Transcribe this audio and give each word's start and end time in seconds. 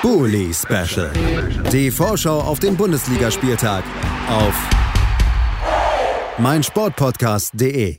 Bully 0.00 0.54
Special. 0.54 1.10
Die 1.72 1.90
Vorschau 1.90 2.40
auf 2.40 2.60
den 2.60 2.76
Bundesligaspieltag 2.76 3.82
auf 4.28 4.54
meinsportpodcast.de. 6.38 7.98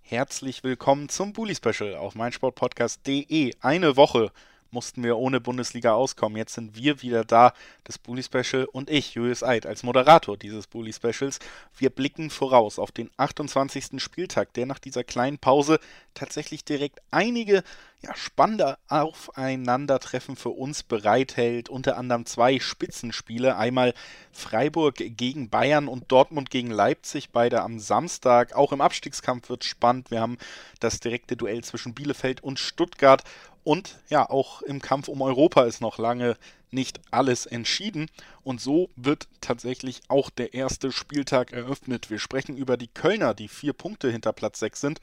Herzlich 0.00 0.62
willkommen 0.62 1.08
zum 1.08 1.32
Bully 1.32 1.56
Special 1.56 1.96
auf 1.96 2.14
meinsportpodcast.de. 2.14 3.52
Eine 3.60 3.96
Woche 3.96 4.30
mussten 4.70 5.02
wir 5.02 5.16
ohne 5.16 5.40
Bundesliga 5.40 5.92
auskommen. 5.92 6.36
Jetzt 6.36 6.54
sind 6.54 6.76
wir 6.76 7.02
wieder 7.02 7.24
da, 7.24 7.52
das 7.84 7.98
Bully 7.98 8.22
Special 8.22 8.66
und 8.66 8.90
ich, 8.90 9.14
Julius 9.14 9.42
Eid, 9.42 9.66
als 9.66 9.82
Moderator 9.82 10.36
dieses 10.36 10.66
Bully 10.66 10.92
Specials. 10.92 11.38
Wir 11.76 11.90
blicken 11.90 12.30
voraus 12.30 12.78
auf 12.78 12.92
den 12.92 13.10
28. 13.16 14.02
Spieltag, 14.02 14.52
der 14.54 14.66
nach 14.66 14.78
dieser 14.78 15.04
kleinen 15.04 15.38
Pause 15.38 15.78
tatsächlich 16.14 16.64
direkt 16.64 17.00
einige 17.10 17.62
ja, 18.02 18.16
spannende 18.16 18.78
Aufeinandertreffen 18.88 20.34
für 20.34 20.50
uns 20.50 20.82
bereithält. 20.82 21.68
Unter 21.68 21.98
anderem 21.98 22.24
zwei 22.24 22.58
Spitzenspiele. 22.58 23.56
Einmal 23.56 23.92
Freiburg 24.32 24.96
gegen 24.96 25.50
Bayern 25.50 25.86
und 25.86 26.10
Dortmund 26.10 26.50
gegen 26.50 26.70
Leipzig, 26.70 27.30
beide 27.30 27.60
am 27.60 27.78
Samstag. 27.78 28.54
Auch 28.54 28.72
im 28.72 28.80
Abstiegskampf 28.80 29.50
wird 29.50 29.64
spannend. 29.64 30.10
Wir 30.10 30.20
haben 30.20 30.38
das 30.78 31.00
direkte 31.00 31.36
Duell 31.36 31.62
zwischen 31.62 31.92
Bielefeld 31.92 32.42
und 32.42 32.58
Stuttgart. 32.58 33.22
Und 33.64 33.98
ja, 34.08 34.28
auch 34.28 34.62
im 34.62 34.80
Kampf 34.80 35.08
um 35.08 35.22
Europa 35.22 35.64
ist 35.64 35.80
noch 35.80 35.98
lange 35.98 36.36
nicht 36.70 37.00
alles 37.10 37.46
entschieden. 37.46 38.10
Und 38.42 38.60
so 38.60 38.90
wird 38.96 39.28
tatsächlich 39.40 40.00
auch 40.08 40.30
der 40.30 40.54
erste 40.54 40.92
Spieltag 40.92 41.52
eröffnet. 41.52 42.10
Wir 42.10 42.18
sprechen 42.18 42.56
über 42.56 42.76
die 42.76 42.88
Kölner, 42.88 43.34
die 43.34 43.48
vier 43.48 43.72
Punkte 43.72 44.10
hinter 44.10 44.32
Platz 44.32 44.60
6 44.60 44.80
sind. 44.80 45.00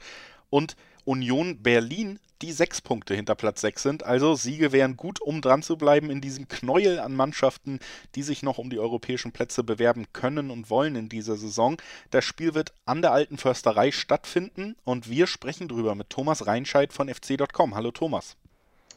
Und 0.50 0.76
Union 1.04 1.62
Berlin, 1.62 2.18
die 2.42 2.52
sechs 2.52 2.80
Punkte 2.80 3.14
hinter 3.14 3.34
Platz 3.34 3.60
6 3.60 3.82
sind. 3.82 4.02
Also 4.02 4.34
Siege 4.34 4.72
wären 4.72 4.96
gut, 4.96 5.20
um 5.20 5.40
dran 5.40 5.62
zu 5.62 5.76
bleiben 5.76 6.10
in 6.10 6.20
diesem 6.20 6.48
Knäuel 6.48 6.98
an 6.98 7.14
Mannschaften, 7.14 7.80
die 8.14 8.22
sich 8.22 8.42
noch 8.42 8.58
um 8.58 8.70
die 8.70 8.78
europäischen 8.78 9.32
Plätze 9.32 9.64
bewerben 9.64 10.06
können 10.12 10.50
und 10.50 10.70
wollen 10.70 10.96
in 10.96 11.08
dieser 11.08 11.36
Saison. 11.36 11.80
Das 12.10 12.24
Spiel 12.24 12.54
wird 12.54 12.72
an 12.86 13.02
der 13.02 13.12
alten 13.12 13.38
Försterei 13.38 13.90
stattfinden 13.90 14.76
und 14.84 15.10
wir 15.10 15.26
sprechen 15.26 15.68
drüber 15.68 15.94
mit 15.94 16.10
Thomas 16.10 16.46
Reinscheid 16.46 16.92
von 16.92 17.08
fc.com. 17.08 17.74
Hallo 17.74 17.90
Thomas. 17.90 18.36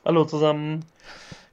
Hallo 0.03 0.25
zusammen. 0.25 0.83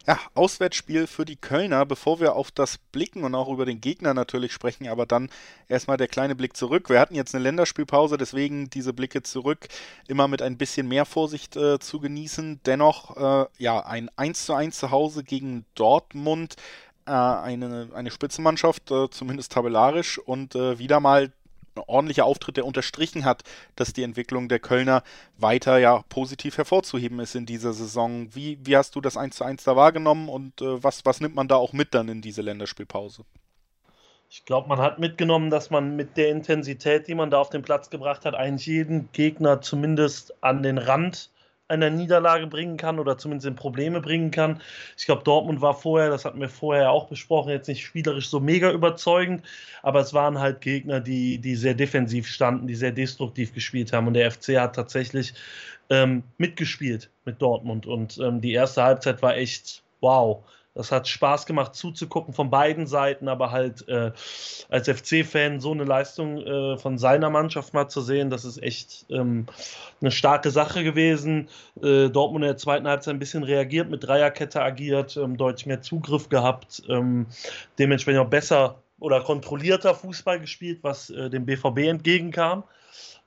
Ja, 0.07 0.19
Auswärtsspiel 0.35 1.07
für 1.07 1.27
die 1.27 1.37
Kölner. 1.37 1.85
Bevor 1.85 2.19
wir 2.19 2.35
auf 2.35 2.51
das 2.51 2.79
blicken 2.79 3.25
und 3.25 3.35
auch 3.35 3.51
über 3.51 3.67
den 3.67 3.83
Gegner 3.83 4.15
natürlich 4.15 4.55
sprechen, 4.55 4.89
aber 4.89 5.05
dann 5.05 5.29
erstmal 5.69 5.99
der 5.99 6.09
kleine 6.09 6.35
Blick 6.35 6.57
zurück. 6.57 6.89
Wir 6.89 6.99
hatten 6.99 7.15
jetzt 7.15 7.35
eine 7.35 7.45
Länderspielpause, 7.45 8.17
deswegen 8.17 8.71
diese 8.71 8.95
Blicke 8.95 9.23
zurück 9.23 9.69
immer 10.07 10.29
mit 10.29 10.41
ein 10.41 10.57
bisschen 10.57 10.89
mehr 10.89 11.05
Vorsicht 11.05 11.57
äh, 11.57 11.79
zu 11.79 12.01
genießen. 12.01 12.61
Dennoch, 12.65 13.19
äh, 13.19 13.47
ja, 13.59 13.85
ein 13.85 14.09
1 14.17 14.47
zu 14.47 14.55
1 14.55 14.79
zu 14.79 14.91
Hause 14.91 15.25
gegen 15.25 15.67
Dortmund. 15.75 16.57
Äh, 17.05 17.11
eine, 17.11 17.91
eine 17.95 18.11
Spitzenmannschaft, 18.11 18.91
äh, 18.91 19.11
zumindest 19.11 19.53
tabellarisch, 19.53 20.19
und 20.19 20.55
äh, 20.55 20.79
wieder 20.79 21.01
mal 21.01 21.33
ordentlicher 21.87 22.25
Auftritt, 22.25 22.57
der 22.57 22.67
unterstrichen 22.67 23.25
hat, 23.25 23.43
dass 23.77 23.93
die 23.93 24.03
Entwicklung 24.03 24.49
der 24.49 24.59
Kölner 24.59 25.03
weiter 25.37 25.79
ja 25.79 26.03
positiv 26.09 26.59
hervorzuheben 26.59 27.21
ist 27.21 27.35
in 27.35 27.47
dieser 27.47 27.73
Saison. 27.73 28.35
Wie, 28.35 28.59
wie 28.63 28.77
hast 28.77 28.95
du 28.95 29.01
das 29.01 29.17
1 29.17 29.37
zu 29.37 29.45
1 29.45 29.65
da 29.65 29.77
wahrgenommen 29.77 30.29
und 30.29 30.61
äh, 30.61 30.83
was, 30.83 31.05
was 31.05 31.21
nimmt 31.21 31.35
man 31.35 31.49
da 31.49 31.57
auch 31.57 31.73
mit 31.73 31.95
dann 31.95 32.09
in 32.09 32.23
diese 32.23 32.43
Länderspielpause? 32.43 33.25
Ich 34.31 34.45
glaube, 34.45 34.69
man 34.69 34.79
hat 34.79 34.99
mitgenommen, 34.99 35.49
dass 35.49 35.71
man 35.71 35.97
mit 35.97 36.19
der 36.19 36.29
Intensität, 36.29 37.09
die 37.09 37.15
man 37.15 37.31
da 37.31 37.39
auf 37.39 37.49
den 37.49 37.63
Platz 37.63 37.89
gebracht 37.89 38.27
hat, 38.27 38.35
eigentlich 38.35 38.67
jeden 38.67 39.11
Gegner 39.13 39.63
zumindest 39.63 40.43
an 40.43 40.63
den 40.63 40.77
Rand 40.77 41.31
einer 41.69 41.91
Niederlage 41.91 42.47
bringen 42.47 42.77
kann 42.77 42.99
oder 42.99 43.19
zumindest 43.19 43.47
in 43.47 43.55
Probleme 43.55 44.01
bringen 44.01 44.31
kann. 44.31 44.61
Ich 44.97 45.05
glaube, 45.05 45.23
Dortmund 45.23 45.61
war 45.61 45.75
vorher, 45.75 46.09
das 46.09 46.25
hatten 46.25 46.41
wir 46.41 46.49
vorher 46.49 46.91
auch 46.91 47.09
besprochen, 47.09 47.51
jetzt 47.51 47.69
nicht 47.69 47.85
spielerisch 47.85 48.29
so 48.29 48.41
mega 48.41 48.71
überzeugend, 48.73 49.43
aber 49.83 50.01
es 50.01 50.15
waren 50.15 50.39
halt 50.39 50.61
Gegner, 50.61 51.01
die, 51.01 51.39
die 51.39 51.55
sehr 51.55 51.75
defensiv 51.75 52.27
standen, 52.27 52.67
die 52.67 52.75
sehr 52.75 52.93
destruktiv 52.93 53.53
gespielt 53.53 53.93
haben 53.93 54.07
und 54.07 54.15
der 54.15 54.31
FC 54.31 54.59
hat 54.59 54.75
tatsächlich 54.75 55.35
ähm, 55.91 56.23
mitgespielt 56.39 57.11
mit 57.25 57.41
Dortmund 57.41 57.87
und 57.87 58.19
ähm, 58.19 58.41
die 58.41 58.53
erste 58.53 58.83
Halbzeit 58.83 59.23
war 59.23 59.37
echt 59.37 59.83
wow. 60.01 60.45
Das 60.79 60.93
hat 60.93 61.09
Spaß 61.09 61.45
gemacht 61.47 61.75
zuzugucken 61.75 62.33
von 62.33 62.51
beiden 62.51 62.87
Seiten, 62.87 63.27
aber 63.27 63.51
halt 63.51 63.89
äh, 63.89 64.13
als 64.69 64.89
FC-Fan 64.89 65.59
so 65.59 65.73
eine 65.73 65.83
Leistung 65.83 66.39
äh, 66.39 66.79
von 66.79 66.99
seiner 66.99 67.31
Mannschaft 67.31 67.75
mal 67.75 67.89
zu 67.89 68.01
sehen, 68.01 68.31
das 68.31 68.45
ist 68.45 68.63
echt 68.63 69.05
ähm, 69.11 69.47
eine 70.01 70.13
starke 70.13 70.53
Sache 70.53 70.85
gewesen. 70.85 71.49
Äh, 71.83 72.11
Dortmund 72.11 72.45
in 72.45 72.51
der 72.51 72.59
zweiten 72.59 72.87
Halbzeit 72.87 73.15
ein 73.15 73.19
bisschen 73.19 73.43
reagiert, 73.43 73.91
mit 73.91 74.05
Dreierkette 74.05 74.63
agiert, 74.63 75.17
ähm, 75.17 75.37
deutlich 75.37 75.67
mehr 75.67 75.83
Zugriff 75.83 76.29
gehabt, 76.29 76.81
ähm, 76.89 77.27
dementsprechend 77.81 78.21
auch 78.21 78.31
besser 78.31 78.77
oder 79.01 79.21
kontrollierter 79.21 79.97
Fußball 79.97 80.39
gespielt, 80.39 80.79
was 80.83 81.11
äh, 81.11 81.29
dem 81.29 81.45
BVB 81.45 81.79
entgegenkam. 81.89 82.63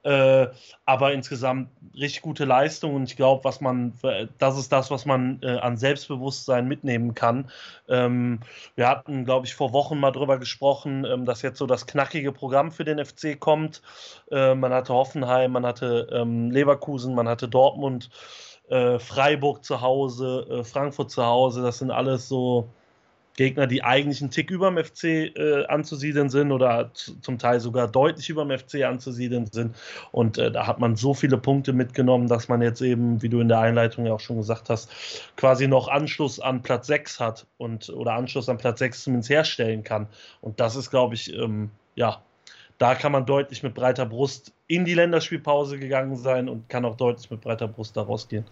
Äh, 0.03 0.47
aber 0.85 1.13
insgesamt 1.13 1.69
richtig 1.94 2.23
gute 2.23 2.45
Leistung 2.45 2.95
und 2.95 3.03
ich 3.03 3.16
glaube, 3.16 3.44
was 3.44 3.62
man, 3.62 3.94
das 4.39 4.57
ist 4.57 4.72
das, 4.72 4.89
was 4.89 5.06
man 5.06 5.39
äh, 5.44 5.57
an 5.59 5.78
Selbstbewusstsein 5.78 6.67
mitnehmen 6.67 7.13
kann. 7.13 7.51
Ähm, 7.88 8.40
wir 8.75 8.88
hatten, 8.88 9.25
glaube 9.25 9.45
ich, 9.45 9.53
vor 9.53 9.73
Wochen 9.73 10.00
mal 10.00 10.11
drüber 10.11 10.40
gesprochen, 10.40 11.06
ähm, 11.06 11.25
dass 11.25 11.44
jetzt 11.44 11.59
so 11.59 11.67
das 11.67 11.85
knackige 11.85 12.31
Programm 12.31 12.72
für 12.72 12.84
den 12.84 13.03
FC 13.03 13.40
kommt. 13.40 13.84
Äh, 14.31 14.56
man 14.56 14.73
hatte 14.73 14.94
Hoffenheim, 14.94 15.51
man 15.51 15.66
hatte 15.66 16.07
ähm, 16.11 16.50
Leverkusen, 16.50 17.13
man 17.13 17.28
hatte 17.28 17.47
Dortmund, 17.47 18.09
äh, 18.69 18.97
Freiburg 18.97 19.63
zu 19.63 19.81
Hause, 19.81 20.47
äh, 20.50 20.63
Frankfurt 20.63 21.11
zu 21.11 21.23
Hause. 21.25 21.61
Das 21.61 21.78
sind 21.78 21.91
alles 21.91 22.28
so 22.28 22.73
Gegner, 23.35 23.67
die 23.67 23.83
eigentlich 23.83 24.21
einen 24.21 24.31
Tick 24.31 24.51
über 24.51 24.69
dem 24.69 24.83
FC 24.83 25.35
äh, 25.35 25.65
anzusiedeln 25.67 26.29
sind 26.29 26.51
oder 26.51 26.91
zum 26.93 27.37
Teil 27.37 27.59
sogar 27.59 27.87
deutlich 27.87 28.29
über 28.29 28.45
dem 28.45 28.57
FC 28.57 28.83
anzusiedeln 28.83 29.47
sind. 29.51 29.75
Und 30.11 30.37
äh, 30.37 30.51
da 30.51 30.67
hat 30.67 30.79
man 30.79 30.95
so 30.95 31.13
viele 31.13 31.37
Punkte 31.37 31.73
mitgenommen, 31.73 32.27
dass 32.27 32.49
man 32.49 32.61
jetzt 32.61 32.81
eben, 32.81 33.21
wie 33.21 33.29
du 33.29 33.39
in 33.39 33.47
der 33.47 33.59
Einleitung 33.59 34.05
ja 34.05 34.13
auch 34.13 34.19
schon 34.19 34.37
gesagt 34.37 34.69
hast, 34.69 34.89
quasi 35.37 35.67
noch 35.67 35.87
Anschluss 35.87 36.39
an 36.39 36.61
Platz 36.61 36.87
6 36.87 37.19
hat 37.19 37.47
und 37.57 37.89
oder 37.89 38.13
Anschluss 38.13 38.49
an 38.49 38.57
Platz 38.57 38.79
6 38.79 39.03
zumindest 39.03 39.29
herstellen 39.29 39.83
kann. 39.83 40.07
Und 40.41 40.59
das 40.59 40.75
ist, 40.75 40.89
glaube 40.89 41.15
ich, 41.15 41.33
ähm, 41.33 41.71
ja, 41.95 42.21
da 42.77 42.95
kann 42.95 43.11
man 43.11 43.25
deutlich 43.25 43.61
mit 43.61 43.75
breiter 43.75 44.07
Brust 44.07 44.53
in 44.67 44.85
die 44.85 44.95
Länderspielpause 44.95 45.77
gegangen 45.77 46.15
sein 46.15 46.49
und 46.49 46.67
kann 46.67 46.83
auch 46.83 46.97
deutlich 46.97 47.29
mit 47.29 47.41
breiter 47.41 47.67
Brust 47.67 47.95
da 47.95 48.01
rausgehen. 48.01 48.45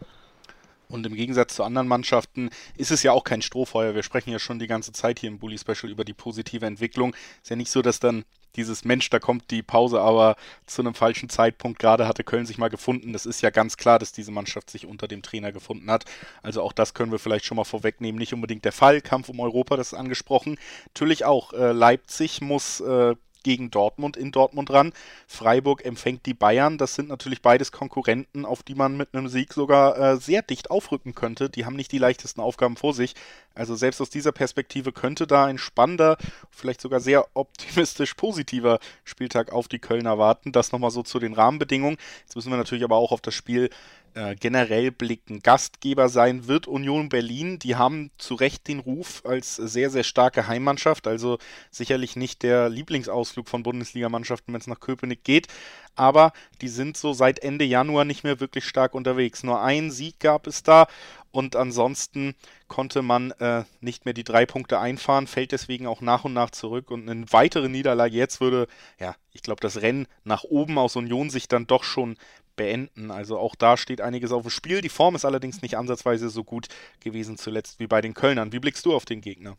Und 0.90 1.06
im 1.06 1.14
Gegensatz 1.14 1.56
zu 1.56 1.64
anderen 1.64 1.88
Mannschaften 1.88 2.50
ist 2.76 2.92
es 2.92 3.04
ja 3.04 3.12
auch 3.12 3.24
kein 3.24 3.44
Strohfeuer. 3.44 3.94
Wir 3.94 4.04
sprechen 4.04 4.32
ja 4.32 4.40
schon 4.40 4.58
die 4.58 4.68
ganze 4.68 4.92
Zeit 4.92 5.20
hier 5.20 5.30
im 5.30 5.38
Bully 5.38 5.58
Special 5.58 5.92
über 5.92 6.04
die 6.04 6.14
positive 6.14 6.66
Entwicklung. 6.66 7.16
Ist 7.44 7.52
ja 7.52 7.56
nicht 7.56 7.72
so, 7.72 7.82
dass 7.84 8.00
dann 8.00 8.26
dieses 8.56 8.84
Mensch, 8.84 9.10
da 9.12 9.20
kommt 9.20 9.52
die 9.52 9.62
Pause, 9.62 10.02
aber 10.02 10.36
zu 10.66 10.82
einem 10.82 10.96
falschen 10.96 11.30
Zeitpunkt. 11.30 11.78
Gerade 11.78 12.08
hatte 12.08 12.24
Köln 12.24 12.48
sich 12.48 12.58
mal 12.58 12.70
gefunden. 12.70 13.14
Das 13.14 13.28
ist 13.28 13.42
ja 13.42 13.52
ganz 13.52 13.78
klar, 13.78 14.00
dass 14.00 14.12
diese 14.12 14.32
Mannschaft 14.32 14.72
sich 14.72 14.88
unter 14.88 15.08
dem 15.08 15.22
Trainer 15.22 15.52
gefunden 15.52 15.92
hat. 15.92 16.06
Also 16.42 16.64
auch 16.64 16.74
das 16.74 16.96
können 16.96 17.12
wir 17.12 17.20
vielleicht 17.20 17.46
schon 17.46 17.58
mal 17.58 17.66
vorwegnehmen. 17.66 18.18
Nicht 18.18 18.34
unbedingt 18.34 18.66
der 18.66 18.72
Fall. 18.72 19.02
Kampf 19.02 19.30
um 19.30 19.40
Europa, 19.40 19.78
das 19.78 19.94
ist 19.94 20.00
angesprochen. 20.00 20.58
Natürlich 20.88 21.24
auch. 21.26 21.54
Äh, 21.54 21.72
Leipzig 21.72 22.42
muss 22.42 22.80
äh, 22.82 23.16
gegen 23.44 23.72
Dortmund 23.72 24.18
in 24.18 24.32
Dortmund 24.32 24.70
ran. 24.72 24.94
Freiburg 25.28 25.86
empfängt 25.86 26.26
die 26.26 26.34
Bayern. 26.34 26.78
Das 26.78 26.96
sind 26.96 27.10
natürlich 27.10 27.42
beides 27.42 27.72
Konkurrenten, 27.72 28.46
auf 28.46 28.64
die 28.64 28.76
man 28.76 28.98
mit 28.98 29.14
einem 29.14 29.28
Sieg 29.28 29.54
sogar 29.54 29.98
äh, 29.98 30.18
sehr 30.18 30.42
dicht 30.42 30.72
aufrücken 30.72 31.16
könnte. 31.16 31.50
Die 31.50 31.66
haben 31.66 31.76
nicht 31.76 31.92
die 31.92 31.98
leichtesten 31.98 32.42
Aufgaben 32.42 32.78
vor 32.78 32.94
sich. 32.94 33.16
Also 33.60 33.76
selbst 33.76 34.00
aus 34.00 34.10
dieser 34.10 34.32
Perspektive 34.32 34.94
könnte 34.94 35.28
da 35.28 35.46
ein 35.46 35.58
spannender, 35.58 36.18
vielleicht 36.50 36.80
sogar 36.80 37.02
sehr 37.02 37.28
optimistisch 37.34 38.14
positiver 38.14 38.80
Spieltag 39.04 39.52
auf 39.52 39.68
die 39.68 39.80
Kölner 39.80 40.18
warten. 40.18 40.54
Das 40.54 40.72
nochmal 40.72 40.92
so 40.92 41.04
zu 41.04 41.20
den 41.20 41.34
Rahmenbedingungen. 41.34 41.98
Jetzt 42.22 42.38
müssen 42.38 42.52
wir 42.52 42.58
natürlich 42.58 42.86
aber 42.86 42.96
auch 42.96 43.12
auf 43.12 43.20
das 43.20 43.34
Spiel 43.34 43.70
äh, 44.16 44.36
generell 44.36 44.92
blicken. 44.92 45.42
Gastgeber 45.42 46.10
sein 46.10 46.48
wird 46.48 46.68
Union 46.68 47.10
Berlin. 47.10 47.60
Die 47.60 47.76
haben 47.76 48.12
zu 48.18 48.34
Recht 48.36 48.68
den 48.68 48.80
Ruf 48.80 49.22
als 49.26 49.56
sehr, 49.56 49.90
sehr 49.90 50.04
starke 50.04 50.48
Heimmannschaft. 50.48 51.06
Also 51.06 51.38
sicherlich 51.70 52.16
nicht 52.16 52.44
der 52.44 52.70
Lieblingsausflug 52.70 53.48
von 53.48 53.62
Bundesligamannschaften, 53.64 54.54
wenn 54.54 54.62
es 54.62 54.68
nach 54.68 54.80
Köpenick 54.80 55.24
geht. 55.24 55.48
Aber 55.96 56.32
die 56.62 56.70
sind 56.70 56.98
so 56.98 57.14
seit 57.14 57.40
Ende 57.40 57.66
Januar 57.66 58.06
nicht 58.06 58.24
mehr 58.24 58.40
wirklich 58.40 58.66
stark 58.66 58.96
unterwegs. 58.96 59.44
Nur 59.44 59.62
ein 59.62 59.92
Sieg 59.92 60.20
gab 60.20 60.48
es 60.48 60.64
da 60.64 60.88
und 61.32 61.56
ansonsten 61.56 62.36
konnte 62.68 63.02
man 63.02 63.32
äh, 63.32 63.64
nicht 63.82 64.06
mehr 64.06 64.14
die 64.14 64.24
drei 64.24 64.46
Punkte 64.46 64.80
einfahren, 64.80 65.28
fällt 65.28 65.52
deswegen 65.52 65.88
auch 65.88 66.02
nach 66.02 66.26
und 66.26 66.34
nach 66.34 66.50
zurück 66.50 66.92
und 66.92 67.10
eine 67.10 67.32
weitere 67.32 67.70
Niederlage 67.70 68.16
jetzt 68.16 68.42
würde, 68.42 68.68
ja, 69.00 69.16
ich 69.32 69.44
glaube, 69.44 69.62
das 69.62 69.82
Rennen 69.82 70.08
nach 70.24 70.44
oben 70.44 70.78
aus 70.78 70.96
Union 70.96 71.30
sich 71.30 71.48
dann 71.48 71.68
doch 71.68 71.84
schon 71.84 72.18
beenden. 72.56 73.12
Also 73.12 73.38
auch 73.38 73.56
da 73.56 73.78
steht 73.78 74.02
einiges 74.02 74.32
auf 74.32 74.42
dem 74.42 74.52
Spiel. 74.52 74.82
Die 74.82 74.90
Form 74.90 75.16
ist 75.16 75.24
allerdings 75.24 75.62
nicht 75.62 75.78
ansatzweise 75.78 76.30
so 76.30 76.44
gut 76.44 76.68
gewesen 77.00 77.38
zuletzt 77.38 77.80
wie 77.80 77.88
bei 77.88 78.02
den 78.02 78.14
Kölnern. 78.14 78.52
Wie 78.52 78.60
blickst 78.60 78.86
du 78.86 78.94
auf 78.94 79.06
den 79.06 79.22
Gegner? 79.22 79.58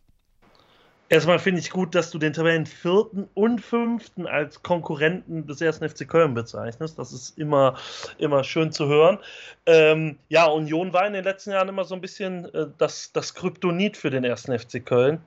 Erstmal 1.11 1.41
finde 1.41 1.61
ich 1.61 1.71
gut, 1.71 1.97
dass 1.97 2.13
du 2.13 2.19
den 2.19 2.33
Tabellen 2.33 2.67
vierten 2.67 3.29
und 3.35 3.61
fünften 3.61 4.29
als 4.29 4.63
Konkurrenten 4.63 5.45
des 5.45 5.61
ersten 5.61 5.89
FC 5.89 6.09
Köln 6.09 6.35
bezeichnest. 6.35 7.01
Das 7.01 7.13
ist 7.13 7.37
immer, 7.37 7.75
immer 8.19 8.45
schön 8.45 8.71
zu 8.71 8.87
hören. 8.87 9.19
Ähm, 9.67 10.21
ja, 10.29 10.47
Union 10.47 10.93
war 10.93 11.05
in 11.09 11.13
den 11.13 11.25
letzten 11.25 11.51
Jahren 11.51 11.69
immer 11.69 11.83
so 11.83 11.97
ein 11.97 12.01
bisschen 12.01 12.45
äh, 12.55 12.69
das, 12.79 13.11
das 13.13 13.35
Kryptonit 13.35 13.97
für 13.97 14.11
den 14.11 14.23
ersten 14.23 14.57
FC 14.57 14.87
Köln. 14.87 15.19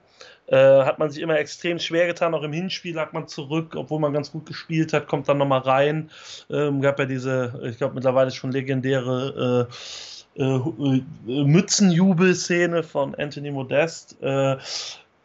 Äh, 0.47 0.55
hat 0.55 0.99
man 0.99 1.09
sich 1.09 1.21
immer 1.21 1.37
extrem 1.37 1.79
schwer 1.79 2.07
getan. 2.07 2.33
Auch 2.33 2.43
im 2.43 2.53
Hinspiel 2.53 2.95
lag 2.95 3.11
man 3.11 3.27
zurück, 3.27 3.75
obwohl 3.75 3.99
man 3.99 4.13
ganz 4.13 4.31
gut 4.31 4.45
gespielt 4.45 4.93
hat, 4.93 5.07
kommt 5.07 5.27
dann 5.27 5.37
nochmal 5.37 5.59
rein. 5.59 6.09
Ähm, 6.49 6.79
gab 6.79 6.97
ja 6.97 7.05
diese, 7.05 7.61
ich 7.63 7.77
glaube, 7.77 7.95
mittlerweile 7.95 8.31
schon 8.31 8.53
legendäre 8.53 9.67
äh, 10.37 10.41
äh, 10.41 10.45
äh 10.45 11.03
Mützenjubel-Szene 11.25 12.83
von 12.83 13.15
Anthony 13.15 13.51
Modest. 13.51 14.15
Äh, 14.21 14.55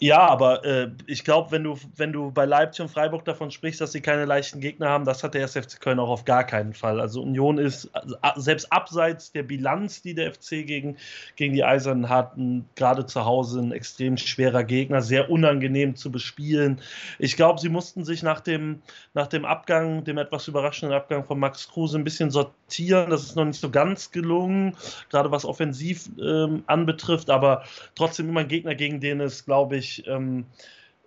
ja, 0.00 0.20
aber 0.20 0.64
äh, 0.64 0.90
ich 1.06 1.24
glaube, 1.24 1.50
wenn 1.50 1.64
du, 1.64 1.76
wenn 1.96 2.12
du 2.12 2.30
bei 2.30 2.44
Leipzig 2.44 2.82
und 2.82 2.88
Freiburg 2.88 3.24
davon 3.24 3.50
sprichst, 3.50 3.80
dass 3.80 3.90
sie 3.90 4.00
keine 4.00 4.26
leichten 4.26 4.60
Gegner 4.60 4.88
haben, 4.90 5.04
das 5.04 5.24
hat 5.24 5.34
der 5.34 5.42
SFC 5.42 5.80
Köln 5.80 5.98
auch 5.98 6.08
auf 6.08 6.24
gar 6.24 6.44
keinen 6.44 6.72
Fall. 6.72 7.00
Also 7.00 7.20
Union 7.20 7.58
ist 7.58 7.90
also, 7.94 8.16
selbst 8.36 8.72
abseits 8.72 9.32
der 9.32 9.42
Bilanz, 9.42 10.00
die 10.00 10.14
der 10.14 10.32
FC 10.32 10.64
gegen, 10.64 10.96
gegen 11.34 11.52
die 11.52 11.64
Eisernen 11.64 12.08
hat, 12.08 12.34
gerade 12.76 13.06
zu 13.06 13.24
Hause 13.24 13.60
ein 13.60 13.72
extrem 13.72 14.16
schwerer 14.16 14.62
Gegner, 14.62 15.02
sehr 15.02 15.30
unangenehm 15.30 15.96
zu 15.96 16.12
bespielen. 16.12 16.80
Ich 17.18 17.34
glaube, 17.34 17.60
sie 17.60 17.68
mussten 17.68 18.04
sich 18.04 18.22
nach 18.22 18.38
dem, 18.38 18.82
nach 19.14 19.26
dem 19.26 19.44
Abgang, 19.44 20.04
dem 20.04 20.18
etwas 20.18 20.46
überraschenden 20.46 20.96
Abgang 20.96 21.24
von 21.24 21.40
Max 21.40 21.68
Kruse 21.68 21.98
ein 21.98 22.04
bisschen 22.04 22.30
sortieren. 22.30 23.10
Das 23.10 23.24
ist 23.24 23.34
noch 23.34 23.46
nicht 23.46 23.60
so 23.60 23.68
ganz 23.68 24.12
gelungen, 24.12 24.76
gerade 25.10 25.32
was 25.32 25.44
offensiv 25.44 26.08
ähm, 26.22 26.62
anbetrifft, 26.68 27.30
aber 27.30 27.64
trotzdem 27.96 28.28
immer 28.28 28.40
ein 28.40 28.48
Gegner, 28.48 28.76
gegen 28.76 29.00
den 29.00 29.20
es, 29.20 29.44
glaube 29.44 29.76
ich, 29.76 29.87
wirklich 29.88 30.06
ähm, 30.06 30.46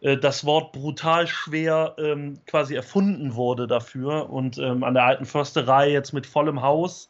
äh, 0.02 0.18
das 0.18 0.46
Wort 0.46 0.72
brutal 0.74 1.28
schwer 1.28 1.96
ähm, 1.98 2.40
quasi 2.48 2.76
erfunden 2.76 3.36
wurde 3.36 3.68
dafür. 3.68 4.30
Und 4.30 4.58
ähm, 4.58 4.84
an 4.84 4.94
der 4.94 5.04
alten 5.04 5.26
Försterei 5.26 5.92
jetzt 5.92 6.14
mit 6.14 6.26
vollem 6.26 6.62
Haus. 6.62 7.10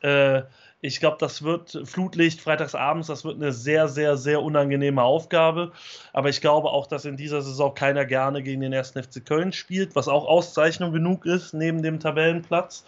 Äh, 0.00 0.42
ich 0.82 1.00
glaube, 1.00 1.16
das 1.18 1.42
wird 1.42 1.80
Flutlicht 1.84 2.40
freitagsabends, 2.40 3.08
das 3.08 3.24
wird 3.24 3.36
eine 3.36 3.50
sehr, 3.50 3.88
sehr, 3.88 4.16
sehr 4.16 4.42
unangenehme 4.42 5.02
Aufgabe. 5.02 5.72
Aber 6.12 6.28
ich 6.28 6.40
glaube 6.40 6.68
auch, 6.68 6.86
dass 6.86 7.06
in 7.06 7.16
dieser 7.16 7.40
Saison 7.40 7.74
keiner 7.74 8.04
gerne 8.04 8.42
gegen 8.42 8.60
den 8.60 8.74
1. 8.74 8.90
FC 8.90 9.24
Köln 9.24 9.52
spielt, 9.52 9.96
was 9.96 10.06
auch 10.06 10.26
Auszeichnung 10.26 10.92
genug 10.92 11.24
ist 11.24 11.54
neben 11.54 11.82
dem 11.82 11.98
Tabellenplatz. 11.98 12.84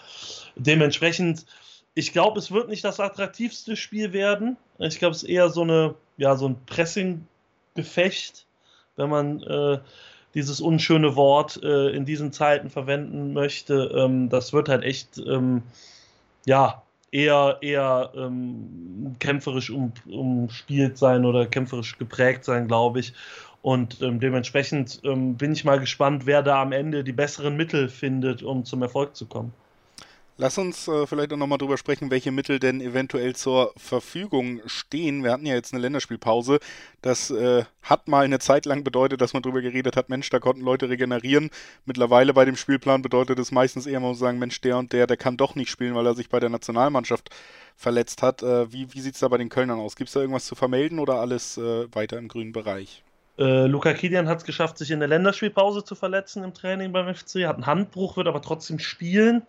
Dementsprechend, 0.55 1.47
ich 1.95 2.13
glaube, 2.13 2.39
es 2.39 2.53
wird 2.53 2.69
nicht 2.69 2.85
das 2.85 3.01
attraktivste 3.01 3.75
Spiel 3.75 4.13
werden. 4.13 4.59
Ich 4.79 4.99
glaube, 4.99 5.17
es 5.17 5.23
ist 5.23 5.29
eher 5.29 5.49
so 5.49 5.63
eine, 5.63 5.95
ja, 6.19 6.37
so 6.37 6.47
ein 6.47 6.57
Pressing 6.67 7.27
Gefecht, 7.79 8.45
wenn 8.97 9.09
man 9.09 9.41
äh, 9.45 9.79
dieses 10.35 10.61
unschöne 10.61 11.15
Wort 11.15 11.63
äh, 11.63 11.91
in 11.91 12.05
diesen 12.05 12.33
Zeiten 12.33 12.71
verwenden 12.71 13.33
möchte. 13.33 13.93
Ähm, 13.97 14.29
das 14.29 14.53
wird 14.53 14.69
halt 14.69 14.83
echt, 14.83 15.19
ähm, 15.19 15.63
ja, 16.45 16.83
eher, 17.13 17.59
eher 17.61 18.11
ähm, 18.17 19.15
kämpferisch 19.21 19.71
um, 19.71 19.93
umspielt 20.11 20.99
sein 20.99 21.25
oder 21.25 21.47
kämpferisch 21.47 21.97
geprägt 21.99 22.45
sein, 22.45 22.67
glaube 22.67 22.99
ich. 22.99 23.15
Und 23.63 24.03
ähm, 24.03 24.19
dementsprechend 24.19 25.01
ähm, 25.05 25.37
bin 25.37 25.53
ich 25.53 25.65
mal 25.65 25.79
gespannt, 25.79 26.27
wer 26.27 26.43
da 26.43 26.61
am 26.61 26.73
Ende 26.73 27.05
die 27.05 27.13
besseren 27.13 27.57
Mittel 27.57 27.89
findet, 27.89 28.43
um 28.43 28.65
zum 28.65 28.83
Erfolg 28.83 29.15
zu 29.15 29.27
kommen. 29.27 29.53
Lass 30.41 30.57
uns 30.57 30.87
äh, 30.87 31.05
vielleicht 31.05 31.33
auch 31.33 31.37
nochmal 31.37 31.59
drüber 31.59 31.77
sprechen, 31.77 32.13
welche 32.13 32.31
Mittel 32.31 32.61
denn 32.61 32.81
eventuell 32.81 33.35
zur 33.35 33.73
Verfügung 33.77 34.61
stehen. 34.67 35.25
Wir 35.25 35.33
hatten 35.33 35.47
ja 35.47 35.55
jetzt 35.55 35.73
eine 35.75 35.83
Länderspielpause. 35.83 36.61
Das 37.03 37.31
äh, 37.31 37.65
hat 37.83 38.07
mal 38.07 38.25
eine 38.25 38.39
Zeit 38.39 38.65
lang 38.65 38.85
bedeutet, 38.85 39.21
dass 39.21 39.33
man 39.33 39.43
darüber 39.43 39.63
geredet 39.63 39.97
hat, 39.97 40.11
Mensch, 40.11 40.31
da 40.31 40.39
konnten 40.39 40.63
Leute 40.63 40.89
regenerieren. 40.89 41.51
Mittlerweile 41.87 42.33
bei 42.35 42.45
dem 42.45 42.55
Spielplan 42.55 43.03
bedeutet 43.03 43.37
es 43.41 43.51
meistens 43.51 43.87
eher 43.87 43.99
mal 43.99 44.15
sagen, 44.15 44.39
Mensch, 44.39 44.61
der 44.61 44.79
und 44.79 44.93
der, 44.93 45.09
der 45.09 45.17
kann 45.17 45.37
doch 45.37 45.57
nicht 45.57 45.71
spielen, 45.71 45.97
weil 45.97 46.07
er 46.07 46.15
sich 46.15 46.29
bei 46.29 46.39
der 46.39 46.51
Nationalmannschaft 46.51 47.31
verletzt 47.75 48.23
hat. 48.23 48.45
Äh, 48.45 48.73
wie 48.73 48.95
wie 48.95 49.01
sieht 49.01 49.15
es 49.15 49.21
da 49.21 49.27
bei 49.27 49.39
den 49.39 49.49
Kölnern 49.49 49.81
aus? 49.81 49.97
Gibt 49.97 50.07
es 50.07 50.15
da 50.15 50.21
irgendwas 50.21 50.47
zu 50.47 50.55
vermelden 50.55 51.01
oder 51.01 51.15
alles 51.15 51.59
äh, 51.59 51.93
weiter 51.93 52.17
im 52.17 52.29
grünen 52.29 52.53
Bereich? 52.53 53.03
Äh, 53.39 53.67
Luca 53.67 53.95
Kilian 53.95 54.29
hat 54.29 54.39
es 54.39 54.45
geschafft, 54.45 54.79
sich 54.79 54.91
in 54.91 54.99
der 54.99 55.09
Länderspielpause 55.09 55.85
zu 55.85 55.95
verletzen 55.95 56.43
im 56.43 56.55
Training 56.55 56.93
beim 56.93 57.15
FC, 57.15 57.47
hat 57.47 57.57
einen 57.57 57.67
Handbruch, 57.67 58.17
wird 58.17 58.27
aber 58.27 58.43
trotzdem 58.43 58.81
spielen. 58.81 59.43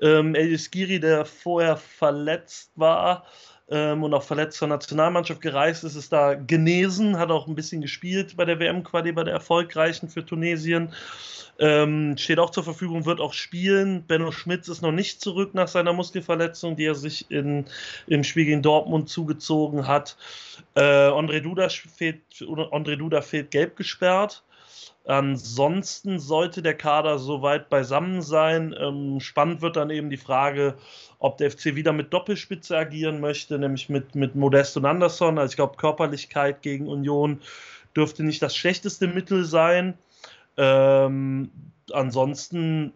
Ähm, 0.00 0.34
Elis 0.34 0.70
Giri, 0.70 1.00
der 1.00 1.24
vorher 1.24 1.76
verletzt 1.76 2.72
war, 2.76 3.24
ähm, 3.70 4.02
und 4.02 4.12
auch 4.14 4.22
verletzt 4.22 4.58
zur 4.58 4.68
Nationalmannschaft 4.68 5.40
gereist 5.40 5.84
ist, 5.84 5.94
ist 5.94 6.12
da 6.12 6.34
genesen, 6.34 7.18
hat 7.18 7.30
auch 7.30 7.46
ein 7.46 7.54
bisschen 7.54 7.80
gespielt 7.80 8.36
bei 8.36 8.44
der 8.44 8.58
WM-Quali, 8.58 9.12
bei 9.12 9.24
der 9.24 9.34
erfolgreichen 9.34 10.08
für 10.08 10.26
Tunesien. 10.26 10.92
Ähm, 11.60 12.16
steht 12.16 12.38
auch 12.38 12.50
zur 12.50 12.64
Verfügung, 12.64 13.04
wird 13.04 13.20
auch 13.20 13.34
spielen. 13.34 14.02
Benno 14.06 14.32
Schmitz 14.32 14.68
ist 14.68 14.80
noch 14.80 14.92
nicht 14.92 15.20
zurück 15.20 15.52
nach 15.52 15.68
seiner 15.68 15.92
Muskelverletzung, 15.92 16.74
die 16.74 16.86
er 16.86 16.94
sich 16.94 17.30
in, 17.30 17.66
im 18.06 18.24
Spiel 18.24 18.46
gegen 18.46 18.62
Dortmund 18.62 19.10
zugezogen 19.10 19.86
hat. 19.86 20.16
Äh, 20.74 20.80
André, 20.80 21.40
Duda 21.40 21.68
fehlt, 21.68 22.22
André 22.40 22.96
Duda 22.96 23.20
fehlt 23.20 23.50
gelb 23.50 23.76
gesperrt. 23.76 24.42
Ansonsten 25.06 26.18
sollte 26.18 26.62
der 26.62 26.76
Kader 26.76 27.18
soweit 27.18 27.70
beisammen 27.70 28.22
sein. 28.22 28.74
Ähm, 28.78 29.18
spannend 29.20 29.62
wird 29.62 29.76
dann 29.76 29.90
eben 29.90 30.10
die 30.10 30.18
Frage, 30.18 30.76
ob 31.18 31.38
der 31.38 31.50
FC 31.50 31.74
wieder 31.74 31.92
mit 31.92 32.12
Doppelspitze 32.12 32.76
agieren 32.76 33.20
möchte, 33.20 33.58
nämlich 33.58 33.88
mit, 33.88 34.14
mit 34.14 34.34
Modest 34.34 34.76
und 34.76 34.84
Anderson. 34.84 35.38
Also 35.38 35.52
ich 35.52 35.56
glaube, 35.56 35.76
Körperlichkeit 35.76 36.62
gegen 36.62 36.86
Union 36.86 37.40
dürfte 37.96 38.22
nicht 38.22 38.42
das 38.42 38.54
schlechteste 38.54 39.08
Mittel 39.08 39.44
sein. 39.44 39.94
Ähm, 40.56 41.50
ansonsten 41.92 42.92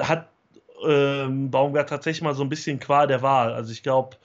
hat 0.00 0.28
ähm, 0.84 1.50
Baumgart 1.50 1.88
tatsächlich 1.88 2.22
mal 2.22 2.34
so 2.34 2.42
ein 2.42 2.48
bisschen 2.48 2.80
Qual 2.80 3.06
der 3.06 3.22
Wahl. 3.22 3.52
Also 3.52 3.72
ich 3.72 3.82
glaube, 3.82 4.16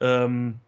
ähm, 0.00 0.60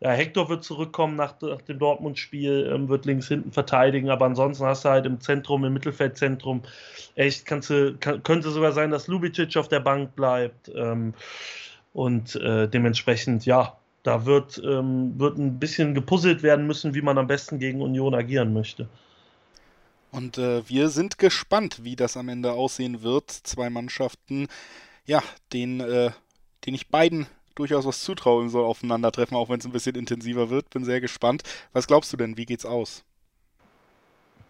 ja, 0.00 0.10
Hector 0.10 0.48
wird 0.48 0.62
zurückkommen 0.62 1.16
nach, 1.16 1.40
nach 1.40 1.62
dem 1.62 1.78
Dortmund-Spiel, 1.78 2.70
ähm, 2.72 2.88
wird 2.88 3.04
links 3.04 3.26
hinten 3.26 3.50
verteidigen, 3.50 4.10
aber 4.10 4.26
ansonsten 4.26 4.64
hast 4.64 4.84
du 4.84 4.90
halt 4.90 5.06
im 5.06 5.20
Zentrum, 5.20 5.64
im 5.64 5.72
Mittelfeldzentrum, 5.72 6.62
echt 7.16 7.46
kannst 7.46 7.70
du, 7.70 7.96
kann, 7.98 8.22
könnte 8.22 8.50
sogar 8.50 8.72
sein, 8.72 8.90
dass 8.90 9.08
Lubicic 9.08 9.56
auf 9.56 9.68
der 9.68 9.80
Bank 9.80 10.14
bleibt. 10.14 10.70
Ähm, 10.74 11.14
und 11.92 12.36
äh, 12.36 12.68
dementsprechend, 12.68 13.44
ja, 13.44 13.76
da 14.04 14.24
wird, 14.24 14.62
ähm, 14.64 15.18
wird 15.18 15.36
ein 15.36 15.58
bisschen 15.58 15.94
gepuzzelt 15.94 16.44
werden 16.44 16.66
müssen, 16.66 16.94
wie 16.94 17.02
man 17.02 17.18
am 17.18 17.26
besten 17.26 17.58
gegen 17.58 17.82
Union 17.82 18.14
agieren 18.14 18.52
möchte. 18.52 18.88
Und 20.12 20.38
äh, 20.38 20.66
wir 20.68 20.90
sind 20.90 21.18
gespannt, 21.18 21.80
wie 21.82 21.96
das 21.96 22.16
am 22.16 22.28
Ende 22.28 22.52
aussehen 22.52 23.02
wird. 23.02 23.30
Zwei 23.30 23.68
Mannschaften, 23.68 24.46
ja, 25.06 25.22
den, 25.52 25.80
äh, 25.80 26.10
den 26.64 26.74
ich 26.74 26.88
beiden 26.88 27.26
durchaus 27.58 27.86
was 27.86 28.00
zutrauen 28.00 28.48
soll, 28.48 28.64
aufeinandertreffen, 28.64 29.36
auch 29.36 29.48
wenn 29.48 29.58
es 29.60 29.66
ein 29.66 29.72
bisschen 29.72 29.96
intensiver 29.96 30.50
wird. 30.50 30.70
Bin 30.70 30.84
sehr 30.84 31.00
gespannt. 31.00 31.42
Was 31.72 31.86
glaubst 31.86 32.12
du 32.12 32.16
denn? 32.16 32.36
Wie 32.36 32.46
geht's 32.46 32.66
aus? 32.66 33.04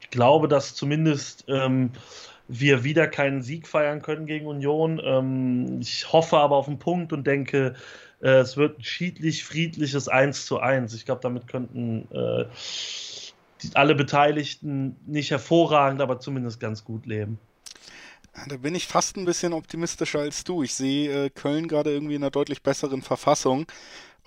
Ich 0.00 0.10
glaube, 0.10 0.48
dass 0.48 0.74
zumindest 0.74 1.44
ähm, 1.48 1.90
wir 2.48 2.84
wieder 2.84 3.08
keinen 3.08 3.42
Sieg 3.42 3.66
feiern 3.66 4.02
können 4.02 4.26
gegen 4.26 4.46
Union. 4.46 5.00
Ähm, 5.04 5.80
ich 5.80 6.12
hoffe 6.12 6.38
aber 6.38 6.56
auf 6.56 6.68
einen 6.68 6.78
Punkt 6.78 7.12
und 7.12 7.26
denke, 7.26 7.74
äh, 8.20 8.38
es 8.38 8.56
wird 8.56 8.78
ein 8.78 8.84
schiedlich, 8.84 9.44
friedliches 9.44 10.08
1 10.08 10.46
zu 10.46 10.58
1. 10.58 10.94
Ich 10.94 11.04
glaube, 11.04 11.20
damit 11.22 11.46
könnten 11.46 12.08
äh, 12.12 12.44
alle 13.74 13.94
Beteiligten 13.94 14.96
nicht 15.06 15.30
hervorragend, 15.30 16.00
aber 16.00 16.20
zumindest 16.20 16.60
ganz 16.60 16.84
gut 16.84 17.06
leben. 17.06 17.38
Da 18.46 18.56
bin 18.56 18.74
ich 18.74 18.86
fast 18.86 19.16
ein 19.16 19.24
bisschen 19.24 19.52
optimistischer 19.52 20.20
als 20.20 20.44
du. 20.44 20.62
Ich 20.62 20.74
sehe 20.74 21.26
äh, 21.26 21.30
Köln 21.30 21.68
gerade 21.68 21.92
irgendwie 21.92 22.14
in 22.14 22.22
einer 22.22 22.30
deutlich 22.30 22.62
besseren 22.62 23.02
Verfassung. 23.02 23.66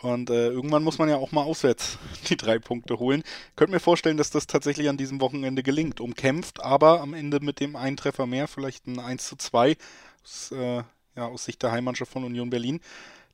Und 0.01 0.31
äh, 0.31 0.47
irgendwann 0.49 0.83
muss 0.83 0.97
man 0.97 1.09
ja 1.09 1.17
auch 1.17 1.31
mal 1.31 1.43
auswärts 1.43 1.99
die 2.29 2.37
drei 2.37 2.59
Punkte 2.59 2.99
holen. 2.99 3.23
Könnt 3.55 3.71
mir 3.71 3.79
vorstellen, 3.79 4.17
dass 4.17 4.31
das 4.31 4.47
tatsächlich 4.47 4.89
an 4.89 4.97
diesem 4.97 5.21
Wochenende 5.21 5.63
gelingt. 5.63 6.01
Umkämpft, 6.01 6.63
aber 6.63 7.01
am 7.01 7.13
Ende 7.13 7.39
mit 7.39 7.59
dem 7.59 7.75
einen 7.75 7.97
Treffer 7.97 8.25
mehr, 8.25 8.47
vielleicht 8.47 8.87
ein 8.87 8.99
1 8.99 9.27
zu 9.27 9.35
2 9.35 9.77
aus, 10.23 10.51
äh, 10.51 10.83
ja, 11.15 11.27
aus 11.27 11.45
Sicht 11.45 11.61
der 11.61 11.71
Heimmannschaft 11.71 12.11
von 12.11 12.23
Union 12.23 12.49
Berlin. 12.49 12.79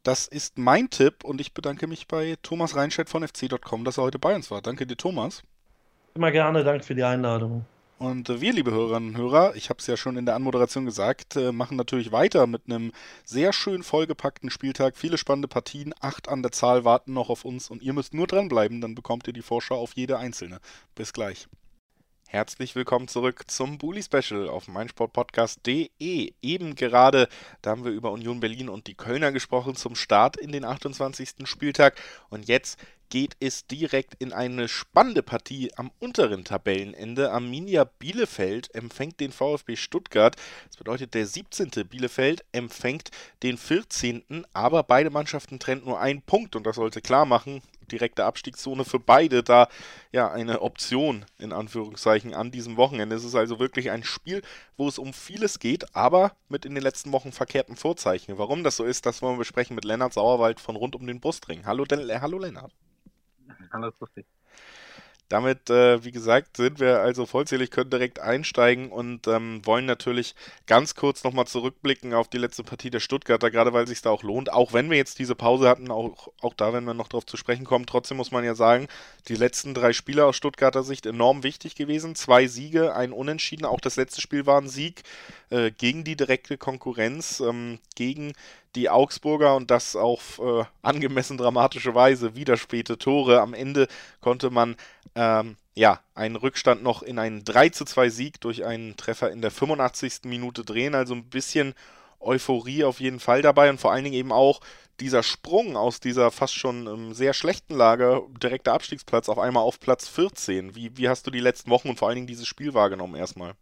Das 0.04 0.28
ist 0.28 0.58
mein 0.58 0.90
Tipp 0.90 1.24
und 1.24 1.42
ich 1.42 1.54
bedanke 1.54 1.88
mich 1.88 2.08
bei 2.08 2.38
Thomas 2.42 2.76
Reinscheid 2.76 3.10
von 3.10 3.28
fc.com, 3.28 3.84
dass 3.84 3.98
er 3.98 4.04
heute 4.04 4.20
bei 4.20 4.36
uns 4.36 4.52
war. 4.52 4.62
Danke 4.62 4.86
dir, 4.86 4.98
Thomas. 4.98 5.44
Immer 6.16 6.32
gerne, 6.32 6.64
danke 6.64 6.84
für 6.84 6.96
die 6.96 7.04
Einladung. 7.04 7.66
Und 8.00 8.42
wir, 8.42 8.54
liebe 8.54 8.70
Hörerinnen 8.70 9.10
und 9.10 9.18
Hörer, 9.18 9.56
ich 9.56 9.70
habe 9.72 9.80
es 9.80 9.88
ja 9.88 9.98
schon 9.98 10.18
in 10.18 10.28
der 10.28 10.36
Anmoderation 10.36 10.86
gesagt, 10.86 11.36
äh, 11.36 11.52
machen 11.52 11.78
natürlich 11.78 12.12
weiter 12.12 12.46
mit 12.46 12.64
einem 12.66 12.92
sehr 13.26 13.54
schön 13.54 13.82
vollgepackten 13.82 14.52
Spieltag. 14.52 14.96
Viele 14.98 15.18
spannende 15.18 15.48
Partien, 15.48 15.96
acht 16.00 16.30
an 16.30 16.44
der 16.44 16.52
Zahl 16.52 16.86
warten 16.86 17.14
noch 17.14 17.30
auf 17.30 17.44
uns 17.44 17.72
und 17.72 17.82
ihr 17.82 17.94
müsst 17.94 18.14
nur 18.14 18.28
dranbleiben, 18.28 18.82
dann 18.82 18.94
bekommt 18.94 19.26
ihr 19.26 19.34
die 19.34 19.42
Vorschau 19.42 19.80
auf 19.80 19.94
jede 19.96 20.20
einzelne. 20.20 20.60
Bis 20.94 21.12
gleich. 21.12 21.48
Herzlich 22.30 22.76
willkommen 22.76 23.08
zurück 23.08 23.46
zum 23.48 23.78
Bully 23.78 24.04
Special 24.04 24.50
auf 24.50 24.68
meinsportpodcast.de. 24.68 26.34
Eben 26.42 26.76
gerade, 26.76 27.30
da 27.62 27.72
haben 27.72 27.86
wir 27.86 27.92
über 27.92 28.12
Union 28.12 28.42
Berlin 28.42 28.68
und 28.68 28.88
die 28.88 28.96
Kölner 28.96 29.32
gesprochen 29.32 29.76
zum 29.76 29.96
Start 29.96 30.36
in 30.36 30.52
den 30.52 30.66
28. 30.66 31.30
Spieltag. 31.46 31.96
Und 32.30 32.50
jetzt 32.50 32.80
geht 33.10 33.36
es 33.40 33.68
direkt 33.68 34.16
in 34.20 34.34
eine 34.34 34.68
spannende 34.68 35.24
Partie 35.24 35.72
am 35.76 35.92
unteren 36.00 36.44
Tabellenende. 36.44 37.32
Arminia 37.32 37.86
Bielefeld 37.86 38.74
empfängt 38.76 39.20
den 39.20 39.32
VfB 39.32 39.76
Stuttgart. 39.76 40.36
Das 40.68 40.78
bedeutet, 40.78 41.14
der 41.14 41.26
17. 41.26 41.70
Bielefeld 41.88 42.44
empfängt 42.52 43.12
den 43.44 43.58
14. 43.58 44.46
Aber 44.54 44.84
beide 44.84 45.10
Mannschaften 45.10 45.60
trennt 45.60 45.86
nur 45.86 46.00
ein 46.00 46.22
Punkt 46.22 46.56
und 46.56 46.66
das 46.66 46.76
sollte 46.76 47.02
klar 47.02 47.26
machen, 47.26 47.62
direkte 47.92 48.26
Abstiegszone 48.26 48.86
für 48.86 49.00
beide 49.00 49.44
da 49.44 49.70
ja 50.12 50.30
eine 50.30 50.62
Option 50.62 51.26
in 51.40 51.54
Anführungszeichen 51.54 52.34
an 52.34 52.52
diesem 52.52 52.78
Wochenende. 52.78 53.16
Es 53.16 53.24
ist 53.24 53.36
also 53.36 53.60
wirklich 53.60 53.92
ein 53.92 54.04
Spiel, 54.04 54.42
wo 54.76 54.88
es 54.88 55.00
um 55.00 55.14
vieles 55.14 55.60
geht, 55.60 55.96
aber 55.96 56.34
mit 56.50 56.66
in 56.66 56.76
den 56.76 56.84
letzten 56.84 57.12
Wochen 57.12 57.32
verkehrten 57.32 57.76
Vorzeichen. 57.76 58.38
Warum 58.38 58.64
das 58.64 58.76
so 58.78 58.84
ist, 58.84 59.06
das 59.06 59.22
wollen 59.22 59.36
wir 59.36 59.40
besprechen 59.40 59.76
mit 59.76 59.86
Lennart 59.86 60.14
Sauerwald 60.14 60.60
von 60.60 60.76
rund 60.76 60.96
um 60.96 61.08
den 61.08 61.20
Brustring. 61.20 61.66
Hallo, 61.66 61.86
äh, 61.90 62.20
hallo 62.20 62.40
Lennart. 62.40 62.74
Dich. 64.16 64.26
Damit, 65.30 65.70
äh, 65.70 66.06
wie 66.06 66.14
gesagt, 66.14 66.56
sind 66.56 66.80
wir 66.80 67.02
also 67.02 67.26
vollzählig, 67.26 67.70
können 67.70 67.90
direkt 67.90 68.20
einsteigen 68.20 68.90
und 68.90 69.28
ähm, 69.28 69.60
wollen 69.66 69.86
natürlich 69.86 70.36
ganz 70.68 70.96
kurz 70.96 71.26
nochmal 71.26 71.46
zurückblicken 71.48 72.14
auf 72.14 72.30
die 72.30 72.38
letzte 72.38 72.64
Partie 72.64 72.92
der 72.92 73.02
Stuttgarter, 73.02 73.52
gerade 73.52 73.74
weil 73.74 73.84
es 73.84 73.90
sich 73.90 74.02
da 74.02 74.10
auch 74.10 74.24
lohnt. 74.24 74.54
Auch 74.54 74.72
wenn 74.72 74.90
wir 74.90 74.96
jetzt 74.96 75.20
diese 75.20 75.36
Pause 75.36 75.68
hatten, 75.68 75.92
auch, 75.92 76.30
auch 76.40 76.54
da 76.54 76.72
werden 76.72 76.86
wir 76.86 76.94
noch 76.94 77.10
drauf 77.10 77.26
zu 77.26 77.36
sprechen 77.36 77.66
kommen, 77.66 77.86
trotzdem 77.86 78.16
muss 78.16 78.32
man 78.32 78.46
ja 78.46 78.56
sagen, 78.56 78.88
die 79.28 79.36
letzten 79.36 79.74
drei 79.74 79.92
Spiele 79.92 80.24
aus 80.26 80.38
Stuttgarter 80.38 80.84
Sicht 80.84 81.06
enorm 81.06 81.44
wichtig 81.44 81.76
gewesen. 81.76 82.16
Zwei 82.16 82.48
Siege, 82.48 82.96
ein 82.96 83.12
Unentschieden. 83.12 83.66
Auch 83.66 83.82
das 83.82 83.98
letzte 83.98 84.22
Spiel 84.22 84.46
war 84.46 84.62
ein 84.62 84.70
Sieg 84.70 85.04
äh, 85.50 85.72
gegen 85.72 86.06
die 86.06 86.16
direkte 86.16 86.58
Konkurrenz, 86.58 87.42
ähm, 87.42 87.80
gegen 87.96 88.32
die 88.78 88.90
Augsburger 88.90 89.56
und 89.56 89.72
das 89.72 89.96
auf 89.96 90.40
äh, 90.40 90.64
angemessen 90.84 91.38
dramatische 91.38 91.96
Weise. 91.96 92.36
Wieder 92.36 92.58
späte 92.58 92.98
Tore. 92.98 93.42
Am 93.42 93.54
Ende 93.54 93.88
konnte 94.22 94.52
man 94.52 94.76
ähm, 95.16 95.58
ja 95.74 96.00
einen 96.14 96.36
Rückstand 96.36 96.84
noch 96.84 97.02
in 97.02 97.18
einen 97.18 97.44
3 97.44 97.70
zu 97.70 97.86
2 97.86 98.10
Sieg 98.10 98.40
durch 98.40 98.66
einen 98.66 98.96
Treffer 98.96 99.32
in 99.32 99.42
der 99.42 99.52
85. 99.52 100.22
Minute 100.26 100.64
drehen. 100.64 100.94
Also 100.94 101.16
ein 101.16 101.30
bisschen 101.30 101.74
Euphorie 102.20 102.84
auf 102.84 103.00
jeden 103.00 103.20
Fall 103.20 103.42
dabei 103.42 103.70
und 103.70 103.80
vor 103.80 103.92
allen 103.92 104.04
Dingen 104.04 104.16
eben 104.16 104.32
auch 104.32 104.62
dieser 105.00 105.24
Sprung 105.24 105.76
aus 105.76 106.00
dieser 106.00 106.32
fast 106.32 106.54
schon 106.54 106.88
ähm, 106.88 107.14
sehr 107.14 107.34
schlechten 107.34 107.76
Lage, 107.76 108.22
direkter 108.42 108.74
Abstiegsplatz, 108.74 109.28
auf 109.28 109.40
einmal 109.40 109.64
auf 109.64 109.80
Platz 109.80 110.08
14. 110.08 110.76
Wie, 110.76 110.96
wie 110.98 111.10
hast 111.10 111.26
du 111.28 111.32
die 111.32 111.40
letzten 111.40 111.72
Wochen 111.72 111.90
und 111.90 112.00
vor 112.00 112.08
allen 112.08 112.16
Dingen 112.16 112.28
dieses 112.28 112.48
Spiel 112.48 112.74
wahrgenommen 112.74 113.16
erstmal? 113.16 113.54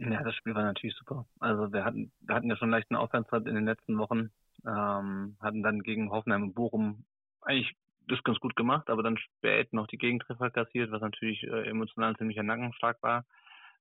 Ja, 0.00 0.22
das 0.22 0.34
Spiel 0.34 0.54
war 0.54 0.62
natürlich 0.62 0.96
super. 0.96 1.26
Also 1.40 1.70
wir 1.74 1.84
hatten, 1.84 2.10
wir 2.22 2.34
hatten 2.34 2.48
ja 2.48 2.56
schon 2.56 2.70
leichten 2.70 2.96
Aufwärtszeit 2.96 3.46
in 3.46 3.54
den 3.54 3.66
letzten 3.66 3.98
Wochen, 3.98 4.30
ähm, 4.66 5.36
hatten 5.40 5.62
dann 5.62 5.82
gegen 5.82 6.10
Hoffenheim 6.10 6.44
und 6.44 6.54
Bochum 6.54 7.04
eigentlich 7.42 7.76
das 8.08 8.22
ganz 8.24 8.40
gut 8.40 8.56
gemacht, 8.56 8.88
aber 8.88 9.02
dann 9.02 9.18
spät 9.18 9.74
noch 9.74 9.86
die 9.88 9.98
Gegentreffer 9.98 10.50
kassiert, 10.50 10.90
was 10.90 11.02
natürlich 11.02 11.42
äh, 11.42 11.68
emotional 11.68 12.16
ziemlich 12.16 12.40
ein 12.40 12.46
Nackenschlag 12.46 12.96
war. 13.02 13.26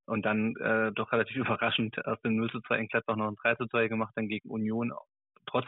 Und 0.05 0.25
dann 0.25 0.57
äh, 0.57 0.91
doch 0.91 1.13
relativ 1.13 1.35
überraschend 1.37 2.05
aus 2.05 2.19
dem 2.21 2.35
0 2.35 2.51
zu 2.51 2.61
2 2.61 2.79
in 2.79 2.87
Gladbach 2.89 3.15
noch 3.15 3.29
ein 3.29 3.37
3 3.37 3.55
zu 3.55 3.67
2 3.67 3.87
gemacht, 3.87 4.11
dann 4.15 4.27
gegen 4.27 4.49
Union 4.49 4.91
trotz, 5.45 5.67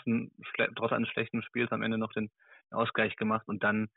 trotz 0.76 0.92
eines 0.92 1.10
schlechten 1.10 1.44
Spiels 1.44 1.72
am 1.72 1.82
Ende 1.82 1.98
noch 1.98 2.12
den 2.12 2.30
Ausgleich 2.72 3.16
gemacht 3.16 3.48
und 3.48 3.64
dann 3.64 3.88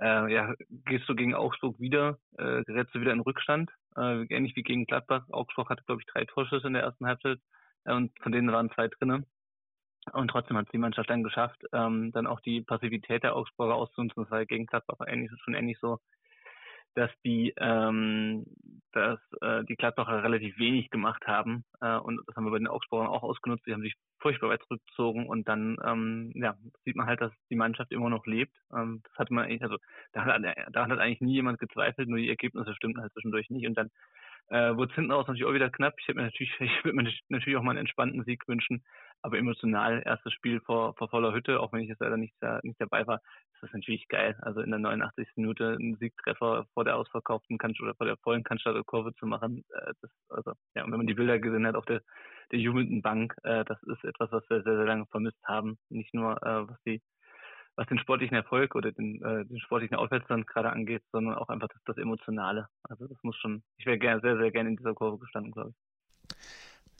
äh, 0.00 0.32
ja, 0.32 0.54
gehst 0.86 1.08
du 1.08 1.14
gegen 1.14 1.34
Augsburg 1.34 1.78
wieder, 1.78 2.18
äh, 2.36 2.64
gerätst 2.64 2.94
du 2.96 3.00
wieder 3.00 3.12
in 3.12 3.20
Rückstand, 3.20 3.70
äh, 3.96 4.24
ähnlich 4.24 4.56
wie 4.56 4.62
gegen 4.62 4.86
Gladbach. 4.86 5.24
Augsburg 5.30 5.70
hatte, 5.70 5.84
glaube 5.84 6.00
ich, 6.00 6.06
drei 6.06 6.24
Torschüsse 6.24 6.66
in 6.66 6.74
der 6.74 6.82
ersten 6.82 7.06
Halbzeit 7.06 7.38
äh, 7.84 7.92
und 7.92 8.12
von 8.20 8.32
denen 8.32 8.52
waren 8.52 8.70
zwei 8.70 8.88
drinnen. 8.88 9.26
Und 10.12 10.28
trotzdem 10.28 10.56
hat 10.56 10.72
die 10.72 10.78
Mannschaft 10.78 11.10
dann 11.10 11.22
geschafft, 11.22 11.62
ähm, 11.72 12.10
dann 12.12 12.26
auch 12.26 12.40
die 12.40 12.62
Passivität 12.62 13.22
der 13.22 13.36
Augsburger 13.36 13.74
auszunutzen. 13.74 14.22
Das 14.22 14.30
war 14.30 14.46
gegen 14.46 14.66
Gladbach 14.66 14.96
ähnlich, 15.06 15.30
schon 15.44 15.54
ähnlich 15.54 15.78
so 15.78 15.98
dass 16.94 17.10
die 17.24 17.54
ähm, 17.56 18.44
dass 18.92 19.20
äh, 19.40 19.64
die 19.64 19.76
Gladbacher 19.76 20.22
relativ 20.22 20.58
wenig 20.58 20.90
gemacht 20.90 21.26
haben 21.26 21.64
äh, 21.80 21.96
und 21.96 22.20
das 22.26 22.36
haben 22.36 22.44
wir 22.44 22.50
bei 22.50 22.58
den 22.58 22.66
Augsburgern 22.66 23.08
auch 23.08 23.22
ausgenutzt. 23.22 23.64
Die 23.66 23.72
haben 23.72 23.82
sich 23.82 23.94
furchtbar 24.18 24.50
weit 24.50 24.62
zurückgezogen 24.64 25.28
und 25.28 25.48
dann 25.48 25.76
ähm, 25.84 26.32
ja 26.34 26.56
sieht 26.84 26.96
man 26.96 27.06
halt, 27.06 27.20
dass 27.20 27.32
die 27.50 27.56
Mannschaft 27.56 27.92
immer 27.92 28.10
noch 28.10 28.26
lebt. 28.26 28.56
Ähm, 28.74 29.02
das 29.04 29.18
hatte 29.18 29.34
man 29.34 29.44
eigentlich, 29.44 29.62
also 29.62 29.76
da 30.12 30.24
hat, 30.24 30.42
da 30.72 30.88
hat 30.88 30.98
eigentlich 30.98 31.20
nie 31.20 31.34
jemand 31.34 31.58
gezweifelt, 31.58 32.08
nur 32.08 32.18
die 32.18 32.28
Ergebnisse 32.28 32.74
stimmten 32.74 33.00
halt 33.00 33.12
zwischendurch 33.12 33.48
nicht 33.50 33.66
und 33.66 33.74
dann 33.74 33.90
äh, 34.48 34.76
wurde 34.76 34.90
es 34.90 34.96
hinten 34.96 35.12
aus 35.12 35.26
natürlich 35.26 35.48
auch 35.48 35.54
wieder 35.54 35.70
knapp. 35.70 35.94
Ich 35.98 36.08
hätte 36.08 36.18
mir 36.18 36.24
natürlich, 36.24 36.52
ich 36.60 36.84
würde 36.84 36.96
mir 36.96 37.10
natürlich 37.28 37.56
auch 37.56 37.62
mal 37.62 37.72
einen 37.72 37.80
entspannten 37.80 38.24
Sieg 38.24 38.46
wünschen, 38.48 38.82
aber 39.22 39.38
emotional 39.38 40.02
erstes 40.04 40.32
Spiel 40.32 40.60
vor, 40.60 40.94
vor 40.94 41.08
voller 41.08 41.32
Hütte, 41.32 41.60
auch 41.60 41.72
wenn 41.72 41.80
ich 41.80 41.88
jetzt 41.88 42.00
leider 42.00 42.16
nicht, 42.16 42.34
nicht 42.62 42.80
dabei 42.80 43.06
war, 43.06 43.20
ist 43.54 43.62
das 43.62 43.72
natürlich 43.72 44.08
geil. 44.08 44.36
Also 44.42 44.60
in 44.60 44.70
der 44.70 44.78
89. 44.78 45.28
Minute 45.36 45.76
einen 45.78 45.96
Siegtreffer 45.96 46.66
vor 46.72 46.84
der 46.84 46.96
ausverkauften 46.96 47.58
Cannstatt 47.58 47.84
oder 47.84 47.94
vor 47.94 48.06
der 48.06 48.16
vollen 48.18 48.44
Cannstatter 48.44 48.84
Kurve 48.84 49.14
zu 49.14 49.26
machen, 49.26 49.64
äh, 49.74 49.92
das, 50.00 50.10
also 50.28 50.52
ja, 50.74 50.84
und 50.84 50.92
wenn 50.92 50.98
man 50.98 51.06
die 51.06 51.14
Bilder 51.14 51.38
gesehen 51.38 51.66
hat 51.66 51.74
auf 51.74 51.86
der, 51.86 52.02
der 52.52 52.58
jubelnden 52.58 53.02
Bank, 53.02 53.34
äh, 53.42 53.64
das 53.64 53.82
ist 53.84 54.04
etwas, 54.04 54.32
was 54.32 54.48
wir 54.48 54.62
sehr, 54.62 54.76
sehr 54.76 54.86
lange 54.86 55.06
vermisst 55.06 55.42
haben. 55.44 55.78
Nicht 55.88 56.14
nur 56.14 56.42
äh, 56.42 56.68
was 56.68 56.82
die 56.86 57.02
was 57.76 57.86
den 57.86 57.98
sportlichen 57.98 58.36
Erfolg 58.36 58.74
oder 58.74 58.92
den, 58.92 59.22
äh, 59.22 59.46
den 59.46 59.58
sportlichen 59.60 59.96
Aufwärtstand 59.96 60.46
gerade 60.46 60.70
angeht, 60.70 61.02
sondern 61.12 61.34
auch 61.36 61.48
einfach 61.48 61.68
das, 61.68 61.80
das 61.86 61.96
Emotionale. 61.96 62.68
Also 62.82 63.06
das 63.06 63.16
muss 63.22 63.36
schon, 63.36 63.62
ich 63.78 63.86
wäre 63.86 63.98
gerne, 63.98 64.20
sehr, 64.20 64.36
sehr 64.36 64.50
gerne 64.50 64.70
in 64.70 64.76
dieser 64.76 64.92
Kurve 64.92 65.18
gestanden, 65.18 65.52
glaube 65.52 65.70
ich. 65.70 66.36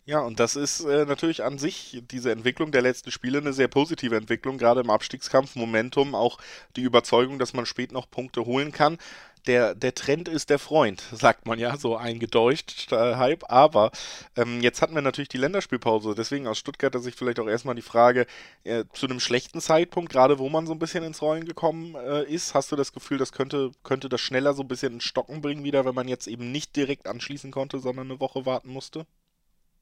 Ja, 0.06 0.20
und 0.20 0.40
das 0.40 0.56
ist 0.56 0.80
äh, 0.80 1.04
natürlich 1.04 1.44
an 1.44 1.58
sich 1.58 2.02
diese 2.10 2.32
Entwicklung 2.32 2.72
der 2.72 2.82
letzten 2.82 3.12
Spiele 3.12 3.38
eine 3.38 3.52
sehr 3.52 3.68
positive 3.68 4.16
Entwicklung, 4.16 4.58
gerade 4.58 4.80
im 4.80 4.90
Abstiegskampf, 4.90 5.54
Momentum, 5.54 6.14
auch 6.14 6.38
die 6.76 6.82
Überzeugung, 6.82 7.38
dass 7.38 7.52
man 7.52 7.66
spät 7.66 7.92
noch 7.92 8.10
Punkte 8.10 8.44
holen 8.44 8.72
kann 8.72 8.98
der, 9.46 9.74
der 9.74 9.94
Trend 9.94 10.28
ist 10.28 10.50
der 10.50 10.58
Freund, 10.58 11.02
sagt 11.12 11.46
man 11.46 11.58
ja, 11.58 11.76
so 11.76 11.96
eingedeutscht, 11.96 12.92
äh, 12.92 13.16
Hype. 13.16 13.50
Aber 13.50 13.90
ähm, 14.36 14.60
jetzt 14.60 14.82
hatten 14.82 14.94
wir 14.94 15.02
natürlich 15.02 15.28
die 15.28 15.38
Länderspielpause, 15.38 16.14
deswegen 16.14 16.46
aus 16.46 16.58
Stuttgarter 16.58 17.00
Sicht 17.00 17.18
vielleicht 17.18 17.40
auch 17.40 17.48
erstmal 17.48 17.74
die 17.74 17.82
Frage, 17.82 18.26
äh, 18.64 18.84
zu 18.92 19.06
einem 19.06 19.20
schlechten 19.20 19.60
Zeitpunkt, 19.60 20.12
gerade 20.12 20.38
wo 20.38 20.48
man 20.48 20.66
so 20.66 20.72
ein 20.72 20.78
bisschen 20.78 21.04
ins 21.04 21.22
Rollen 21.22 21.44
gekommen 21.44 21.94
äh, 21.94 22.24
ist, 22.24 22.54
hast 22.54 22.72
du 22.72 22.76
das 22.76 22.92
Gefühl, 22.92 23.18
das 23.18 23.32
könnte, 23.32 23.72
könnte 23.82 24.08
das 24.08 24.20
schneller 24.20 24.54
so 24.54 24.62
ein 24.62 24.68
bisschen 24.68 24.94
in 24.94 25.00
Stocken 25.00 25.40
bringen 25.40 25.64
wieder, 25.64 25.84
wenn 25.84 25.94
man 25.94 26.08
jetzt 26.08 26.26
eben 26.26 26.52
nicht 26.52 26.76
direkt 26.76 27.06
anschließen 27.06 27.50
konnte, 27.50 27.78
sondern 27.78 28.10
eine 28.10 28.20
Woche 28.20 28.46
warten 28.46 28.70
musste? 28.70 29.06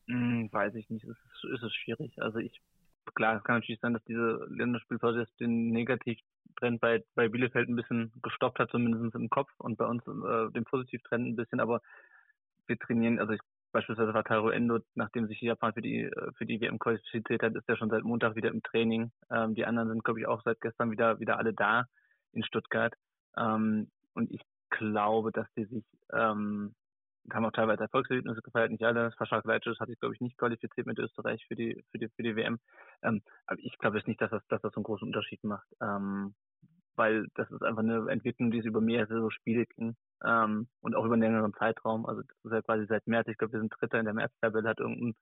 Hm, 0.09 0.49
weiß 0.51 0.75
ich 0.75 0.89
nicht, 0.91 1.05
es 1.05 1.17
ist, 1.17 1.45
ist 1.53 1.63
es 1.63 1.75
schwierig. 1.75 2.21
Also 2.21 2.39
ich 2.39 2.61
klar, 3.15 3.37
es 3.37 3.45
kann 3.45 3.57
natürlich 3.57 3.81
sein, 3.81 3.95
dass 3.95 4.05
diese 4.05 4.47
Länderspielpause 4.49 5.21
jetzt 5.21 5.41
den 5.41 5.71
Negativtrend 5.71 6.81
bei, 6.81 7.05
bei 7.15 7.29
Bielefeld 7.29 7.69
ein 7.69 7.77
bisschen 7.77 8.13
gestoppt 8.23 8.59
hat, 8.59 8.71
zumindest 8.71 9.15
im 9.15 9.31
Kopf 9.31 9.51
und 9.59 9.77
bei 9.77 9.87
uns 9.87 10.07
äh, 10.07 10.51
den 10.53 10.65
Positivtrend 10.65 11.27
ein 11.27 11.37
bisschen, 11.37 11.61
aber 11.61 11.81
wir 12.67 12.79
trainieren, 12.79 13.19
also 13.19 13.33
ich, 13.33 13.41
beispielsweise 13.73 14.15
war 14.15 14.25
Taro 14.25 14.51
Endo, 14.51 14.81
nachdem 14.95 15.27
sich 15.27 15.41
Japan 15.41 15.73
für 15.73 15.83
die 15.83 16.05
äh, 16.05 16.33
für 16.37 16.47
die 16.47 16.61
WM 16.61 16.79
qualifiziert 16.79 17.43
hat, 17.43 17.55
ist 17.55 17.69
er 17.69 17.77
schon 17.77 17.91
seit 17.91 18.05
Montag 18.05 18.35
wieder 18.37 18.51
im 18.51 18.63
Training. 18.63 19.11
Ähm, 19.31 19.55
die 19.55 19.65
anderen 19.65 19.89
sind, 19.89 20.05
glaube 20.05 20.21
ich, 20.21 20.27
auch 20.27 20.43
seit 20.43 20.61
gestern 20.61 20.91
wieder 20.91 21.19
wieder 21.21 21.39
alle 21.39 21.53
da 21.53 21.87
in 22.33 22.45
Stuttgart. 22.45 22.95
Ähm, 23.37 23.91
und 24.15 24.31
ich 24.31 24.43
glaube, 24.71 25.33
dass 25.33 25.47
die 25.55 25.65
sich 25.65 25.85
ähm, 26.13 26.75
haben 27.33 27.45
auch 27.45 27.53
teilweise 27.53 27.83
Erfolgserlebnisse 27.83 28.43
gefeiert, 28.43 28.71
nicht 28.71 28.85
alle. 28.85 29.11
Verschak 29.13 29.45
Leitsch 29.45 29.67
hat 29.79 29.89
sich, 29.89 29.99
glaube 29.99 30.15
ich, 30.15 30.21
nicht 30.21 30.37
qualifiziert 30.39 30.87
mit 30.87 30.99
Österreich 30.99 31.45
für 31.47 31.57
die, 31.57 31.83
für 31.91 31.99
die, 31.99 32.09
für 32.09 32.23
die 32.23 32.37
WM. 32.37 32.59
Ähm, 33.03 33.23
aber 33.47 33.59
ich 33.61 33.77
glaube 33.79 33.99
jetzt 33.99 34.09
nicht, 34.09 34.21
dass 34.21 34.31
das, 34.31 34.47
dass 34.49 34.63
das 34.63 34.73
so 34.73 34.79
einen 34.79 34.85
großen 34.85 35.07
Unterschied 35.07 35.43
macht. 35.45 35.69
Ähm, 35.81 36.35
weil 36.97 37.29
das 37.35 37.51
ist 37.51 37.63
einfach 37.63 37.83
eine 37.83 38.11
Entwicklung, 38.11 38.51
die 38.51 38.59
es 38.59 38.65
über 38.65 38.81
mehrere 38.81 39.31
Spiele 39.31 39.67
ging. 39.67 39.97
Ähm, 40.25 40.69
und 40.81 40.97
auch 40.97 41.05
über 41.05 41.15
einen 41.15 41.23
längeren 41.23 41.55
Zeitraum. 41.55 42.07
Also 42.07 42.23
das 42.23 42.37
ist 42.45 42.53
ja 42.53 42.63
quasi 42.63 42.87
seit 42.87 43.07
März, 43.07 43.29
ich 43.29 43.39
glaube, 43.39 43.53
wir 43.53 43.61
sind 43.61 43.73
Dritter 43.79 43.99
in 43.99 44.05
der 44.05 44.15
März-Tabelle, 44.15 44.69
hat 44.69 44.81
irgendein, 44.81 45.15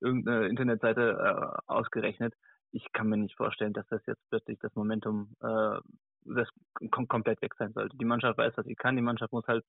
irgendeine 0.00 0.46
Internetseite 0.46 1.02
äh, 1.18 1.58
ausgerechnet. 1.66 2.34
Ich 2.72 2.92
kann 2.92 3.08
mir 3.08 3.16
nicht 3.16 3.36
vorstellen, 3.36 3.72
dass 3.72 3.86
das 3.88 4.00
jetzt 4.06 4.22
plötzlich 4.30 4.58
das 4.60 4.74
Momentum 4.76 5.34
äh, 5.42 5.80
das 6.24 6.48
kom 6.90 7.08
komplett 7.08 7.40
weg 7.42 7.54
sein 7.58 7.72
sollte. 7.72 7.96
Die 7.96 8.04
Mannschaft 8.04 8.38
weiß, 8.38 8.52
was 8.56 8.66
sie 8.66 8.74
kann. 8.74 8.96
Die 8.96 9.02
Mannschaft 9.02 9.32
muss 9.32 9.46
halt 9.46 9.64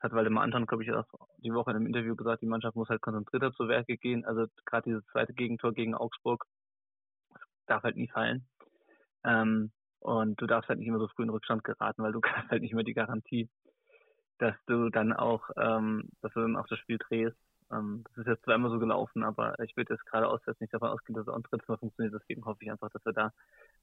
hat 0.00 0.12
Waldemar 0.12 0.44
Anton, 0.44 0.66
glaube 0.66 0.82
ich, 0.82 0.92
auch 0.92 1.06
die 1.38 1.52
Woche 1.52 1.70
in 1.70 1.76
einem 1.76 1.86
Interview 1.86 2.16
gesagt, 2.16 2.42
die 2.42 2.46
Mannschaft 2.46 2.76
muss 2.76 2.88
halt 2.88 3.02
konzentrierter 3.02 3.52
zu 3.52 3.68
Werke 3.68 3.96
gehen. 3.98 4.24
Also 4.24 4.46
gerade 4.64 4.84
dieses 4.84 5.06
zweite 5.06 5.34
Gegentor 5.34 5.72
gegen 5.72 5.94
Augsburg 5.94 6.46
darf 7.66 7.82
halt 7.82 7.96
nie 7.96 8.08
fallen. 8.08 8.46
Ähm, 9.24 9.70
und 10.00 10.40
du 10.40 10.46
darfst 10.46 10.68
halt 10.68 10.78
nicht 10.78 10.88
immer 10.88 10.98
so 10.98 11.08
früh 11.08 11.24
in 11.24 11.30
Rückstand 11.30 11.62
geraten, 11.64 12.02
weil 12.02 12.12
du 12.12 12.20
hast 12.24 12.50
halt 12.50 12.62
nicht 12.62 12.74
mehr 12.74 12.84
die 12.84 12.94
Garantie, 12.94 13.48
dass 14.38 14.54
du 14.66 14.88
dann 14.88 15.12
auch, 15.12 15.50
ähm, 15.58 16.08
dass 16.22 16.32
du 16.32 16.40
dann 16.40 16.56
auch 16.56 16.66
das 16.66 16.78
Spiel 16.78 16.98
drehst. 16.98 17.36
Ähm, 17.70 18.04
das 18.08 18.24
ist 18.24 18.26
jetzt 18.26 18.44
zweimal 18.44 18.70
so 18.70 18.78
gelaufen, 18.78 19.22
aber 19.22 19.58
ich 19.60 19.76
würde 19.76 19.92
jetzt 19.92 20.06
gerade 20.06 20.28
aussetzen, 20.28 20.62
nicht 20.62 20.72
davon 20.72 20.88
ausgehen, 20.88 21.14
dass 21.14 21.26
es 21.26 21.32
auch 21.32 21.36
ein 21.36 21.42
drittes 21.42 21.68
Mal 21.68 21.76
funktioniert. 21.76 22.14
Deswegen 22.14 22.44
hoffe 22.46 22.64
ich 22.64 22.70
einfach, 22.70 22.90
dass 22.90 23.04
wir 23.04 23.12
da 23.12 23.32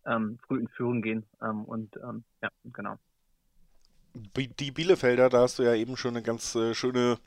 ähm, 0.05 0.39
früh 0.47 0.59
in 0.59 0.67
Führung 0.69 1.03
gehen. 1.03 1.27
Ähm, 1.41 1.63
und 1.65 1.95
ähm, 1.97 2.23
ja, 2.41 2.49
genau 2.63 2.97
die 4.59 4.71
Bielefelder, 4.71 5.29
da 5.29 5.41
hast 5.41 5.59
du 5.59 5.63
ja 5.63 5.73
eben 5.73 5.97
schon 5.97 6.11
eine 6.11 6.23
ganz 6.23 6.55
äh, 6.55 6.73
schöne 6.73 7.17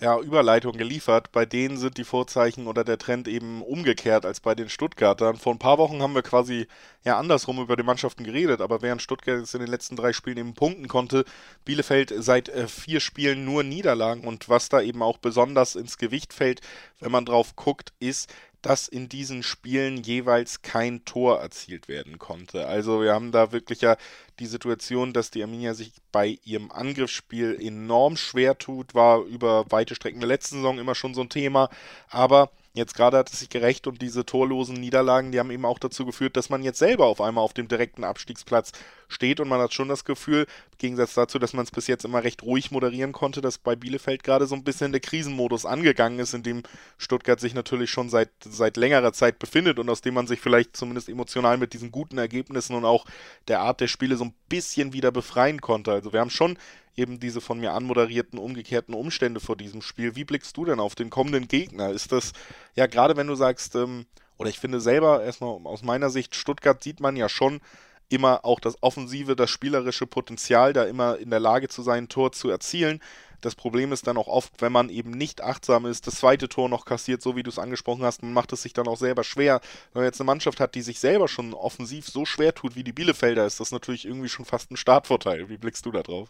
ja, 0.00 0.18
Überleitung 0.18 0.76
geliefert. 0.76 1.30
Bei 1.32 1.46
denen 1.46 1.76
sind 1.76 1.96
die 1.98 2.04
Vorzeichen 2.04 2.66
oder 2.66 2.84
der 2.84 2.98
Trend 2.98 3.28
eben 3.28 3.62
umgekehrt 3.62 4.26
als 4.26 4.40
bei 4.40 4.54
den 4.54 4.68
Stuttgartern. 4.68 5.36
Vor 5.36 5.54
ein 5.54 5.58
paar 5.58 5.78
Wochen 5.78 6.02
haben 6.02 6.14
wir 6.14 6.22
quasi 6.22 6.66
ja 7.04 7.18
andersrum 7.18 7.60
über 7.60 7.76
die 7.76 7.82
Mannschaften 7.82 8.24
geredet, 8.24 8.60
aber 8.60 8.82
während 8.82 9.02
Stuttgart 9.02 9.38
jetzt 9.38 9.54
in 9.54 9.60
den 9.60 9.70
letzten 9.70 9.96
drei 9.96 10.12
Spielen 10.12 10.38
eben 10.38 10.54
punkten 10.54 10.88
konnte, 10.88 11.24
Bielefeld 11.64 12.12
seit 12.18 12.48
äh, 12.48 12.66
vier 12.66 13.00
Spielen 13.00 13.44
nur 13.44 13.62
Niederlagen 13.62 14.24
und 14.24 14.48
was 14.48 14.68
da 14.68 14.80
eben 14.80 15.02
auch 15.02 15.18
besonders 15.18 15.76
ins 15.76 15.98
Gewicht 15.98 16.32
fällt, 16.32 16.60
wenn 17.00 17.12
man 17.12 17.24
drauf 17.24 17.54
guckt, 17.56 17.92
ist, 18.00 18.32
dass 18.64 18.88
in 18.88 19.10
diesen 19.10 19.42
Spielen 19.42 19.98
jeweils 19.98 20.62
kein 20.62 21.04
Tor 21.04 21.38
erzielt 21.38 21.86
werden 21.86 22.18
konnte. 22.18 22.66
Also 22.66 23.02
wir 23.02 23.12
haben 23.12 23.30
da 23.30 23.52
wirklich 23.52 23.82
ja 23.82 23.98
die 24.38 24.46
Situation, 24.46 25.12
dass 25.12 25.30
die 25.30 25.42
Arminia 25.42 25.74
sich 25.74 25.92
bei 26.10 26.38
ihrem 26.44 26.72
Angriffsspiel 26.72 27.58
enorm 27.60 28.16
schwer 28.16 28.56
tut, 28.56 28.94
war 28.94 29.20
über 29.20 29.70
weite 29.70 29.94
Strecken 29.94 30.20
der 30.20 30.28
letzten 30.28 30.56
Saison 30.56 30.78
immer 30.78 30.94
schon 30.94 31.12
so 31.12 31.20
ein 31.20 31.28
Thema, 31.28 31.68
aber 32.08 32.50
Jetzt 32.76 32.96
gerade 32.96 33.18
hat 33.18 33.32
es 33.32 33.38
sich 33.38 33.50
gerecht 33.50 33.86
und 33.86 34.02
diese 34.02 34.26
torlosen 34.26 34.74
Niederlagen, 34.74 35.30
die 35.30 35.38
haben 35.38 35.52
eben 35.52 35.64
auch 35.64 35.78
dazu 35.78 36.04
geführt, 36.04 36.36
dass 36.36 36.50
man 36.50 36.64
jetzt 36.64 36.80
selber 36.80 37.06
auf 37.06 37.20
einmal 37.20 37.44
auf 37.44 37.54
dem 37.54 37.68
direkten 37.68 38.02
Abstiegsplatz 38.02 38.72
steht 39.06 39.38
und 39.38 39.46
man 39.46 39.60
hat 39.60 39.72
schon 39.72 39.88
das 39.88 40.04
Gefühl, 40.04 40.40
im 40.72 40.78
Gegensatz 40.78 41.14
dazu, 41.14 41.38
dass 41.38 41.52
man 41.52 41.62
es 41.64 41.70
bis 41.70 41.86
jetzt 41.86 42.04
immer 42.04 42.24
recht 42.24 42.42
ruhig 42.42 42.72
moderieren 42.72 43.12
konnte, 43.12 43.40
dass 43.40 43.58
bei 43.58 43.76
Bielefeld 43.76 44.24
gerade 44.24 44.48
so 44.48 44.56
ein 44.56 44.64
bisschen 44.64 44.90
der 44.90 45.00
Krisenmodus 45.00 45.66
angegangen 45.66 46.18
ist, 46.18 46.34
in 46.34 46.42
dem 46.42 46.64
Stuttgart 46.98 47.38
sich 47.38 47.54
natürlich 47.54 47.90
schon 47.90 48.08
seit, 48.08 48.30
seit 48.40 48.76
längerer 48.76 49.12
Zeit 49.12 49.38
befindet 49.38 49.78
und 49.78 49.88
aus 49.88 50.00
dem 50.00 50.14
man 50.14 50.26
sich 50.26 50.40
vielleicht 50.40 50.76
zumindest 50.76 51.08
emotional 51.08 51.58
mit 51.58 51.74
diesen 51.74 51.92
guten 51.92 52.18
Ergebnissen 52.18 52.74
und 52.74 52.84
auch 52.84 53.06
der 53.46 53.60
Art 53.60 53.80
der 53.80 53.88
Spiele 53.88 54.16
so 54.16 54.24
ein 54.24 54.34
bisschen 54.48 54.92
wieder 54.92 55.12
befreien 55.12 55.60
konnte. 55.60 55.92
Also 55.92 56.12
wir 56.12 56.18
haben 56.18 56.30
schon 56.30 56.58
eben 56.96 57.20
diese 57.20 57.40
von 57.40 57.58
mir 57.58 57.72
anmoderierten 57.72 58.38
umgekehrten 58.38 58.94
Umstände 58.94 59.40
vor 59.40 59.56
diesem 59.56 59.82
Spiel. 59.82 60.16
Wie 60.16 60.24
blickst 60.24 60.56
du 60.56 60.64
denn 60.64 60.80
auf 60.80 60.94
den 60.94 61.10
kommenden 61.10 61.48
Gegner? 61.48 61.90
Ist 61.90 62.12
das, 62.12 62.32
ja, 62.74 62.86
gerade 62.86 63.16
wenn 63.16 63.26
du 63.26 63.34
sagst, 63.34 63.74
ähm, 63.74 64.06
oder 64.36 64.50
ich 64.50 64.58
finde 64.58 64.80
selber, 64.80 65.22
erstmal 65.22 65.50
aus 65.64 65.82
meiner 65.82 66.10
Sicht, 66.10 66.34
Stuttgart 66.34 66.82
sieht 66.82 67.00
man 67.00 67.16
ja 67.16 67.28
schon 67.28 67.60
immer 68.08 68.44
auch 68.44 68.60
das 68.60 68.76
offensive, 68.82 69.36
das 69.36 69.50
spielerische 69.50 70.06
Potenzial, 70.06 70.72
da 70.72 70.84
immer 70.84 71.18
in 71.18 71.30
der 71.30 71.40
Lage 71.40 71.68
zu 71.68 71.82
sein, 71.82 72.04
ein 72.04 72.08
Tor 72.08 72.32
zu 72.32 72.48
erzielen. 72.50 73.00
Das 73.40 73.54
Problem 73.54 73.92
ist 73.92 74.06
dann 74.06 74.16
auch 74.16 74.26
oft, 74.26 74.62
wenn 74.62 74.72
man 74.72 74.88
eben 74.88 75.10
nicht 75.10 75.42
achtsam 75.42 75.84
ist, 75.84 76.06
das 76.06 76.16
zweite 76.16 76.48
Tor 76.48 76.68
noch 76.68 76.86
kassiert, 76.86 77.20
so 77.20 77.36
wie 77.36 77.42
du 77.42 77.50
es 77.50 77.58
angesprochen 77.58 78.02
hast, 78.02 78.22
man 78.22 78.32
macht 78.32 78.52
es 78.52 78.62
sich 78.62 78.72
dann 78.72 78.88
auch 78.88 78.96
selber 78.96 79.22
schwer. 79.22 79.60
Wenn 79.92 80.00
man 80.00 80.06
jetzt 80.06 80.20
eine 80.20 80.26
Mannschaft 80.26 80.60
hat, 80.60 80.74
die 80.74 80.82
sich 80.82 80.98
selber 80.98 81.28
schon 81.28 81.52
offensiv 81.52 82.06
so 82.08 82.24
schwer 82.24 82.54
tut 82.54 82.74
wie 82.74 82.84
die 82.84 82.92
Bielefelder, 82.92 83.44
ist 83.44 83.60
das 83.60 83.70
natürlich 83.70 84.06
irgendwie 84.06 84.30
schon 84.30 84.46
fast 84.46 84.70
ein 84.70 84.76
Startvorteil. 84.76 85.48
Wie 85.48 85.58
blickst 85.58 85.84
du 85.84 85.92
da 85.92 86.02
drauf? 86.02 86.28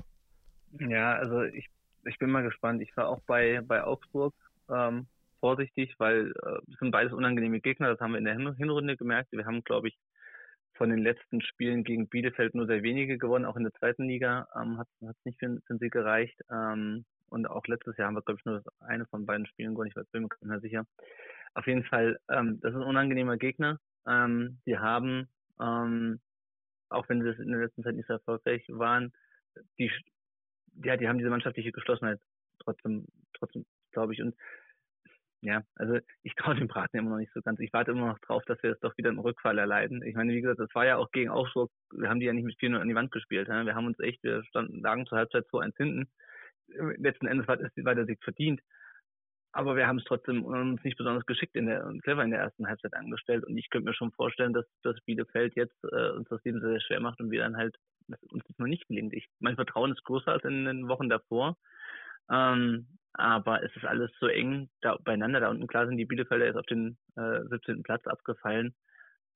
Ja, 0.80 1.14
also 1.14 1.42
ich, 1.42 1.68
ich 2.04 2.18
bin 2.18 2.30
mal 2.30 2.42
gespannt. 2.42 2.82
Ich 2.82 2.96
war 2.96 3.08
auch 3.08 3.20
bei, 3.26 3.60
bei 3.62 3.84
Augsburg 3.84 4.34
ähm, 4.68 5.06
vorsichtig, 5.40 5.94
weil 5.98 6.32
äh, 6.42 6.72
es 6.72 6.78
sind 6.78 6.90
beides 6.90 7.12
unangenehme 7.12 7.60
Gegner. 7.60 7.88
Das 7.88 8.00
haben 8.00 8.12
wir 8.12 8.18
in 8.18 8.24
der 8.24 8.34
Hinrunde 8.34 8.96
gemerkt. 8.96 9.32
Wir 9.32 9.46
haben, 9.46 9.62
glaube 9.62 9.88
ich, 9.88 9.98
von 10.74 10.90
den 10.90 10.98
letzten 10.98 11.40
Spielen 11.40 11.84
gegen 11.84 12.08
Bielefeld 12.08 12.54
nur 12.54 12.66
sehr 12.66 12.82
wenige 12.82 13.18
gewonnen. 13.18 13.44
Auch 13.44 13.56
in 13.56 13.62
der 13.62 13.72
zweiten 13.74 14.04
Liga 14.04 14.48
ähm, 14.60 14.78
hat 14.78 14.88
es 15.00 15.24
nicht 15.24 15.38
für, 15.38 15.60
für 15.66 15.78
sie 15.78 15.90
gereicht. 15.90 16.40
Ähm, 16.50 17.04
und 17.28 17.46
auch 17.48 17.66
letztes 17.66 17.96
Jahr 17.96 18.08
haben 18.08 18.16
wir, 18.16 18.22
glaube 18.22 18.40
ich, 18.40 18.44
nur 18.44 18.62
eine 18.80 19.06
von 19.06 19.26
beiden 19.26 19.46
Spielen 19.46 19.74
gewonnen. 19.74 19.90
Ich 19.90 19.96
weiß, 19.96 20.06
bin 20.10 20.22
mir 20.22 20.28
nicht 20.28 20.42
mehr 20.42 20.60
sicher. 20.60 20.86
Auf 21.54 21.66
jeden 21.66 21.84
Fall, 21.84 22.18
ähm, 22.28 22.60
das 22.60 22.72
ist 22.72 22.80
ein 22.80 22.86
unangenehmer 22.86 23.36
Gegner. 23.36 23.78
Ähm, 24.06 24.58
die 24.66 24.78
haben, 24.78 25.28
ähm, 25.60 26.20
auch 26.88 27.08
wenn 27.08 27.22
sie 27.22 27.42
in 27.42 27.52
der 27.52 27.60
letzten 27.60 27.84
Zeit 27.84 27.94
nicht 27.94 28.08
so 28.08 28.14
erfolgreich 28.14 28.64
waren, 28.68 29.12
die 29.78 29.90
ja, 30.82 30.96
die 30.96 31.08
haben 31.08 31.18
diese 31.18 31.30
mannschaftliche 31.30 31.72
Geschlossenheit 31.72 32.20
trotzdem, 32.58 33.06
trotzdem, 33.34 33.64
glaube 33.92 34.14
ich. 34.14 34.22
Und 34.22 34.34
ja, 35.44 35.62
also 35.74 35.98
ich 36.22 36.34
traue 36.36 36.54
dem 36.54 36.68
Braten 36.68 36.96
immer 36.96 37.10
noch 37.10 37.18
nicht 37.18 37.32
so 37.34 37.42
ganz. 37.42 37.60
Ich 37.60 37.72
warte 37.72 37.90
immer 37.90 38.06
noch 38.06 38.18
drauf, 38.20 38.42
dass 38.46 38.62
wir 38.62 38.70
jetzt 38.70 38.82
doch 38.82 38.96
wieder 38.96 39.10
einen 39.10 39.18
Rückfall 39.18 39.58
erleiden. 39.58 40.02
Ich 40.02 40.14
meine, 40.14 40.32
wie 40.32 40.40
gesagt, 40.40 40.58
das 40.58 40.74
war 40.74 40.86
ja 40.86 40.96
auch 40.96 41.10
gegen 41.12 41.30
Augsburg, 41.30 41.70
wir 41.92 42.08
haben 42.08 42.18
die 42.18 42.26
ja 42.26 42.32
nicht 42.32 42.46
mit 42.46 42.58
4 42.58 42.80
an 42.80 42.88
die 42.88 42.94
Wand 42.94 43.12
gespielt. 43.12 43.48
Ja? 43.48 43.64
Wir 43.64 43.74
haben 43.74 43.86
uns 43.86 44.00
echt, 44.00 44.22
wir 44.22 44.42
standen, 44.44 44.80
lagen 44.80 45.06
zur 45.06 45.18
Halbzeit 45.18 45.44
2-1 45.46 45.76
hinten. 45.76 46.08
Letzten 46.96 47.26
Endes 47.26 47.46
war, 47.46 47.58
war 47.58 47.94
der 47.94 48.06
Sieg 48.06 48.24
verdient. 48.24 48.62
Aber 49.52 49.76
wir 49.76 49.86
haben 49.86 49.98
es 49.98 50.04
trotzdem 50.04 50.44
uns 50.44 50.82
nicht 50.82 50.96
besonders 50.96 51.26
geschickt 51.26 51.54
in 51.54 51.66
der, 51.66 51.86
und 51.86 52.02
clever 52.02 52.24
in 52.24 52.30
der 52.30 52.40
ersten 52.40 52.66
Halbzeit 52.66 52.94
angestellt. 52.94 53.44
Und 53.44 53.56
ich 53.56 53.68
könnte 53.70 53.88
mir 53.88 53.94
schon 53.94 54.12
vorstellen, 54.12 54.54
dass 54.54 54.66
das 54.82 55.00
Bielefeld 55.02 55.54
jetzt 55.56 55.76
äh, 55.84 56.10
uns 56.10 56.28
das 56.28 56.42
Leben 56.42 56.60
sehr, 56.60 56.70
sehr 56.70 56.80
schwer 56.80 57.00
macht 57.00 57.20
und 57.20 57.30
wir 57.30 57.40
dann 57.40 57.56
halt, 57.56 57.76
dass 58.08 58.22
uns 58.24 58.44
das 58.46 58.58
noch 58.58 58.66
nicht 58.66 58.86
gelingt. 58.88 59.12
Ich, 59.14 59.28
mein 59.40 59.56
Vertrauen 59.56 59.92
ist 59.92 60.04
größer 60.04 60.32
als 60.32 60.44
in 60.44 60.64
den 60.64 60.88
Wochen 60.88 61.08
davor. 61.08 61.56
Ähm, 62.30 62.86
aber 63.12 63.62
es 63.62 63.74
ist 63.76 63.84
alles 63.84 64.10
so 64.18 64.26
eng 64.26 64.68
da 64.80 64.96
beieinander. 64.96 65.40
Da 65.40 65.48
unten 65.48 65.66
klar 65.66 65.86
sind 65.86 65.96
die 65.96 66.04
Bielefelder 66.04 66.46
jetzt 66.46 66.56
auf 66.56 66.66
den 66.66 66.98
äh, 67.16 67.42
17. 67.48 67.82
Platz 67.82 68.06
abgefallen. 68.06 68.74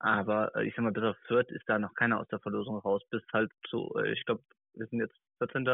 Aber 0.01 0.55
äh, 0.57 0.67
ich 0.67 0.75
sag 0.75 0.83
mal, 0.83 0.93
bis 0.93 1.05
auf 1.05 1.17
Fürth 1.27 1.51
ist 1.51 1.69
da 1.69 1.79
noch 1.79 1.95
keiner 1.95 2.21
aus 2.21 2.29
der 2.29 2.41
Verlosung 2.41 2.79
raus. 2.79 3.03
Bis 3.11 3.23
halt 3.33 3.53
so, 3.69 3.95
äh, 3.99 4.13
ich 4.13 4.25
glaube, 4.25 4.43
wir 4.75 4.87
sind 4.87 5.01
jetzt 5.01 5.17
14. 5.39 5.65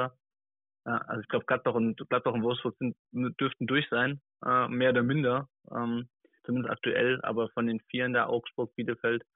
Ja, 0.86 0.98
also 0.98 1.22
ich 1.22 1.28
glaube, 1.28 1.46
Gladbach 1.46 1.74
und 1.74 1.96
Gladbach 2.10 2.34
und 2.34 2.42
Wolfsburg 2.42 2.76
sind, 2.78 2.94
dürften 3.12 3.66
durch 3.66 3.88
sein, 3.88 4.20
äh, 4.44 4.68
mehr 4.68 4.90
oder 4.90 5.02
minder, 5.02 5.48
ähm, 5.70 6.08
zumindest 6.44 6.70
aktuell, 6.70 7.22
aber 7.22 7.48
von 7.50 7.66
den 7.66 7.80
Vieren 7.88 8.12
da 8.12 8.26
Augsburg, 8.26 8.74
Bielefeld, 8.76 9.22
äh, 9.22 9.26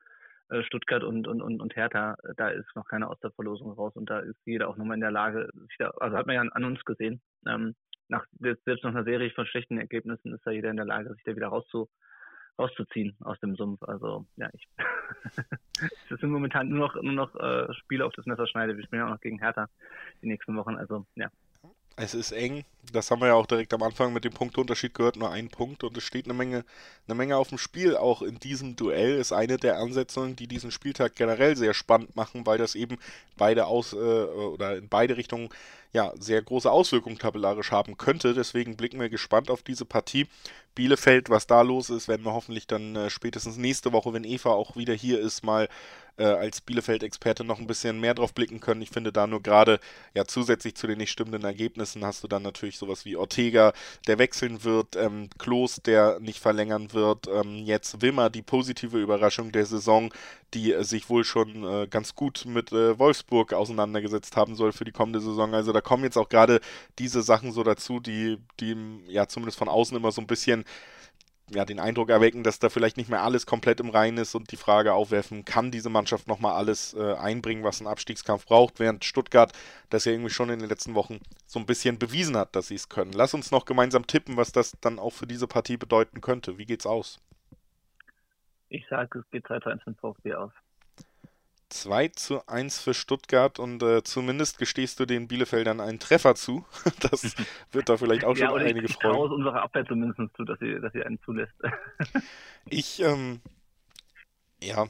Stuttgart 0.63 1.05
und, 1.05 1.29
und, 1.29 1.43
und, 1.43 1.61
und 1.61 1.77
Hertha, 1.77 2.17
da 2.37 2.49
ist 2.49 2.75
noch 2.75 2.87
keiner 2.87 3.11
aus 3.11 3.21
der 3.21 3.31
Verlosung 3.33 3.73
raus 3.73 3.95
und 3.97 4.09
da 4.09 4.21
ist 4.21 4.39
jeder 4.45 4.69
auch 4.69 4.77
nochmal 4.77 4.95
in 4.95 5.03
der 5.03 5.11
Lage, 5.11 5.51
da, 5.79 5.91
also 6.01 6.17
hat 6.17 6.27
man 6.27 6.37
ja 6.37 6.43
an, 6.43 6.65
uns 6.65 6.85
gesehen, 6.85 7.21
ähm, 7.47 7.75
nach, 8.09 8.25
selbst 8.41 8.85
nach 8.85 8.91
einer 8.91 9.05
Serie 9.05 9.31
von 9.31 9.47
schlechten 9.47 9.79
Ergebnissen 9.79 10.33
ist 10.33 10.47
da 10.47 10.51
jeder 10.51 10.71
in 10.71 10.77
der 10.77 10.87
Lage, 10.87 11.13
sich 11.13 11.23
da 11.25 11.37
wieder 11.37 11.49
rauszu, 11.49 11.89
rauszuziehen 12.59 13.17
aus 13.21 13.39
dem 13.41 13.57
Sumpf. 13.57 13.83
Also 13.83 14.27
ja, 14.37 14.49
ich 14.55 14.67
es 16.11 16.21
sind 16.21 16.31
momentan 16.31 16.69
nur 16.69 16.79
noch 16.79 16.95
nur 17.03 17.13
noch 17.13 17.35
äh, 17.37 17.73
Spiele 17.75 18.07
auf 18.07 18.13
das 18.15 18.27
Messer 18.27 18.47
schneide. 18.47 18.77
Wir 18.77 18.85
spielen 18.85 19.03
auch 19.03 19.11
noch 19.11 19.21
gegen 19.21 19.39
Hertha 19.39 19.69
die 20.23 20.27
nächsten 20.27 20.57
Wochen. 20.57 20.77
Also 20.77 21.07
ja. 21.15 21.29
Es 22.01 22.15
ist 22.15 22.31
eng. 22.31 22.65
Das 22.93 23.11
haben 23.11 23.21
wir 23.21 23.27
ja 23.27 23.35
auch 23.35 23.47
direkt 23.47 23.75
am 23.75 23.83
Anfang 23.83 24.13
mit 24.13 24.25
dem 24.25 24.33
Punktunterschied 24.33 24.95
gehört, 24.95 25.17
nur 25.17 25.31
ein 25.31 25.49
Punkt 25.49 25.83
und 25.83 25.97
es 25.97 26.05
steht 26.05 26.27
eine 26.27 26.33
Menge, 26.33 26.65
eine 27.07 27.15
Menge 27.17 27.37
auf 27.37 27.49
dem 27.49 27.59
Spiel. 27.59 27.97
Auch 27.97 28.23
in 28.23 28.39
diesem 28.39 28.77
Duell 28.77 29.17
ist 29.17 29.33
eine 29.33 29.57
der 29.57 29.79
Ansetzungen, 29.79 30.37
die 30.37 30.47
diesen 30.47 30.71
Spieltag 30.71 31.17
generell 31.17 31.57
sehr 31.57 31.75
spannend 31.75 32.15
machen, 32.15 32.47
weil 32.47 32.57
das 32.57 32.77
eben 32.77 32.99
beide 33.37 33.67
aus 33.67 33.95
äh, 33.95 33.97
oder 33.97 34.77
in 34.77 34.89
beide 34.89 35.17
Richtungen 35.17 35.49
ja 35.93 36.13
sehr 36.21 36.41
große 36.41 36.71
Auswirkungen 36.71 37.19
tabellarisch 37.19 37.73
haben 37.73 37.99
könnte. 37.99 38.33
Deswegen 38.33 38.77
blicken 38.77 39.01
wir 39.01 39.09
gespannt 39.09 39.51
auf 39.51 39.63
diese 39.63 39.85
Partie. 39.85 40.29
Bielefeld, 40.77 41.31
was 41.31 41.49
da 41.49 41.63
los 41.63 41.91
ist, 41.91 42.07
werden 42.07 42.25
wir 42.25 42.33
hoffentlich 42.33 42.69
dann 42.69 42.95
äh, 42.95 43.11
spätestens 43.11 43.57
nächste 43.57 43.93
Woche, 43.93 44.13
wenn 44.13 44.23
Eva 44.23 44.51
auch 44.51 44.77
wieder 44.77 44.95
hier 44.95 45.19
ist, 45.19 45.43
mal 45.43 45.69
äh, 46.19 46.25
als 46.25 46.61
Bielefeld-Experte 46.61 47.45
noch 47.45 47.59
ein 47.59 47.67
bisschen 47.67 48.01
mehr 48.01 48.15
drauf 48.15 48.35
blicken 48.35 48.61
können. 48.61 48.83
Ich 48.83 48.91
finde 48.91 49.13
da 49.13 49.27
nur 49.27 49.43
gerade, 49.43 49.81
ja, 50.15 50.25
zusätzlich 50.25 50.75
zu 50.75 50.87
den 50.87 50.99
nicht 50.99 51.11
stimmenden 51.11 51.45
Ergebnissen 51.45 52.05
hast 52.05 52.23
du 52.23 52.29
dann 52.29 52.43
natürlich 52.43 52.79
sowas 52.79 53.05
wie 53.05 53.17
Ortega, 53.17 53.73
der 54.07 54.19
wechseln 54.19 54.65
wird, 54.65 54.97
ähm, 54.97 55.29
Klos, 55.39 55.81
der 55.83 56.19
nicht 56.21 56.41
verlängern 56.41 56.93
wird, 56.93 57.27
ähm, 57.29 57.57
jetzt 57.65 58.03
Wimmer, 58.03 58.31
die 58.31 58.43
positive 58.43 58.99
Überraschung 58.99 59.53
der 59.53 59.67
Saison, 59.67 60.13
die 60.55 60.73
äh, 60.73 60.85
sich 60.85 61.09
wohl 61.09 61.25
schon 61.25 61.65
äh, 61.65 61.87
ganz 61.89 62.15
gut 62.15 62.45
mit 62.47 62.73
äh, 62.73 62.99
Wolfsburg 62.99 63.53
auseinandergesetzt 63.53 64.37
haben 64.37 64.55
soll 64.55 64.73
für 64.73 64.85
die 64.85 64.93
kommende 64.93 65.21
Saison. 65.21 65.55
Also 65.55 65.73
da 65.73 65.81
kommen 65.81 66.05
jetzt 66.05 66.19
auch 66.19 66.29
gerade 66.29 66.61
diese 66.99 67.23
Sachen 67.23 67.53
so 67.53 67.63
dazu, 67.63 68.01
die, 68.01 68.39
die 68.61 68.77
ja 69.09 69.29
zumindest 69.29 69.59
von 69.59 69.69
außen 69.69 69.97
immer 69.97 70.13
so 70.13 70.21
ein 70.21 70.27
bisschen 70.27 70.65
ja, 71.51 71.65
den 71.65 71.81
Eindruck 71.81 72.11
erwecken, 72.11 72.43
dass 72.43 72.59
da 72.59 72.69
vielleicht 72.69 72.97
nicht 72.97 73.09
mehr 73.09 73.23
alles 73.23 73.47
komplett 73.47 73.81
im 73.81 73.91
Reinen 73.91 74.19
ist 74.19 74.35
und 74.35 74.53
die 74.53 74.57
Frage 74.57 74.93
aufwerfen, 74.93 75.45
kann 75.45 75.71
diese 75.71 75.91
Mannschaft 75.91 76.29
nochmal 76.29 76.55
alles 76.55 76.95
äh, 76.95 77.15
einbringen, 77.15 77.65
was 77.65 77.81
ein 77.81 77.87
Abstiegskampf 77.87 78.47
braucht, 78.47 78.81
während 78.81 79.05
Stuttgart 79.05 79.53
das 79.91 80.05
ja 80.05 80.13
irgendwie 80.13 80.31
schon 80.31 80.51
in 80.51 80.59
den 80.59 80.69
letzten 80.69 80.95
Wochen 80.95 81.21
so 81.47 81.59
ein 81.59 81.67
bisschen 81.67 81.99
bewiesen 81.99 82.37
hat, 82.37 82.55
dass 82.55 82.69
sie 82.69 82.75
es 82.75 82.89
können. 82.89 83.13
Lass 83.13 83.35
uns 83.35 83.51
noch 83.51 83.65
gemeinsam 83.65 84.07
tippen, 84.07 84.37
was 84.37 84.53
das 84.53 84.73
dann 84.81 84.99
auch 84.99 85.13
für 85.13 85.27
diese 85.27 85.47
Partie 85.47 85.77
bedeuten 85.77 86.21
könnte. 86.21 86.59
Wie 86.59 86.67
geht's 86.67 86.87
aus? 86.87 87.21
Ich 88.69 88.87
sage, 88.89 89.21
es 89.21 89.31
geht 89.31 89.47
2 89.47 89.61
zu 89.61 89.71
1 89.71 89.83
für 89.83 89.95
VfB 89.95 90.35
aus. 90.35 90.53
2 91.69 92.09
zu 92.09 92.47
1 92.47 92.81
für 92.81 92.95
Stuttgart 92.95 93.59
und 93.59 93.83
äh, 93.83 94.03
zumindest 94.03 94.59
gestehst 94.59 95.01
du 95.01 95.07
den 95.07 95.29
Bielefeldern 95.29 95.81
einen 95.81 95.99
Treffer 95.99 96.35
zu. 96.35 96.65
das 97.11 97.35
wird 97.73 97.89
da 97.89 97.97
vielleicht 97.97 98.25
auch 98.25 98.37
ja, 98.37 98.49
schon 98.49 98.61
einige 98.61 98.87
ich, 98.87 98.91
ich 98.91 98.97
freuen. 98.97 99.17
aus 99.17 99.31
unserer 99.31 99.63
Abwehr 99.63 99.87
zumindest 99.87 100.37
zu, 100.37 100.45
dass 100.45 100.59
sie, 100.59 100.81
dass 100.81 100.93
sie 100.93 101.03
einen 101.03 101.21
zulässt. 101.23 101.55
ich, 102.69 103.01
ähm, 103.01 103.41
ja, 104.63 104.89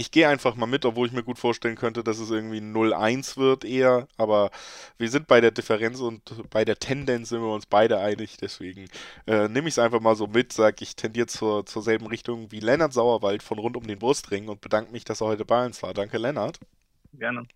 ich 0.00 0.10
gehe 0.10 0.26
einfach 0.28 0.56
mal 0.56 0.66
mit, 0.66 0.86
obwohl 0.86 1.06
ich 1.06 1.12
mir 1.12 1.22
gut 1.22 1.38
vorstellen 1.38 1.76
könnte, 1.76 2.02
dass 2.02 2.18
es 2.18 2.30
irgendwie 2.30 2.60
0-1 2.60 3.36
wird 3.36 3.66
eher. 3.66 4.08
Aber 4.16 4.50
wir 4.96 5.10
sind 5.10 5.26
bei 5.26 5.42
der 5.42 5.50
Differenz 5.50 6.00
und 6.00 6.48
bei 6.48 6.64
der 6.64 6.78
Tendenz 6.78 7.28
sind 7.28 7.42
wir 7.42 7.52
uns 7.52 7.66
beide 7.66 7.98
einig. 8.00 8.38
Deswegen 8.38 8.88
äh, 9.26 9.48
nehme 9.48 9.68
ich 9.68 9.74
es 9.74 9.78
einfach 9.78 10.00
mal 10.00 10.16
so 10.16 10.26
mit, 10.26 10.54
sage 10.54 10.76
ich 10.80 10.96
tendiere 10.96 11.26
zur, 11.26 11.66
zur 11.66 11.82
selben 11.82 12.06
Richtung 12.06 12.50
wie 12.50 12.60
Lennart 12.60 12.94
Sauerwald 12.94 13.42
von 13.42 13.58
rund 13.58 13.76
um 13.76 13.86
den 13.86 13.98
Brustring 13.98 14.48
und 14.48 14.62
bedanke 14.62 14.90
mich, 14.90 15.04
dass 15.04 15.20
er 15.20 15.26
heute 15.26 15.44
bei 15.44 15.66
uns 15.66 15.82
war. 15.82 15.92
Danke, 15.92 16.16
Lennart. 16.16 16.58
Gerne. 17.12 17.46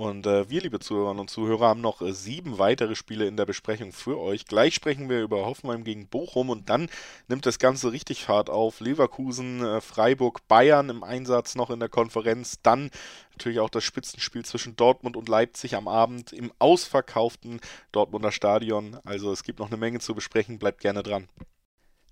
Und 0.00 0.26
äh, 0.26 0.48
wir, 0.48 0.62
liebe 0.62 0.78
Zuhörerinnen 0.78 1.20
und 1.20 1.28
Zuhörer, 1.28 1.68
haben 1.68 1.82
noch 1.82 2.00
äh, 2.00 2.14
sieben 2.14 2.58
weitere 2.58 2.94
Spiele 2.94 3.26
in 3.26 3.36
der 3.36 3.44
Besprechung 3.44 3.92
für 3.92 4.18
euch. 4.18 4.46
Gleich 4.46 4.74
sprechen 4.74 5.10
wir 5.10 5.20
über 5.20 5.44
Hoffenheim 5.44 5.84
gegen 5.84 6.06
Bochum 6.06 6.48
und 6.48 6.70
dann 6.70 6.88
nimmt 7.28 7.44
das 7.44 7.58
Ganze 7.58 7.92
richtig 7.92 8.24
Fahrt 8.24 8.48
auf. 8.48 8.80
Leverkusen, 8.80 9.62
äh, 9.62 9.82
Freiburg, 9.82 10.48
Bayern 10.48 10.88
im 10.88 11.04
Einsatz 11.04 11.54
noch 11.54 11.68
in 11.68 11.80
der 11.80 11.90
Konferenz. 11.90 12.62
Dann 12.62 12.90
natürlich 13.32 13.60
auch 13.60 13.68
das 13.68 13.84
Spitzenspiel 13.84 14.42
zwischen 14.42 14.74
Dortmund 14.74 15.18
und 15.18 15.28
Leipzig 15.28 15.76
am 15.76 15.86
Abend 15.86 16.32
im 16.32 16.50
ausverkauften 16.58 17.60
Dortmunder 17.92 18.32
Stadion. 18.32 18.96
Also 19.04 19.30
es 19.32 19.42
gibt 19.42 19.58
noch 19.58 19.66
eine 19.66 19.76
Menge 19.76 19.98
zu 19.98 20.14
besprechen. 20.14 20.58
Bleibt 20.58 20.80
gerne 20.80 21.02
dran. 21.02 21.28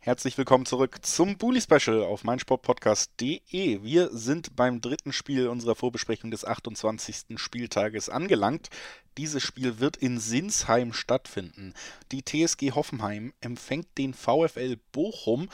Herzlich 0.01 0.39
willkommen 0.39 0.65
zurück 0.65 1.05
zum 1.05 1.39
Bully 1.39 1.61
Special 1.61 2.05
auf 2.05 2.23
meinsportpodcast.de. 2.23 3.83
Wir 3.83 4.11
sind 4.13 4.55
beim 4.55 4.81
dritten 4.81 5.13
Spiel 5.13 5.49
unserer 5.49 5.75
Vorbesprechung 5.75 6.31
des 6.31 6.45
28. 6.45 7.37
Spieltages 7.37 8.09
angelangt. 8.09 8.71
Dieses 9.19 9.43
Spiel 9.43 9.81
wird 9.81 9.97
in 9.97 10.21
Sinsheim 10.21 10.93
stattfinden. 10.93 11.75
Die 12.13 12.23
TSG 12.25 12.71
Hoffenheim 12.77 13.35
empfängt 13.41 13.99
den 13.99 14.15
VfL 14.15 14.77
Bochum, 14.93 15.49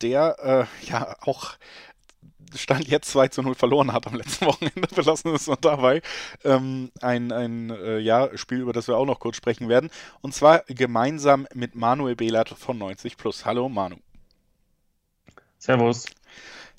der 0.00 0.68
äh, 0.84 0.88
ja 0.88 1.16
auch 1.22 1.56
Stand 2.56 2.88
jetzt 2.88 3.10
2 3.10 3.28
zu 3.28 3.42
0 3.42 3.54
verloren 3.54 3.92
hat 3.92 4.06
am 4.06 4.14
letzten 4.14 4.46
Wochenende, 4.46 4.88
belassen 4.94 5.34
es 5.34 5.46
noch 5.46 5.56
dabei. 5.56 6.02
Ähm, 6.44 6.90
ein 7.00 7.32
ein 7.32 7.70
äh, 7.70 7.98
ja, 7.98 8.36
Spiel, 8.36 8.60
über 8.60 8.72
das 8.72 8.88
wir 8.88 8.96
auch 8.96 9.06
noch 9.06 9.20
kurz 9.20 9.36
sprechen 9.36 9.68
werden. 9.68 9.90
Und 10.20 10.34
zwar 10.34 10.60
gemeinsam 10.68 11.46
mit 11.54 11.74
Manuel 11.74 12.16
Behlert 12.16 12.50
von 12.50 12.78
90 12.78 13.16
Plus. 13.16 13.44
Hallo 13.44 13.68
Manu. 13.68 13.96
Servus. 15.58 16.06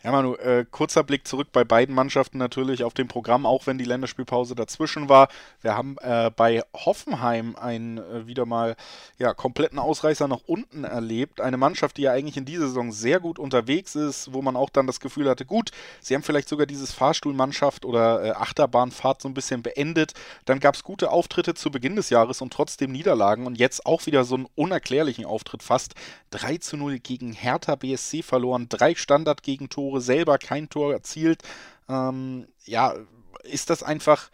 Ja, 0.01 0.13
Manu, 0.13 0.35
äh, 0.35 0.65
kurzer 0.71 1.03
Blick 1.03 1.27
zurück 1.27 1.49
bei 1.51 1.65
beiden 1.65 1.93
Mannschaften 1.93 2.38
natürlich 2.38 2.85
auf 2.85 2.93
dem 2.93 3.09
Programm, 3.09 3.45
auch 3.45 3.67
wenn 3.67 3.77
die 3.77 3.83
Länderspielpause 3.83 4.55
dazwischen 4.55 5.09
war. 5.09 5.27
Wir 5.62 5.75
haben 5.75 5.97
äh, 5.99 6.31
bei 6.33 6.63
Hoffenheim 6.73 7.57
einen 7.57 7.97
äh, 7.97 8.25
wieder 8.25 8.45
mal 8.45 8.77
ja, 9.17 9.33
kompletten 9.33 9.77
Ausreißer 9.77 10.29
nach 10.29 10.39
unten 10.45 10.85
erlebt. 10.85 11.41
Eine 11.41 11.57
Mannschaft, 11.57 11.97
die 11.97 12.03
ja 12.03 12.13
eigentlich 12.13 12.38
in 12.38 12.45
dieser 12.45 12.67
Saison 12.67 12.93
sehr 12.93 13.19
gut 13.19 13.39
unterwegs 13.39 13.95
ist, 13.95 14.33
wo 14.33 14.41
man 14.41 14.55
auch 14.55 14.69
dann 14.69 14.88
das 14.88 15.01
Gefühl 15.01 15.27
hatte, 15.29 15.45
gut, 15.45 15.71
sie 15.99 16.15
haben 16.15 16.23
vielleicht 16.23 16.47
sogar 16.47 16.65
dieses 16.65 16.93
Fahrstuhlmannschaft 16.93 17.83
oder 17.83 18.23
äh, 18.23 18.31
Achterbahnfahrt 18.31 19.21
so 19.21 19.27
ein 19.27 19.33
bisschen 19.33 19.63
beendet. 19.63 20.13
Dann 20.45 20.62
gab 20.62 20.75
es 20.75 20.83
gute 20.85 21.12
Auftritte 21.12 21.55
zu 21.55 21.71
Beginn 21.71 21.97
des 21.97 22.09
Jahres 22.09 22.41
und 22.41 22.53
trotzdem 22.53 22.93
Niederlagen 22.93 23.45
und 23.45 23.57
jetzt 23.57 23.85
auch 23.85 24.05
wieder 24.05 24.23
so 24.23 24.35
einen 24.35 24.47
unerklärlichen 24.55 25.25
Auftritt 25.25 25.62
fast. 25.62 25.93
3 26.31 26.57
zu 26.59 26.77
0 26.77 26.99
gegen 26.99 27.33
Hertha 27.33 27.75
BSC 27.75 28.21
verloren, 28.21 28.67
drei 28.69 28.95
Standardgegentore 28.95 29.88
Tore, 29.89 30.02
selber 30.02 30.38
kein 30.38 30.69
Tor 30.69 30.93
erzielt. 30.93 31.43
Ähm, 31.88 32.47
ja, 32.65 32.95
ist 33.43 33.69
das 33.69 33.84
einfach 33.84 34.30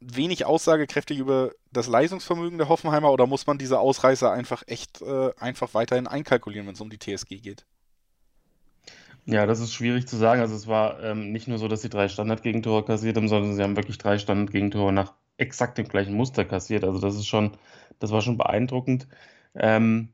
wenig 0.00 0.44
aussagekräftig 0.44 1.18
über 1.18 1.52
das 1.72 1.88
Leistungsvermögen 1.88 2.58
der 2.58 2.68
Hoffenheimer 2.68 3.10
oder 3.10 3.26
muss 3.26 3.46
man 3.46 3.58
diese 3.58 3.80
Ausreißer 3.80 4.30
einfach 4.30 4.62
echt 4.66 5.02
äh, 5.02 5.32
einfach 5.38 5.74
weiterhin 5.74 6.06
einkalkulieren, 6.06 6.66
wenn 6.66 6.74
es 6.74 6.80
um 6.80 6.90
die 6.90 6.98
TSG 6.98 7.40
geht? 7.40 7.64
Ja, 9.26 9.44
das 9.44 9.60
ist 9.60 9.74
schwierig 9.74 10.06
zu 10.06 10.16
sagen. 10.16 10.40
Also 10.40 10.54
es 10.54 10.66
war 10.66 11.02
ähm, 11.02 11.32
nicht 11.32 11.48
nur 11.48 11.58
so, 11.58 11.68
dass 11.68 11.82
sie 11.82 11.90
drei 11.90 12.08
Standardgegentore 12.08 12.84
kassiert 12.84 13.16
haben, 13.16 13.28
sondern 13.28 13.54
sie 13.54 13.62
haben 13.62 13.76
wirklich 13.76 13.98
drei 13.98 14.18
Standardgegentore 14.18 14.92
nach 14.92 15.14
exakt 15.36 15.78
dem 15.78 15.88
gleichen 15.88 16.14
Muster 16.14 16.44
kassiert. 16.44 16.84
Also 16.84 16.98
das 16.98 17.16
ist 17.16 17.26
schon, 17.26 17.56
das 17.98 18.10
war 18.10 18.22
schon 18.22 18.38
beeindruckend. 18.38 19.08
Ähm, 19.54 20.10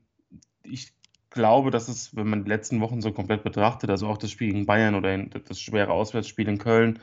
ich 0.63 0.93
glaube, 1.35 1.69
dass 1.69 1.87
es, 1.87 2.15
wenn 2.15 2.27
man 2.27 2.43
die 2.43 2.49
letzten 2.49 2.81
Wochen 2.81 3.01
so 3.01 3.11
komplett 3.11 3.43
betrachtet, 3.43 3.91
also 3.91 4.07
auch 4.07 4.17
das 4.17 4.31
Spiel 4.31 4.51
gegen 4.51 4.65
Bayern 4.65 4.95
oder 4.95 5.15
das 5.17 5.59
schwere 5.59 5.91
Auswärtsspiel 5.91 6.47
in 6.47 6.57
Köln 6.57 6.99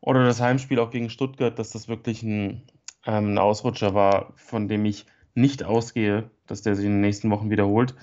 oder 0.00 0.24
das 0.24 0.40
Heimspiel 0.40 0.80
auch 0.80 0.90
gegen 0.90 1.10
Stuttgart, 1.10 1.56
dass 1.56 1.70
das 1.70 1.86
wirklich 1.86 2.24
ein, 2.24 2.62
ähm, 3.06 3.34
ein 3.34 3.38
Ausrutscher 3.38 3.94
war, 3.94 4.32
von 4.34 4.66
dem 4.66 4.84
ich 4.84 5.06
nicht 5.34 5.62
ausgehe, 5.62 6.30
dass 6.46 6.62
der 6.62 6.74
sich 6.74 6.86
in 6.86 6.92
den 6.92 7.00
nächsten 7.02 7.30
Wochen 7.30 7.50
wiederholt. 7.50 7.94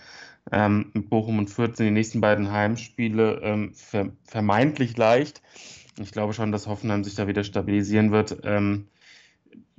Ähm, 0.52 0.92
mit 0.94 1.10
Bochum 1.10 1.40
und 1.40 1.50
Fürth 1.50 1.76
sind 1.78 1.88
die 1.88 1.92
nächsten 1.92 2.22
beiden 2.22 2.52
Heimspiele 2.52 3.42
ähm, 3.44 3.74
ver 3.74 4.12
vermeintlich 4.26 4.96
leicht. 4.98 5.42
Ich 6.00 6.12
glaube 6.12 6.34
schon, 6.34 6.52
dass 6.52 6.68
Hoffenheim 6.68 7.04
sich 7.04 7.16
da 7.16 7.28
wieder 7.28 7.44
stabilisieren 7.44 8.12
wird. 8.12 8.38
Ähm, 8.44 8.88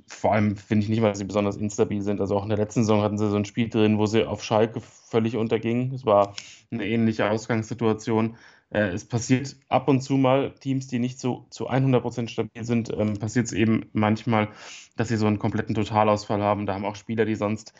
vor 0.07 0.33
allem 0.33 0.55
finde 0.55 0.83
ich 0.83 0.89
nicht 0.89 1.03
dass 1.03 1.17
sie 1.17 1.25
besonders 1.25 1.57
instabil 1.57 2.01
sind. 2.01 2.21
Also 2.21 2.37
auch 2.37 2.43
in 2.43 2.49
der 2.49 2.57
letzten 2.57 2.81
Saison 2.81 3.01
hatten 3.01 3.17
sie 3.17 3.29
so 3.29 3.35
ein 3.35 3.45
Spiel 3.45 3.69
drin, 3.69 3.97
wo 3.97 4.05
sie 4.05 4.25
auf 4.25 4.43
Schalke 4.43 4.81
völlig 4.81 5.35
untergingen. 5.35 5.93
Es 5.93 6.05
war 6.05 6.35
eine 6.71 6.85
ähnliche 6.85 7.29
Ausgangssituation. 7.29 8.37
Äh, 8.69 8.89
es 8.89 9.05
passiert 9.05 9.55
ab 9.69 9.87
und 9.87 10.01
zu 10.01 10.17
mal 10.17 10.53
Teams, 10.59 10.87
die 10.87 10.99
nicht 10.99 11.19
so 11.19 11.45
zu 11.49 11.69
100% 11.69 12.29
stabil 12.29 12.63
sind, 12.63 12.91
ähm, 12.97 13.17
passiert 13.17 13.47
es 13.47 13.53
eben 13.53 13.89
manchmal, 13.93 14.49
dass 14.95 15.07
sie 15.09 15.17
so 15.17 15.27
einen 15.27 15.39
kompletten 15.39 15.75
Totalausfall 15.75 16.41
haben. 16.41 16.65
Da 16.65 16.73
haben 16.73 16.85
auch 16.85 16.95
Spieler, 16.95 17.25
die 17.25 17.35
sonst, 17.35 17.73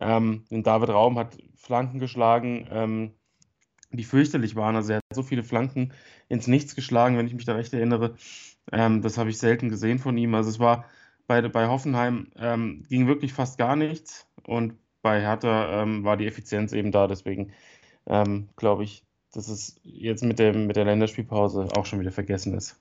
ähm, 0.00 0.44
David 0.50 0.90
Raum 0.90 1.18
hat 1.18 1.36
Flanken 1.56 1.98
geschlagen, 1.98 2.68
ähm, 2.70 3.10
die 3.90 4.04
fürchterlich 4.04 4.56
waren. 4.56 4.76
Also 4.76 4.92
er 4.92 4.96
hat 4.96 5.04
so 5.14 5.22
viele 5.22 5.42
Flanken 5.42 5.92
ins 6.28 6.46
Nichts 6.46 6.74
geschlagen, 6.74 7.16
wenn 7.16 7.26
ich 7.26 7.34
mich 7.34 7.44
da 7.44 7.54
recht 7.54 7.72
erinnere. 7.72 8.16
Ähm, 8.72 9.02
das 9.02 9.18
habe 9.18 9.30
ich 9.30 9.38
selten 9.38 9.68
gesehen 9.68 9.98
von 9.98 10.18
ihm. 10.18 10.34
Also 10.34 10.50
es 10.50 10.58
war 10.58 10.86
bei, 11.26 11.42
bei 11.48 11.68
Hoffenheim 11.68 12.28
ähm, 12.36 12.84
ging 12.88 13.06
wirklich 13.06 13.32
fast 13.32 13.58
gar 13.58 13.76
nichts 13.76 14.26
und 14.44 14.74
bei 15.02 15.20
Hertha 15.20 15.82
ähm, 15.82 16.04
war 16.04 16.16
die 16.16 16.26
Effizienz 16.26 16.72
eben 16.72 16.92
da. 16.92 17.06
Deswegen 17.06 17.52
ähm, 18.06 18.48
glaube 18.56 18.84
ich, 18.84 19.04
dass 19.32 19.48
es 19.48 19.80
jetzt 19.82 20.24
mit, 20.24 20.38
dem, 20.38 20.66
mit 20.66 20.76
der 20.76 20.84
Länderspielpause 20.84 21.68
auch 21.76 21.86
schon 21.86 22.00
wieder 22.00 22.12
vergessen 22.12 22.54
ist. 22.54 22.80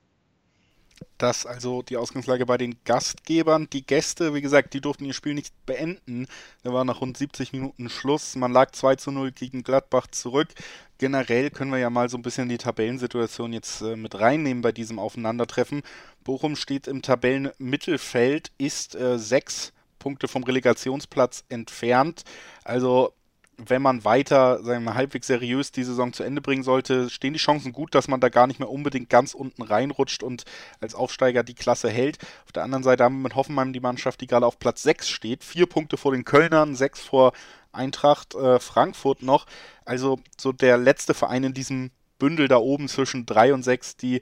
Das 1.18 1.46
also 1.46 1.82
die 1.82 1.98
Ausgangslage 1.98 2.46
bei 2.46 2.58
den 2.58 2.76
Gastgebern. 2.84 3.68
Die 3.72 3.86
Gäste, 3.86 4.34
wie 4.34 4.42
gesagt, 4.42 4.74
die 4.74 4.82
durften 4.82 5.06
ihr 5.06 5.14
Spiel 5.14 5.34
nicht 5.34 5.54
beenden. 5.66 6.28
Da 6.64 6.74
war 6.74 6.86
nach 6.86 7.02
rund 7.02 7.18
70 7.18 7.54
Minuten 7.54 7.90
Schluss. 7.90 8.36
Man 8.36 8.52
lag 8.52 8.72
2 8.72 8.96
zu 8.96 9.12
0 9.12 9.32
gegen 9.32 9.64
Gladbach 9.64 10.08
zurück. 10.08 10.50
Generell 10.98 11.52
können 11.52 11.72
wir 11.72 11.80
ja 11.80 11.90
mal 11.90 12.10
so 12.10 12.18
ein 12.18 12.22
bisschen 12.22 12.50
die 12.50 12.58
Tabellensituation 12.58 13.52
jetzt 13.54 13.82
äh, 13.82 13.96
mit 13.96 14.20
reinnehmen 14.20 14.62
bei 14.62 14.72
diesem 14.72 15.00
Aufeinandertreffen. 15.00 15.82
Bochum 16.24 16.56
steht 16.56 16.88
im 16.88 17.02
Tabellenmittelfeld, 17.02 18.52
ist 18.58 18.96
äh, 18.96 19.20
sechs 19.20 19.74
Punkte 20.00 20.28
vom 20.28 20.44
Relegationsplatz 20.44 21.44
entfernt. 21.50 22.24
Also 22.64 23.14
wenn 23.58 23.82
man 23.82 24.04
weiter, 24.04 24.64
sagen 24.64 24.84
wir 24.84 24.96
halbwegs 24.96 25.28
seriös 25.28 25.72
die 25.72 25.84
Saison 25.84 26.14
zu 26.14 26.24
Ende 26.24 26.42
bringen 26.42 26.64
sollte, 26.64 27.10
stehen 27.10 27.34
die 27.34 27.40
Chancen 27.40 27.72
gut, 27.72 27.96
dass 27.96 28.08
man 28.08 28.20
da 28.20 28.30
gar 28.30 28.48
nicht 28.48 28.60
mehr 28.60 28.70
unbedingt 28.70 29.10
ganz 29.10 29.34
unten 29.34 29.62
reinrutscht 29.62 30.24
und 30.24 30.44
als 30.82 30.96
Aufsteiger 30.96 31.44
die 31.44 31.54
Klasse 31.54 31.90
hält. 31.90 32.18
Auf 32.46 32.52
der 32.52 32.64
anderen 32.64 32.84
Seite 32.84 33.04
haben 33.04 33.18
wir 33.18 33.24
mit 33.24 33.36
Hoffenheim 33.36 33.74
die 33.74 33.80
Mannschaft, 33.80 34.22
die 34.22 34.28
gerade 34.28 34.46
auf 34.46 34.60
Platz 34.60 34.84
6 34.84 35.10
steht. 35.10 35.44
Vier 35.44 35.68
Punkte 35.68 35.98
vor 35.98 36.12
den 36.12 36.26
Kölnern, 36.26 36.76
sechs 36.76 37.00
vor 37.00 37.34
Eintracht 37.72 38.36
äh, 38.36 38.60
Frankfurt 38.60 39.22
noch. 39.22 39.46
Also 39.86 40.20
so 40.38 40.52
der 40.52 40.78
letzte 40.78 41.14
Verein 41.14 41.44
in 41.44 41.54
diesem 41.54 41.92
Bündel 42.20 42.48
da 42.48 42.58
oben 42.58 42.88
zwischen 42.88 43.26
3 43.26 43.54
und 43.54 43.64
6, 43.64 43.98
die 43.98 44.22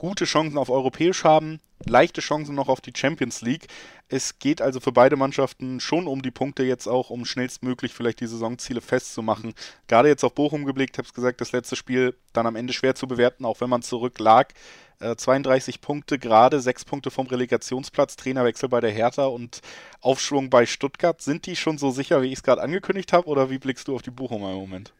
gute 0.00 0.24
Chancen 0.24 0.56
auf 0.56 0.70
europäisch 0.70 1.24
haben, 1.24 1.60
leichte 1.84 2.22
Chancen 2.22 2.54
noch 2.54 2.70
auf 2.70 2.80
die 2.80 2.92
Champions 2.96 3.42
League. 3.42 3.66
Es 4.08 4.38
geht 4.38 4.62
also 4.62 4.80
für 4.80 4.92
beide 4.92 5.16
Mannschaften 5.16 5.78
schon 5.78 6.06
um 6.06 6.22
die 6.22 6.30
Punkte 6.30 6.62
jetzt 6.62 6.86
auch, 6.86 7.10
um 7.10 7.26
schnellstmöglich 7.26 7.92
vielleicht 7.92 8.20
die 8.20 8.26
Saisonziele 8.26 8.80
festzumachen. 8.80 9.52
Gerade 9.88 10.08
jetzt 10.08 10.24
auf 10.24 10.34
Bochum 10.34 10.64
geblickt, 10.64 10.96
habe 10.96 11.06
es 11.06 11.12
gesagt, 11.12 11.42
das 11.42 11.52
letzte 11.52 11.76
Spiel 11.76 12.16
dann 12.32 12.46
am 12.46 12.56
Ende 12.56 12.72
schwer 12.72 12.94
zu 12.94 13.06
bewerten, 13.06 13.44
auch 13.44 13.60
wenn 13.60 13.68
man 13.68 13.82
zurücklag. 13.82 14.54
Äh, 15.00 15.16
32 15.16 15.82
Punkte 15.82 16.18
gerade, 16.18 16.62
6 16.62 16.86
Punkte 16.86 17.10
vom 17.10 17.26
Relegationsplatz, 17.26 18.16
Trainerwechsel 18.16 18.70
bei 18.70 18.80
der 18.80 18.92
Hertha 18.92 19.26
und 19.26 19.60
Aufschwung 20.00 20.48
bei 20.48 20.64
Stuttgart. 20.64 21.20
Sind 21.20 21.44
die 21.44 21.56
schon 21.56 21.76
so 21.76 21.90
sicher, 21.90 22.22
wie 22.22 22.28
ich 22.28 22.38
es 22.38 22.42
gerade 22.42 22.62
angekündigt 22.62 23.12
habe, 23.12 23.26
oder 23.26 23.50
wie 23.50 23.58
blickst 23.58 23.86
du 23.86 23.94
auf 23.94 24.02
die 24.02 24.10
Bochumer 24.10 24.52
im 24.52 24.60
Moment? 24.60 24.94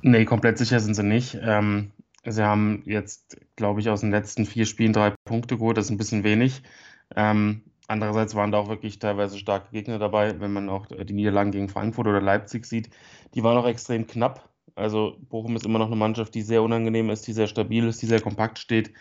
Nee, 0.00 0.24
komplett 0.24 0.56
sicher 0.56 0.80
sind 0.80 0.94
sie 0.94 1.04
nicht. 1.04 1.38
Ähm, 1.42 1.92
Sie 2.24 2.44
haben 2.44 2.82
jetzt, 2.86 3.36
glaube 3.56 3.80
ich, 3.80 3.88
aus 3.88 4.00
den 4.00 4.10
letzten 4.12 4.46
vier 4.46 4.66
Spielen 4.66 4.92
drei 4.92 5.12
Punkte 5.24 5.56
geholt. 5.58 5.76
Das 5.76 5.86
ist 5.86 5.90
ein 5.90 5.98
bisschen 5.98 6.24
wenig. 6.24 6.62
Ähm, 7.16 7.62
andererseits 7.88 8.34
waren 8.34 8.52
da 8.52 8.58
auch 8.58 8.68
wirklich 8.68 8.98
teilweise 8.98 9.38
starke 9.38 9.72
Gegner 9.72 9.98
dabei, 9.98 10.40
wenn 10.40 10.52
man 10.52 10.68
auch 10.68 10.86
die 10.86 11.12
Niederlagen 11.12 11.50
gegen 11.50 11.68
Frankfurt 11.68 12.06
oder 12.06 12.20
Leipzig 12.20 12.66
sieht. 12.66 12.90
Die 13.34 13.42
waren 13.42 13.56
auch 13.56 13.66
extrem 13.66 14.06
knapp. 14.06 14.50
Also 14.74 15.16
Bochum 15.28 15.56
ist 15.56 15.66
immer 15.66 15.78
noch 15.78 15.88
eine 15.88 15.96
Mannschaft, 15.96 16.34
die 16.34 16.42
sehr 16.42 16.62
unangenehm 16.62 17.10
ist, 17.10 17.26
die 17.26 17.32
sehr 17.32 17.48
stabil 17.48 17.86
ist, 17.86 18.00
die 18.02 18.06
sehr 18.06 18.20
kompakt 18.20 18.58
steht. 18.58 18.92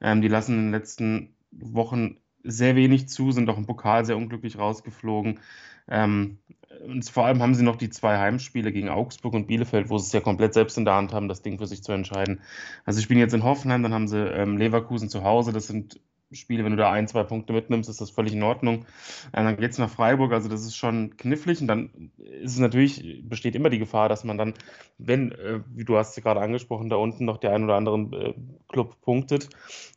Ähm, 0.00 0.22
die 0.22 0.28
lassen 0.28 0.54
in 0.56 0.62
den 0.66 0.72
letzten 0.72 1.34
Wochen 1.50 2.16
sehr 2.42 2.74
wenig 2.74 3.08
zu, 3.08 3.32
sind 3.32 3.48
auch 3.50 3.58
im 3.58 3.66
Pokal 3.66 4.04
sehr 4.04 4.16
unglücklich 4.16 4.58
rausgeflogen. 4.58 5.40
Ähm, 5.88 6.38
und 6.86 7.08
vor 7.08 7.26
allem 7.26 7.40
haben 7.42 7.54
sie 7.54 7.62
noch 7.62 7.76
die 7.76 7.90
zwei 7.90 8.18
Heimspiele 8.18 8.72
gegen 8.72 8.88
Augsburg 8.88 9.34
und 9.34 9.46
Bielefeld, 9.46 9.88
wo 9.88 9.98
sie 9.98 10.06
es 10.06 10.12
ja 10.12 10.20
komplett 10.20 10.54
selbst 10.54 10.76
in 10.78 10.84
der 10.84 10.94
Hand 10.94 11.12
haben, 11.12 11.28
das 11.28 11.42
Ding 11.42 11.58
für 11.58 11.66
sich 11.66 11.82
zu 11.82 11.92
entscheiden. 11.92 12.40
Also 12.84 13.00
ich 13.00 13.08
bin 13.08 13.18
jetzt 13.18 13.34
in 13.34 13.44
Hoffenheim, 13.44 13.82
dann 13.82 13.94
haben 13.94 14.08
sie 14.08 14.18
ähm, 14.18 14.56
Leverkusen 14.56 15.08
zu 15.08 15.22
Hause. 15.22 15.52
Das 15.52 15.66
sind 15.66 16.00
Spiele, 16.34 16.64
wenn 16.64 16.72
du 16.72 16.78
da 16.78 16.90
ein, 16.90 17.08
zwei 17.08 17.24
Punkte 17.24 17.52
mitnimmst, 17.52 17.90
ist 17.90 18.00
das 18.00 18.10
völlig 18.10 18.32
in 18.32 18.42
Ordnung. 18.42 18.86
Ähm, 19.32 19.44
dann 19.44 19.56
geht 19.56 19.72
es 19.72 19.78
nach 19.78 19.90
Freiburg, 19.90 20.32
also 20.32 20.48
das 20.48 20.62
ist 20.62 20.76
schon 20.76 21.16
knifflig. 21.16 21.60
Und 21.60 21.68
dann 21.68 22.10
ist 22.18 22.54
es 22.54 22.58
natürlich, 22.58 23.22
besteht 23.24 23.54
immer 23.54 23.70
die 23.70 23.78
Gefahr, 23.78 24.08
dass 24.08 24.24
man 24.24 24.38
dann, 24.38 24.54
wenn, 24.98 25.32
äh, 25.32 25.60
wie 25.74 25.84
du 25.84 25.96
hast 25.96 26.16
es 26.16 26.22
gerade 26.22 26.40
angesprochen, 26.40 26.88
da 26.88 26.96
unten 26.96 27.24
noch 27.24 27.38
der 27.38 27.52
ein 27.52 27.64
oder 27.64 27.76
andere 27.76 27.96
äh, 27.96 28.34
Club 28.68 29.00
punktet, 29.02 29.50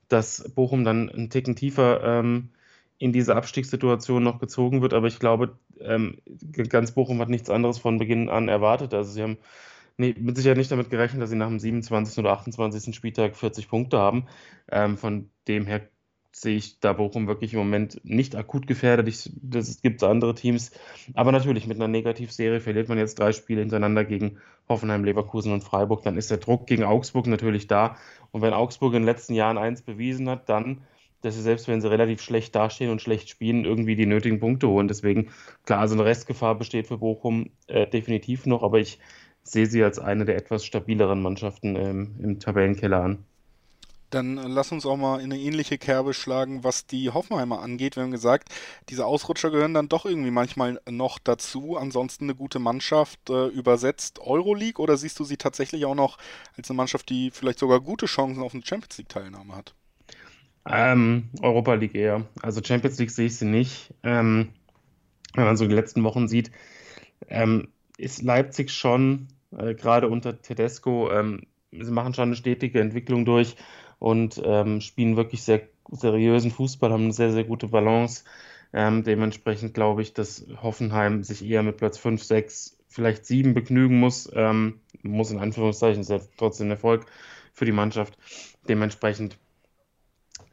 dass 0.10 0.52
Bochum 0.54 0.84
dann 0.84 1.10
einen 1.10 1.30
Ticken 1.30 1.56
tiefer 1.56 2.04
ähm, 2.04 2.50
in 2.98 3.12
diese 3.12 3.36
Abstiegssituation 3.36 4.24
noch 4.24 4.40
gezogen 4.40 4.82
wird. 4.82 4.94
Aber 4.94 5.08
ich 5.08 5.20
glaube, 5.20 5.58
ähm, 5.80 6.18
ganz 6.70 6.92
Bochum 6.92 7.20
hat 7.20 7.30
nichts 7.30 7.50
anderes 7.50 7.78
von 7.78 8.00
Beginn 8.00 8.30
an 8.30 8.48
erwartet. 8.48 8.94
Also 8.94 9.12
sie 9.12 9.22
haben 9.22 9.38
nee, 9.98 10.16
mit 10.18 10.38
Sicherheit 10.38 10.58
nicht 10.58 10.72
damit 10.72 10.90
gerechnet, 10.90 11.22
dass 11.22 11.30
sie 11.30 11.36
nach 11.36 11.48
dem 11.48 11.60
27. 11.60 12.18
oder 12.20 12.32
28. 12.32 12.96
Spieltag 12.96 13.36
40 13.36 13.68
Punkte 13.68 13.98
haben. 13.98 14.28
Ähm, 14.72 14.98
von 14.98 15.30
dem 15.48 15.66
her 15.66 15.90
sehe 16.32 16.58
ich 16.58 16.82
da 16.82 16.92
Bochum 16.92 17.28
wirklich 17.28 17.54
im 17.54 17.60
Moment 17.60 18.02
nicht 18.04 18.36
akut 18.36 18.68
gefährdet. 18.68 19.08
Ich, 19.08 19.32
das 19.42 19.82
gibt 19.82 20.04
andere 20.04 20.36
Teams. 20.36 20.72
Aber 21.14 21.32
natürlich, 21.32 21.66
mit 21.66 21.78
einer 21.78 21.88
Negativserie 21.88 22.60
verliert 22.60 22.90
man 22.90 22.98
jetzt 22.98 23.18
drei 23.20 23.32
Spiele 23.32 23.62
hintereinander 23.62 24.04
gegen 24.04 24.40
Hoffenheim, 24.68 25.06
Leverkusen 25.06 25.54
und 25.54 25.64
Freiburg. 25.64 26.04
Dann 26.04 26.18
ist 26.18 26.32
der 26.32 26.38
Druck 26.40 26.68
gegen 26.68 26.84
Augsburg 26.84 27.28
natürlich 27.28 27.68
da. 27.68 27.96
Und 28.32 28.42
wenn 28.42 28.52
Augsburg 28.52 28.94
in 28.94 29.04
den 29.04 29.06
letzten 29.06 29.34
Jahren 29.34 29.58
eins 29.58 29.82
bewiesen 29.82 30.30
hat, 30.30 30.50
dann, 30.50 30.82
dass 31.26 31.36
sie 31.36 31.42
selbst 31.42 31.68
wenn 31.68 31.82
sie 31.82 31.90
relativ 31.90 32.22
schlecht 32.22 32.56
dastehen 32.56 32.92
und 32.92 33.02
schlecht 33.02 33.30
spielen, 33.30 33.66
irgendwie 33.66 33.96
die 33.96 34.06
nötigen 34.06 34.40
Punkte 34.40 34.68
holen. 34.68 34.88
Deswegen, 34.88 35.32
klar, 35.66 35.80
also 35.80 35.96
eine 35.96 36.06
Restgefahr 36.06 36.56
besteht 36.56 36.88
für 36.88 37.00
Bochum 37.00 37.50
äh, 37.68 37.88
definitiv 37.88 38.46
noch. 38.46 38.64
Aber 38.64 38.80
ich 38.80 39.00
sehe 39.44 39.66
sie 39.66 39.84
als 39.84 40.00
eine 40.00 40.26
der 40.26 40.38
etwas 40.38 40.66
stabileren 40.66 41.22
Mannschaften 41.22 41.76
ähm, 41.76 42.16
im 42.22 42.40
Tabellenkeller 42.40 43.02
an. 43.02 43.26
Dann 44.12 44.36
lass 44.36 44.72
uns 44.72 44.86
auch 44.86 44.98
mal 44.98 45.20
in 45.20 45.34
eine 45.34 45.42
ähnliche 45.42 45.78
Kerbe 45.78 46.14
schlagen, 46.14 46.64
was 46.64 46.86
die 46.86 47.10
Hoffenheimer 47.10 47.60
angeht. 47.60 47.96
Wir 47.96 48.04
haben 48.04 48.12
gesagt, 48.12 48.50
diese 48.90 49.06
Ausrutscher 49.06 49.50
gehören 49.50 49.74
dann 49.74 49.90
doch 49.90 50.06
irgendwie 50.06 50.32
manchmal 50.32 50.80
noch 50.90 51.20
dazu. 51.20 51.76
Ansonsten 51.76 52.26
eine 52.26 52.36
gute 52.36 52.60
Mannschaft 52.60 53.30
äh, 53.30 53.48
übersetzt 53.48 54.20
Euroleague 54.20 54.82
oder 54.82 54.96
siehst 54.96 55.20
du 55.20 55.24
sie 55.24 55.38
tatsächlich 55.38 55.86
auch 55.86 55.96
noch 55.96 56.18
als 56.56 56.70
eine 56.70 56.78
Mannschaft, 56.78 57.10
die 57.10 57.32
vielleicht 57.32 57.60
sogar 57.60 57.82
gute 57.82 58.06
Chancen 58.06 58.44
auf 58.44 58.54
eine 58.54 58.66
Champions 58.66 58.98
League-Teilnahme 59.00 59.56
hat? 59.56 59.76
Ähm, 60.68 61.30
Europa 61.42 61.76
League 61.76 61.96
eher. 61.96 62.26
Also 62.42 62.62
Champions 62.64 62.98
League 62.98 63.12
sehe 63.12 63.28
ich 63.28 63.38
sie 63.38 63.46
nicht. 63.46 63.94
Ähm, 64.04 64.50
wenn 65.36 65.46
man 65.46 65.58
so 65.58 65.68
die 65.68 65.76
letzten 65.76 66.04
Wochen 66.04 66.28
sieht, 66.28 66.52
ähm, 67.28 67.68
ist 67.98 68.24
Leipzig 68.24 68.72
schon, 68.72 69.28
äh, 69.56 69.76
gerade 69.76 70.08
unter 70.08 70.42
Tedesco, 70.42 71.12
ähm, 71.12 71.44
sie 71.72 71.92
machen 71.92 72.14
schon 72.14 72.30
eine 72.30 72.36
stetige 72.36 72.80
Entwicklung 72.80 73.26
durch 73.26 73.56
und 74.00 74.42
ähm, 74.44 74.82
spielen 74.82 75.18
wirklich 75.18 75.44
sehr 75.44 75.62
seriösen 75.92 76.52
Fußball, 76.52 76.92
haben 76.92 77.04
eine 77.04 77.14
sehr, 77.14 77.32
sehr 77.32 77.44
gute 77.44 77.68
Balance. 77.68 78.24
Ähm, 78.74 79.04
dementsprechend 79.04 79.74
glaube 79.74 80.02
ich, 80.02 80.14
dass 80.14 80.46
Hoffenheim 80.62 81.24
sich 81.24 81.46
eher 81.46 81.64
mit 81.64 81.78
Platz 81.78 81.98
5, 81.98 82.24
6, 82.24 82.78
vielleicht 82.88 83.26
7 83.26 83.54
begnügen 83.54 84.00
muss. 84.00 84.30
Muss 85.04 85.32
in 85.32 85.40
Anführungszeichen, 85.40 86.02
ist 86.02 86.10
ja 86.10 86.20
trotzdem 86.38 86.68
ein 86.68 86.72
Erfolg 86.72 87.06
für 87.54 87.66
die 87.66 87.72
Mannschaft. 87.72 88.18
Dementsprechend, 88.68 89.38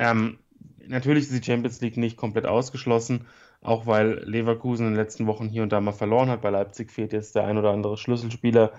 ähm, 0.02 0.38
natürlich 0.86 1.24
ist 1.24 1.32
die 1.32 1.44
Champions 1.44 1.80
League 1.80 1.96
nicht 1.96 2.16
komplett 2.16 2.46
ausgeschlossen, 2.46 3.26
auch 3.60 3.86
weil 3.86 4.24
Leverkusen 4.24 4.86
in 4.86 4.92
den 4.92 5.00
letzten 5.00 5.26
Wochen 5.26 5.48
hier 5.48 5.62
und 5.62 5.70
da 5.70 5.80
mal 5.80 5.92
verloren 5.92 6.28
hat. 6.28 6.42
Bei 6.42 6.50
Leipzig 6.50 6.90
fehlt 6.90 7.12
jetzt 7.12 7.36
der 7.36 7.44
ein 7.44 7.56
oder 7.56 7.70
andere 7.70 7.96
Schlüsselspieler. 7.96 8.72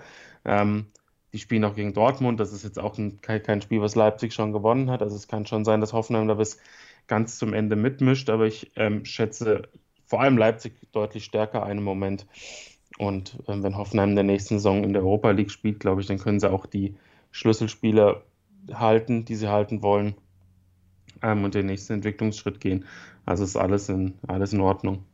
Ähm, 0.44 0.86
die 1.32 1.38
spielen 1.38 1.64
auch 1.64 1.74
gegen 1.74 1.94
Dortmund. 1.94 2.38
Das 2.38 2.52
ist 2.52 2.62
jetzt 2.62 2.78
auch 2.78 2.98
ein, 2.98 3.20
kein, 3.22 3.62
Spiel, 3.62 3.80
was 3.80 3.94
Leipzig 3.94 4.34
schon 4.34 4.52
gewonnen 4.52 4.90
hat. 4.90 5.02
Also 5.02 5.16
es 5.16 5.26
kann 5.26 5.46
schon 5.46 5.64
sein, 5.64 5.80
dass 5.80 5.94
Hoffenheim 5.94 6.28
da 6.28 6.34
bis 6.34 6.58
ganz 7.06 7.38
zum 7.38 7.54
Ende 7.54 7.74
mitmischt. 7.74 8.28
Aber 8.28 8.46
ich 8.46 8.70
ähm, 8.76 9.04
schätze 9.04 9.62
vor 10.06 10.20
allem 10.20 10.36
Leipzig 10.36 10.74
deutlich 10.92 11.24
stärker 11.24 11.64
einen 11.64 11.82
Moment. 11.82 12.26
Und 12.98 13.38
ähm, 13.48 13.62
wenn 13.62 13.78
Hoffenheim 13.78 14.10
in 14.10 14.16
der 14.16 14.24
nächsten 14.24 14.58
Saison 14.58 14.84
in 14.84 14.92
der 14.92 15.02
Europa 15.02 15.30
League 15.30 15.50
spielt, 15.50 15.80
glaube 15.80 16.02
ich, 16.02 16.06
dann 16.06 16.18
können 16.18 16.38
sie 16.38 16.50
auch 16.50 16.66
die 16.66 16.94
Schlüsselspieler 17.32 18.22
halten, 18.72 19.24
die 19.24 19.34
sie 19.34 19.48
halten 19.48 19.82
wollen 19.82 20.14
ähm, 21.22 21.44
und 21.44 21.54
den 21.54 21.66
nächsten 21.66 21.94
Entwicklungsschritt 21.94 22.60
gehen. 22.60 22.84
Also 23.26 23.44
ist 23.44 23.56
alles 23.56 23.88
in, 23.88 24.14
alles 24.26 24.52
in 24.52 24.60
Ordnung. 24.60 25.04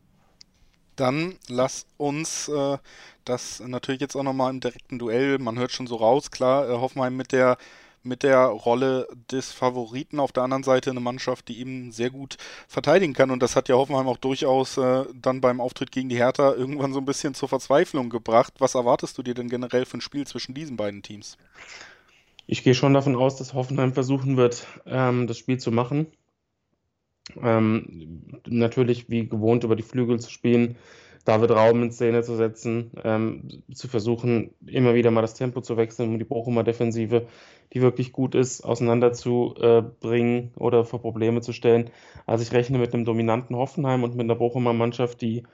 Dann 0.96 1.34
lass 1.48 1.86
uns 1.96 2.48
äh, 2.48 2.78
das 3.24 3.60
natürlich 3.60 4.00
jetzt 4.00 4.16
auch 4.16 4.22
nochmal 4.22 4.50
im 4.50 4.60
direkten 4.60 4.98
Duell, 4.98 5.38
man 5.38 5.58
hört 5.58 5.72
schon 5.72 5.86
so 5.86 5.96
raus, 5.96 6.30
klar, 6.30 6.68
äh, 6.68 6.72
Hoffenheim 6.72 7.16
mit 7.16 7.32
der 7.32 7.56
mit 8.02 8.22
der 8.22 8.46
Rolle 8.46 9.08
des 9.30 9.52
Favoriten. 9.52 10.20
Auf 10.20 10.32
der 10.32 10.42
anderen 10.42 10.62
Seite 10.62 10.90
eine 10.90 11.00
Mannschaft, 11.00 11.48
die 11.48 11.60
eben 11.60 11.92
sehr 11.92 12.10
gut 12.10 12.36
verteidigen 12.66 13.12
kann. 13.12 13.30
Und 13.30 13.42
das 13.42 13.56
hat 13.56 13.68
ja 13.68 13.76
Hoffenheim 13.76 14.08
auch 14.08 14.16
durchaus 14.16 14.76
äh, 14.78 15.04
dann 15.14 15.40
beim 15.40 15.60
Auftritt 15.60 15.92
gegen 15.92 16.08
die 16.08 16.16
Hertha 16.16 16.54
irgendwann 16.54 16.92
so 16.92 17.00
ein 17.00 17.04
bisschen 17.04 17.34
zur 17.34 17.48
Verzweiflung 17.48 18.10
gebracht. 18.10 18.54
Was 18.58 18.74
erwartest 18.74 19.18
du 19.18 19.22
dir 19.22 19.34
denn 19.34 19.48
generell 19.48 19.84
für 19.84 19.98
ein 19.98 20.00
Spiel 20.00 20.26
zwischen 20.26 20.54
diesen 20.54 20.76
beiden 20.76 21.02
Teams? 21.02 21.36
Ich 22.46 22.62
gehe 22.62 22.74
schon 22.74 22.94
davon 22.94 23.16
aus, 23.16 23.36
dass 23.36 23.54
Hoffenheim 23.54 23.92
versuchen 23.92 24.36
wird, 24.36 24.66
ähm, 24.86 25.26
das 25.26 25.38
Spiel 25.38 25.58
zu 25.58 25.70
machen. 25.70 26.06
Ähm, 27.40 28.40
natürlich 28.46 29.08
wie 29.08 29.28
gewohnt 29.28 29.64
über 29.64 29.76
die 29.76 29.82
Flügel 29.84 30.18
zu 30.18 30.30
spielen, 30.30 30.76
David 31.24 31.50
Raum 31.50 31.82
in 31.82 31.92
Szene 31.92 32.22
zu 32.22 32.34
setzen, 32.34 32.90
ähm, 33.04 33.62
zu 33.72 33.88
versuchen, 33.88 34.54
immer 34.66 34.94
wieder 34.94 35.10
mal 35.10 35.20
das 35.20 35.34
Tempo 35.34 35.60
zu 35.60 35.76
wechseln, 35.76 36.10
um 36.10 36.18
die 36.18 36.24
Bochumer 36.24 36.64
Defensive, 36.64 37.26
die 37.72 37.82
wirklich 37.82 38.12
gut 38.12 38.34
ist, 38.34 38.62
auseinanderzubringen 38.62 40.50
äh, 40.56 40.58
oder 40.58 40.84
vor 40.84 41.00
Probleme 41.02 41.42
zu 41.42 41.52
stellen. 41.52 41.90
Also 42.26 42.42
ich 42.42 42.52
rechne 42.52 42.78
mit 42.78 42.94
einem 42.94 43.04
dominanten 43.04 43.54
Hoffenheim 43.54 44.02
und 44.02 44.16
mit 44.16 44.24
einer 44.24 44.34
Bochumer 44.34 44.72
Mannschaft, 44.72 45.20
die 45.20 45.44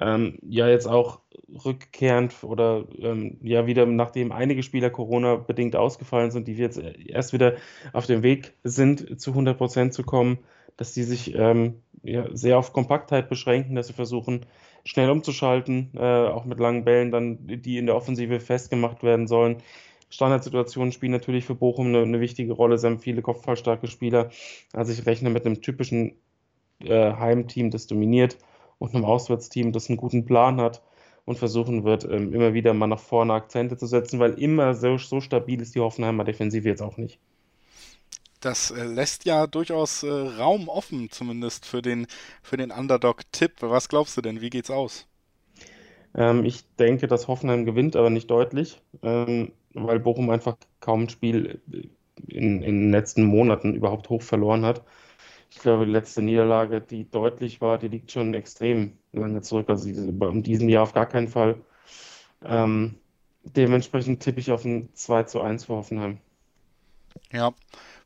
ähm, 0.00 0.38
ja 0.42 0.68
jetzt 0.68 0.86
auch 0.86 1.20
rückkehrend 1.64 2.42
oder 2.42 2.84
ähm, 2.98 3.38
ja 3.42 3.66
wieder, 3.66 3.86
nachdem 3.86 4.32
einige 4.32 4.62
Spieler 4.62 4.90
Corona-bedingt 4.90 5.76
ausgefallen 5.76 6.30
sind, 6.30 6.48
die 6.48 6.54
jetzt 6.54 6.78
erst 6.78 7.32
wieder 7.32 7.54
auf 7.92 8.06
dem 8.06 8.22
Weg 8.22 8.54
sind, 8.64 9.20
zu 9.20 9.30
100 9.30 9.56
Prozent 9.56 9.94
zu 9.94 10.02
kommen, 10.02 10.38
dass 10.76 10.92
die 10.92 11.04
sich 11.04 11.34
ähm, 11.34 11.82
ja, 12.02 12.26
sehr 12.32 12.58
auf 12.58 12.72
Kompaktheit 12.72 13.28
beschränken, 13.28 13.74
dass 13.74 13.86
sie 13.86 13.92
versuchen, 13.92 14.46
schnell 14.84 15.10
umzuschalten, 15.10 15.92
äh, 15.96 16.28
auch 16.28 16.44
mit 16.44 16.60
langen 16.60 16.84
Bällen 16.84 17.10
dann, 17.10 17.46
die 17.46 17.78
in 17.78 17.86
der 17.86 17.96
Offensive 17.96 18.40
festgemacht 18.40 19.02
werden 19.02 19.26
sollen. 19.26 19.62
Standardsituationen 20.08 20.92
spielen 20.92 21.12
natürlich 21.12 21.44
für 21.44 21.56
Bochum 21.56 21.88
eine, 21.88 22.02
eine 22.02 22.20
wichtige 22.20 22.52
Rolle. 22.52 22.78
Sie 22.78 22.86
haben 22.86 23.00
viele 23.00 23.22
kopfballstarke 23.22 23.88
Spieler. 23.88 24.30
Also 24.72 24.92
ich 24.92 25.04
rechne 25.06 25.30
mit 25.30 25.44
einem 25.44 25.62
typischen 25.62 26.16
äh, 26.80 27.12
Heimteam, 27.14 27.70
das 27.70 27.86
dominiert 27.88 28.36
und 28.78 28.94
einem 28.94 29.04
Auswärtsteam, 29.04 29.72
das 29.72 29.88
einen 29.88 29.96
guten 29.96 30.24
Plan 30.24 30.60
hat 30.60 30.82
und 31.24 31.38
versuchen 31.38 31.84
wird, 31.84 32.04
ähm, 32.04 32.32
immer 32.32 32.54
wieder 32.54 32.72
mal 32.74 32.86
nach 32.86 33.00
vorne 33.00 33.32
Akzente 33.34 33.76
zu 33.76 33.86
setzen, 33.86 34.18
weil 34.18 34.34
immer 34.34 34.74
so, 34.74 34.96
so 34.98 35.20
stabil 35.20 35.60
ist 35.60 35.74
die 35.74 35.80
Hoffenheimer 35.80 36.24
Defensive 36.24 36.68
jetzt 36.68 36.82
auch 36.82 36.96
nicht. 36.96 37.18
Das 38.40 38.70
äh, 38.70 38.84
lässt 38.84 39.24
ja 39.24 39.46
durchaus 39.46 40.02
äh, 40.02 40.08
Raum 40.08 40.68
offen, 40.68 41.10
zumindest 41.10 41.66
für 41.66 41.82
den, 41.82 42.06
für 42.42 42.56
den 42.56 42.70
Underdog-Tipp. 42.70 43.54
Was 43.60 43.88
glaubst 43.88 44.16
du 44.16 44.20
denn? 44.20 44.40
Wie 44.40 44.50
geht's 44.50 44.70
aus? 44.70 45.06
Ähm, 46.14 46.44
ich 46.44 46.64
denke, 46.76 47.08
dass 47.08 47.28
Hoffenheim 47.28 47.64
gewinnt, 47.64 47.96
aber 47.96 48.10
nicht 48.10 48.30
deutlich, 48.30 48.80
ähm, 49.02 49.52
weil 49.74 50.00
Bochum 50.00 50.30
einfach 50.30 50.56
kaum 50.80 51.04
ein 51.04 51.08
Spiel 51.08 51.60
in, 52.28 52.62
in 52.62 52.80
den 52.80 52.90
letzten 52.92 53.24
Monaten 53.24 53.74
überhaupt 53.74 54.08
hoch 54.10 54.22
verloren 54.22 54.64
hat. 54.64 54.82
Ich 55.56 55.62
glaube, 55.62 55.86
die 55.86 55.92
letzte 55.92 56.20
Niederlage, 56.20 56.82
die 56.82 57.10
deutlich 57.10 57.62
war, 57.62 57.78
die 57.78 57.88
liegt 57.88 58.12
schon 58.12 58.34
extrem 58.34 58.92
lange 59.12 59.40
zurück. 59.40 59.70
Also 59.70 59.88
in 59.88 60.42
diesem 60.42 60.68
Jahr 60.68 60.82
auf 60.82 60.92
gar 60.92 61.06
keinen 61.06 61.28
Fall. 61.28 61.56
Ähm, 62.44 62.96
dementsprechend 63.42 64.22
tippe 64.22 64.38
ich 64.38 64.52
auf 64.52 64.66
ein 64.66 64.90
2 64.92 65.22
zu 65.22 65.40
1 65.40 65.64
für 65.64 65.72
Hoffenheim. 65.72 66.18
Ja, 67.32 67.54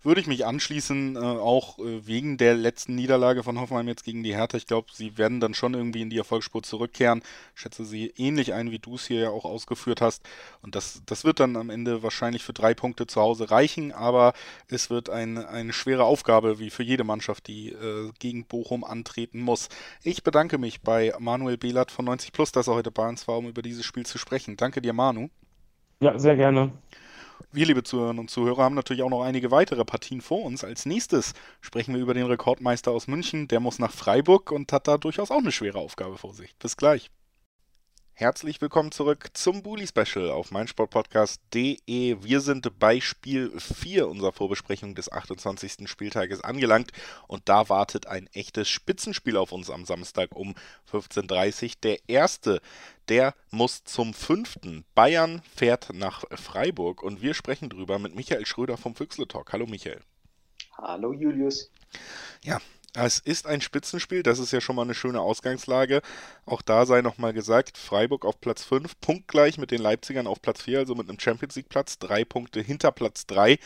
würde 0.03 0.21
ich 0.21 0.27
mich 0.27 0.47
anschließen, 0.47 1.17
äh, 1.17 1.19
auch 1.19 1.79
äh, 1.79 2.07
wegen 2.07 2.39
der 2.39 2.55
letzten 2.55 2.95
Niederlage 2.95 3.43
von 3.43 3.61
Hoffenheim 3.61 3.89
jetzt 3.89 4.05
gegen 4.05 4.23
die 4.23 4.35
Hertha. 4.35 4.57
Ich 4.57 4.67
glaube, 4.67 4.89
sie 4.93 5.19
werden 5.19 5.41
dann 5.41 5.55
schon 5.55 5.75
irgendwie 5.75 6.03
in 6.03 6.11
die 6.11 6.19
Erfolgsspur 6.19 6.63
zurückkehren. 6.63 7.23
Ich 7.55 7.61
schätze 7.61 7.85
sie 7.85 8.13
ähnlich 8.17 8.55
ein, 8.55 8.71
wie 8.71 8.79
du 8.79 8.95
es 8.95 9.07
hier 9.07 9.21
ja 9.21 9.31
auch 9.31 9.45
ausgeführt 9.45 10.01
hast. 10.01 10.27
Und 10.63 10.75
das, 10.75 11.03
das 11.07 11.25
wird 11.25 11.41
dann 11.41 11.57
am 11.57 11.71
Ende 11.71 12.03
wahrscheinlich 12.03 12.43
für 12.43 12.53
drei 12.53 12.75
Punkte 12.75 13.07
zu 13.07 13.21
Hause 13.21 13.51
reichen, 13.51 13.93
aber 13.93 14.33
es 14.69 14.91
wird 14.91 15.11
ein, 15.11 15.39
eine 15.39 15.73
schwere 15.73 16.05
Aufgabe, 16.05 16.59
wie 16.59 16.71
für 16.71 16.83
jede 16.83 17.05
Mannschaft, 17.05 17.47
die 17.47 17.71
äh, 17.71 18.11
gegen 18.19 18.47
Bochum 18.47 18.85
antreten 18.85 19.41
muss. 19.41 19.69
Ich 20.03 20.23
bedanke 20.23 20.59
mich 20.59 20.81
bei 20.81 21.13
Manuel 21.19 21.59
Behlert 21.59 21.91
von 21.91 22.07
90 22.07 22.33
Plus, 22.33 22.53
dass 22.53 22.69
er 22.69 22.75
heute 22.75 22.91
bei 22.91 23.09
uns 23.09 23.29
war, 23.29 23.37
um 23.39 23.49
über 23.49 23.63
dieses 23.63 23.85
Spiel 23.85 24.07
zu 24.07 24.19
sprechen. 24.19 24.57
Danke 24.57 24.81
dir, 24.81 24.93
Manu. 24.93 25.29
Ja, 26.03 26.19
sehr 26.19 26.37
gerne. 26.37 26.73
Wir, 27.53 27.67
liebe 27.67 27.83
Zuhörerinnen 27.83 28.21
und 28.21 28.31
Zuhörer, 28.31 28.63
haben 28.63 28.75
natürlich 28.75 29.03
auch 29.03 29.11
noch 29.11 29.23
einige 29.23 29.51
weitere 29.51 29.85
Partien 29.85 30.21
vor 30.21 30.45
uns. 30.45 30.65
Als 30.65 30.87
nächstes 30.87 31.35
sprechen 31.61 31.95
wir 31.95 32.01
über 32.01 32.15
den 32.15 32.27
Rekordmeister 32.27 32.91
aus 32.91 33.07
München. 33.07 33.49
Der 33.49 33.61
muss 33.61 33.79
nach 33.79 33.93
Freiburg 33.93 34.53
und 34.53 34.73
hat 34.73 34.89
da 34.89 34.99
durchaus 34.99 35.31
auch 35.31 35.39
eine 35.39 35.53
schwere 35.53 35.79
Aufgabe 35.79 36.19
vor 36.19 36.35
sich. 36.35 36.55
Bis 36.57 36.77
gleich. 36.77 37.11
Herzlich 38.21 38.61
willkommen 38.61 38.93
zurück 38.93 39.31
zum 39.33 39.63
Bully 39.63 39.87
Special 39.87 40.31
auf 40.31 40.51
meinsportpodcast.de. 40.51 42.23
Wir 42.23 42.41
sind 42.43 42.79
bei 42.79 43.01
Spiel 43.01 43.51
4 43.59 44.07
unserer 44.07 44.33
Vorbesprechung 44.33 44.95
des 44.95 45.11
28. 45.11 45.89
Spieltages 45.89 46.45
angelangt 46.45 46.93
und 47.29 47.49
da 47.49 47.71
wartet 47.71 48.09
ein 48.09 48.27
echtes 48.35 48.69
Spitzenspiel 48.69 49.39
auf 49.39 49.53
uns 49.53 49.71
am 49.71 49.87
Samstag 49.87 50.37
um 50.37 50.55
15.30 50.93 51.65
Uhr. 51.65 51.71
Der 51.83 51.99
erste, 52.09 52.61
der 53.09 53.35
muss 53.51 53.85
zum 53.85 54.13
fünften. 54.13 54.85
Bayern 54.95 55.41
fährt 55.57 55.95
nach 55.95 56.25
Freiburg 56.33 57.03
und 57.03 57.23
wir 57.23 57.33
sprechen 57.33 57.71
drüber 57.71 57.99
mit 57.99 58.15
Michael 58.15 58.45
Schröder 58.45 58.77
vom 58.77 58.95
Füchsle 58.95 59.29
Talk. 59.29 59.51
Hallo 59.55 59.65
Michael. 59.65 60.03
Hallo 60.77 61.15
Julius. 61.15 61.71
Ja, 62.45 62.61
Es 62.95 63.21
ist 63.21 63.47
ein 63.47 63.61
Spitzenspiel, 63.61 64.25
das 64.25 64.41
ist 64.41 64.53
ja 64.53 64.61
schon 64.61 64.75
mal 64.75 64.83
eine 64.83 64.95
schöne 64.95 65.21
Ausgangslage. 65.21 66.03
Auch 66.45 66.61
da 66.61 66.87
sei 66.87 67.03
nochmal 67.03 67.33
gesagt, 67.33 67.79
Freiburg 67.79 68.25
auf 68.25 68.41
Platz 68.41 68.65
5, 68.65 69.01
punktgleich 69.01 69.59
mit 69.59 69.71
den 69.71 69.81
Leipzigern 69.81 70.27
auf 70.27 70.43
Platz 70.43 70.63
4, 70.63 70.81
also 70.81 70.97
mit 70.97 71.09
einem 71.09 71.21
Champions 71.21 71.55
League 71.55 71.69
Platz, 71.69 72.01
drei 72.01 72.25
Punkte 72.25 72.61
hinter 72.61 72.91
Platz 72.91 73.27
3. 73.27 73.59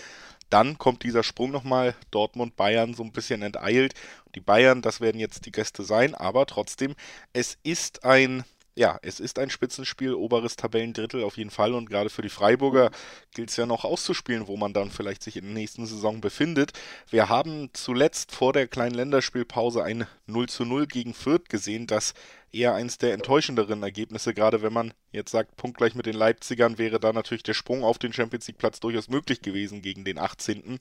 Dann 0.51 0.77
kommt 0.77 1.05
dieser 1.05 1.23
Sprung 1.23 1.51
nochmal, 1.51 1.95
Dortmund, 2.11 2.55
Bayern 2.57 2.93
so 2.93 3.03
ein 3.03 3.13
bisschen 3.13 3.41
enteilt. 3.41 3.95
Die 4.35 4.41
Bayern, 4.41 4.83
das 4.83 5.01
werden 5.01 5.19
jetzt 5.19 5.47
die 5.47 5.53
Gäste 5.53 5.85
sein, 5.85 6.15
aber 6.15 6.45
trotzdem, 6.45 6.95
es 7.33 7.57
ist 7.63 8.05
ein 8.05 8.45
ja, 8.77 8.99
es 9.03 9.21
ist 9.21 9.39
ein 9.39 9.51
Spitzenspiel, 9.51 10.15
oberes 10.15 10.57
Tabellendrittel 10.57 11.23
auf 11.23 11.37
jeden 11.37 11.51
Fall 11.51 11.75
und 11.75 11.89
gerade 11.89 12.11
für 12.11 12.23
die 12.23 12.29
Freiburger 12.29 12.91
gilt 13.33 13.51
es 13.51 13.57
ja 13.57 13.67
noch 13.67 13.85
auszuspielen, 13.85 14.49
wo 14.49 14.57
man 14.57 14.73
dann 14.73 14.91
vielleicht 14.91 15.23
sich 15.23 15.37
in 15.37 15.45
der 15.45 15.55
nächsten 15.55 15.87
Saison 15.87 16.21
befindet. 16.21 16.73
Wir 17.09 17.29
haben 17.29 17.71
zuletzt 17.73 18.33
vor 18.33 18.53
der 18.53 18.67
kleinen 18.67 18.95
Länderspielpause 18.95 19.85
ein 19.85 20.07
0 20.27 20.49
zu 20.49 20.65
0 20.65 20.87
gegen 20.87 21.15
Fürth 21.15 21.49
gesehen, 21.49 21.87
das 21.87 22.15
eher 22.51 22.75
eins 22.75 22.99
der 22.99 23.15
enttäuschenderen 23.15 23.83
Ergebnisse, 23.83 24.35
gerade 24.35 24.63
wenn 24.63 24.73
man 24.73 24.93
jetzt 25.13 25.31
sagt, 25.31 25.57
punktgleich 25.57 25.95
mit 25.95 26.07
den 26.07 26.17
Leipzigern 26.17 26.79
wäre 26.79 26.99
da 26.99 27.13
natürlich 27.13 27.43
der 27.43 27.55
Sprung 27.55 27.85
auf 27.85 27.99
den 27.99 28.13
Champions 28.13 28.49
League 28.49 28.59
Platz 28.59 28.81
durchaus 28.81 29.09
möglich 29.09 29.43
gewesen 29.43 29.83
gegen 29.83 30.05
den 30.05 30.19
18. 30.19 30.81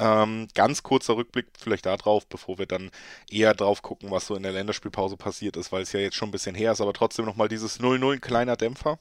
Ähm, 0.00 0.48
ganz 0.54 0.82
kurzer 0.82 1.16
Rückblick 1.16 1.48
vielleicht 1.58 1.84
darauf, 1.84 2.26
bevor 2.26 2.58
wir 2.58 2.64
dann 2.64 2.90
eher 3.30 3.52
drauf 3.52 3.82
gucken, 3.82 4.10
was 4.10 4.26
so 4.26 4.34
in 4.34 4.42
der 4.42 4.52
Länderspielpause 4.52 5.18
passiert 5.18 5.58
ist, 5.58 5.72
weil 5.72 5.82
es 5.82 5.92
ja 5.92 6.00
jetzt 6.00 6.16
schon 6.16 6.30
ein 6.30 6.32
bisschen 6.32 6.54
her 6.54 6.72
ist, 6.72 6.80
aber 6.80 6.94
trotzdem 6.94 7.26
nochmal 7.26 7.48
dieses 7.48 7.80
0-0, 7.80 8.14
ein 8.14 8.20
kleiner 8.22 8.56
Dämpfer. 8.56 8.98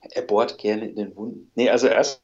Er 0.00 0.22
bohrt 0.22 0.58
gerne 0.58 0.88
in 0.88 0.96
den 0.96 1.14
Wunden. 1.14 1.50
Nee, 1.54 1.70
also 1.70 1.86
erst 1.86 2.22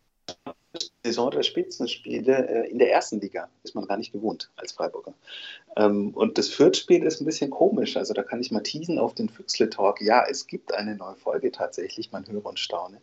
Saison 1.05 1.31
der 1.31 1.45
Spitzenspiele 1.45 2.49
äh, 2.49 2.71
in 2.71 2.79
der 2.79 2.91
ersten 2.91 3.21
Liga 3.21 3.49
ist 3.63 3.75
man 3.75 3.87
gar 3.87 3.97
nicht 3.97 4.13
gewohnt 4.13 4.51
als 4.57 4.73
Freiburger. 4.73 5.15
Ähm, 5.77 6.11
und 6.11 6.39
das 6.39 6.49
Fürth-Spiel 6.49 7.05
ist 7.05 7.21
ein 7.21 7.27
bisschen 7.27 7.51
komisch. 7.51 7.97
Also 7.97 8.15
da 8.15 8.25
kann 8.25 8.41
ich 8.41 8.51
mal 8.51 8.63
teasen 8.63 8.99
auf 8.99 9.15
den 9.15 9.29
Füchsle-Talk. 9.29 10.01
Ja, 10.01 10.25
es 10.29 10.47
gibt 10.49 10.75
eine 10.75 10.97
neue 10.97 11.15
Folge 11.15 11.53
tatsächlich, 11.53 12.11
man 12.11 12.27
höre 12.27 12.45
und 12.47 12.59
staune. 12.59 13.01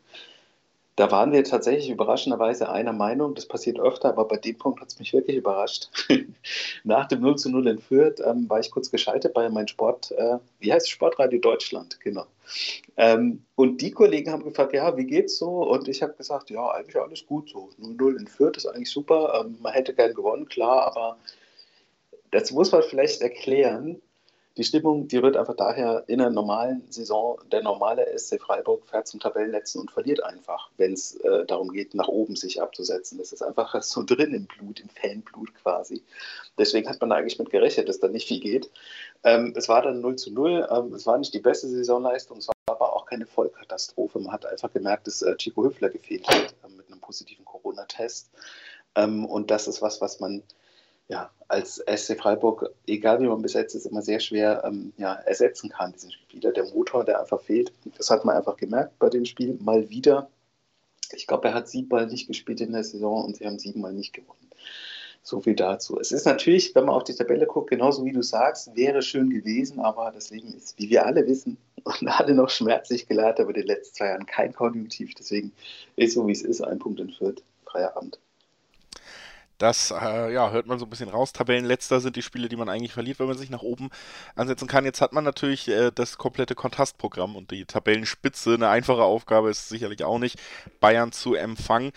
Da 0.97 1.09
waren 1.09 1.31
wir 1.31 1.43
tatsächlich 1.43 1.89
überraschenderweise 1.89 2.69
einer 2.69 2.91
Meinung. 2.91 3.33
Das 3.33 3.47
passiert 3.47 3.79
öfter, 3.79 4.09
aber 4.09 4.25
bei 4.25 4.37
dem 4.37 4.57
Punkt 4.57 4.81
hat 4.81 4.89
es 4.89 4.99
mich 4.99 5.13
wirklich 5.13 5.37
überrascht. 5.37 5.89
Nach 6.83 7.07
dem 7.07 7.21
0 7.21 7.37
zu 7.37 7.49
0 7.49 7.67
in 7.67 7.79
Fürth 7.79 8.21
ähm, 8.25 8.49
war 8.49 8.59
ich 8.59 8.71
kurz 8.71 8.91
geschaltet 8.91 9.33
bei 9.33 9.49
meinem 9.49 9.67
Sport, 9.67 10.11
äh, 10.11 10.37
wie 10.59 10.73
heißt 10.73 10.85
es, 10.85 10.89
Sportradio 10.89 11.39
Deutschland, 11.39 11.99
genau. 12.01 12.25
Ähm, 12.97 13.45
und 13.55 13.81
die 13.81 13.91
Kollegen 13.91 14.31
haben 14.31 14.43
gefragt, 14.43 14.73
ja, 14.73 14.97
wie 14.97 15.05
geht's 15.05 15.37
so? 15.37 15.63
Und 15.69 15.87
ich 15.87 16.03
habe 16.03 16.13
gesagt, 16.13 16.49
ja, 16.49 16.69
eigentlich 16.71 16.99
alles 16.99 17.25
gut 17.25 17.49
so. 17.49 17.69
0-0 17.81 18.19
in 18.19 18.27
Fürth 18.27 18.57
ist 18.57 18.65
eigentlich 18.65 18.91
super. 18.91 19.41
Ähm, 19.45 19.57
man 19.61 19.73
hätte 19.73 19.93
gern 19.93 20.13
gewonnen, 20.13 20.47
klar, 20.49 20.87
aber 20.87 21.17
das 22.31 22.51
muss 22.51 22.71
man 22.71 22.83
vielleicht 22.83 23.21
erklären 23.21 24.01
die 24.57 24.63
Stimmung, 24.65 25.07
die 25.07 25.17
rührt 25.17 25.37
einfach 25.37 25.55
daher, 25.55 26.03
in 26.07 26.19
einer 26.19 26.29
normalen 26.29 26.83
Saison, 26.89 27.39
der 27.51 27.63
normale 27.63 28.05
SC 28.17 28.41
Freiburg 28.41 28.85
fährt 28.85 29.07
zum 29.07 29.19
Tabellenletzten 29.21 29.81
und 29.81 29.91
verliert 29.91 30.23
einfach, 30.23 30.69
wenn 30.77 30.93
es 30.93 31.15
äh, 31.17 31.45
darum 31.45 31.71
geht, 31.71 31.93
nach 31.95 32.09
oben 32.09 32.35
sich 32.35 32.61
abzusetzen. 32.61 33.17
Das 33.17 33.31
ist 33.31 33.41
einfach 33.41 33.81
so 33.81 34.03
drin 34.03 34.33
im 34.33 34.47
Blut, 34.47 34.81
im 34.81 34.89
Fanblut 34.89 35.53
quasi. 35.55 36.03
Deswegen 36.57 36.89
hat 36.89 36.99
man 36.99 37.11
eigentlich 37.13 37.39
mit 37.39 37.49
gerechnet, 37.49 37.87
dass 37.87 37.99
da 37.99 38.09
nicht 38.09 38.27
viel 38.27 38.41
geht. 38.41 38.69
Ähm, 39.23 39.53
es 39.55 39.69
war 39.69 39.81
dann 39.81 40.01
0 40.01 40.17
zu 40.17 40.33
0. 40.33 40.67
Ähm, 40.69 40.93
es 40.93 41.05
war 41.05 41.17
nicht 41.17 41.33
die 41.33 41.39
beste 41.39 41.67
Saisonleistung, 41.67 42.37
es 42.39 42.47
war 42.49 42.55
aber 42.65 42.95
auch 42.95 43.05
keine 43.05 43.25
Vollkatastrophe. 43.25 44.19
Man 44.19 44.33
hat 44.33 44.45
einfach 44.45 44.73
gemerkt, 44.73 45.07
dass 45.07 45.21
äh, 45.21 45.35
Chico 45.37 45.63
Hüffler 45.63 45.89
gefehlt 45.89 46.27
hat 46.27 46.53
äh, 46.63 46.69
mit 46.75 46.87
einem 46.87 46.99
positiven 46.99 47.45
Corona-Test. 47.45 48.29
Ähm, 48.95 49.25
und 49.25 49.49
das 49.49 49.67
ist 49.67 49.81
was, 49.81 50.01
was 50.01 50.19
man 50.19 50.43
ja, 51.11 51.29
als 51.49 51.83
SC 51.85 52.17
Freiburg, 52.17 52.73
egal 52.87 53.19
wie 53.19 53.27
man 53.27 53.41
besetzt 53.41 53.75
ist, 53.75 53.85
immer 53.85 54.01
sehr 54.01 54.21
schwer 54.21 54.63
ähm, 54.65 54.93
ja, 54.97 55.13
ersetzen 55.13 55.69
kann, 55.69 55.91
diesen 55.91 56.13
Spieler. 56.13 56.53
Der 56.53 56.63
Motor, 56.63 57.03
der 57.03 57.19
einfach 57.19 57.41
fehlt, 57.41 57.73
das 57.97 58.09
hat 58.09 58.23
man 58.23 58.37
einfach 58.37 58.55
gemerkt 58.55 58.97
bei 58.97 59.09
dem 59.09 59.25
Spiel 59.25 59.57
mal 59.59 59.89
wieder. 59.89 60.29
Ich 61.11 61.27
glaube, 61.27 61.49
er 61.49 61.53
hat 61.53 61.67
siebenmal 61.67 62.07
nicht 62.07 62.27
gespielt 62.27 62.61
in 62.61 62.71
der 62.71 62.85
Saison 62.85 63.25
und 63.25 63.35
sie 63.35 63.45
haben 63.45 63.59
siebenmal 63.59 63.91
nicht 63.91 64.13
gewonnen. 64.13 64.49
So 65.21 65.41
viel 65.41 65.55
dazu. 65.55 65.99
Es 65.99 66.13
ist 66.13 66.25
natürlich, 66.25 66.73
wenn 66.75 66.85
man 66.85 66.95
auf 66.95 67.03
die 67.03 67.13
Tabelle 67.13 67.45
guckt, 67.45 67.69
genauso 67.69 68.05
wie 68.05 68.13
du 68.13 68.23
sagst, 68.23 68.73
wäre 68.77 69.01
schön 69.01 69.29
gewesen, 69.29 69.81
aber 69.81 70.11
das 70.11 70.29
Leben 70.29 70.53
ist, 70.53 70.79
wie 70.79 70.89
wir 70.89 71.05
alle 71.05 71.27
wissen, 71.27 71.57
und 71.83 72.07
alle 72.07 72.33
noch 72.33 72.49
schmerzlich 72.49 73.05
geleitet, 73.05 73.41
aber 73.41 73.49
in 73.49 73.61
den 73.61 73.67
letzten 73.67 73.95
zwei 73.97 74.05
Jahren 74.07 74.25
kein 74.25 74.53
Konjunktiv. 74.53 75.13
Deswegen 75.15 75.51
ist 75.97 76.13
so, 76.13 76.25
wie 76.25 76.31
es 76.31 76.41
ist, 76.41 76.61
ein 76.61 76.79
Punkt 76.79 77.01
in 77.01 77.11
Fürth, 77.11 77.43
freier 77.65 77.97
Abend. 77.97 78.17
Das 79.61 79.91
äh, 79.91 80.33
ja, 80.33 80.49
hört 80.49 80.65
man 80.65 80.79
so 80.79 80.87
ein 80.87 80.89
bisschen 80.89 81.09
raus. 81.09 81.33
Tabellenletzter 81.33 81.99
sind 81.99 82.15
die 82.15 82.23
Spiele, 82.23 82.49
die 82.49 82.55
man 82.55 82.67
eigentlich 82.67 82.93
verliert, 82.93 83.19
wenn 83.19 83.27
man 83.27 83.37
sich 83.37 83.51
nach 83.51 83.61
oben 83.61 83.91
ansetzen 84.35 84.67
kann. 84.67 84.85
Jetzt 84.85 85.01
hat 85.01 85.13
man 85.13 85.23
natürlich 85.23 85.67
äh, 85.67 85.91
das 85.93 86.17
komplette 86.17 86.55
Kontrastprogramm 86.55 87.35
und 87.35 87.51
die 87.51 87.65
Tabellenspitze. 87.65 88.55
Eine 88.55 88.69
einfache 88.69 89.03
Aufgabe 89.03 89.51
ist 89.51 89.69
sicherlich 89.69 90.03
auch 90.03 90.17
nicht, 90.17 90.39
Bayern 90.79 91.11
zu 91.11 91.35
empfangen. 91.35 91.91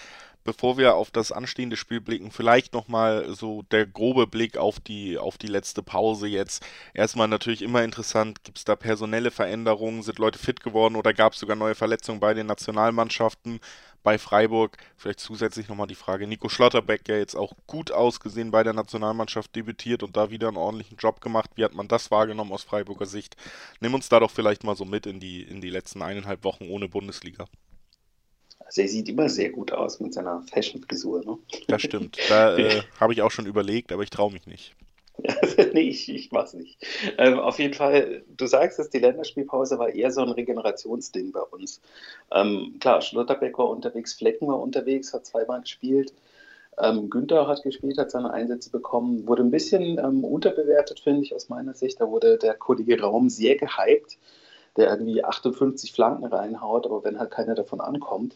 Bevor 0.45 0.77
wir 0.77 0.95
auf 0.95 1.11
das 1.11 1.33
anstehende 1.33 1.79
Spiel 1.79 2.03
blicken, 2.03 2.31
vielleicht 2.31 2.75
nochmal 2.75 3.35
so 3.35 3.63
der 3.63 3.87
grobe 3.87 4.27
Blick 4.27 4.59
auf 4.59 4.79
die, 4.79 5.17
auf 5.17 5.39
die 5.39 5.47
letzte 5.47 5.83
Pause 5.83 6.27
jetzt. 6.27 6.63
Erstmal 6.93 7.29
natürlich 7.29 7.63
immer 7.63 7.83
interessant, 7.83 8.45
gibt 8.45 8.59
es 8.59 8.65
da 8.65 8.77
personelle 8.77 9.31
Veränderungen, 9.31 10.03
sind 10.03 10.19
Leute 10.19 10.39
fit 10.39 10.63
geworden 10.63 10.97
oder 10.97 11.15
gab 11.15 11.33
es 11.33 11.39
sogar 11.39 11.57
neue 11.57 11.75
Verletzungen 11.75 12.21
bei 12.21 12.35
den 12.35 12.47
Nationalmannschaften? 12.47 13.59
Bei 14.05 14.19
Freiburg. 14.19 14.77
Vielleicht 14.97 15.19
zusätzlich 15.19 15.69
nochmal 15.69 15.89
die 15.89 15.97
Frage, 15.97 16.29
Nico 16.29 16.49
Schlotterbeck, 16.49 17.09
ja 17.09 17.17
jetzt 17.17 17.35
auch 17.35 17.55
gut 17.67 17.91
ausgesehen 17.91 18.53
bei 18.53 18.63
der 18.63 18.75
Nationalmannschaft 18.75 19.57
debütiert 19.57 20.05
und 20.05 20.17
da 20.17 20.31
wieder 20.31 20.47
einen 20.47 20.59
ordentlichen 20.59 20.97
Job 20.99 21.21
gemacht. 21.21 21.51
Wie 21.57 21.65
hat 21.65 21.75
man 21.75 21.89
das 21.89 22.13
wahrgenommen 22.13 22.53
aus 22.53 22.63
Freiburger 22.63 23.07
Sicht? 23.07 23.37
Nimm 23.81 23.95
uns 23.95 24.09
da 24.09 24.21
doch 24.21 24.31
vielleicht 24.31 24.63
mal 24.63 24.77
so 24.77 24.85
mit 24.85 25.07
in 25.07 25.19
die, 25.19 25.43
in 25.43 25.61
die 25.61 25.71
letzten 25.71 26.03
eineinhalb 26.03 26.45
Wochen 26.45 26.69
ohne 26.69 26.89
Bundesliga. 26.89 27.47
Also 28.61 28.83
er 28.83 28.89
sieht 28.89 29.09
immer 29.09 29.29
sehr 29.29 29.51
gut 29.51 29.73
aus 29.73 30.01
mit 30.01 30.15
seiner 30.15 30.43
Fashion-Frisur. 30.43 31.25
Ne? 31.25 31.39
Das 31.67 31.83
stimmt. 31.83 32.19
Da 32.29 32.57
äh, 32.57 32.83
habe 33.01 33.13
ich 33.13 33.23
auch 33.23 33.31
schon 33.31 33.47
überlegt, 33.47 33.91
aber 33.91 34.03
ich 34.03 34.11
traue 34.11 34.33
mich 34.33 34.47
nicht. 34.47 34.75
nee, 35.73 35.89
ich, 35.89 36.09
ich 36.09 36.33
mach's 36.33 36.55
nicht. 36.55 36.85
Ähm, 37.19 37.39
auf 37.39 37.59
jeden 37.59 37.75
Fall, 37.75 38.25
du 38.37 38.47
sagst 38.47 38.79
es, 38.79 38.91
die 38.91 38.99
Länderspielpause 38.99 39.79
war 39.79 39.91
eher 39.91 40.11
so 40.11 40.23
ein 40.23 40.31
Regenerationsding 40.31 41.33
bei 41.33 41.41
uns. 41.41 41.81
Ähm, 42.33 42.77
klar, 42.81 43.01
Schlotterbeck 43.01 43.57
war 43.59 43.71
unterwegs, 43.71 44.15
Flecken 44.15 44.49
war 44.49 44.61
unterwegs, 44.61 45.15
hat 45.15 45.25
zweimal 45.27 45.61
gespielt. 45.61 46.13
Ähm, 46.79 47.09
Günther 47.09 47.47
hat 47.47 47.63
gespielt, 47.63 47.99
hat 47.99 48.11
seine 48.11 48.33
Einsätze 48.33 48.71
bekommen, 48.71 49.27
wurde 49.29 49.45
ein 49.45 49.53
bisschen 49.53 49.99
ähm, 49.99 50.25
unterbewertet, 50.25 51.01
finde 51.01 51.23
ich, 51.23 51.35
aus 51.35 51.49
meiner 51.49 51.75
Sicht. 51.75 52.01
Da 52.01 52.11
wurde 52.11 52.37
der 52.37 52.55
Kollege 52.55 53.01
Raum 53.01 53.31
sehr 53.31 53.57
gehypt, 53.57 54.19
der 54.77 54.91
irgendwie 54.91 55.23
58 55.25 55.93
Flanken 55.93 56.27
reinhaut, 56.27 56.87
aber 56.87 57.05
wenn 57.05 57.21
halt 57.21 57.31
keiner 57.31 57.55
davon 57.55 57.81
ankommt, 57.81 58.35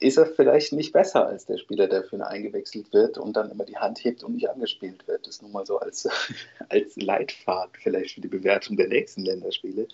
ist 0.00 0.16
er 0.16 0.26
vielleicht 0.26 0.72
nicht 0.72 0.92
besser 0.92 1.26
als 1.26 1.44
der 1.44 1.58
Spieler, 1.58 1.86
der 1.86 2.02
für 2.02 2.16
ihn 2.16 2.22
eingewechselt 2.22 2.92
wird 2.92 3.18
und 3.18 3.36
dann 3.36 3.50
immer 3.50 3.64
die 3.64 3.76
Hand 3.76 4.02
hebt 4.02 4.24
und 4.24 4.34
nicht 4.34 4.48
angespielt 4.48 5.06
wird. 5.06 5.26
Das 5.26 5.42
nur 5.42 5.50
mal 5.50 5.66
so 5.66 5.78
als, 5.78 6.08
als 6.70 6.96
Leitfaden 6.96 7.72
vielleicht 7.80 8.14
für 8.14 8.22
die 8.22 8.28
Bewertung 8.28 8.76
der 8.76 8.88
nächsten 8.88 9.24
Länderspiele. 9.24 9.86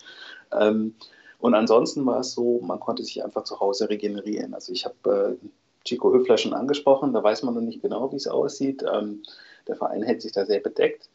Ähm, 0.53 0.95
und 1.38 1.55
ansonsten 1.55 2.07
war 2.07 2.21
es 2.21 2.33
so, 2.33 2.61
man 2.62 2.81
konnte 2.81 3.03
sich 3.03 3.23
einfach 3.23 3.45
zu 3.45 3.59
Hause 3.61 3.90
regenerieren. 3.90 4.55
Also 4.55 4.73
ich 4.73 4.85
habe 4.85 5.38
äh, 5.42 5.49
Chico 5.85 6.12
Höfler 6.12 6.38
schon 6.38 6.55
angesprochen, 6.55 7.12
da 7.12 7.23
weiß 7.23 7.42
man 7.42 7.55
noch 7.55 7.61
nicht 7.61 7.83
genau, 7.83 8.11
wie 8.12 8.16
es 8.16 8.29
aussieht. 8.29 8.85
Ähm, 8.90 9.23
der 9.66 9.77
Verein 9.77 10.03
hält 10.03 10.23
sich 10.23 10.33
da 10.33 10.47
sehr 10.47 10.61
bedeckt. 10.61 11.09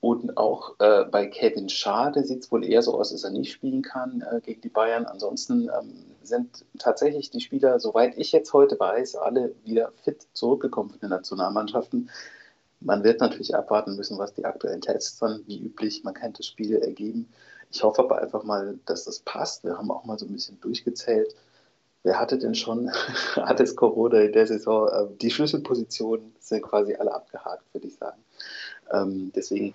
Und 0.00 0.38
auch 0.38 0.76
äh, 0.78 1.04
bei 1.04 1.26
Kevin 1.26 1.68
Schade 1.68 2.24
sieht 2.24 2.44
es 2.44 2.50
wohl 2.50 2.64
eher 2.64 2.80
so 2.80 2.98
aus, 2.98 3.10
dass 3.10 3.24
er 3.24 3.30
nicht 3.30 3.52
spielen 3.52 3.82
kann 3.82 4.22
äh, 4.22 4.40
gegen 4.40 4.62
die 4.62 4.70
Bayern. 4.70 5.04
Ansonsten 5.04 5.68
ähm, 5.68 5.92
sind 6.22 6.64
tatsächlich 6.78 7.30
die 7.30 7.42
Spieler, 7.42 7.78
soweit 7.80 8.16
ich 8.16 8.32
jetzt 8.32 8.52
heute 8.54 8.80
weiß, 8.80 9.16
alle 9.16 9.54
wieder 9.64 9.92
fit 10.02 10.26
zurückgekommen 10.32 10.88
von 10.90 11.00
den 11.00 11.10
Nationalmannschaften. 11.10 12.10
Man 12.80 13.04
wird 13.04 13.20
natürlich 13.20 13.54
abwarten 13.54 13.94
müssen, 13.94 14.16
was 14.16 14.32
die 14.32 14.46
aktuellen 14.46 14.80
Tests 14.80 15.18
dann, 15.18 15.42
wie 15.46 15.58
üblich, 15.58 16.02
man 16.02 16.14
kennt 16.14 16.38
das 16.38 16.46
Spiel, 16.46 16.76
ergeben. 16.76 17.28
Ich 17.70 17.82
hoffe 17.82 18.02
aber 18.02 18.22
einfach 18.22 18.42
mal, 18.42 18.78
dass 18.86 19.04
das 19.04 19.20
passt. 19.20 19.64
Wir 19.64 19.76
haben 19.76 19.90
auch 19.90 20.04
mal 20.04 20.18
so 20.18 20.24
ein 20.24 20.32
bisschen 20.32 20.58
durchgezählt. 20.62 21.34
Wer 22.04 22.18
hatte 22.18 22.38
denn 22.38 22.54
schon 22.54 22.90
alles 23.36 23.76
Corona 23.76 24.20
in 24.20 24.32
der 24.32 24.46
Saison? 24.46 24.88
Ähm, 24.94 25.18
die 25.18 25.30
Schlüsselpositionen 25.30 26.34
sind 26.40 26.62
quasi 26.62 26.94
alle 26.94 27.14
abgehakt, 27.14 27.64
würde 27.74 27.86
ich 27.86 27.96
sagen. 27.96 28.22
Ähm, 28.90 29.30
deswegen 29.34 29.74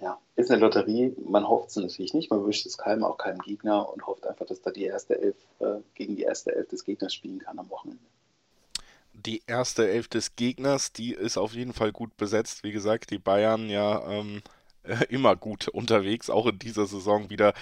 ja, 0.00 0.18
ist 0.36 0.50
eine 0.50 0.60
Lotterie. 0.60 1.14
Man 1.24 1.48
hofft 1.48 1.70
es 1.70 1.76
natürlich 1.76 2.14
nicht. 2.14 2.30
Man 2.30 2.44
wünscht 2.44 2.66
es 2.66 2.78
keinem, 2.78 3.04
auch 3.04 3.18
keinem 3.18 3.40
Gegner 3.40 3.88
und 3.92 4.06
hofft 4.06 4.26
einfach, 4.26 4.46
dass 4.46 4.60
da 4.60 4.70
die 4.70 4.84
erste 4.84 5.20
Elf 5.20 5.36
äh, 5.60 5.76
gegen 5.94 6.16
die 6.16 6.22
erste 6.22 6.54
Elf 6.54 6.68
des 6.68 6.84
Gegners 6.84 7.14
spielen 7.14 7.38
kann 7.38 7.58
am 7.58 7.70
Wochenende. 7.70 8.04
Die 9.12 9.42
erste 9.46 9.88
Elf 9.88 10.08
des 10.08 10.34
Gegners, 10.36 10.92
die 10.92 11.14
ist 11.14 11.36
auf 11.36 11.54
jeden 11.54 11.72
Fall 11.72 11.92
gut 11.92 12.16
besetzt. 12.16 12.64
Wie 12.64 12.72
gesagt, 12.72 13.10
die 13.10 13.18
Bayern 13.18 13.68
ja 13.68 14.06
ähm, 14.10 14.42
äh, 14.82 15.04
immer 15.08 15.36
gut 15.36 15.68
unterwegs, 15.68 16.30
auch 16.30 16.46
in 16.46 16.58
dieser 16.58 16.86
Saison 16.86 17.30
wieder 17.30 17.54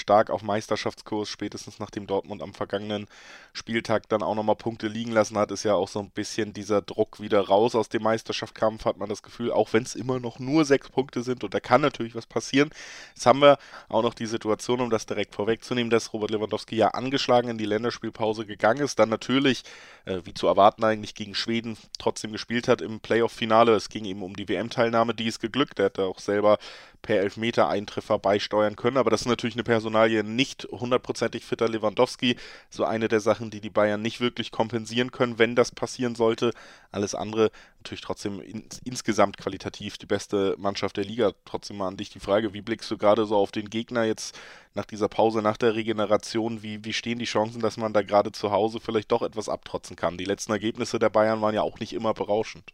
stark 0.00 0.30
auf 0.30 0.42
Meisterschaftskurs, 0.42 1.28
spätestens 1.28 1.78
nachdem 1.78 2.06
Dortmund 2.06 2.42
am 2.42 2.54
vergangenen 2.54 3.06
Spieltag 3.52 4.08
dann 4.08 4.22
auch 4.22 4.34
nochmal 4.34 4.56
Punkte 4.56 4.88
liegen 4.88 5.12
lassen 5.12 5.38
hat, 5.38 5.50
ist 5.50 5.64
ja 5.64 5.74
auch 5.74 5.88
so 5.88 6.00
ein 6.00 6.10
bisschen 6.10 6.52
dieser 6.52 6.82
Druck 6.82 7.20
wieder 7.20 7.40
raus 7.40 7.74
aus 7.74 7.88
dem 7.88 8.02
Meisterschaftskampf, 8.02 8.84
hat 8.84 8.96
man 8.96 9.08
das 9.08 9.22
Gefühl, 9.22 9.52
auch 9.52 9.72
wenn 9.72 9.82
es 9.82 9.94
immer 9.94 10.18
noch 10.18 10.38
nur 10.38 10.64
sechs 10.64 10.88
Punkte 10.88 11.22
sind 11.22 11.44
und 11.44 11.54
da 11.54 11.60
kann 11.60 11.80
natürlich 11.80 12.14
was 12.14 12.26
passieren. 12.26 12.70
Jetzt 13.14 13.26
haben 13.26 13.40
wir 13.40 13.58
auch 13.88 14.02
noch 14.02 14.14
die 14.14 14.26
Situation, 14.26 14.80
um 14.80 14.90
das 14.90 15.06
direkt 15.06 15.34
vorwegzunehmen, 15.34 15.90
dass 15.90 16.12
Robert 16.12 16.30
Lewandowski 16.30 16.76
ja 16.76 16.88
angeschlagen 16.88 17.48
in 17.48 17.58
die 17.58 17.66
Länderspielpause 17.66 18.46
gegangen 18.46 18.80
ist, 18.80 18.98
dann 18.98 19.08
natürlich, 19.08 19.62
äh, 20.06 20.20
wie 20.24 20.34
zu 20.34 20.46
erwarten 20.46 20.84
eigentlich, 20.84 21.14
gegen 21.14 21.34
Schweden 21.34 21.76
trotzdem 21.98 22.32
gespielt 22.32 22.68
hat 22.68 22.80
im 22.80 23.00
Playoff-Finale. 23.00 23.74
Es 23.74 23.88
ging 23.88 24.04
eben 24.04 24.22
um 24.22 24.34
die 24.34 24.48
WM-Teilnahme, 24.48 25.14
die 25.14 25.26
ist 25.26 25.40
geglückt. 25.40 25.78
Er 25.78 25.86
hat 25.86 25.98
auch 25.98 26.18
selber 26.18 26.58
per 27.02 27.20
Elfmeter-Eintreffer 27.20 28.18
beisteuern 28.18 28.76
können. 28.76 28.96
Aber 28.96 29.10
das 29.10 29.22
ist 29.22 29.26
natürlich 29.26 29.54
eine 29.54 29.64
Personalie 29.64 30.24
nicht 30.24 30.68
hundertprozentig 30.70 31.44
fitter 31.44 31.68
Lewandowski. 31.68 32.36
So 32.68 32.84
eine 32.84 33.08
der 33.08 33.20
Sachen, 33.20 33.50
die 33.50 33.60
die 33.60 33.70
Bayern 33.70 34.02
nicht 34.02 34.20
wirklich 34.20 34.50
kompensieren 34.50 35.10
können, 35.10 35.38
wenn 35.38 35.56
das 35.56 35.72
passieren 35.72 36.14
sollte. 36.14 36.52
Alles 36.92 37.14
andere 37.14 37.50
natürlich 37.78 38.02
trotzdem 38.02 38.40
in, 38.40 38.64
insgesamt 38.84 39.36
qualitativ 39.36 39.98
die 39.98 40.06
beste 40.06 40.54
Mannschaft 40.58 40.96
der 40.96 41.04
Liga. 41.04 41.32
Trotzdem 41.44 41.78
mal 41.78 41.88
an 41.88 41.96
dich 41.96 42.10
die 42.10 42.20
Frage, 42.20 42.52
wie 42.52 42.62
blickst 42.62 42.90
du 42.90 42.98
gerade 42.98 43.26
so 43.26 43.36
auf 43.36 43.52
den 43.52 43.70
Gegner 43.70 44.04
jetzt 44.04 44.38
nach 44.74 44.84
dieser 44.84 45.08
Pause, 45.08 45.42
nach 45.42 45.56
der 45.56 45.74
Regeneration? 45.74 46.62
Wie, 46.62 46.84
wie 46.84 46.92
stehen 46.92 47.18
die 47.18 47.24
Chancen, 47.24 47.60
dass 47.60 47.76
man 47.76 47.92
da 47.92 48.02
gerade 48.02 48.32
zu 48.32 48.50
Hause 48.50 48.80
vielleicht 48.80 49.10
doch 49.12 49.22
etwas 49.22 49.48
abtrotzen 49.48 49.96
kann? 49.96 50.18
Die 50.18 50.24
letzten 50.24 50.52
Ergebnisse 50.52 50.98
der 50.98 51.10
Bayern 51.10 51.40
waren 51.40 51.54
ja 51.54 51.62
auch 51.62 51.80
nicht 51.80 51.92
immer 51.92 52.14
berauschend. 52.14 52.72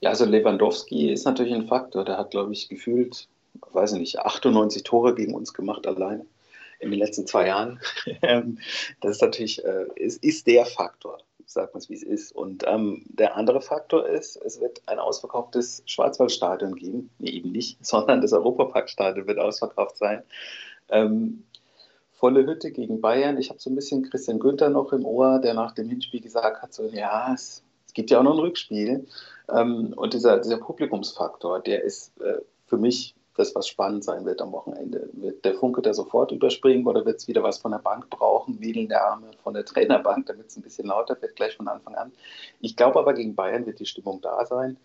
Ja, 0.00 0.10
also 0.10 0.24
Lewandowski 0.24 1.10
ist 1.10 1.24
natürlich 1.24 1.54
ein 1.54 1.68
Faktor. 1.68 2.04
Der 2.04 2.18
hat, 2.18 2.30
glaube 2.30 2.52
ich, 2.52 2.68
gefühlt, 2.68 3.28
weiß 3.72 3.92
ich 3.92 3.98
nicht, 3.98 4.18
98 4.18 4.82
Tore 4.82 5.14
gegen 5.14 5.34
uns 5.34 5.54
gemacht 5.54 5.86
alleine 5.86 6.26
in 6.78 6.90
den 6.90 6.98
letzten 6.98 7.26
zwei 7.26 7.46
Jahren. 7.48 7.80
Ähm, 8.22 8.58
das 9.00 9.12
ist 9.12 9.22
natürlich, 9.22 9.64
äh, 9.64 9.86
ist, 9.96 10.22
ist 10.22 10.46
der 10.46 10.64
Faktor, 10.64 11.18
sagt 11.44 11.74
man 11.74 11.80
es 11.80 11.90
wie 11.90 11.94
es 11.94 12.02
ist. 12.02 12.32
Und 12.32 12.64
ähm, 12.66 13.04
der 13.08 13.36
andere 13.36 13.60
Faktor 13.60 14.06
ist, 14.08 14.36
es 14.36 14.60
wird 14.60 14.80
ein 14.86 14.98
ausverkauftes 14.98 15.82
Schwarzwaldstadion 15.86 16.74
geben. 16.76 17.10
Nee, 17.18 17.30
eben 17.30 17.52
nicht, 17.52 17.78
sondern 17.84 18.20
das 18.20 18.32
Europaparkstadion 18.32 19.26
wird 19.26 19.38
ausverkauft 19.38 19.96
sein. 19.96 20.22
Ähm, 20.88 21.44
volle 22.14 22.46
Hütte 22.46 22.70
gegen 22.70 23.00
Bayern. 23.00 23.38
Ich 23.38 23.50
habe 23.50 23.60
so 23.60 23.70
ein 23.70 23.76
bisschen 23.76 24.08
Christian 24.08 24.38
Günther 24.38 24.70
noch 24.70 24.92
im 24.92 25.04
Ohr, 25.04 25.38
der 25.38 25.54
nach 25.54 25.72
dem 25.72 25.88
Hinspiel 25.88 26.20
gesagt 26.20 26.62
hat, 26.62 26.72
so, 26.72 26.84
ja, 26.88 27.32
es, 27.34 27.62
es 27.86 27.92
gibt 27.92 28.10
ja 28.10 28.18
auch 28.18 28.24
noch 28.24 28.34
ein 28.34 28.40
Rückspiel. 28.40 29.06
Ähm, 29.48 29.92
und 29.96 30.14
dieser, 30.14 30.38
dieser 30.38 30.58
Publikumsfaktor, 30.58 31.60
der 31.60 31.82
ist 31.82 32.20
äh, 32.20 32.40
für 32.66 32.76
mich 32.76 33.14
das, 33.36 33.54
was 33.54 33.68
spannend 33.68 34.04
sein 34.04 34.24
wird 34.24 34.40
am 34.40 34.52
Wochenende. 34.52 35.08
Wird 35.12 35.44
der 35.44 35.54
Funke 35.54 35.82
da 35.82 35.92
sofort 35.92 36.32
überspringen 36.32 36.86
oder 36.86 37.04
wird 37.04 37.18
es 37.18 37.28
wieder 37.28 37.42
was 37.42 37.58
von 37.58 37.70
der 37.70 37.78
Bank 37.78 38.08
brauchen, 38.08 38.60
wedelnde 38.60 39.00
Arme 39.00 39.30
von 39.42 39.54
der 39.54 39.64
Trainerbank, 39.64 40.26
damit 40.26 40.48
es 40.48 40.56
ein 40.56 40.62
bisschen 40.62 40.86
lauter 40.86 41.20
wird, 41.20 41.36
gleich 41.36 41.56
von 41.56 41.68
Anfang 41.68 41.94
an. 41.94 42.12
Ich 42.60 42.76
glaube 42.76 42.98
aber, 42.98 43.14
gegen 43.14 43.34
Bayern 43.34 43.66
wird 43.66 43.78
die 43.78 43.86
Stimmung 43.86 44.20
da 44.20 44.44
sein. 44.46 44.78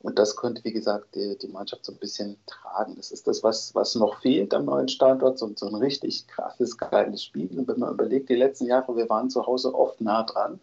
Und 0.00 0.18
das 0.20 0.36
könnte, 0.36 0.62
wie 0.62 0.72
gesagt, 0.72 1.16
die, 1.16 1.36
die 1.38 1.48
Mannschaft 1.48 1.84
so 1.84 1.92
ein 1.92 1.98
bisschen 1.98 2.36
tragen. 2.46 2.94
Das 2.96 3.10
ist 3.10 3.26
das, 3.26 3.42
was, 3.42 3.74
was 3.74 3.96
noch 3.96 4.20
fehlt 4.20 4.54
am 4.54 4.66
neuen 4.66 4.88
Standort, 4.88 5.38
so, 5.38 5.50
so 5.56 5.66
ein 5.66 5.74
richtig 5.74 6.28
krasses, 6.28 6.78
geiles 6.78 7.24
Spiel. 7.24 7.50
Und 7.58 7.66
wenn 7.66 7.80
man 7.80 7.94
überlegt, 7.94 8.28
die 8.28 8.36
letzten 8.36 8.66
Jahre, 8.66 8.96
wir 8.96 9.08
waren 9.08 9.28
zu 9.28 9.44
Hause 9.44 9.74
oft 9.74 10.00
nah 10.00 10.22
dran 10.22 10.60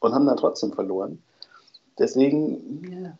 und 0.00 0.14
haben 0.14 0.24
dann 0.24 0.38
trotzdem 0.38 0.72
verloren. 0.72 1.22
Deswegen, 1.96 3.16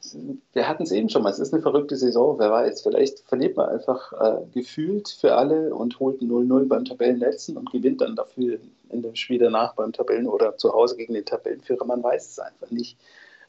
wir 0.52 0.68
hatten 0.68 0.82
es 0.82 0.90
eben 0.90 1.08
schon 1.08 1.22
mal, 1.22 1.30
es 1.30 1.38
ist 1.38 1.52
eine 1.52 1.62
verrückte 1.62 1.96
Saison, 1.96 2.38
wer 2.40 2.50
weiß, 2.50 2.82
vielleicht 2.82 3.20
verliert 3.20 3.56
man 3.56 3.68
einfach 3.68 4.12
äh, 4.12 4.46
gefühlt 4.52 5.08
für 5.08 5.36
alle 5.36 5.72
und 5.72 6.00
holt 6.00 6.20
0-0 6.20 6.66
beim 6.66 6.84
Tabellenletzten 6.84 7.56
und 7.56 7.70
gewinnt 7.70 8.00
dann 8.00 8.16
dafür 8.16 8.58
in 8.88 9.02
dem 9.02 9.14
Spiel 9.14 9.38
danach 9.38 9.74
beim 9.74 9.92
Tabellen- 9.92 10.26
oder 10.26 10.56
zu 10.56 10.72
Hause 10.72 10.96
gegen 10.96 11.14
den 11.14 11.24
Tabellenführer, 11.24 11.84
man 11.84 12.02
weiß 12.02 12.30
es 12.30 12.38
einfach 12.40 12.70
nicht. 12.72 12.98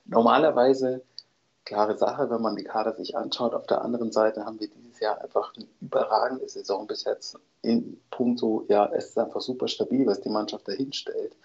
Normalerweise, 0.05 1.01
klare 1.65 1.97
Sache, 1.97 2.29
wenn 2.29 2.41
man 2.41 2.55
die 2.55 2.63
Kader 2.63 2.93
sich 2.93 3.17
anschaut, 3.17 3.55
auf 3.55 3.65
der 3.65 3.81
anderen 3.81 4.11
Seite 4.11 4.45
haben 4.45 4.59
wir 4.59 4.67
dieses 4.67 4.99
Jahr 4.99 5.19
einfach 5.23 5.55
eine 5.55 5.65
überragende 5.81 6.47
Saison 6.47 6.85
bis 6.85 7.03
jetzt 7.03 7.39
in 7.63 7.99
puncto, 8.11 8.65
ja, 8.69 8.91
es 8.93 9.09
ist 9.09 9.17
einfach 9.17 9.41
super 9.41 9.67
stabil, 9.67 10.05
was 10.05 10.21
die 10.21 10.29
Mannschaft 10.29 10.67
dahin 10.67 10.93
stellt, 10.93 11.35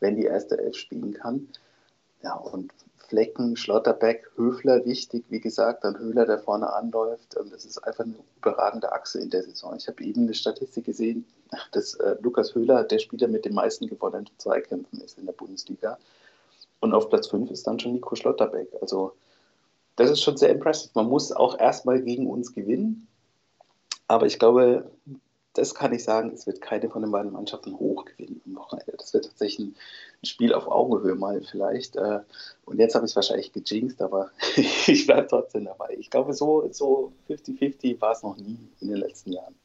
wenn 0.00 0.16
die 0.16 0.24
erste 0.24 0.58
Elf 0.58 0.76
spielen 0.76 1.14
kann. 1.14 1.48
Ja, 2.22 2.34
und 2.34 2.70
Flecken, 3.12 3.58
Schlotterbeck, 3.58 4.30
Höfler 4.36 4.86
wichtig, 4.86 5.26
wie 5.28 5.38
gesagt, 5.38 5.84
dann 5.84 5.98
Höhler, 5.98 6.24
der 6.24 6.38
vorne 6.38 6.72
anläuft. 6.72 7.36
Ähm, 7.38 7.50
das 7.50 7.66
ist 7.66 7.76
einfach 7.84 8.04
eine 8.04 8.14
überragende 8.38 8.90
Achse 8.90 9.20
in 9.20 9.28
der 9.28 9.42
Saison. 9.42 9.76
Ich 9.76 9.86
habe 9.86 10.02
eben 10.02 10.22
eine 10.22 10.32
Statistik 10.32 10.86
gesehen, 10.86 11.26
dass 11.72 11.92
äh, 11.96 12.16
Lukas 12.22 12.54
Höhler 12.54 12.84
der 12.84 12.98
Spieler 12.98 13.28
mit 13.28 13.44
den 13.44 13.52
meisten 13.52 13.86
gewonnenen 13.86 14.30
Zweikämpfen 14.38 15.02
ist 15.02 15.18
in 15.18 15.26
der 15.26 15.34
Bundesliga. 15.34 15.98
Und 16.80 16.94
auf 16.94 17.10
Platz 17.10 17.26
5 17.26 17.50
ist 17.50 17.66
dann 17.66 17.78
schon 17.78 17.92
Nico 17.92 18.14
Schlotterbeck. 18.14 18.68
Also 18.80 19.12
das 19.96 20.10
ist 20.10 20.22
schon 20.22 20.38
sehr 20.38 20.48
impressive. 20.48 20.92
Man 20.94 21.10
muss 21.10 21.32
auch 21.32 21.58
erstmal 21.58 22.00
gegen 22.00 22.26
uns 22.26 22.54
gewinnen. 22.54 23.06
Aber 24.08 24.24
ich 24.24 24.38
glaube, 24.38 24.90
das 25.54 25.74
kann 25.74 25.92
ich 25.92 26.04
sagen, 26.04 26.32
es 26.32 26.46
wird 26.46 26.60
keine 26.60 26.88
von 26.88 27.02
den 27.02 27.10
beiden 27.10 27.32
Mannschaften 27.32 27.78
hoch 27.78 28.04
gewinnen 28.04 28.40
am 28.46 28.56
Wochenende. 28.56 28.94
Das 28.96 29.12
wird 29.12 29.26
tatsächlich 29.26 29.68
ein, 29.68 29.76
Spiel 30.24 30.54
auf 30.54 30.68
Augenhöhe 30.68 31.16
mal 31.16 31.42
vielleicht. 31.42 31.96
Äh, 31.96 32.20
und 32.64 32.78
jetzt 32.78 32.94
habe 32.94 33.04
ich 33.04 33.10
es 33.10 33.16
wahrscheinlich 33.16 33.52
gejinxt, 33.52 34.00
aber 34.00 34.30
ich 34.56 35.04
bleibe 35.04 35.26
trotzdem 35.26 35.64
dabei. 35.64 35.96
Ich 35.98 36.10
glaube, 36.10 36.32
so 36.32 36.62
50-50 37.28 37.94
so 37.94 38.00
war 38.00 38.12
es 38.12 38.22
noch 38.22 38.36
nie 38.36 38.56
in 38.80 38.88
den 38.88 38.98
letzten 38.98 39.32
Jahren 39.32 39.56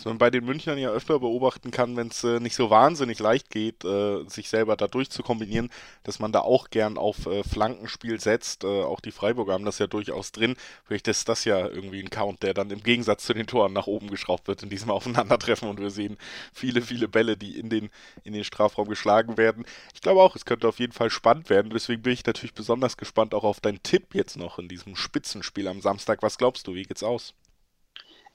was 0.00 0.06
man 0.06 0.16
bei 0.16 0.30
den 0.30 0.46
Münchnern 0.46 0.78
ja 0.78 0.88
öfter 0.88 1.18
beobachten 1.18 1.70
kann, 1.70 1.94
wenn 1.94 2.08
es 2.08 2.24
äh, 2.24 2.40
nicht 2.40 2.56
so 2.56 2.70
wahnsinnig 2.70 3.18
leicht 3.18 3.50
geht, 3.50 3.84
äh, 3.84 4.24
sich 4.28 4.48
selber 4.48 4.74
da 4.76 4.88
durchzukombinieren, 4.88 5.68
dass 6.04 6.18
man 6.18 6.32
da 6.32 6.40
auch 6.40 6.70
gern 6.70 6.96
auf 6.96 7.26
äh, 7.26 7.44
Flankenspiel 7.44 8.18
setzt. 8.18 8.64
Äh, 8.64 8.82
auch 8.82 9.00
die 9.00 9.10
Freiburger 9.10 9.52
haben 9.52 9.66
das 9.66 9.78
ja 9.78 9.86
durchaus 9.86 10.32
drin. 10.32 10.56
Vielleicht 10.84 11.06
ist 11.08 11.28
das 11.28 11.44
ja 11.44 11.68
irgendwie 11.68 12.00
ein 12.00 12.08
Count, 12.08 12.42
der 12.42 12.54
dann 12.54 12.70
im 12.70 12.82
Gegensatz 12.82 13.24
zu 13.24 13.34
den 13.34 13.46
Toren 13.46 13.74
nach 13.74 13.86
oben 13.86 14.08
geschraubt 14.08 14.48
wird 14.48 14.62
in 14.62 14.70
diesem 14.70 14.90
Aufeinandertreffen 14.90 15.68
und 15.68 15.78
wir 15.78 15.90
sehen 15.90 16.16
viele, 16.54 16.80
viele 16.80 17.06
Bälle, 17.06 17.36
die 17.36 17.58
in 17.58 17.68
den, 17.68 17.90
in 18.24 18.32
den 18.32 18.44
Strafraum 18.44 18.88
geschlagen 18.88 19.36
werden. 19.36 19.66
Ich 19.94 20.00
glaube 20.00 20.22
auch, 20.22 20.34
es 20.34 20.46
könnte 20.46 20.66
auf 20.66 20.78
jeden 20.78 20.94
Fall 20.94 21.10
spannend 21.10 21.50
werden. 21.50 21.70
Deswegen 21.74 22.00
bin 22.00 22.14
ich 22.14 22.24
natürlich 22.24 22.54
besonders 22.54 22.96
gespannt 22.96 23.34
auch 23.34 23.44
auf 23.44 23.60
deinen 23.60 23.82
Tipp 23.82 24.14
jetzt 24.14 24.38
noch 24.38 24.58
in 24.58 24.68
diesem 24.68 24.96
Spitzenspiel 24.96 25.68
am 25.68 25.82
Samstag. 25.82 26.22
Was 26.22 26.38
glaubst 26.38 26.66
du, 26.66 26.74
wie 26.74 26.84
geht's 26.84 27.02
aus? 27.02 27.34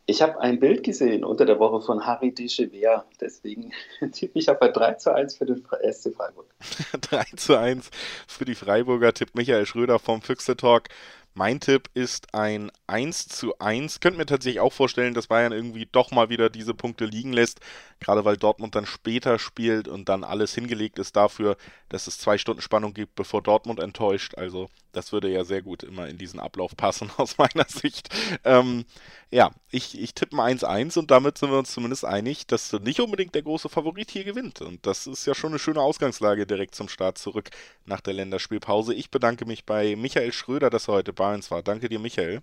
Ich 0.07 0.21
habe 0.21 0.39
ein 0.39 0.59
Bild 0.59 0.83
gesehen 0.83 1.23
unter 1.23 1.45
der 1.45 1.59
Woche 1.59 1.81
von 1.81 2.05
Harry 2.05 2.31
Dechever. 2.31 3.05
Deswegen 3.19 3.71
tippe 4.11 4.37
ich 4.37 4.49
ein 4.49 4.71
3 4.71 4.93
zu 4.93 5.13
1 5.13 5.37
für 5.37 5.45
den 5.45 5.65
SC 5.91 6.13
Freiburg. 6.15 6.45
3 7.01 7.23
zu 7.35 7.57
1 7.57 7.89
für 8.27 8.45
die 8.45 8.55
Freiburger, 8.55 9.13
tippt 9.13 9.35
Michael 9.35 9.65
Schröder 9.65 9.97
vom 9.97 10.21
Füchse 10.21 10.55
Talk. 10.55 10.89
Mein 11.37 11.59
Tipp 11.59 11.89
ist 11.93 12.33
ein 12.33 12.71
1 12.87 13.27
zu 13.27 13.59
1. 13.59 13.99
Könnte 13.99 14.17
mir 14.17 14.25
tatsächlich 14.25 14.61
auch 14.61 14.71
vorstellen, 14.71 15.13
dass 15.13 15.27
Bayern 15.27 15.51
irgendwie 15.51 15.85
doch 15.85 16.11
mal 16.11 16.29
wieder 16.29 16.49
diese 16.49 16.73
Punkte 16.73 17.03
liegen 17.03 17.33
lässt. 17.33 17.59
Gerade 17.99 18.23
weil 18.23 18.37
Dortmund 18.37 18.73
dann 18.73 18.85
später 18.85 19.37
spielt 19.37 19.89
und 19.89 20.07
dann 20.07 20.23
alles 20.23 20.55
hingelegt 20.55 20.97
ist 20.97 21.17
dafür, 21.17 21.57
dass 21.89 22.07
es 22.07 22.19
zwei 22.19 22.37
Stunden 22.37 22.61
Spannung 22.61 22.93
gibt, 22.93 23.15
bevor 23.15 23.41
Dortmund 23.41 23.81
enttäuscht. 23.81 24.35
Also 24.37 24.69
das 24.93 25.11
würde 25.11 25.29
ja 25.29 25.43
sehr 25.43 25.61
gut 25.61 25.83
immer 25.83 26.07
in 26.07 26.17
diesen 26.17 26.39
Ablauf 26.39 26.77
passen 26.77 27.11
aus 27.17 27.37
meiner 27.37 27.65
Sicht. 27.67 28.07
Ähm, 28.45 28.85
ja, 29.29 29.51
ich, 29.71 29.99
ich 29.99 30.13
tippe 30.13 30.41
ein 30.41 30.57
1-1 30.57 30.97
und 30.97 31.11
damit 31.11 31.37
sind 31.37 31.51
wir 31.51 31.59
uns 31.59 31.73
zumindest 31.73 32.05
einig, 32.05 32.47
dass 32.47 32.71
nicht 32.71 33.01
unbedingt 33.01 33.35
der 33.35 33.41
große 33.41 33.67
Favorit 33.67 34.09
hier 34.09 34.23
gewinnt. 34.23 34.61
Und 34.61 34.85
das 34.85 35.05
ist 35.05 35.25
ja 35.25 35.35
schon 35.35 35.49
eine 35.51 35.59
schöne 35.59 35.81
Ausgangslage 35.81 36.47
direkt 36.47 36.75
zum 36.75 36.87
Start 36.87 37.17
zurück 37.17 37.49
nach 37.85 37.99
der 37.99 38.13
Länderspielpause. 38.13 38.93
Ich 38.93 39.11
bedanke 39.11 39.45
mich 39.45 39.65
bei 39.65 39.97
Michael 39.97 40.31
Schröder, 40.31 40.69
dass 40.69 40.87
er 40.87 40.95
heute 40.95 41.11
bei 41.11 41.24
uns 41.33 41.49
war. 41.51 41.63
Danke 41.63 41.89
dir, 41.89 41.99
Michael. 41.99 42.41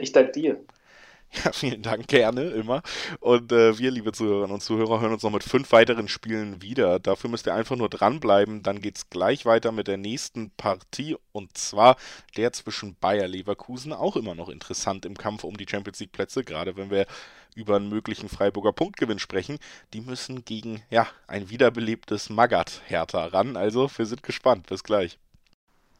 Ich 0.00 0.12
danke 0.12 0.32
dir. 0.32 0.64
Ja, 1.44 1.52
vielen 1.52 1.82
Dank, 1.82 2.06
gerne, 2.06 2.42
immer. 2.50 2.82
Und 3.20 3.50
äh, 3.50 3.78
wir, 3.78 3.90
liebe 3.90 4.12
Zuhörerinnen 4.12 4.54
und 4.54 4.62
Zuhörer, 4.62 5.00
hören 5.00 5.12
uns 5.12 5.22
noch 5.22 5.32
mit 5.32 5.42
fünf 5.42 5.72
weiteren 5.72 6.08
Spielen 6.08 6.62
wieder. 6.62 7.00
Dafür 7.00 7.28
müsst 7.28 7.46
ihr 7.46 7.54
einfach 7.54 7.76
nur 7.76 7.88
dranbleiben. 7.88 8.62
Dann 8.62 8.80
geht 8.80 8.96
es 8.96 9.10
gleich 9.10 9.44
weiter 9.44 9.72
mit 9.72 9.88
der 9.88 9.96
nächsten 9.96 10.50
Partie 10.50 11.16
und 11.32 11.56
zwar 11.58 11.96
der 12.36 12.52
zwischen 12.52 12.94
Bayer 12.96 13.26
Leverkusen. 13.26 13.92
Auch 13.92 14.16
immer 14.16 14.34
noch 14.34 14.48
interessant 14.48 15.04
im 15.04 15.16
Kampf 15.16 15.44
um 15.44 15.56
die 15.56 15.66
Champions 15.68 15.98
League 16.00 16.12
Plätze, 16.12 16.44
gerade 16.44 16.76
wenn 16.76 16.90
wir 16.90 17.06
über 17.54 17.76
einen 17.76 17.88
möglichen 17.88 18.28
Freiburger 18.28 18.72
Punktgewinn 18.72 19.18
sprechen. 19.18 19.58
Die 19.92 20.00
müssen 20.00 20.44
gegen, 20.44 20.82
ja, 20.90 21.06
ein 21.26 21.50
wiederbelebtes 21.50 22.30
Magat 22.30 22.82
Hertha 22.86 23.26
ran. 23.26 23.56
Also, 23.56 23.90
wir 23.96 24.06
sind 24.06 24.22
gespannt. 24.22 24.66
Bis 24.66 24.84
gleich. 24.84 25.18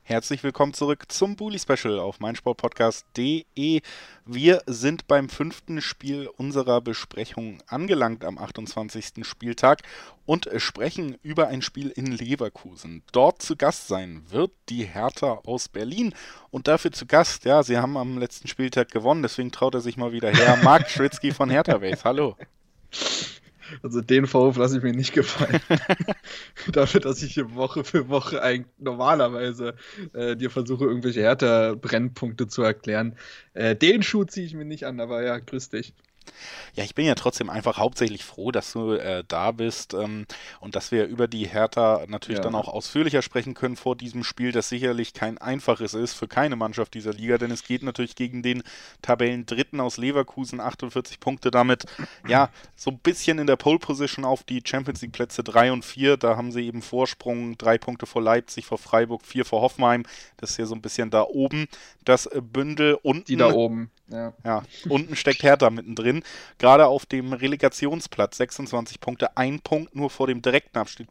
Herzlich 0.06 0.42
willkommen 0.42 0.74
zurück 0.74 1.06
zum 1.08 1.34
Bully 1.34 1.58
Special 1.58 1.98
auf 1.98 2.20
meinsportpodcast.de. 2.20 3.80
Wir 4.26 4.62
sind 4.66 5.06
beim 5.08 5.30
fünften 5.30 5.80
Spiel 5.80 6.28
unserer 6.36 6.82
Besprechung 6.82 7.62
angelangt 7.68 8.22
am 8.22 8.36
28. 8.36 9.26
Spieltag 9.26 9.80
und 10.26 10.50
sprechen 10.58 11.16
über 11.22 11.48
ein 11.48 11.62
Spiel 11.62 11.88
in 11.88 12.12
Leverkusen. 12.12 13.02
Dort 13.12 13.40
zu 13.40 13.56
Gast 13.56 13.88
sein 13.88 14.22
wird 14.28 14.50
die 14.68 14.84
Hertha 14.84 15.40
aus 15.46 15.70
Berlin 15.70 16.12
und 16.50 16.68
dafür 16.68 16.92
zu 16.92 17.06
Gast, 17.06 17.46
ja, 17.46 17.62
sie 17.62 17.78
haben 17.78 17.96
am 17.96 18.18
letzten 18.18 18.46
Spieltag 18.46 18.90
gewonnen, 18.90 19.22
deswegen 19.22 19.52
traut 19.52 19.74
er 19.74 19.80
sich 19.80 19.96
mal 19.96 20.12
wieder 20.12 20.28
her. 20.28 20.58
Marc 20.62 20.90
Schwitzky 20.90 21.32
von 21.32 21.48
Hertha 21.48 21.78
Base. 21.78 22.04
Hallo. 22.04 22.36
Also 23.82 24.00
den 24.00 24.26
Vorwurf 24.26 24.56
lasse 24.56 24.76
ich 24.76 24.82
mir 24.82 24.92
nicht 24.92 25.12
gefallen. 25.12 25.60
Dafür, 26.72 27.00
dass 27.00 27.22
ich 27.22 27.34
hier 27.34 27.54
Woche 27.54 27.84
für 27.84 28.08
Woche 28.08 28.42
eigentlich 28.42 28.72
normalerweise 28.78 29.74
äh, 30.12 30.36
dir 30.36 30.50
versuche, 30.50 30.84
irgendwelche 30.84 31.22
härter 31.22 31.76
Brennpunkte 31.76 32.46
zu 32.46 32.62
erklären. 32.62 33.16
Äh, 33.54 33.76
den 33.76 34.02
Schuh 34.02 34.24
ziehe 34.24 34.46
ich 34.46 34.54
mir 34.54 34.64
nicht 34.64 34.86
an, 34.86 35.00
aber 35.00 35.22
ja, 35.22 35.38
grüß 35.38 35.70
dich. 35.70 35.94
Ja, 36.74 36.84
ich 36.84 36.94
bin 36.94 37.06
ja 37.06 37.14
trotzdem 37.14 37.50
einfach 37.50 37.78
hauptsächlich 37.78 38.24
froh, 38.24 38.50
dass 38.50 38.72
du 38.72 38.92
äh, 38.92 39.24
da 39.26 39.52
bist 39.52 39.94
ähm, 39.94 40.26
und 40.60 40.74
dass 40.74 40.90
wir 40.90 41.06
über 41.06 41.28
die 41.28 41.46
Hertha 41.46 42.04
natürlich 42.08 42.38
ja. 42.38 42.44
dann 42.44 42.54
auch 42.54 42.68
ausführlicher 42.68 43.22
sprechen 43.22 43.54
können 43.54 43.76
vor 43.76 43.96
diesem 43.96 44.24
Spiel, 44.24 44.52
das 44.52 44.68
sicherlich 44.68 45.14
kein 45.14 45.38
einfaches 45.38 45.94
ist 45.94 46.14
für 46.14 46.28
keine 46.28 46.56
Mannschaft 46.56 46.94
dieser 46.94 47.12
Liga, 47.12 47.38
denn 47.38 47.50
es 47.50 47.64
geht 47.64 47.82
natürlich 47.82 48.16
gegen 48.16 48.42
den 48.42 48.62
Tabellendritten 49.02 49.80
aus 49.80 49.96
Leverkusen, 49.96 50.60
48 50.60 51.20
Punkte 51.20 51.50
damit, 51.50 51.84
ja, 52.28 52.50
so 52.76 52.90
ein 52.90 52.98
bisschen 52.98 53.38
in 53.38 53.46
der 53.46 53.56
Pole 53.56 53.78
Position 53.78 54.24
auf 54.24 54.42
die 54.42 54.62
Champions 54.64 55.02
League 55.02 55.12
Plätze 55.12 55.44
3 55.44 55.72
und 55.72 55.84
4, 55.84 56.16
da 56.16 56.36
haben 56.36 56.52
sie 56.52 56.66
eben 56.66 56.82
Vorsprung, 56.82 57.56
drei 57.56 57.78
Punkte 57.78 58.06
vor 58.06 58.22
Leipzig, 58.22 58.66
vor 58.66 58.78
Freiburg, 58.78 59.24
vier 59.24 59.44
vor 59.44 59.60
Hoffenheim, 59.60 60.04
das 60.36 60.50
ist 60.50 60.56
ja 60.58 60.66
so 60.66 60.74
ein 60.74 60.82
bisschen 60.82 61.10
da 61.10 61.22
oben, 61.22 61.66
das 62.04 62.26
äh, 62.26 62.40
Bündel 62.40 62.98
unten. 63.02 63.24
Die 63.26 63.36
da 63.36 63.52
oben. 63.52 63.90
Ja. 64.08 64.34
ja, 64.44 64.62
unten 64.88 65.16
steckt 65.16 65.42
Hertha 65.42 65.70
mittendrin. 65.70 66.22
Gerade 66.58 66.86
auf 66.86 67.06
dem 67.06 67.32
Relegationsplatz 67.32 68.36
26 68.36 69.00
Punkte, 69.00 69.36
ein 69.36 69.60
Punkt 69.60 69.96
nur 69.96 70.10
vor 70.10 70.26
dem 70.26 70.42
direkten 70.42 70.78
Abstieg, 70.78 71.08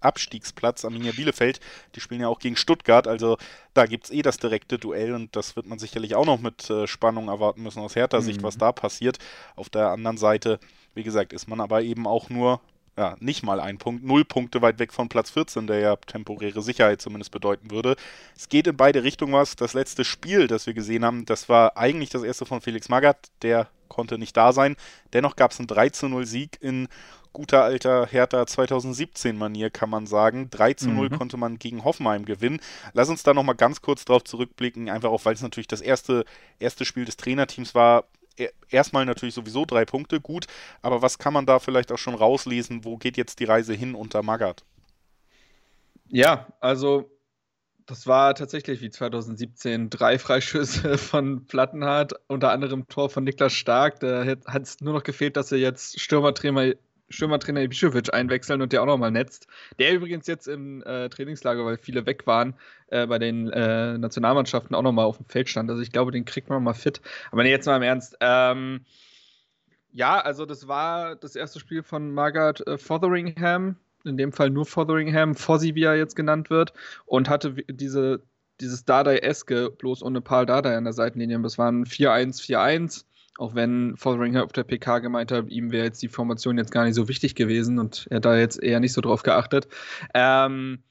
Abstiegsplatz 0.00 0.84
Arminia 0.84 1.12
Bielefeld. 1.12 1.60
Die 1.94 2.00
spielen 2.00 2.20
ja 2.20 2.28
auch 2.28 2.38
gegen 2.38 2.56
Stuttgart, 2.56 3.08
also 3.08 3.38
da 3.72 3.86
gibt 3.86 4.04
es 4.04 4.10
eh 4.10 4.22
das 4.22 4.36
direkte 4.36 4.78
Duell 4.78 5.14
und 5.14 5.34
das 5.34 5.56
wird 5.56 5.66
man 5.66 5.78
sicherlich 5.78 6.14
auch 6.14 6.26
noch 6.26 6.40
mit 6.40 6.68
äh, 6.68 6.86
Spannung 6.86 7.28
erwarten 7.28 7.62
müssen 7.62 7.80
aus 7.80 7.96
Hertha-Sicht, 7.96 8.40
mhm. 8.40 8.44
was 8.44 8.58
da 8.58 8.72
passiert. 8.72 9.18
Auf 9.56 9.70
der 9.70 9.88
anderen 9.88 10.18
Seite, 10.18 10.60
wie 10.94 11.02
gesagt, 11.02 11.32
ist 11.32 11.48
man 11.48 11.60
aber 11.60 11.82
eben 11.82 12.06
auch 12.06 12.28
nur 12.28 12.60
ja, 12.96 13.16
nicht 13.18 13.42
mal 13.42 13.60
ein 13.60 13.78
Punkt, 13.78 14.04
null 14.04 14.24
Punkte 14.24 14.62
weit 14.62 14.78
weg 14.78 14.92
von 14.92 15.08
Platz 15.08 15.30
14, 15.30 15.66
der 15.66 15.80
ja 15.80 15.96
temporäre 15.96 16.62
Sicherheit 16.62 17.00
zumindest 17.00 17.32
bedeuten 17.32 17.70
würde. 17.70 17.96
Es 18.36 18.48
geht 18.48 18.66
in 18.66 18.76
beide 18.76 19.02
Richtungen 19.02 19.32
was. 19.32 19.56
Das 19.56 19.74
letzte 19.74 20.04
Spiel, 20.04 20.46
das 20.46 20.66
wir 20.66 20.74
gesehen 20.74 21.04
haben, 21.04 21.26
das 21.26 21.48
war 21.48 21.76
eigentlich 21.76 22.10
das 22.10 22.22
erste 22.22 22.46
von 22.46 22.60
Felix 22.60 22.88
Magath, 22.88 23.30
der 23.42 23.68
konnte 23.88 24.18
nicht 24.18 24.36
da 24.36 24.52
sein. 24.52 24.76
Dennoch 25.12 25.36
gab 25.36 25.50
es 25.50 25.58
einen 25.58 25.66
3 25.66 25.88
zu 25.90 26.08
0 26.08 26.26
Sieg 26.26 26.58
in 26.60 26.88
guter 27.32 27.64
alter 27.64 28.06
Hertha 28.06 28.46
2017 28.46 29.36
Manier, 29.36 29.68
kann 29.70 29.90
man 29.90 30.06
sagen. 30.06 30.48
3 30.50 30.74
zu 30.74 30.90
0 30.90 31.10
mhm. 31.10 31.18
konnte 31.18 31.36
man 31.36 31.58
gegen 31.58 31.84
Hoffenheim 31.84 32.24
gewinnen. 32.24 32.60
Lass 32.92 33.08
uns 33.08 33.24
da 33.24 33.34
nochmal 33.34 33.56
ganz 33.56 33.82
kurz 33.82 34.04
drauf 34.04 34.24
zurückblicken, 34.24 34.88
einfach 34.88 35.10
auch, 35.10 35.24
weil 35.24 35.34
es 35.34 35.42
natürlich 35.42 35.66
das 35.66 35.80
erste, 35.80 36.24
erste 36.60 36.84
Spiel 36.84 37.04
des 37.04 37.16
Trainerteams 37.16 37.74
war 37.74 38.04
erstmal 38.70 39.04
natürlich 39.06 39.34
sowieso 39.34 39.64
drei 39.64 39.84
Punkte, 39.84 40.20
gut, 40.20 40.46
aber 40.82 41.02
was 41.02 41.18
kann 41.18 41.32
man 41.32 41.46
da 41.46 41.58
vielleicht 41.58 41.92
auch 41.92 41.98
schon 41.98 42.14
rauslesen? 42.14 42.84
Wo 42.84 42.96
geht 42.96 43.16
jetzt 43.16 43.40
die 43.40 43.44
Reise 43.44 43.74
hin 43.74 43.94
unter 43.94 44.22
Magath? 44.22 44.64
Ja, 46.08 46.46
also 46.60 47.10
das 47.86 48.06
war 48.06 48.34
tatsächlich 48.34 48.80
wie 48.80 48.90
2017 48.90 49.90
drei 49.90 50.18
Freischüsse 50.18 50.98
von 50.98 51.46
Plattenhardt, 51.46 52.14
unter 52.28 52.50
anderem 52.50 52.88
Tor 52.88 53.10
von 53.10 53.24
Niklas 53.24 53.52
Stark. 53.52 54.00
Da 54.00 54.24
hat 54.24 54.62
es 54.62 54.80
nur 54.80 54.94
noch 54.94 55.02
gefehlt, 55.02 55.36
dass 55.36 55.52
er 55.52 55.58
jetzt 55.58 56.00
Stürmertrainer 56.00 56.74
Stürmertrainer 57.08 57.60
Ibišević 57.60 58.10
einwechseln 58.10 58.62
und 58.62 58.72
der 58.72 58.82
auch 58.82 58.86
nochmal 58.86 59.10
netzt. 59.10 59.46
Der 59.78 59.94
übrigens 59.94 60.26
jetzt 60.26 60.48
im 60.48 60.82
äh, 60.82 61.08
Trainingslager, 61.08 61.64
weil 61.64 61.76
viele 61.76 62.06
weg 62.06 62.26
waren, 62.26 62.54
äh, 62.88 63.06
bei 63.06 63.18
den 63.18 63.50
äh, 63.50 63.98
Nationalmannschaften 63.98 64.74
auch 64.74 64.82
nochmal 64.82 65.04
auf 65.04 65.18
dem 65.18 65.26
Feld 65.26 65.48
stand. 65.48 65.70
Also 65.70 65.82
ich 65.82 65.92
glaube, 65.92 66.12
den 66.12 66.24
kriegt 66.24 66.48
man 66.48 66.62
mal 66.62 66.74
fit. 66.74 67.00
Aber 67.30 67.42
nee, 67.42 67.50
jetzt 67.50 67.66
mal 67.66 67.76
im 67.76 67.82
Ernst. 67.82 68.16
Ähm, 68.20 68.84
ja, 69.92 70.20
also 70.20 70.44
das 70.44 70.66
war 70.66 71.14
das 71.14 71.36
erste 71.36 71.60
Spiel 71.60 71.82
von 71.82 72.10
Margaret 72.12 72.66
äh, 72.66 72.78
Fotheringham, 72.78 73.76
in 74.04 74.16
dem 74.16 74.32
Fall 74.32 74.50
nur 74.50 74.66
Fotheringham, 74.66 75.34
Fossi, 75.34 75.74
wie 75.74 75.84
er 75.84 75.96
jetzt 75.96 76.16
genannt 76.16 76.50
wird, 76.50 76.72
und 77.06 77.28
hatte 77.28 77.54
diese, 77.68 78.22
dieses 78.60 78.84
Dardai-eske, 78.84 79.70
bloß 79.70 80.02
ohne 80.02 80.20
Paul 80.20 80.46
Dardai 80.46 80.76
an 80.76 80.84
der 80.84 80.92
Seitenlinie. 80.92 81.40
Das 81.40 81.58
waren 81.58 81.84
4-1, 81.84 82.42
4-1 82.42 83.04
auch 83.38 83.54
wenn 83.54 83.96
Fotheringham 83.96 84.44
auf 84.44 84.52
der 84.52 84.64
PK 84.64 85.00
gemeint 85.00 85.32
hat, 85.32 85.48
ihm 85.48 85.72
wäre 85.72 85.86
jetzt 85.86 86.02
die 86.02 86.08
Formation 86.08 86.58
jetzt 86.58 86.70
gar 86.70 86.84
nicht 86.84 86.94
so 86.94 87.08
wichtig 87.08 87.34
gewesen 87.34 87.78
und 87.78 88.06
er 88.10 88.20
da 88.20 88.36
jetzt 88.36 88.62
eher 88.62 88.80
nicht 88.80 88.92
so 88.92 89.00
drauf 89.00 89.22
geachtet. 89.22 89.68
Ähm, 90.14 90.82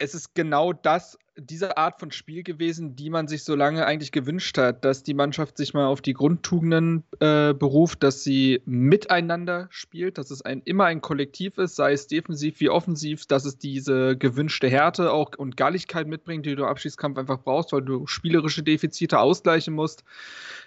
es 0.00 0.14
ist 0.14 0.34
genau 0.34 0.72
das, 0.72 1.18
diese 1.36 1.76
Art 1.76 2.00
von 2.00 2.10
Spiel 2.10 2.42
gewesen, 2.42 2.96
die 2.96 3.10
man 3.10 3.28
sich 3.28 3.44
so 3.44 3.54
lange 3.54 3.84
eigentlich 3.84 4.12
gewünscht 4.12 4.56
hat, 4.56 4.82
dass 4.84 5.02
die 5.02 5.12
Mannschaft 5.12 5.58
sich 5.58 5.74
mal 5.74 5.86
auf 5.86 6.00
die 6.00 6.14
Grundtugenden 6.14 7.04
äh, 7.20 7.52
beruft, 7.52 8.02
dass 8.02 8.24
sie 8.24 8.62
miteinander 8.64 9.68
spielt, 9.70 10.16
dass 10.16 10.30
es 10.30 10.42
ein, 10.42 10.62
immer 10.64 10.86
ein 10.86 11.02
Kollektiv 11.02 11.58
ist, 11.58 11.76
sei 11.76 11.92
es 11.92 12.06
defensiv 12.06 12.60
wie 12.60 12.70
offensiv, 12.70 13.26
dass 13.26 13.44
es 13.44 13.58
diese 13.58 14.16
gewünschte 14.16 14.68
Härte 14.68 15.12
auch 15.12 15.32
und 15.36 15.58
Galligkeit 15.58 16.06
mitbringt, 16.06 16.46
die 16.46 16.56
du 16.56 16.62
im 16.62 16.68
Abschießkampf 16.68 17.18
einfach 17.18 17.42
brauchst, 17.42 17.72
weil 17.72 17.82
du 17.82 18.06
spielerische 18.06 18.62
Defizite 18.62 19.20
ausgleichen 19.20 19.74
musst. 19.74 20.02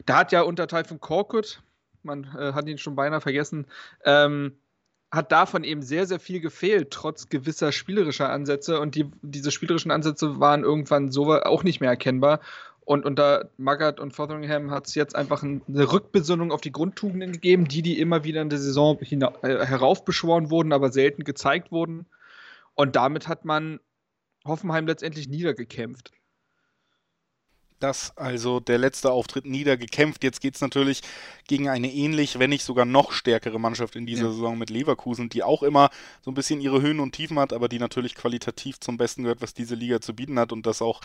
Da 0.05 0.19
hat 0.19 0.31
ja 0.31 0.41
unter 0.41 0.67
Teil 0.67 0.83
von 0.83 0.99
Korkut, 0.99 1.63
man 2.03 2.25
äh, 2.37 2.53
hat 2.53 2.67
ihn 2.67 2.77
schon 2.77 2.95
beinahe 2.95 3.21
vergessen, 3.21 3.65
ähm, 4.05 4.57
hat 5.13 5.31
davon 5.31 5.63
eben 5.63 5.83
sehr, 5.83 6.07
sehr 6.07 6.19
viel 6.19 6.39
gefehlt, 6.39 6.89
trotz 6.89 7.29
gewisser 7.29 7.71
spielerischer 7.71 8.31
Ansätze. 8.31 8.79
Und 8.79 8.95
die, 8.95 9.11
diese 9.21 9.51
spielerischen 9.51 9.91
Ansätze 9.91 10.39
waren 10.39 10.63
irgendwann 10.63 11.11
so 11.11 11.31
auch 11.33 11.63
nicht 11.63 11.81
mehr 11.81 11.91
erkennbar. 11.91 12.39
Und 12.81 13.05
unter 13.05 13.51
Magath 13.57 13.99
und 13.99 14.13
Fotheringham 14.13 14.71
hat 14.71 14.87
es 14.87 14.95
jetzt 14.95 15.15
einfach 15.15 15.43
eine 15.43 15.61
Rückbesinnung 15.93 16.51
auf 16.51 16.61
die 16.61 16.71
Grundtugenden 16.71 17.31
gegeben, 17.31 17.67
die, 17.67 17.83
die 17.83 17.99
immer 17.99 18.23
wieder 18.23 18.41
in 18.41 18.49
der 18.49 18.57
Saison 18.57 18.99
äh, 19.01 19.65
heraufbeschworen 19.65 20.49
wurden, 20.49 20.73
aber 20.73 20.91
selten 20.91 21.23
gezeigt 21.23 21.71
wurden. 21.71 22.07
Und 22.73 22.95
damit 22.95 23.27
hat 23.27 23.45
man 23.45 23.79
Hoffenheim 24.45 24.87
letztendlich 24.87 25.29
niedergekämpft 25.29 26.11
das 27.83 28.17
also 28.17 28.59
der 28.59 28.77
letzte 28.77 29.11
Auftritt 29.11 29.45
niedergekämpft. 29.45 30.23
Jetzt 30.23 30.41
geht 30.41 30.55
es 30.55 30.61
natürlich 30.61 31.01
gegen 31.47 31.69
eine 31.69 31.91
ähnlich, 31.91 32.39
wenn 32.39 32.49
nicht 32.49 32.63
sogar 32.63 32.85
noch 32.85 33.11
stärkere 33.11 33.59
Mannschaft 33.59 33.95
in 33.95 34.05
dieser 34.05 34.25
ja. 34.25 34.31
Saison 34.31 34.57
mit 34.57 34.69
Leverkusen, 34.69 35.29
die 35.29 35.43
auch 35.43 35.63
immer 35.63 35.89
so 36.21 36.31
ein 36.31 36.33
bisschen 36.33 36.61
ihre 36.61 36.81
Höhen 36.81 36.99
und 36.99 37.13
Tiefen 37.13 37.37
hat, 37.39 37.51
aber 37.51 37.67
die 37.67 37.79
natürlich 37.79 38.15
qualitativ 38.15 38.79
zum 38.79 38.97
Besten 38.97 39.23
gehört, 39.23 39.41
was 39.41 39.53
diese 39.53 39.75
Liga 39.75 39.99
zu 39.99 40.15
bieten 40.15 40.39
hat 40.39 40.51
und 40.51 40.65
das 40.65 40.81
auch 40.81 41.01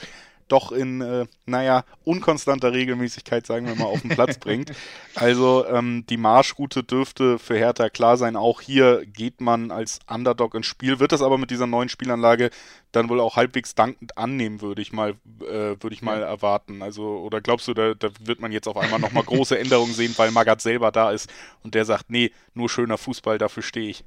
doch 0.48 0.72
in, 0.72 1.00
äh, 1.00 1.26
naja, 1.46 1.84
unkonstanter 2.04 2.72
Regelmäßigkeit, 2.72 3.46
sagen 3.46 3.66
wir 3.66 3.74
mal, 3.74 3.84
auf 3.84 4.00
den 4.00 4.10
Platz 4.10 4.38
bringt. 4.40 4.72
Also 5.14 5.66
ähm, 5.66 6.04
die 6.08 6.16
Marschroute 6.16 6.82
dürfte 6.82 7.38
für 7.38 7.56
Hertha 7.56 7.90
klar 7.90 8.16
sein. 8.16 8.34
Auch 8.34 8.60
hier 8.60 9.04
geht 9.04 9.40
man 9.40 9.70
als 9.70 10.00
Underdog 10.08 10.54
ins 10.54 10.66
Spiel, 10.66 10.98
wird 11.00 11.12
das 11.12 11.22
aber 11.22 11.38
mit 11.38 11.50
dieser 11.50 11.66
neuen 11.66 11.88
Spielanlage 11.88 12.50
dann 12.92 13.08
wohl 13.08 13.20
auch 13.20 13.36
halbwegs 13.36 13.74
dankend 13.74 14.16
annehmen, 14.16 14.60
würde 14.60 14.80
ich 14.80 14.92
mal, 14.92 15.10
äh, 15.40 15.76
würde 15.80 15.92
ich 15.92 16.02
mal 16.02 16.22
erwarten. 16.22 16.82
Also, 16.82 17.18
oder 17.18 17.40
glaubst 17.40 17.68
du, 17.68 17.74
da, 17.74 17.94
da 17.94 18.08
wird 18.20 18.40
man 18.40 18.52
jetzt 18.52 18.66
auf 18.66 18.76
einmal 18.76 18.98
nochmal 19.00 19.24
große 19.24 19.58
Änderungen 19.58 19.92
sehen, 19.92 20.14
weil 20.16 20.30
Magath 20.30 20.60
selber 20.60 20.90
da 20.90 21.10
ist 21.10 21.30
und 21.62 21.74
der 21.74 21.84
sagt, 21.84 22.10
nee, 22.10 22.32
nur 22.54 22.68
schöner 22.68 22.98
Fußball, 22.98 23.38
dafür 23.38 23.62
stehe 23.62 23.90
ich. 23.90 24.04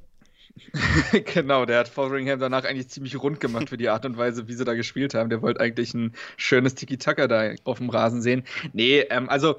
genau, 1.34 1.66
der 1.66 1.80
hat 1.80 1.88
Fotheringham 1.88 2.40
danach 2.40 2.66
eigentlich 2.66 2.90
ziemlich 2.90 3.22
rund 3.22 3.40
gemacht 3.40 3.70
für 3.70 3.78
die 3.78 3.90
Art 3.90 4.06
und 4.06 4.18
Weise, 4.18 4.48
wie 4.48 4.54
sie 4.54 4.66
da 4.66 4.74
gespielt 4.74 5.14
haben. 5.14 5.30
Der 5.30 5.42
wollte 5.42 5.62
eigentlich 5.62 5.94
ein 5.94 6.14
schönes 6.38 6.76
Tiki-Taka 6.76 7.28
da 7.28 7.54
auf 7.64 7.78
dem 7.78 7.90
Rasen 7.90 8.22
sehen. 8.22 8.44
Nee, 8.74 9.00
ähm, 9.10 9.30
also 9.30 9.56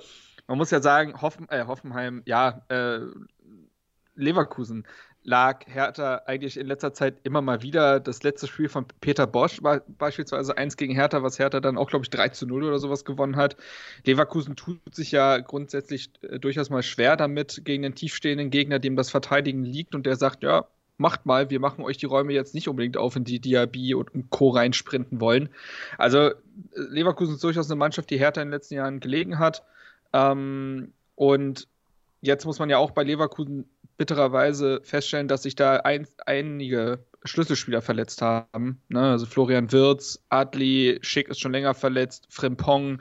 man 0.47 0.59
muss 0.59 0.71
ja 0.71 0.83
sagen, 0.83 1.21
Hoffen, 1.23 1.49
äh, 1.49 1.65
Hoffenheim, 1.67 2.23
ja, 2.27 2.63
äh, 2.69 3.01
Leverkusen 4.15 4.87
lag 5.25 5.67
Hertha 5.67 6.23
eigentlich 6.27 6.57
in 6.57 6.67
letzter 6.67 6.93
Zeit 6.93 7.17
immer 7.23 7.43
mal 7.43 7.63
wieder. 7.63 8.01
Das 8.01 8.23
letzte 8.23 8.47
Spiel 8.47 8.69
von 8.69 8.87
Peter 9.01 9.27
Bosch 9.27 9.63
war 9.63 9.83
beispielsweise 9.87 10.57
eins 10.57 10.77
gegen 10.77 10.95
Hertha, 10.95 11.23
was 11.23 11.39
Hertha 11.39 11.61
dann 11.61 11.79
auch, 11.79 11.91
glaube 11.91 12.05
ich, 12.05 12.11
3 12.11 12.31
zu 12.31 12.47
0 12.47 12.65
oder 12.65 12.79
sowas 12.79 13.05
gewonnen 13.05 13.37
hat. 13.37 13.57
Leverkusen 14.05 14.57
tut 14.57 14.81
sich 14.95 15.13
ja 15.13 15.39
grundsätzlich 15.39 16.11
äh, 16.23 16.39
durchaus 16.39 16.71
mal 16.71 16.83
schwer 16.83 17.17
damit 17.17 17.65
gegen 17.65 17.83
den 17.83 17.95
tiefstehenden 17.95 18.51
Gegner, 18.51 18.79
dem 18.79 18.97
das 18.97 19.11
Verteidigen 19.11 19.65
liegt 19.65 19.95
und 19.95 20.07
der 20.07 20.17
sagt, 20.17 20.43
ja, 20.43 20.67
macht 20.99 21.25
mal, 21.27 21.51
wir 21.51 21.61
machen 21.61 21.85
euch 21.85 21.99
die 21.99 22.07
Räume 22.07 22.33
jetzt 22.33 22.55
nicht 22.55 22.69
unbedingt 22.69 22.97
auf, 22.97 23.17
in 23.17 23.25
die 23.25 23.41
Diaby 23.41 23.95
und, 23.95 24.31
Co. 24.31 24.51
reinsprinten 24.51 25.21
wollen. 25.21 25.51
Also 25.99 26.19
äh, 26.19 26.35
Leverkusen 26.75 27.35
ist 27.35 27.45
durchaus 27.45 27.71
eine 27.71 27.79
Mannschaft, 27.79 28.11
die 28.11 28.19
Hertha 28.19 28.43
in 28.43 28.49
den 28.49 28.55
letzten 28.55 28.75
Jahren 28.75 29.01
gelegen 29.01 29.39
hat. 29.39 29.63
Ähm, 30.13 30.93
und 31.15 31.69
jetzt 32.21 32.45
muss 32.45 32.59
man 32.59 32.71
ja 32.71 32.79
auch 32.79 32.91
bei 32.91 33.03
Leverkusen 33.03 33.69
bittererweise 34.03 34.81
feststellen, 34.83 35.29
dass 35.29 35.45
sich 35.45 35.55
da 35.55 35.77
ein, 35.77 36.09
einige 36.27 37.07
Schlüsselspieler 37.23 37.83
verletzt 37.83 38.21
haben. 38.21 38.83
Ne? 38.89 39.01
Also 39.01 39.27
Florian 39.27 39.71
Wirz, 39.71 40.25
Adli, 40.29 40.99
Schick 41.03 41.29
ist 41.29 41.39
schon 41.39 41.53
länger 41.53 41.73
verletzt, 41.73 42.27
Frimpong. 42.29 43.01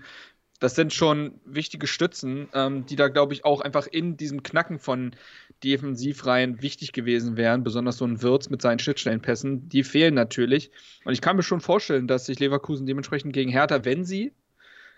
Das 0.59 0.75
sind 0.75 0.93
schon 0.93 1.41
wichtige 1.43 1.87
Stützen, 1.87 2.49
ähm, 2.53 2.85
die 2.85 2.95
da, 2.95 3.07
glaube 3.07 3.33
ich, 3.33 3.45
auch 3.45 3.61
einfach 3.61 3.87
in 3.87 4.15
diesem 4.15 4.43
Knacken 4.43 4.77
von 4.77 5.15
Defensivreihen 5.63 6.61
wichtig 6.61 6.91
gewesen 6.93 7.35
wären. 7.35 7.63
Besonders 7.63 7.97
so 7.97 8.05
ein 8.05 8.21
Wirz 8.21 8.51
mit 8.51 8.61
seinen 8.61 8.77
Schnittstellenpässen. 8.77 9.69
Die 9.69 9.83
fehlen 9.83 10.13
natürlich. 10.13 10.69
Und 11.03 11.13
ich 11.13 11.21
kann 11.21 11.35
mir 11.35 11.41
schon 11.41 11.61
vorstellen, 11.61 12.05
dass 12.05 12.27
sich 12.27 12.39
Leverkusen 12.39 12.85
dementsprechend 12.85 13.33
gegen 13.33 13.49
Hertha, 13.49 13.85
wenn 13.85 14.05
sie 14.05 14.33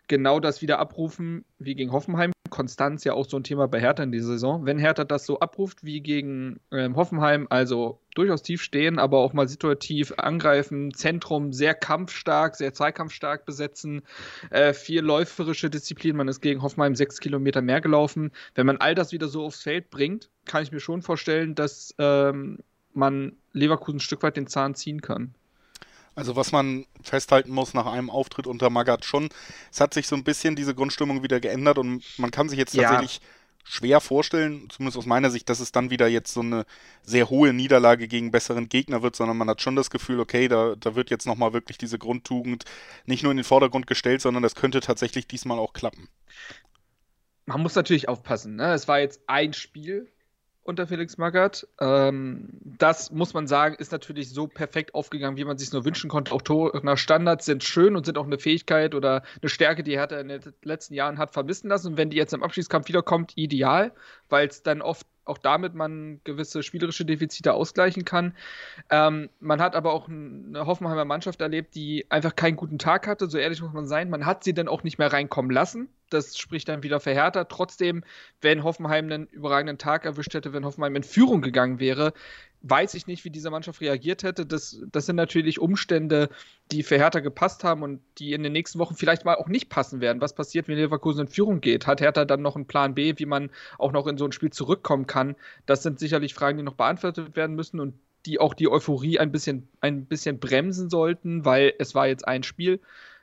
genau 0.07 0.39
das 0.39 0.61
wieder 0.61 0.79
abrufen 0.79 1.45
wie 1.59 1.75
gegen 1.75 1.91
Hoffenheim. 1.91 2.33
Konstanz 2.49 3.03
ja 3.03 3.13
auch 3.13 3.27
so 3.27 3.37
ein 3.37 3.43
Thema 3.43 3.67
bei 3.67 3.79
Hertha 3.79 4.03
in 4.03 4.11
dieser 4.11 4.27
Saison. 4.27 4.63
Wenn 4.65 4.77
Hertha 4.77 5.05
das 5.05 5.25
so 5.25 5.39
abruft 5.39 5.83
wie 5.83 6.01
gegen 6.01 6.59
ähm, 6.71 6.95
Hoffenheim, 6.95 7.47
also 7.49 7.99
durchaus 8.13 8.43
tief 8.43 8.61
stehen, 8.61 8.99
aber 8.99 9.17
auch 9.17 9.33
mal 9.33 9.47
situativ 9.47 10.13
angreifen, 10.17 10.93
Zentrum 10.93 11.51
sehr 11.51 11.73
kampfstark, 11.73 12.55
sehr 12.55 12.71
zweikampfstark 12.71 13.47
besetzen, 13.47 14.03
äh, 14.51 14.73
viel 14.73 15.01
läuferische 15.01 15.71
Disziplin, 15.71 16.15
man 16.15 16.27
ist 16.27 16.41
gegen 16.41 16.61
Hoffenheim 16.61 16.93
sechs 16.93 17.19
Kilometer 17.19 17.63
mehr 17.63 17.81
gelaufen. 17.81 18.31
Wenn 18.53 18.67
man 18.67 18.77
all 18.77 18.93
das 18.93 19.13
wieder 19.13 19.27
so 19.27 19.45
aufs 19.45 19.63
Feld 19.63 19.89
bringt, 19.89 20.29
kann 20.45 20.61
ich 20.61 20.71
mir 20.71 20.79
schon 20.79 21.01
vorstellen, 21.01 21.55
dass 21.55 21.95
ähm, 21.97 22.59
man 22.93 23.33
Leverkusen 23.51 23.97
ein 23.97 23.99
Stück 23.99 24.21
weit 24.21 24.37
den 24.37 24.45
Zahn 24.45 24.75
ziehen 24.75 25.01
kann. 25.01 25.33
Also 26.15 26.35
was 26.35 26.51
man 26.51 26.85
festhalten 27.01 27.51
muss 27.51 27.73
nach 27.73 27.87
einem 27.87 28.09
Auftritt 28.09 28.47
unter 28.47 28.69
Magath 28.69 29.05
schon, 29.05 29.29
es 29.71 29.81
hat 29.81 29.93
sich 29.93 30.07
so 30.07 30.15
ein 30.15 30.23
bisschen 30.23 30.55
diese 30.55 30.75
Grundstimmung 30.75 31.23
wieder 31.23 31.39
geändert 31.39 31.77
und 31.77 32.03
man 32.17 32.31
kann 32.31 32.49
sich 32.49 32.59
jetzt 32.59 32.75
tatsächlich 32.75 33.15
ja. 33.15 33.21
schwer 33.63 33.99
vorstellen, 33.99 34.69
zumindest 34.69 34.97
aus 34.97 35.07
meiner 35.07 35.31
Sicht, 35.31 35.49
dass 35.49 35.59
es 35.59 35.71
dann 35.71 35.89
wieder 35.89 36.07
jetzt 36.07 36.33
so 36.33 36.41
eine 36.41 36.65
sehr 37.01 37.29
hohe 37.29 37.51
Niederlage 37.51 38.07
gegen 38.07 38.29
besseren 38.29 38.69
Gegner 38.69 39.01
wird, 39.01 39.15
sondern 39.15 39.37
man 39.37 39.49
hat 39.49 39.61
schon 39.61 39.75
das 39.75 39.89
Gefühl, 39.89 40.19
okay, 40.19 40.47
da, 40.47 40.75
da 40.75 40.93
wird 40.93 41.09
jetzt 41.09 41.25
nochmal 41.25 41.53
wirklich 41.53 41.79
diese 41.79 41.97
Grundtugend 41.97 42.65
nicht 43.05 43.23
nur 43.23 43.31
in 43.31 43.37
den 43.37 43.43
Vordergrund 43.43 43.87
gestellt, 43.87 44.21
sondern 44.21 44.43
das 44.43 44.53
könnte 44.53 44.81
tatsächlich 44.81 45.27
diesmal 45.27 45.57
auch 45.57 45.73
klappen. 45.73 46.09
Man 47.45 47.61
muss 47.61 47.75
natürlich 47.75 48.07
aufpassen, 48.07 48.55
ne? 48.55 48.73
Es 48.73 48.87
war 48.87 48.99
jetzt 48.99 49.21
ein 49.27 49.53
Spiel, 49.53 50.09
unter 50.63 50.87
Felix 50.87 51.17
Magath. 51.17 51.67
Ähm, 51.79 52.49
das 52.63 53.11
muss 53.11 53.33
man 53.33 53.47
sagen, 53.47 53.75
ist 53.75 53.91
natürlich 53.91 54.29
so 54.29 54.47
perfekt 54.47 54.95
aufgegangen, 54.95 55.37
wie 55.37 55.45
man 55.45 55.57
sich 55.57 55.71
nur 55.71 55.85
wünschen 55.85 56.09
konnte. 56.09 56.31
Auch 56.33 56.41
Tore 56.41 56.79
nach 56.83 56.97
Standards 56.97 57.45
sind 57.45 57.63
schön 57.63 57.95
und 57.95 58.05
sind 58.05 58.17
auch 58.17 58.25
eine 58.25 58.39
Fähigkeit 58.39 58.95
oder 58.95 59.23
eine 59.41 59.49
Stärke, 59.49 59.83
die 59.83 59.97
Hertha 59.97 60.19
in 60.19 60.29
den 60.29 60.41
letzten 60.63 60.93
Jahren 60.93 61.17
hat 61.17 61.31
vermissen 61.31 61.69
lassen. 61.69 61.87
Und 61.87 61.97
wenn 61.97 62.09
die 62.09 62.17
jetzt 62.17 62.33
im 62.33 62.43
Abschießkampf 62.43 62.87
wiederkommt, 62.87 63.33
ideal, 63.35 63.91
weil 64.29 64.47
es 64.47 64.63
dann 64.63 64.81
oft 64.81 65.05
auch 65.25 65.37
damit 65.37 65.73
man 65.73 66.21
gewisse 66.23 66.63
spielerische 66.63 67.05
Defizite 67.05 67.53
ausgleichen 67.53 68.05
kann. 68.05 68.35
Ähm, 68.89 69.29
man 69.39 69.61
hat 69.61 69.75
aber 69.75 69.93
auch 69.93 70.07
eine 70.07 70.65
Hoffenheimer 70.65 71.05
Mannschaft 71.05 71.41
erlebt, 71.41 71.75
die 71.75 72.05
einfach 72.09 72.35
keinen 72.35 72.55
guten 72.55 72.79
Tag 72.79 73.07
hatte, 73.07 73.27
so 73.27 73.37
ehrlich 73.37 73.61
muss 73.61 73.73
man 73.73 73.87
sein. 73.87 74.09
Man 74.09 74.25
hat 74.25 74.43
sie 74.43 74.53
dann 74.53 74.67
auch 74.67 74.83
nicht 74.83 74.97
mehr 74.97 75.11
reinkommen 75.11 75.51
lassen 75.51 75.89
das 76.13 76.37
spricht 76.37 76.69
dann 76.69 76.83
wieder 76.83 76.99
für 76.99 77.11
Hertha. 77.11 77.43
Trotzdem, 77.45 78.03
wenn 78.41 78.63
Hoffenheim 78.63 79.05
einen 79.05 79.27
überragenden 79.27 79.77
Tag 79.77 80.05
erwischt 80.05 80.33
hätte, 80.33 80.53
wenn 80.53 80.65
Hoffenheim 80.65 80.95
in 80.95 81.03
Führung 81.03 81.41
gegangen 81.41 81.79
wäre, 81.79 82.13
weiß 82.63 82.93
ich 82.93 83.07
nicht, 83.07 83.25
wie 83.25 83.29
diese 83.29 83.49
Mannschaft 83.49 83.81
reagiert 83.81 84.23
hätte. 84.23 84.45
Das, 84.45 84.81
das 84.91 85.05
sind 85.05 85.17
natürlich 85.17 85.59
Umstände, 85.59 86.29
die 86.71 86.81
für 86.81 86.97
Hertha 86.97 87.19
gepasst 87.19 87.63
haben 87.63 87.83
und 87.83 88.01
die 88.17 88.33
in 88.33 88.41
den 88.41 88.53
nächsten 88.53 88.79
Wochen 88.79 88.95
vielleicht 88.95 89.25
mal 89.25 89.35
auch 89.35 89.47
nicht 89.47 89.69
passen 89.69 89.99
werden. 89.99 90.21
Was 90.21 90.33
passiert, 90.33 90.67
wenn 90.67 90.77
Leverkusen 90.77 91.21
in 91.21 91.27
Führung 91.27 91.59
geht? 91.59 91.85
Hat 91.85 91.99
Hertha 91.99 92.23
dann 92.23 92.41
noch 92.41 92.55
einen 92.55 92.65
Plan 92.65 92.95
B, 92.95 93.13
wie 93.17 93.25
man 93.25 93.51
auch 93.77 93.91
noch 93.91 94.07
in 94.07 94.17
so 94.17 94.25
ein 94.25 94.31
Spiel 94.31 94.51
zurückkommen 94.51 95.07
kann? 95.07 95.35
Das 95.65 95.83
sind 95.83 95.99
sicherlich 95.99 96.33
Fragen, 96.33 96.57
die 96.57 96.63
noch 96.63 96.75
beantwortet 96.75 97.35
werden 97.35 97.55
müssen 97.55 97.81
und 97.81 97.95
die 98.25 98.39
auch 98.39 98.53
die 98.53 98.69
Euphorie 98.69 99.19
ein 99.19 99.33
bisschen, 99.33 99.67
ein 99.81 100.05
bisschen 100.05 100.39
bremsen 100.39 100.89
sollten, 100.89 101.43
weil 101.43 101.73
es 101.79 101.93
war 101.93 102.07
jetzt 102.07 102.25
ein 102.25 102.43
Spiel. 102.43 102.79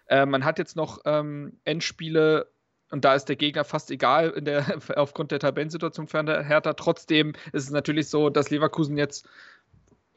Äh, 0.07 0.26
man 0.26 0.45
hat 0.45 0.59
jetzt 0.59 0.76
noch 0.76 1.01
ähm, 1.07 1.55
Endspiele 1.64 2.47
und 2.91 3.05
da 3.05 3.14
ist 3.14 3.26
der 3.26 3.36
Gegner 3.36 3.64
fast 3.64 3.91
egal 3.91 4.30
in 4.30 4.45
der, 4.45 4.64
aufgrund 4.97 5.30
der 5.30 5.38
Tabellensituation 5.38 6.09
für 6.09 6.45
Hertha. 6.45 6.72
Trotzdem 6.74 7.32
ist 7.53 7.64
es 7.64 7.70
natürlich 7.70 8.09
so, 8.09 8.30
dass 8.30 8.51
Leverkusen 8.51 8.97
jetzt 8.97 9.28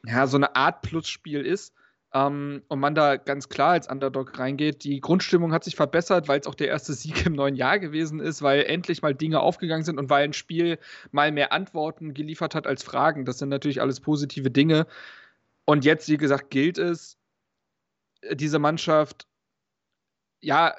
ja, 0.04 0.26
so 0.26 0.36
eine 0.36 0.54
Art 0.56 0.82
Plusspiel 0.82 1.40
ist 1.40 1.74
ähm, 2.12 2.62
und 2.68 2.80
man 2.80 2.94
da 2.94 3.16
ganz 3.16 3.48
klar 3.48 3.72
als 3.72 3.88
Underdog 3.88 4.38
reingeht. 4.38 4.84
Die 4.84 5.00
Grundstimmung 5.00 5.52
hat 5.52 5.64
sich 5.64 5.76
verbessert, 5.76 6.28
weil 6.28 6.40
es 6.40 6.46
auch 6.46 6.56
der 6.56 6.68
erste 6.68 6.92
Sieg 6.94 7.24
im 7.26 7.34
neuen 7.34 7.54
Jahr 7.54 7.78
gewesen 7.78 8.20
ist, 8.20 8.42
weil 8.42 8.64
endlich 8.64 9.02
mal 9.02 9.14
Dinge 9.14 9.40
aufgegangen 9.40 9.84
sind 9.84 9.98
und 9.98 10.10
weil 10.10 10.24
ein 10.24 10.32
Spiel 10.32 10.78
mal 11.12 11.30
mehr 11.30 11.52
Antworten 11.52 12.12
geliefert 12.12 12.54
hat 12.54 12.66
als 12.66 12.82
Fragen. 12.82 13.24
Das 13.24 13.38
sind 13.38 13.48
natürlich 13.48 13.80
alles 13.80 14.00
positive 14.00 14.50
Dinge. 14.50 14.86
Und 15.64 15.84
jetzt, 15.84 16.08
wie 16.08 16.18
gesagt, 16.18 16.50
gilt 16.50 16.76
es, 16.76 17.16
diese 18.32 18.58
Mannschaft 18.58 19.26
ja, 20.44 20.74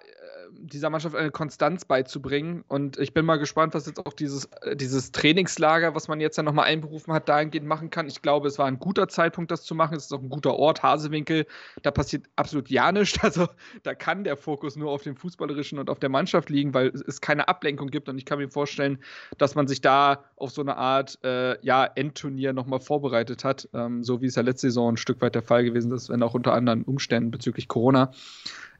dieser 0.60 0.89
Mannschaft 0.89 1.16
eine 1.16 1.32
Konstanz 1.32 1.86
beizubringen. 1.86 2.64
Und 2.68 2.97
ich 2.97 3.14
bin 3.14 3.26
mal 3.26 3.38
gespannt, 3.38 3.74
was 3.74 3.86
jetzt 3.86 4.06
auch 4.06 4.14
dieses, 4.14 4.45
äh, 4.62 4.76
dieses 4.76 5.12
Trainingslager, 5.12 5.95
was 5.95 6.08
man 6.08 6.20
jetzt 6.20 6.38
ja 6.38 6.43
nochmal 6.43 6.66
einberufen 6.66 7.14
hat, 7.14 7.30
dahingehend 7.30 7.68
machen 7.68 7.89
kann. 7.89 8.08
Ich 8.08 8.22
glaube, 8.22 8.47
es 8.47 8.58
war 8.58 8.66
ein 8.66 8.80
guter 8.80 9.08
Zeitpunkt, 9.08 9.51
das 9.51 9.64
zu 9.64 9.76
machen. 9.76 9.95
Es 9.95 10.06
ist 10.06 10.14
auch 10.14 10.22
ein 10.22 10.30
guter 10.30 10.56
Ort, 10.56 10.84
Hasewinkel. 10.84 11.45
Da 11.82 11.91
passiert 11.91 12.26
absolut 12.36 12.70
ja 12.70 12.91
nichts. 12.91 13.20
Also 13.26 13.47
da 13.82 13.95
kann 13.95 14.24
der 14.24 14.38
Fokus 14.38 14.76
nur 14.76 14.91
auf 14.91 15.01
dem 15.01 15.16
Fußballerischen 15.16 15.80
und 15.80 15.89
auf 15.89 15.99
der 15.99 16.10
Mannschaft 16.10 16.49
liegen, 16.51 16.76
weil 16.76 16.89
es 16.89 17.20
keine 17.20 17.47
Ablenkung 17.47 17.89
gibt. 17.89 18.08
Und 18.08 18.20
ich 18.20 18.26
kann 18.26 18.38
mir 18.38 18.49
vorstellen, 18.49 18.99
dass 19.39 19.56
man 19.56 19.68
sich 19.68 19.82
da 19.82 20.24
auf 20.36 20.51
so 20.51 20.62
eine 20.62 20.78
Art 20.78 21.18
äh, 21.24 21.58
ja, 21.66 21.86
Endturnier 21.86 22.53
nochmal 22.53 22.80
vorbereitet 22.80 23.43
hat, 23.43 23.68
ähm, 23.74 24.03
so 24.03 24.22
wie 24.22 24.28
es 24.28 24.36
ja 24.36 24.43
letzte 24.43 24.68
Saison 24.68 24.93
ein 24.93 24.97
Stück 24.97 25.22
weit 25.22 25.34
der 25.34 25.41
Fall 25.41 25.64
gewesen 25.64 25.91
ist, 25.91 26.10
wenn 26.10 26.22
auch 26.22 26.36
unter 26.36 26.53
anderen 26.53 26.84
Umständen 26.84 27.32
bezüglich 27.32 27.68
Corona 27.68 28.12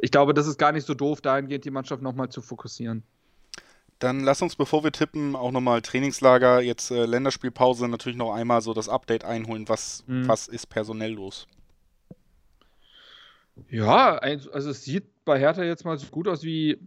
ich 0.06 0.12
glaube, 0.12 0.36
das 0.36 0.46
ist 0.46 0.60
gar 0.60 0.72
nicht 0.72 0.86
so 0.86 0.94
doof, 0.94 1.20
dahingehend 1.20 1.66
die 1.66 1.72
Mannschaft 1.72 2.04
nochmal 2.04 2.30
zu 2.30 2.44
fokussieren. 2.44 3.02
Dann 3.98 4.20
lass 4.20 4.40
uns, 4.40 4.56
bevor 4.56 4.84
wir 4.84 4.92
tippen, 4.92 5.36
auch 5.36 5.52
nochmal 5.52 5.82
Trainingslager, 5.82 6.62
jetzt 6.62 6.92
äh, 6.92 7.08
Länderspielpause, 7.08 7.88
natürlich 7.88 8.16
noch 8.16 8.32
einmal 8.32 8.62
so 8.62 8.76
das 8.76 8.88
Update 8.88 9.26
einholen. 9.26 9.68
Was, 9.68 10.04
mhm. 10.06 10.28
was 10.28 10.48
ist 10.48 10.68
personell 10.68 11.14
los? 11.14 11.48
Ja, 13.68 14.18
also 14.18 14.70
es 14.70 14.84
sieht 14.84 15.06
bei 15.26 15.40
Hertha 15.40 15.64
jetzt 15.64 15.86
mal 15.86 15.98
so 15.98 16.06
gut 16.12 16.28
aus 16.28 16.44
wie 16.44 16.78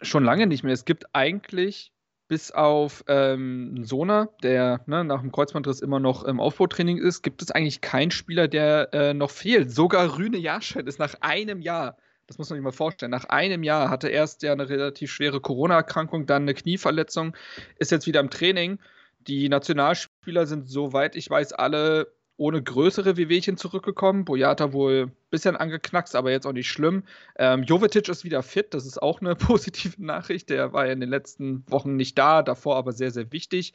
schon 0.00 0.24
lange 0.24 0.48
nicht 0.48 0.64
mehr. 0.64 0.72
Es 0.72 0.84
gibt 0.84 1.14
eigentlich 1.14 1.92
bis 2.26 2.50
auf 2.50 3.04
ähm, 3.06 3.84
Sona, 3.84 4.28
der 4.42 4.80
ne, 4.86 5.04
nach 5.04 5.20
dem 5.20 5.30
Kreuzbandriss 5.30 5.80
immer 5.80 6.00
noch 6.00 6.24
im 6.24 6.40
Aufbautraining 6.40 6.98
ist, 6.98 7.22
gibt 7.22 7.42
es 7.42 7.52
eigentlich 7.52 7.80
keinen 7.80 8.10
Spieler, 8.10 8.48
der 8.48 8.92
äh, 8.92 9.14
noch 9.14 9.30
fehlt. 9.30 9.70
Sogar 9.70 10.18
Rüne 10.18 10.38
Jahrstedt 10.38 10.88
ist 10.88 10.98
nach 10.98 11.14
einem 11.20 11.60
Jahr 11.60 11.96
das 12.26 12.38
muss 12.38 12.50
man 12.50 12.58
sich 12.58 12.64
mal 12.64 12.72
vorstellen. 12.72 13.10
Nach 13.10 13.26
einem 13.26 13.62
Jahr 13.62 13.90
hatte 13.90 14.08
er 14.08 14.14
erst 14.14 14.42
ja 14.42 14.52
eine 14.52 14.68
relativ 14.68 15.12
schwere 15.12 15.40
Corona-Erkrankung, 15.40 16.26
dann 16.26 16.42
eine 16.42 16.54
Knieverletzung, 16.54 17.36
ist 17.78 17.90
jetzt 17.90 18.06
wieder 18.06 18.20
im 18.20 18.30
Training. 18.30 18.78
Die 19.26 19.48
Nationalspieler 19.48 20.46
sind, 20.46 20.68
soweit 20.68 21.16
ich 21.16 21.28
weiß, 21.28 21.52
alle 21.52 22.12
ohne 22.36 22.62
größere 22.62 23.16
Wehwehchen 23.16 23.56
zurückgekommen. 23.56 24.24
Boyata 24.24 24.72
wohl 24.72 25.06
ein 25.06 25.12
bisschen 25.30 25.56
angeknackst, 25.56 26.16
aber 26.16 26.30
jetzt 26.30 26.46
auch 26.46 26.52
nicht 26.52 26.68
schlimm. 26.68 27.04
Ähm, 27.36 27.62
Jovetic 27.62 28.08
ist 28.08 28.24
wieder 28.24 28.42
fit, 28.42 28.74
das 28.74 28.86
ist 28.86 29.00
auch 29.00 29.20
eine 29.20 29.36
positive 29.36 30.02
Nachricht. 30.02 30.50
Der 30.50 30.72
war 30.72 30.86
ja 30.86 30.92
in 30.92 31.00
den 31.00 31.10
letzten 31.10 31.64
Wochen 31.70 31.96
nicht 31.96 32.18
da, 32.18 32.42
davor 32.42 32.76
aber 32.76 32.92
sehr, 32.92 33.10
sehr 33.10 33.30
wichtig. 33.32 33.74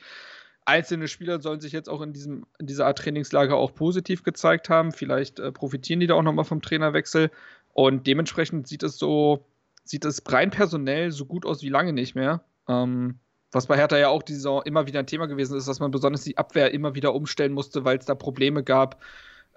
Einzelne 0.65 1.07
Spieler 1.07 1.41
sollen 1.41 1.61
sich 1.61 1.71
jetzt 1.71 1.89
auch 1.89 2.01
in, 2.01 2.13
diesem, 2.13 2.45
in 2.59 2.67
dieser 2.67 2.85
Art 2.85 2.99
Trainingslager 2.99 3.55
auch 3.55 3.73
positiv 3.73 4.23
gezeigt 4.23 4.69
haben. 4.69 4.91
Vielleicht 4.91 5.39
äh, 5.39 5.51
profitieren 5.51 5.99
die 5.99 6.05
da 6.05 6.13
auch 6.13 6.21
nochmal 6.21 6.45
vom 6.45 6.61
Trainerwechsel. 6.61 7.31
Und 7.79 8.07
dementsprechend 8.07 8.67
sieht 8.67 8.83
es 8.83 8.97
so, 8.97 9.45
sieht 9.85 10.03
es 10.03 10.21
rein 10.27 10.51
personell 10.51 11.13
so 11.13 11.25
gut 11.25 11.45
aus 11.45 11.61
wie 11.61 11.69
lange 11.69 11.93
nicht 11.93 12.13
mehr. 12.13 12.43
Ähm, 12.67 13.19
was 13.53 13.67
bei 13.67 13.77
Hertha 13.77 13.97
ja 13.97 14.09
auch 14.09 14.21
die 14.21 14.33
Saison 14.33 14.61
immer 14.65 14.85
wieder 14.85 14.99
ein 14.99 15.07
Thema 15.07 15.27
gewesen 15.27 15.57
ist, 15.57 15.69
dass 15.69 15.79
man 15.79 15.89
besonders 15.89 16.25
die 16.25 16.37
Abwehr 16.37 16.73
immer 16.73 16.93
wieder 16.93 17.15
umstellen 17.15 17.53
musste, 17.53 17.85
weil 17.85 17.97
es 17.97 18.03
da 18.03 18.15
Probleme 18.15 18.65
gab. 18.65 19.01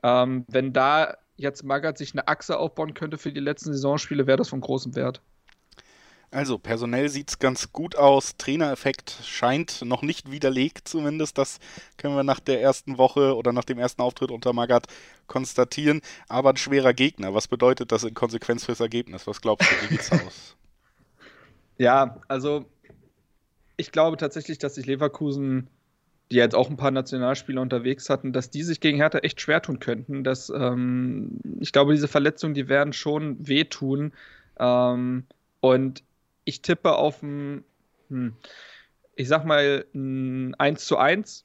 Ähm, 0.04 0.44
wenn 0.46 0.72
da 0.72 1.16
jetzt 1.34 1.64
Magath 1.64 1.98
sich 1.98 2.12
eine 2.12 2.28
Achse 2.28 2.60
aufbauen 2.60 2.94
könnte 2.94 3.18
für 3.18 3.32
die 3.32 3.40
letzten 3.40 3.72
Saisonspiele, 3.72 4.28
wäre 4.28 4.38
das 4.38 4.50
von 4.50 4.60
großem 4.60 4.94
Wert. 4.94 5.20
Also 6.32 6.56
personell 6.56 7.10
sieht 7.10 7.28
es 7.28 7.38
ganz 7.38 7.72
gut 7.72 7.94
aus. 7.94 8.38
Trainereffekt 8.38 9.18
scheint 9.22 9.82
noch 9.84 10.00
nicht 10.00 10.30
widerlegt, 10.30 10.88
zumindest. 10.88 11.36
Das 11.36 11.58
können 11.98 12.16
wir 12.16 12.24
nach 12.24 12.40
der 12.40 12.62
ersten 12.62 12.96
Woche 12.96 13.36
oder 13.36 13.52
nach 13.52 13.64
dem 13.64 13.78
ersten 13.78 14.00
Auftritt 14.00 14.30
unter 14.30 14.54
Magath 14.54 14.86
konstatieren. 15.26 16.00
Aber 16.28 16.50
ein 16.50 16.56
schwerer 16.56 16.94
Gegner. 16.94 17.34
Was 17.34 17.48
bedeutet 17.48 17.92
das 17.92 18.04
in 18.04 18.14
Konsequenz 18.14 18.64
fürs 18.64 18.80
Ergebnis? 18.80 19.26
Was 19.26 19.42
glaubst 19.42 19.70
du, 19.70 19.74
wie 19.84 19.88
geht's 19.88 20.10
aus? 20.26 20.56
Ja, 21.76 22.18
also 22.28 22.64
ich 23.76 23.92
glaube 23.92 24.16
tatsächlich, 24.16 24.56
dass 24.56 24.76
sich 24.76 24.86
Leverkusen, 24.86 25.68
die 26.30 26.36
jetzt 26.36 26.54
auch 26.54 26.70
ein 26.70 26.78
paar 26.78 26.92
Nationalspieler 26.92 27.60
unterwegs 27.60 28.08
hatten, 28.08 28.32
dass 28.32 28.48
die 28.48 28.62
sich 28.62 28.80
gegen 28.80 28.96
Hertha 28.96 29.18
echt 29.18 29.38
schwer 29.42 29.60
tun 29.60 29.80
könnten. 29.80 30.24
Dass, 30.24 30.48
ähm, 30.48 31.40
ich 31.60 31.72
glaube, 31.72 31.92
diese 31.92 32.08
Verletzungen, 32.08 32.54
die 32.54 32.70
werden 32.70 32.94
schon 32.94 33.46
wehtun. 33.46 34.12
Ähm, 34.58 35.24
und 35.60 36.02
ich 36.44 36.62
tippe 36.62 36.94
auf 36.94 37.22
ein, 37.22 37.64
hm, 38.08 38.34
ich 39.16 39.28
sag 39.28 39.44
mal, 39.44 39.84
ein 39.94 40.54
1 40.54 40.84
zu 40.84 40.96
1 40.96 41.44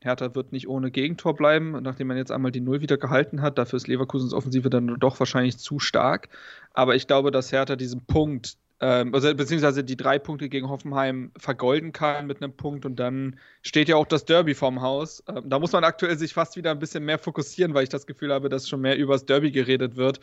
Hertha 0.00 0.34
wird 0.34 0.52
nicht 0.52 0.68
ohne 0.68 0.90
Gegentor 0.90 1.34
bleiben, 1.34 1.82
nachdem 1.82 2.06
man 2.06 2.16
jetzt 2.16 2.30
einmal 2.30 2.52
die 2.52 2.60
Null 2.60 2.80
wieder 2.80 2.98
gehalten 2.98 3.42
hat. 3.42 3.58
Dafür 3.58 3.78
ist 3.78 3.88
Leverkusens 3.88 4.32
Offensive 4.32 4.70
dann 4.70 4.96
doch 4.98 5.18
wahrscheinlich 5.18 5.58
zu 5.58 5.80
stark. 5.80 6.28
Aber 6.72 6.94
ich 6.94 7.06
glaube, 7.08 7.30
dass 7.32 7.50
Hertha 7.50 7.74
diesen 7.74 8.04
Punkt, 8.06 8.56
ähm, 8.80 9.12
also, 9.12 9.34
beziehungsweise 9.34 9.82
die 9.82 9.96
drei 9.96 10.18
Punkte 10.18 10.48
gegen 10.48 10.68
Hoffenheim 10.68 11.32
vergolden 11.36 11.92
kann 11.92 12.26
mit 12.26 12.40
einem 12.40 12.56
Punkt 12.56 12.86
und 12.86 12.96
dann 12.96 13.38
steht 13.62 13.88
ja 13.88 13.96
auch 13.96 14.06
das 14.06 14.24
Derby 14.24 14.54
vorm 14.54 14.80
Haus. 14.82 15.22
Ähm, 15.28 15.48
da 15.48 15.58
muss 15.58 15.72
man 15.72 15.82
aktuell 15.82 16.16
sich 16.16 16.32
fast 16.32 16.56
wieder 16.56 16.70
ein 16.70 16.78
bisschen 16.78 17.04
mehr 17.04 17.18
fokussieren, 17.18 17.74
weil 17.74 17.82
ich 17.82 17.88
das 17.88 18.06
Gefühl 18.06 18.32
habe, 18.32 18.48
dass 18.48 18.68
schon 18.68 18.80
mehr 18.80 18.96
über 18.96 19.14
das 19.14 19.26
Derby 19.26 19.50
geredet 19.50 19.96
wird. 19.96 20.20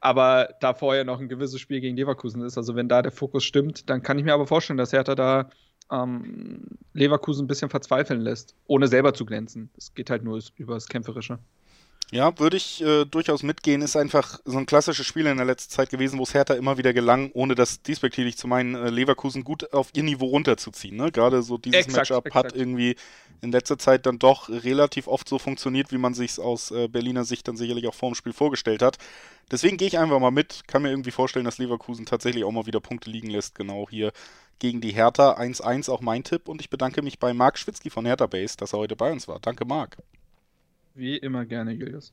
Aber 0.00 0.54
da 0.60 0.72
vorher 0.72 1.04
noch 1.04 1.20
ein 1.20 1.28
gewisses 1.28 1.60
Spiel 1.60 1.80
gegen 1.80 1.96
Leverkusen 1.96 2.42
ist. 2.42 2.56
Also 2.56 2.74
wenn 2.76 2.88
da 2.88 3.02
der 3.02 3.12
Fokus 3.12 3.44
stimmt, 3.44 3.90
dann 3.90 4.02
kann 4.02 4.18
ich 4.18 4.24
mir 4.24 4.32
aber 4.34 4.46
vorstellen, 4.46 4.78
dass 4.78 4.92
Hertha 4.92 5.14
da 5.14 5.50
ähm, 5.90 6.64
Leverkusen 6.94 7.44
ein 7.44 7.48
bisschen 7.48 7.70
verzweifeln 7.70 8.20
lässt, 8.22 8.54
ohne 8.66 8.88
selber 8.88 9.12
zu 9.12 9.26
glänzen. 9.26 9.70
Es 9.76 9.94
geht 9.94 10.08
halt 10.10 10.24
nur 10.24 10.40
über 10.56 10.74
das 10.74 10.88
Kämpferische. 10.88 11.38
Ja, 12.10 12.38
würde 12.38 12.56
ich 12.56 12.80
äh, 12.82 13.04
durchaus 13.04 13.42
mitgehen. 13.42 13.82
Ist 13.82 13.94
einfach 13.94 14.40
so 14.46 14.56
ein 14.56 14.64
klassisches 14.64 15.06
Spiel 15.06 15.26
in 15.26 15.36
der 15.36 15.44
letzten 15.44 15.72
Zeit 15.72 15.90
gewesen, 15.90 16.18
wo 16.18 16.22
es 16.22 16.32
Hertha 16.32 16.54
immer 16.54 16.78
wieder 16.78 16.94
gelang, 16.94 17.30
ohne 17.34 17.54
das 17.54 17.82
diesbezüglich 17.82 18.38
zu 18.38 18.48
meinen, 18.48 18.74
äh, 18.74 18.88
Leverkusen 18.88 19.44
gut 19.44 19.74
auf 19.74 19.90
ihr 19.94 20.02
Niveau 20.02 20.26
runterzuziehen. 20.26 20.96
Ne? 20.96 21.12
Gerade 21.12 21.42
so 21.42 21.58
dieses 21.58 21.80
exakt, 21.80 22.10
Matchup 22.10 22.26
exakt. 22.26 22.46
hat 22.46 22.56
irgendwie 22.56 22.96
in 23.42 23.52
letzter 23.52 23.78
Zeit 23.78 24.06
dann 24.06 24.18
doch 24.18 24.48
relativ 24.48 25.06
oft 25.06 25.28
so 25.28 25.38
funktioniert, 25.38 25.92
wie 25.92 25.98
man 25.98 26.14
sich 26.14 26.38
aus 26.38 26.70
äh, 26.70 26.88
Berliner 26.88 27.24
Sicht 27.24 27.46
dann 27.46 27.58
sicherlich 27.58 27.86
auch 27.86 27.94
vor 27.94 28.10
dem 28.10 28.14
Spiel 28.14 28.32
vorgestellt 28.32 28.80
hat. 28.80 28.96
Deswegen 29.50 29.76
gehe 29.76 29.88
ich 29.88 29.98
einfach 29.98 30.18
mal 30.18 30.30
mit. 30.30 30.62
Kann 30.66 30.82
mir 30.82 30.90
irgendwie 30.90 31.10
vorstellen, 31.10 31.44
dass 31.44 31.58
Leverkusen 31.58 32.06
tatsächlich 32.06 32.44
auch 32.44 32.52
mal 32.52 32.66
wieder 32.66 32.80
Punkte 32.80 33.10
liegen 33.10 33.28
lässt, 33.28 33.54
genau 33.54 33.86
hier 33.88 34.12
gegen 34.58 34.80
die 34.80 34.92
Hertha. 34.92 35.38
1-1 35.38 35.90
auch 35.90 36.00
mein 36.00 36.24
Tipp 36.24 36.48
und 36.48 36.62
ich 36.62 36.70
bedanke 36.70 37.02
mich 37.02 37.18
bei 37.18 37.34
Marc 37.34 37.58
Schwitzky 37.58 37.90
von 37.90 38.06
Hertha 38.06 38.26
Base, 38.26 38.56
dass 38.56 38.72
er 38.72 38.78
heute 38.78 38.96
bei 38.96 39.12
uns 39.12 39.28
war. 39.28 39.40
Danke, 39.40 39.66
Marc. 39.66 39.98
Wie 40.98 41.16
immer 41.16 41.44
gerne, 41.44 41.70
Julius. 41.70 42.12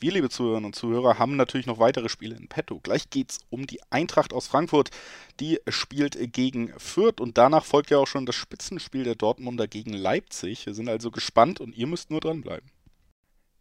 Wir, 0.00 0.10
liebe 0.10 0.28
Zuhörerinnen 0.28 0.66
und 0.66 0.74
Zuhörer, 0.74 1.16
haben 1.20 1.36
natürlich 1.36 1.68
noch 1.68 1.78
weitere 1.78 2.08
Spiele 2.08 2.34
in 2.34 2.48
petto. 2.48 2.80
Gleich 2.80 3.08
geht 3.08 3.30
es 3.30 3.38
um 3.50 3.68
die 3.68 3.78
Eintracht 3.88 4.32
aus 4.32 4.48
Frankfurt. 4.48 4.90
Die 5.38 5.60
spielt 5.68 6.18
gegen 6.32 6.76
Fürth 6.76 7.20
und 7.20 7.38
danach 7.38 7.64
folgt 7.64 7.90
ja 7.90 7.98
auch 7.98 8.08
schon 8.08 8.26
das 8.26 8.34
Spitzenspiel 8.34 9.04
der 9.04 9.14
Dortmunder 9.14 9.68
gegen 9.68 9.92
Leipzig. 9.92 10.66
Wir 10.66 10.74
sind 10.74 10.88
also 10.88 11.12
gespannt 11.12 11.60
und 11.60 11.76
ihr 11.76 11.86
müsst 11.86 12.10
nur 12.10 12.18
dranbleiben. 12.18 12.68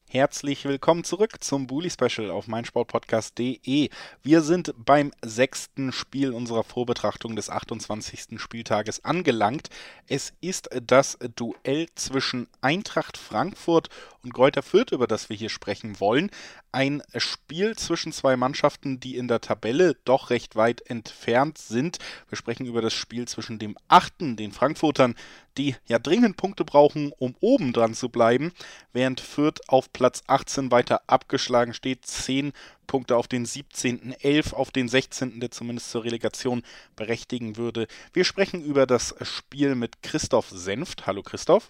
Herzlich 0.07 0.63
willkommen 0.63 1.03
zurück 1.03 1.43
zum 1.43 1.68
Bully 1.68 1.89
Special 1.89 2.30
auf 2.30 2.47
meinsportpodcast.de. 2.47 3.89
Wir 4.24 4.41
sind 4.41 4.74
beim 4.78 5.11
sechsten 5.24 5.91
Spiel 5.91 6.32
unserer 6.32 6.63
Vorbetrachtung 6.63 7.36
des 7.36 7.49
28. 7.49 8.39
Spieltages 8.39 9.03
angelangt. 9.03 9.70
Es 10.07 10.32
ist 10.41 10.70
das 10.86 11.18
Duell 11.36 11.88
zwischen 11.95 12.47
Eintracht 12.61 13.18
Frankfurt 13.18 13.89
und 14.26 14.34
Greuther 14.34 14.63
Fürth, 14.63 14.91
über 14.91 15.07
das 15.07 15.30
wir 15.30 15.38
hier 15.38 15.49
sprechen 15.49 15.99
wollen. 15.99 16.32
Ein 16.71 17.01
Spiel 17.15 17.76
zwischen 17.78 18.11
zwei 18.11 18.36
Mannschaften, 18.36 18.99
die 18.99 19.15
in 19.15 19.28
der 19.28 19.39
Tabelle 19.39 19.95
doch 20.03 20.32
recht 20.32 20.55
weit 20.55 20.82
entfernt 20.89 21.57
sind. 21.57 21.99
Wir 22.28 22.38
sprechen 22.38 22.65
über 22.65 22.82
das 22.82 22.93
Spiel 22.93 23.28
zwischen 23.28 23.59
dem 23.59 23.78
achten, 23.88 24.36
den 24.36 24.51
Frankfurtern, 24.51 25.15
die 25.57 25.76
ja 25.88 25.99
dringend 25.99 26.36
Punkte 26.36 26.65
brauchen, 26.65 27.13
um 27.17 27.36
oben 27.39 27.71
dran 27.71 27.93
zu 27.93 28.09
bleiben, 28.09 28.51
während 28.91 29.21
Fürth 29.21 29.61
auf 29.67 29.93
Platz 29.93 30.23
18 30.28 30.71
weiter 30.71 31.01
abgeschlagen 31.07 31.73
steht. 31.73 32.05
10 32.05 32.51
Punkte 32.88 33.15
auf 33.15 33.28
den 33.28 33.45
17., 33.45 34.15
11 34.19 34.53
auf 34.53 34.71
den 34.71 34.89
16., 34.89 35.39
der 35.39 35.51
zumindest 35.51 35.91
zur 35.91 36.03
Relegation 36.03 36.63
berechtigen 36.95 37.57
würde. 37.57 37.88
Wir 38.11 38.26
sprechen 38.26 38.63
über 38.63 38.86
das 38.86 39.15
Spiel 39.21 39.76
mit 39.76 40.01
Christoph 40.01 40.49
Senft. 40.49 41.07
Hallo 41.07 41.23
Christoph. 41.23 41.69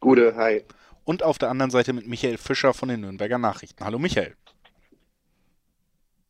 Gute, 0.00 0.34
hi. 0.34 0.64
Und 1.04 1.22
auf 1.22 1.38
der 1.38 1.50
anderen 1.50 1.70
Seite 1.70 1.92
mit 1.92 2.06
Michael 2.06 2.38
Fischer 2.38 2.74
von 2.74 2.88
den 2.88 3.00
Nürnberger 3.00 3.38
Nachrichten. 3.38 3.84
Hallo 3.84 3.98
Michael. 3.98 4.34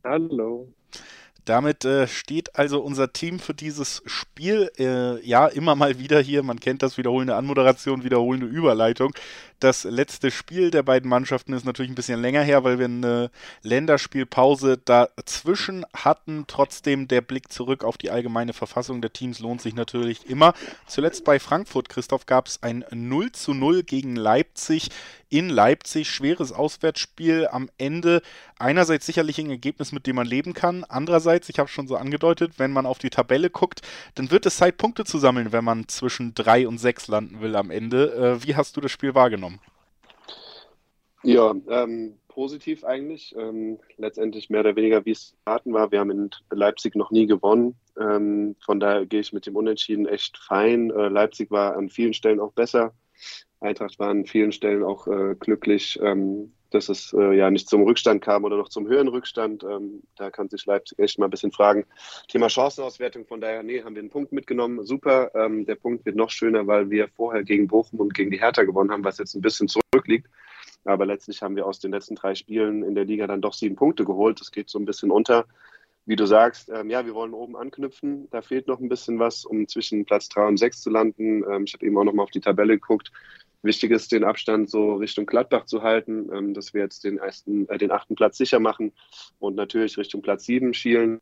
Hallo. 0.05 0.73
Damit 1.45 1.85
äh, 1.85 2.07
steht 2.07 2.57
also 2.57 2.81
unser 2.81 3.13
Team 3.13 3.41
für 3.41 3.53
dieses 3.53 4.03
Spiel 4.07 4.71
äh, 4.79 5.21
ja 5.27 5.49
immer 5.49 5.75
mal 5.75 5.99
wieder 5.99 6.21
hier. 6.21 6.43
Man 6.45 6.61
kennt 6.61 6.83
das 6.83 6.99
wiederholende 6.99 7.35
Anmoderation, 7.35 8.05
wiederholende 8.05 8.47
Überleitung. 8.47 9.13
Das 9.63 9.85
letzte 9.85 10.33
Spiel 10.33 10.73
der 10.73 10.83
beiden 10.83 11.09
Mannschaften 11.09 11.53
ist 11.53 11.65
natürlich 11.65 11.93
ein 11.93 11.95
bisschen 11.95 12.21
länger 12.21 12.43
her, 12.43 12.65
weil 12.65 12.81
wir 12.81 12.87
eine 12.87 13.31
Länderspielpause 13.63 14.77
dazwischen 14.77 15.87
hatten. 15.95 16.47
Trotzdem 16.49 17.07
der 17.07 17.21
Blick 17.21 17.53
zurück 17.53 17.85
auf 17.85 17.97
die 17.97 18.11
allgemeine 18.11 18.55
Verfassung 18.55 19.01
der 19.01 19.13
Teams 19.13 19.39
lohnt 19.39 19.63
sich 19.63 19.77
natürlich 19.77 20.29
immer. 20.29 20.55
Zuletzt 20.89 21.25
bei 21.25 21.39
Frankfurt, 21.39 21.89
Christoph, 21.89 22.27
gab 22.27 22.49
es 22.49 22.61
ein 22.65 22.85
0 22.91 23.31
zu 23.31 23.55
0 23.55 23.85
gegen 23.85 24.17
Leipzig 24.17 24.91
in 25.33 25.49
Leipzig. 25.49 26.11
Schweres 26.11 26.51
Auswärtsspiel 26.53 27.49
am 27.51 27.71
Ende. 27.79 28.21
Einerseits 28.59 29.07
sicherlich 29.07 29.39
ein 29.39 29.49
Ergebnis, 29.49 29.91
mit 29.91 30.07
dem 30.07 30.17
man 30.17 30.27
leben 30.27 30.53
kann. 30.53 30.85
Andererseits, 30.85 31.49
ich 31.49 31.59
habe 31.59 31.69
schon 31.69 31.89
so 31.89 31.97
angedeutet, 31.97 32.55
wenn 32.59 32.73
man 32.73 32.85
auf 32.85 32.99
die 32.99 33.11
Tabelle 33.11 33.49
guckt, 33.49 33.81
dann 34.17 34.31
wird 34.31 34.45
es 34.45 34.57
Zeit, 34.57 34.77
Punkte 34.77 35.05
zu 35.05 35.19
sammeln, 35.19 35.53
wenn 35.53 35.65
man 35.65 35.89
zwischen 35.89 36.35
drei 36.35 36.69
und 36.69 36.79
sechs 36.79 37.09
landen 37.09 37.41
will 37.41 37.57
am 37.57 37.71
Ende. 37.71 38.13
Äh, 38.13 38.47
wie 38.47 38.57
hast 38.57 38.77
du 38.77 38.81
das 38.81 38.93
Spiel 38.93 39.15
wahrgenommen? 39.15 39.52
Ja, 41.23 41.55
ähm, 41.69 42.19
positiv 42.29 42.85
eigentlich. 42.85 43.35
Ähm, 43.39 43.79
letztendlich 43.97 44.51
mehr 44.51 44.61
oder 44.61 44.77
weniger, 44.77 45.05
wie 45.05 45.13
es 45.13 45.37
erwarten 45.45 45.73
war. 45.73 45.93
Wir 45.93 46.01
haben 46.01 46.11
in 46.11 46.31
Leipzig 46.51 46.97
noch 46.97 47.11
nie 47.11 47.27
gewonnen. 47.27 47.77
Ähm, 47.99 48.57
von 48.65 48.81
daher 48.81 49.07
gehe 49.07 49.21
ich 49.21 49.33
mit 49.33 49.47
dem 49.47 49.57
Unentschieden 49.57 50.07
echt 50.07 50.39
fein. 50.39 50.91
Äh, 50.91 51.09
Leipzig 51.09 51.51
war 51.51 51.77
an 51.77 51.91
vielen 51.91 52.15
Stellen 52.15 52.41
auch 52.41 52.53
besser. 52.53 52.95
Eintracht 53.61 53.99
war 53.99 54.09
an 54.09 54.27
vielen 54.27 54.51
Stellen 54.51 54.83
auch 54.83 55.07
äh, 55.07 55.37
glücklich, 55.39 55.99
ähm, 56.03 56.53
dass 56.71 56.89
es 56.89 57.13
äh, 57.13 57.37
ja 57.37 57.51
nicht 57.51 57.69
zum 57.69 57.85
Rückstand 57.85 58.23
kam 58.23 58.45
oder 58.45 58.57
noch 58.57 58.71
zum 58.71 58.89
höheren 58.89 59.09
Rückstand. 59.09 59.63
Ähm, 59.63 60.03
da 60.17 60.31
kann 60.31 60.49
sich 60.49 60.67
Leipzig 60.67 60.99
echt 60.99 61.19
mal 61.19 61.27
ein 61.27 61.31
bisschen 61.31 61.53
fragen. 61.53 61.85
Thema 62.29 62.49
Chancenauswertung, 62.49 63.27
von 63.27 63.41
daher, 63.41 63.63
nee, 63.63 63.83
haben 63.83 63.95
wir 63.95 64.01
einen 64.01 64.11
Punkt 64.11 64.33
mitgenommen. 64.33 64.85
Super. 64.85 65.31
Ähm, 65.35 65.67
der 65.67 65.77
Punkt 65.77 66.05
wird 66.07 66.17
noch 66.17 66.31
schöner, 66.31 66.67
weil 66.67 66.91
wir 66.91 67.09
vorher 67.09 67.45
gegen 67.45 67.69
Bochum 67.69 68.01
und 68.01 68.15
gegen 68.15 68.31
die 68.31 68.41
Hertha 68.41 68.65
gewonnen 68.65 68.91
haben, 68.91 69.05
was 69.05 69.19
jetzt 69.19 69.35
ein 69.35 69.43
bisschen 69.43 69.69
zurückliegt. 69.69 70.29
Aber 70.85 71.07
letztlich 71.07 71.43
haben 71.43 71.57
wir 71.57 71.67
aus 71.67 71.79
den 71.79 71.93
letzten 71.93 72.15
drei 72.15 72.35
Spielen 72.35 72.83
in 72.83 72.95
der 72.95 73.05
Liga 73.05 73.27
dann 73.27 73.41
doch 73.41 73.55
sieben 73.55 73.77
Punkte 73.77 74.05
geholt. 74.05 74.41
Das 74.41 74.51
geht 74.51 74.69
so 74.69 74.79
ein 74.79 74.85
bisschen 74.85 75.11
unter. 75.11 75.47
Wie 76.05 76.17
du 76.17 76.27
sagst, 76.27 76.69
ähm, 76.69 76.91
ja, 76.91 77.07
wir 77.07 77.15
wollen 77.15 77.33
oben 77.33 77.57
anknüpfen. 77.57 78.29
Da 78.31 78.43
fehlt 78.43 78.67
noch 78.67 78.81
ein 78.81 78.89
bisschen 78.89 79.21
was, 79.21 79.45
um 79.45 79.69
zwischen 79.69 80.05
Platz 80.05 80.29
drei 80.29 80.47
und 80.49 80.57
sechs 80.57 80.81
zu 80.81 80.91
landen. 80.91 81.45
Ähm, 81.49 81.65
ich 81.65 81.75
habe 81.75 81.87
eben 81.87 81.97
auch 81.97 82.05
noch 82.05 82.13
mal 82.13 82.25
auf 82.25 82.31
die 82.31 82.41
Tabelle 82.41 82.75
geguckt. 82.75 83.13
Wichtig 83.63 83.93
ist, 83.93 84.11
den 84.11 84.25
Abstand 84.25 84.69
so 84.69 84.95
Richtung 84.95 85.27
Gladbach 85.27 85.67
zu 85.67 85.83
halten, 85.83 86.29
ähm, 86.33 86.55
dass 86.55 86.75
wir 86.75 86.83
jetzt 86.83 87.05
den, 87.05 87.19
ersten, 87.19 87.69
äh, 87.69 87.79
den 87.79 87.93
achten 87.93 88.17
Platz 88.17 88.37
sicher 88.37 88.59
machen 88.59 88.93
und 89.39 89.55
natürlich 89.55 89.97
Richtung 89.97 90.23
Platz 90.23 90.45
sieben 90.45 90.75
schielen. 90.75 91.21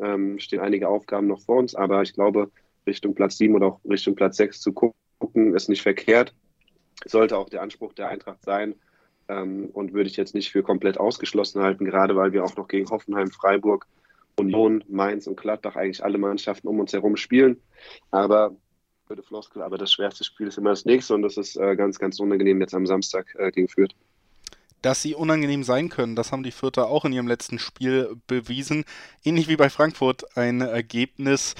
Ähm, 0.00 0.38
stehen 0.38 0.60
einige 0.60 0.88
Aufgaben 0.88 1.26
noch 1.26 1.40
vor 1.40 1.58
uns, 1.58 1.74
aber 1.74 2.00
ich 2.00 2.14
glaube, 2.14 2.50
Richtung 2.86 3.14
Platz 3.14 3.36
sieben 3.36 3.54
oder 3.54 3.66
auch 3.66 3.80
Richtung 3.84 4.14
Platz 4.14 4.38
sechs 4.38 4.60
zu 4.60 4.72
gucken, 4.72 5.54
ist 5.54 5.68
nicht 5.68 5.82
verkehrt. 5.82 6.34
Sollte 7.04 7.36
auch 7.36 7.50
der 7.50 7.60
Anspruch 7.60 7.92
der 7.92 8.08
Eintracht 8.08 8.42
sein 8.42 8.74
ähm, 9.28 9.70
und 9.72 9.92
würde 9.92 10.08
ich 10.08 10.16
jetzt 10.16 10.34
nicht 10.34 10.50
für 10.50 10.62
komplett 10.62 10.98
ausgeschlossen 10.98 11.62
halten, 11.62 11.84
gerade 11.84 12.16
weil 12.16 12.32
wir 12.32 12.44
auch 12.44 12.56
noch 12.56 12.68
gegen 12.68 12.88
Hoffenheim, 12.90 13.30
Freiburg, 13.30 13.86
Union, 14.38 14.82
Mainz 14.88 15.26
und 15.26 15.36
Gladbach 15.36 15.76
eigentlich 15.76 16.02
alle 16.04 16.18
Mannschaften 16.18 16.68
um 16.68 16.80
uns 16.80 16.92
herum 16.92 17.16
spielen. 17.16 17.60
Aber 18.10 18.56
blöde 19.06 19.22
Floskel, 19.22 19.62
aber 19.62 19.78
das 19.78 19.92
schwerste 19.92 20.24
Spiel 20.24 20.48
ist 20.48 20.58
immer 20.58 20.70
das 20.70 20.84
nächste 20.84 21.14
und 21.14 21.22
das 21.22 21.36
ist 21.36 21.56
äh, 21.56 21.76
ganz, 21.76 21.98
ganz 21.98 22.18
unangenehm 22.20 22.60
jetzt 22.60 22.74
am 22.74 22.86
Samstag 22.86 23.34
äh, 23.38 23.50
gegen 23.50 23.68
Fürth. 23.68 23.94
Dass 24.82 25.00
sie 25.00 25.14
unangenehm 25.14 25.62
sein 25.62 25.88
können, 25.88 26.14
das 26.14 26.30
haben 26.30 26.42
die 26.42 26.50
Fürther 26.50 26.88
auch 26.88 27.06
in 27.06 27.12
ihrem 27.12 27.26
letzten 27.26 27.58
Spiel 27.58 28.16
bewiesen. 28.26 28.84
Ähnlich 29.24 29.48
wie 29.48 29.56
bei 29.56 29.70
Frankfurt 29.70 30.36
ein 30.36 30.60
Ergebnis, 30.60 31.54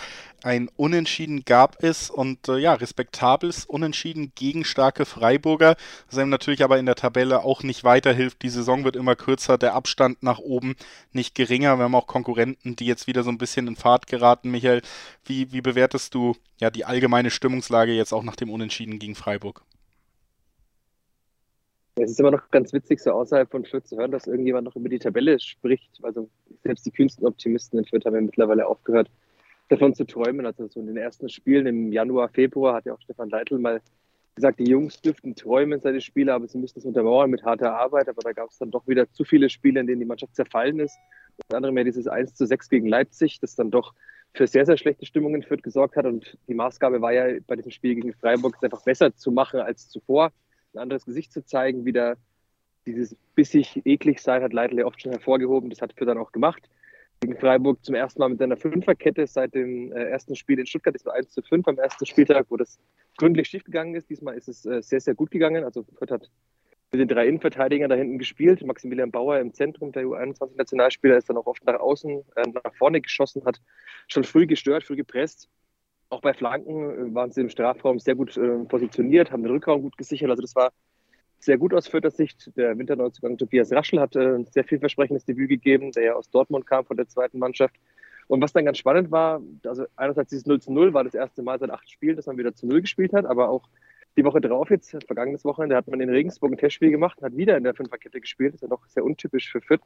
ein 0.45 0.69
Unentschieden 0.77 1.45
gab 1.45 1.83
es 1.83 2.11
und 2.11 2.49
äh, 2.49 2.59
ja, 2.59 2.75
respektables 2.75 3.65
Unentschieden 3.65 4.33
gegen 4.35 4.65
starke 4.65 5.07
Freiburger, 5.07 5.77
das 6.09 6.19
einem 6.19 6.29
natürlich 6.29 6.63
aber 6.63 6.79
in 6.79 6.85
der 6.85 6.97
Tabelle 6.97 7.43
auch 7.45 7.63
nicht 7.63 7.83
weiterhilft. 7.83 8.43
Die 8.43 8.51
Saison 8.51 8.85
wird 8.85 8.95
immer 8.95 9.17
kürzer, 9.17 9.57
der 9.57 9.75
Abstand 9.75 10.23
nach 10.23 10.39
oben 10.39 10.77
nicht 11.13 11.35
geringer. 11.35 11.79
Wir 11.79 11.85
haben 11.85 11.95
auch 11.95 12.07
Konkurrenten, 12.07 12.77
die 12.77 12.85
jetzt 12.85 13.07
wieder 13.07 13.23
so 13.23 13.31
ein 13.31 13.39
bisschen 13.39 13.67
in 13.69 13.77
Fahrt 13.77 14.07
geraten. 14.07 14.51
Michael, 14.51 14.83
wie, 15.25 15.51
wie 15.53 15.63
bewertest 15.63 16.15
du 16.15 16.37
ja 16.61 16.71
die 16.71 16.85
allgemeine 16.85 17.31
Stimmungslage 17.31 17.93
jetzt 17.93 18.13
auch 18.13 18.23
nach 18.23 18.37
dem 18.37 18.51
Unentschieden 18.51 18.99
gegen 18.99 19.15
Freiburg? 19.15 19.63
Es 21.97 22.11
ist 22.11 22.21
immer 22.21 22.33
noch 22.33 22.51
ganz 22.51 22.73
witzig, 22.73 23.01
so 23.01 23.13
außerhalb 23.13 23.51
von 23.51 23.65
Fürth 23.65 23.87
zu 23.87 23.97
hören, 23.97 24.11
dass 24.11 24.27
irgendjemand 24.27 24.67
noch 24.67 24.77
über 24.77 24.89
die 24.89 24.99
Tabelle 24.99 25.39
spricht. 25.41 26.01
Also 26.03 26.29
selbst 26.65 26.85
die 26.85 26.91
kühnsten 26.91 27.25
Optimisten 27.25 27.79
in 27.79 27.85
Fürth 27.87 28.05
haben 28.05 28.15
ja 28.17 28.21
mittlerweile 28.21 28.67
aufgehört, 28.67 29.09
davon 29.69 29.95
zu 29.95 30.05
träumen. 30.05 30.47
Also 30.47 30.69
so 30.69 30.81
in 30.81 30.87
den 30.87 30.97
ersten 30.97 31.29
Spielen 31.29 31.67
im 31.67 31.93
Januar, 31.93 32.29
Februar 32.29 32.75
hat 32.75 32.87
ja 32.87 32.95
auch 32.95 33.01
Stefan 33.01 33.31
Leitl 33.31 33.59
mal 33.59 33.81
gesagt, 34.35 34.59
die 34.59 34.69
Jungs 34.69 35.01
dürften 35.01 35.35
träumen, 35.37 35.81
seine 35.81 36.01
Spiele, 36.01 36.35
aber 36.35 36.49
sie 36.49 36.59
müssten 36.59 36.81
es 36.81 36.85
untermauern 36.85 37.31
mit 37.31 37.45
harter 37.45 37.75
Arbeit. 37.75 38.09
Aber 38.09 38.23
da 38.23 38.33
gab 38.33 38.51
es 38.51 38.59
dann 38.59 38.71
doch 38.71 38.87
wieder 38.89 39.11
zu 39.13 39.25
viele 39.25 39.49
Spiele, 39.49 39.81
in 39.81 39.87
denen 39.87 40.01
die 40.01 40.07
Mannschaft 40.07 40.35
zerfallen 40.35 40.81
ist. 40.81 40.99
Unter 41.45 41.57
anderem 41.57 41.79
ja 41.79 41.85
dieses 41.85 42.07
1 42.07 42.35
zu 42.35 42.47
6 42.47 42.69
gegen 42.69 42.87
Leipzig, 42.87 43.41
das 43.41 43.55
dann 43.55 43.71
doch 43.71 43.95
für 44.35 44.47
sehr, 44.47 44.67
sehr 44.67 44.77
schlechte 44.77 45.07
Stimmung 45.07 45.35
in 45.35 45.43
Fürth 45.43 45.63
gesorgt 45.63 45.97
hat. 45.97 46.07
Und 46.07 46.37
die 46.49 46.55
Maßgabe 46.55 47.01
war 47.01 47.13
ja 47.13 47.39
bei 47.47 47.57
diesem 47.57 47.71
Spiel 47.71 47.95
gegen 47.95 48.13
Freiburg, 48.15 48.57
es 48.57 48.63
einfach 48.63 48.83
besser 48.83 49.15
zu 49.15 49.31
machen 49.31 49.61
als 49.61 49.89
zuvor, 49.89 50.33
ein 50.75 50.81
anderes 50.81 51.05
Gesicht 51.05 51.33
zu 51.33 51.45
zeigen, 51.45 51.85
wieder 51.85 52.17
dieses 52.87 53.17
bissig 53.35 53.81
eklig 53.87 54.21
sein 54.21 54.43
hat 54.43 54.53
Leitler 54.53 54.87
oft 54.87 55.01
schon 55.01 55.13
hervorgehoben. 55.13 55.71
Das 55.71 55.81
hat 55.81 55.95
Fürth 55.95 56.09
dann 56.09 56.19
auch 56.19 56.33
gemacht. 56.33 56.69
Gegen 57.21 57.39
Freiburg 57.39 57.83
zum 57.85 57.95
ersten 57.95 58.21
Mal 58.21 58.29
mit 58.29 58.43
einer 58.43 58.57
Fünferkette 58.57 59.27
seit 59.27 59.55
dem 59.55 59.93
äh, 59.93 60.05
ersten 60.05 60.37
Spiel 60.37 60.59
in 60.59 60.67
Stuttgart. 60.67 60.95
Das 60.95 61.07
war 61.07 61.15
1 61.15 61.31
zu 61.31 61.43
5 61.43 61.67
am 61.69 61.79
ersten 61.79 62.05
Spieltag, 62.07 62.47
wo 62.51 62.57
das 62.57 62.79
gründlich 63.17 63.49
schiefgegangen 63.49 63.95
ist. 63.95 64.11
Diesmal 64.11 64.35
ist 64.37 64.49
es 64.49 64.67
äh, 64.67 64.83
sehr, 64.83 65.01
sehr 65.01 65.15
gut 65.15 65.31
gegangen. 65.31 65.65
Also 65.65 65.85
Fürth 65.99 66.11
hat 66.11 66.31
mit 66.93 67.01
den 67.01 67.09
drei 67.09 67.27
Innenverteidigern 67.27 67.91
da 67.91 67.97
hinten 67.97 68.19
gespielt. 68.19 68.65
Maximilian 68.65 69.11
Bauer 69.11 69.39
im 69.39 69.53
Zentrum, 69.53 69.93
der 69.93 70.05
U21-Nationalspieler, 70.05 71.17
ist 71.17 71.29
dann 71.29 71.37
auch 71.37 71.47
oft 71.47 71.65
nach 71.65 71.81
außen, 71.81 72.23
äh, 72.37 72.49
nach 72.49 72.75
vorne 72.75 73.01
geschossen, 73.01 73.45
hat 73.45 73.61
schon 74.09 74.25
früh 74.25 74.47
gestört, 74.47 74.85
früh 74.85 74.97
gepresst. 74.97 75.49
Auch 76.11 76.21
bei 76.21 76.33
Flanken 76.33 77.11
äh, 77.11 77.15
waren 77.15 77.33
sie 77.33 77.41
im 77.41 77.49
Strafraum 77.49 77.99
sehr 77.99 78.15
gut 78.15 78.37
äh, 78.37 78.59
positioniert, 78.65 79.33
haben 79.33 79.43
den 79.43 79.53
Rückraum 79.53 79.83
gut 79.83 79.97
gesichert. 79.97 80.31
Also 80.31 80.43
das 80.43 80.55
war 80.55 80.73
sehr 81.45 81.59
gut 81.59 81.75
aus 81.75 81.89
Fürther 81.89 82.11
Sicht. 82.11 82.51
Der 82.57 82.77
Winterneuzugang 82.79 83.37
Tobias 83.37 83.73
Raschel 83.73 84.01
hat 84.01 84.17
äh, 84.17 84.35
ein 84.35 84.47
sehr 84.47 84.65
vielversprechendes 84.65 85.25
Debüt 85.25 85.49
gegeben, 85.49 85.93
der 85.93 86.05
ja 86.05 86.15
aus 86.15 86.31
Dortmund 86.31 86.67
kam 86.67 86.85
von 86.85 86.97
der 86.97 87.09
zweiten 87.09 87.39
Mannschaft. 87.39 87.75
Und 88.27 88.41
was 88.41 88.53
dann 88.53 88.65
ganz 88.65 88.79
spannend 88.79 89.11
war, 89.11 89.43
also 89.65 89.85
einerseits 89.97 90.31
dieses 90.31 90.47
0 90.47 90.61
zu 90.61 90.73
0 90.73 90.95
war 90.95 91.05
das 91.05 91.15
erste 91.15 91.43
Mal 91.43 91.59
seit 91.59 91.71
acht 91.71 91.91
Spielen, 91.91 92.17
dass 92.17 92.27
man 92.27 92.39
wieder 92.39 92.55
zu 92.55 92.67
0 92.67 92.81
gespielt 92.81 93.13
hat, 93.13 93.27
aber 93.27 93.51
auch 93.51 93.69
die 94.17 94.25
Woche 94.25 94.41
drauf 94.41 94.71
jetzt, 94.71 94.97
vergangenes 95.07 95.45
Wochenende, 95.45 95.77
hat 95.77 95.89
man 95.89 96.01
in 96.01 96.09
Regensburg 96.09 96.53
ein 96.53 96.57
Testspiel 96.57 96.91
gemacht, 96.91 97.21
hat 97.21 97.37
wieder 97.37 97.57
in 97.57 97.65
der 97.65 97.75
Fünferkette 97.75 98.21
gespielt, 98.21 98.55
das 98.55 98.63
ist 98.63 98.63
ja 98.63 98.69
doch 98.69 98.87
sehr 98.87 99.05
untypisch 99.05 99.51
für 99.51 99.61
Fürth, 99.61 99.83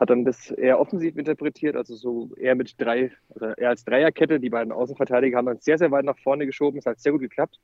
hat 0.00 0.10
dann 0.10 0.24
das 0.24 0.50
eher 0.50 0.80
offensiv 0.80 1.16
interpretiert, 1.16 1.76
also 1.76 1.94
so 1.94 2.30
eher 2.36 2.54
mit 2.54 2.80
drei, 2.80 3.12
also 3.34 3.46
eher 3.54 3.68
als 3.68 3.84
Dreierkette, 3.84 4.40
die 4.40 4.50
beiden 4.50 4.72
Außenverteidiger 4.72 5.36
haben 5.36 5.46
dann 5.46 5.60
sehr, 5.60 5.78
sehr 5.78 5.90
weit 5.90 6.06
nach 6.06 6.18
vorne 6.18 6.46
geschoben, 6.46 6.78
es 6.78 6.86
hat 6.86 6.98
sehr 6.98 7.12
gut 7.12 7.20
geklappt. 7.20 7.60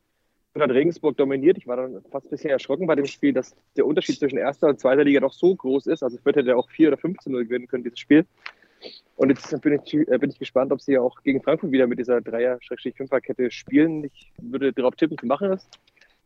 Und 0.55 0.63
hat 0.63 0.71
Regensburg 0.71 1.17
dominiert. 1.17 1.59
Ich 1.59 1.67
war 1.67 1.77
dann 1.77 2.01
fast 2.11 2.27
ein 2.27 2.31
bisschen 2.31 2.51
erschrocken 2.51 2.87
bei 2.87 2.95
dem 2.95 3.07
Spiel, 3.07 3.33
dass 3.33 3.57
der 3.77 3.87
Unterschied 3.87 4.19
zwischen 4.19 4.39
erster 4.39 4.69
und 4.69 4.79
zweiter 4.79 5.03
Liga 5.03 5.21
doch 5.21 5.33
so 5.33 5.55
groß 5.55 5.89
ist. 5.89 6.03
Also 6.05 6.17
Fürth 6.19 6.37
hätte 6.37 6.57
auch 6.57 6.71
4 6.71 6.89
oder 6.89 6.97
5 6.97 7.19
zu 7.19 7.31
0 7.31 7.45
gewinnen 7.45 7.67
können, 7.67 7.83
dieses 7.83 7.99
Spiel. 7.99 8.25
Und 9.17 9.31
jetzt 9.31 9.61
bin 9.63 9.81
ich, 9.85 9.95
äh, 9.95 10.19
bin 10.19 10.31
ich 10.31 10.39
gespannt, 10.39 10.73
ob 10.73 10.81
sie 10.81 10.99
auch 10.99 11.23
gegen 11.23 11.43
Frankfurt 11.43 11.73
wieder 11.73 11.87
mit 11.87 11.99
dieser 11.99 12.21
Dreier-Fünfer-Kette 12.21 13.51
spielen. 13.51 14.05
Ich 14.05 14.33
würde 14.41 14.73
darauf 14.73 14.95
tippen, 14.95 15.17
sie 15.21 15.27
machen 15.27 15.53
es. 15.53 15.69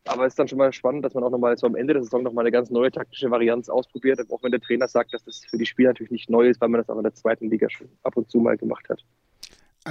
Aber 0.05 0.25
es 0.25 0.33
ist 0.33 0.39
dann 0.39 0.47
schon 0.47 0.57
mal 0.57 0.73
spannend, 0.73 1.05
dass 1.05 1.13
man 1.13 1.23
auch 1.23 1.29
nochmal 1.29 1.57
so 1.57 1.67
am 1.67 1.75
Ende 1.75 1.93
der 1.93 2.03
Saison 2.03 2.23
nochmal 2.23 2.43
eine 2.43 2.51
ganz 2.51 2.69
neue 2.69 2.91
taktische 2.91 3.29
Varianz 3.29 3.69
ausprobiert, 3.69 4.19
auch 4.31 4.43
wenn 4.43 4.51
der 4.51 4.61
Trainer 4.61 4.87
sagt, 4.87 5.13
dass 5.13 5.23
das 5.23 5.45
für 5.45 5.57
die 5.57 5.65
Spieler 5.65 5.89
natürlich 5.89 6.11
nicht 6.11 6.29
neu 6.29 6.47
ist, 6.47 6.61
weil 6.61 6.69
man 6.69 6.81
das 6.81 6.89
auch 6.89 6.97
in 6.97 7.03
der 7.03 7.13
zweiten 7.13 7.49
Liga 7.49 7.69
schon 7.69 7.89
ab 8.03 8.17
und 8.17 8.29
zu 8.29 8.39
mal 8.39 8.57
gemacht 8.57 8.89
hat. 8.89 9.03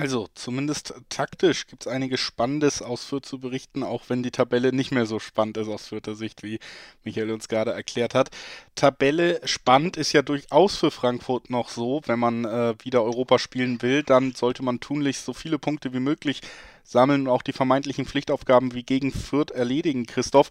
Also, 0.01 0.29
zumindest 0.37 0.95
taktisch 1.09 1.67
gibt 1.67 1.85
es 1.85 1.93
einiges 1.93 2.21
Spannendes 2.21 2.83
aus 2.83 3.03
Fürth 3.03 3.27
zu 3.27 3.41
berichten, 3.41 3.83
auch 3.83 4.05
wenn 4.07 4.23
die 4.23 4.31
Tabelle 4.31 4.73
nicht 4.73 4.93
mehr 4.93 5.07
so 5.07 5.19
spannend 5.19 5.57
ist 5.57 5.67
aus 5.67 5.89
Fürther 5.89 6.15
Sicht, 6.15 6.45
wie 6.45 6.61
Michael 7.03 7.33
uns 7.33 7.49
gerade 7.49 7.73
erklärt 7.73 8.15
hat. 8.15 8.31
Tabelle 8.77 9.41
spannend 9.43 9.97
ist 9.97 10.13
ja 10.13 10.23
durchaus 10.23 10.77
für 10.77 10.93
Frankfurt 10.93 11.51
noch 11.51 11.69
so, 11.69 12.01
wenn 12.07 12.21
man 12.21 12.45
äh, 12.45 12.77
wieder 12.81 13.03
Europa 13.03 13.41
spielen 13.41 13.83
will, 13.83 14.05
dann 14.05 14.37
sollte 14.37 14.63
man 14.63 14.79
tunlichst 14.79 15.25
so 15.25 15.33
viele 15.33 15.59
Punkte 15.59 15.93
wie 15.93 15.99
möglich 15.99 16.43
sammeln 16.85 17.23
und 17.23 17.29
auch 17.29 17.43
die 17.43 17.53
vermeintlichen 17.53 18.07
Pflichtaufgaben 18.07 18.75
wie 18.75 18.85
gegen 18.85 19.11
Fürth 19.11 19.51
erledigen, 19.51 20.07
Christoph. 20.07 20.51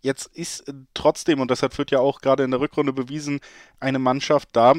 Jetzt 0.00 0.34
ist 0.34 0.72
trotzdem, 0.94 1.40
und 1.40 1.50
das 1.50 1.62
hat 1.62 1.74
Fürth 1.74 1.90
ja 1.90 1.98
auch 1.98 2.22
gerade 2.22 2.44
in 2.44 2.50
der 2.50 2.60
Rückrunde 2.60 2.94
bewiesen, 2.94 3.40
eine 3.78 3.98
Mannschaft 3.98 4.48
da, 4.52 4.72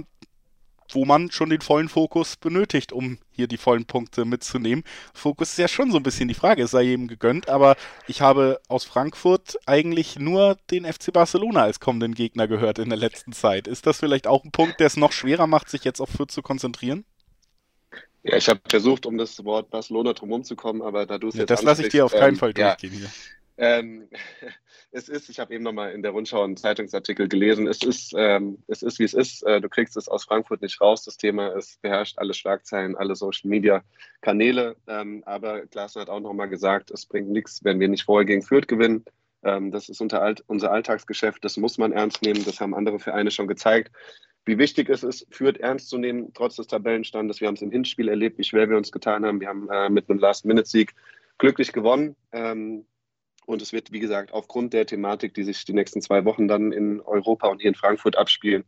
wo 0.93 1.05
man 1.05 1.31
schon 1.31 1.49
den 1.49 1.61
vollen 1.61 1.89
Fokus 1.89 2.35
benötigt, 2.35 2.91
um 2.91 3.17
hier 3.31 3.47
die 3.47 3.57
vollen 3.57 3.85
Punkte 3.85 4.25
mitzunehmen. 4.25 4.83
Fokus 5.13 5.51
ist 5.51 5.57
ja 5.57 5.67
schon 5.67 5.91
so 5.91 5.97
ein 5.97 6.03
bisschen 6.03 6.27
die 6.27 6.33
Frage, 6.33 6.63
es 6.63 6.71
sei 6.71 6.83
jedem 6.83 7.07
gegönnt, 7.07 7.49
aber 7.49 7.75
ich 8.07 8.21
habe 8.21 8.59
aus 8.67 8.83
Frankfurt 8.83 9.57
eigentlich 9.65 10.17
nur 10.19 10.57
den 10.71 10.85
FC 10.85 11.13
Barcelona 11.13 11.63
als 11.63 11.79
kommenden 11.79 12.15
Gegner 12.15 12.47
gehört 12.47 12.79
in 12.79 12.89
der 12.89 12.97
letzten 12.97 13.33
Zeit. 13.33 13.67
Ist 13.67 13.85
das 13.85 13.99
vielleicht 13.99 14.27
auch 14.27 14.43
ein 14.43 14.51
Punkt, 14.51 14.79
der 14.79 14.88
es 14.88 14.97
noch 14.97 15.11
schwerer 15.11 15.47
macht, 15.47 15.69
sich 15.69 15.83
jetzt 15.83 16.01
auf 16.01 16.09
Fürth 16.09 16.31
zu 16.31 16.41
konzentrieren? 16.41 17.05
Ja, 18.23 18.35
ich 18.35 18.49
habe 18.49 18.59
versucht, 18.67 19.05
um 19.05 19.17
das 19.17 19.43
Wort 19.45 19.69
Barcelona 19.69 20.13
drumherum 20.13 20.43
zu 20.43 20.55
kommen, 20.55 20.81
aber 20.81 21.05
da 21.05 21.17
du 21.17 21.29
es 21.29 21.35
ja, 21.35 21.41
jetzt 21.41 21.49
Das 21.49 21.63
lasse 21.63 21.83
ich 21.83 21.89
dir 21.89 22.05
auf 22.05 22.11
keinen 22.11 22.33
ähm, 22.33 22.39
Fall 22.39 22.53
durchgehen 22.53 22.93
ja. 22.93 22.99
hier. 22.99 23.09
Ähm, 23.58 24.08
es 24.91 25.10
ist, 25.10 25.30
ich 25.30 25.39
habe 25.39 25.53
eben 25.53 25.64
nochmal 25.64 25.91
in 25.91 26.01
der 26.01 26.12
Rundschau 26.12 26.43
einen 26.43 26.58
Zeitungsartikel 26.58 27.28
gelesen, 27.28 27.68
es 27.68 27.84
ist, 27.84 28.14
ähm, 28.16 28.64
es 28.68 28.84
ist 28.84 28.99
wie 28.99 29.03
es 29.03 29.14
ist. 29.14 29.43
Äh, 29.43 29.62
du 29.62 29.70
kriegst 29.70 29.97
es 29.97 30.08
aus 30.08 30.26
Frankfurt 30.26 30.62
nicht 30.62 30.80
raus, 30.80 31.03
das 31.03 31.18
Thema. 31.18 31.55
Es 31.55 31.78
beherrscht 31.82 32.18
alle 32.18 32.34
Schlagzeilen, 32.34 32.95
alle 32.95 33.16
Social 33.16 33.49
Media 33.49 33.84
Kanäle. 34.22 34.76
Ähm, 34.88 35.24
aber 35.26 35.66
Glasner 35.66 36.03
hat 36.03 36.10
auch 36.10 36.20
nochmal 36.20 36.49
gesagt, 36.49 36.91
es 36.91 37.05
bringt 37.05 37.30
nichts, 37.30 37.64
wenn 37.64 37.80
wir 37.80 37.88
nicht 37.88 38.03
vorher 38.03 38.26
gegen 38.26 38.41
Fürth 38.41 38.68
gewinnen. 38.68 39.03
Ähm, 39.43 39.72
das 39.72 39.89
ist 39.89 40.01
unser, 40.01 40.22
Alt 40.22 40.43
unser 40.47 40.72
Alltagsgeschäft, 40.72 41.43
das 41.43 41.58
muss 41.58 41.78
man 41.78 41.91
ernst 41.91 42.22
nehmen. 42.22 42.43
Das 42.45 42.60
haben 42.60 42.76
andere 42.76 42.99
Vereine 42.99 43.32
schon 43.32 43.47
gezeigt. 43.47 43.91
Wie 44.45 44.58
wichtig 44.58 44.89
es 44.89 45.03
ist, 45.03 45.28
Fürth 45.30 45.58
ernst 45.58 45.89
zu 45.89 45.97
nehmen, 45.97 46.32
trotz 46.34 46.55
des 46.55 46.68
Tabellenstandes. 46.68 47.41
Wir 47.41 47.47
haben 47.47 47.55
es 47.55 47.62
im 47.62 47.72
Hinspiel 47.72 48.08
erlebt, 48.08 48.38
wie 48.38 48.45
schwer 48.45 48.70
wir 48.70 48.78
uns 48.78 48.91
getan 48.91 49.26
haben. 49.26 49.41
Wir 49.41 49.49
haben 49.49 49.70
äh, 49.70 49.89
mit 49.89 50.10
einem 50.10 50.20
Last-Minute-Sieg 50.20 50.95
glücklich 51.38 51.74
gewonnen. 51.74 52.16
Ähm, 52.32 52.86
und 53.47 53.61
es 53.61 53.71
wird, 53.71 53.91
wie 53.91 53.99
gesagt, 53.99 54.33
aufgrund 54.33 54.73
der 54.73 54.85
Thematik, 54.85 55.33
die 55.33 55.43
sich 55.43 55.63
die 55.63 55.73
nächsten 55.73 56.01
zwei 56.01 56.25
Wochen 56.25 56.47
dann 56.47 56.71
in 56.71 56.99
Europa 57.01 57.47
und 57.47 57.61
hier 57.61 57.69
in 57.69 57.75
Frankfurt 57.75 58.17
abspielen, 58.17 58.65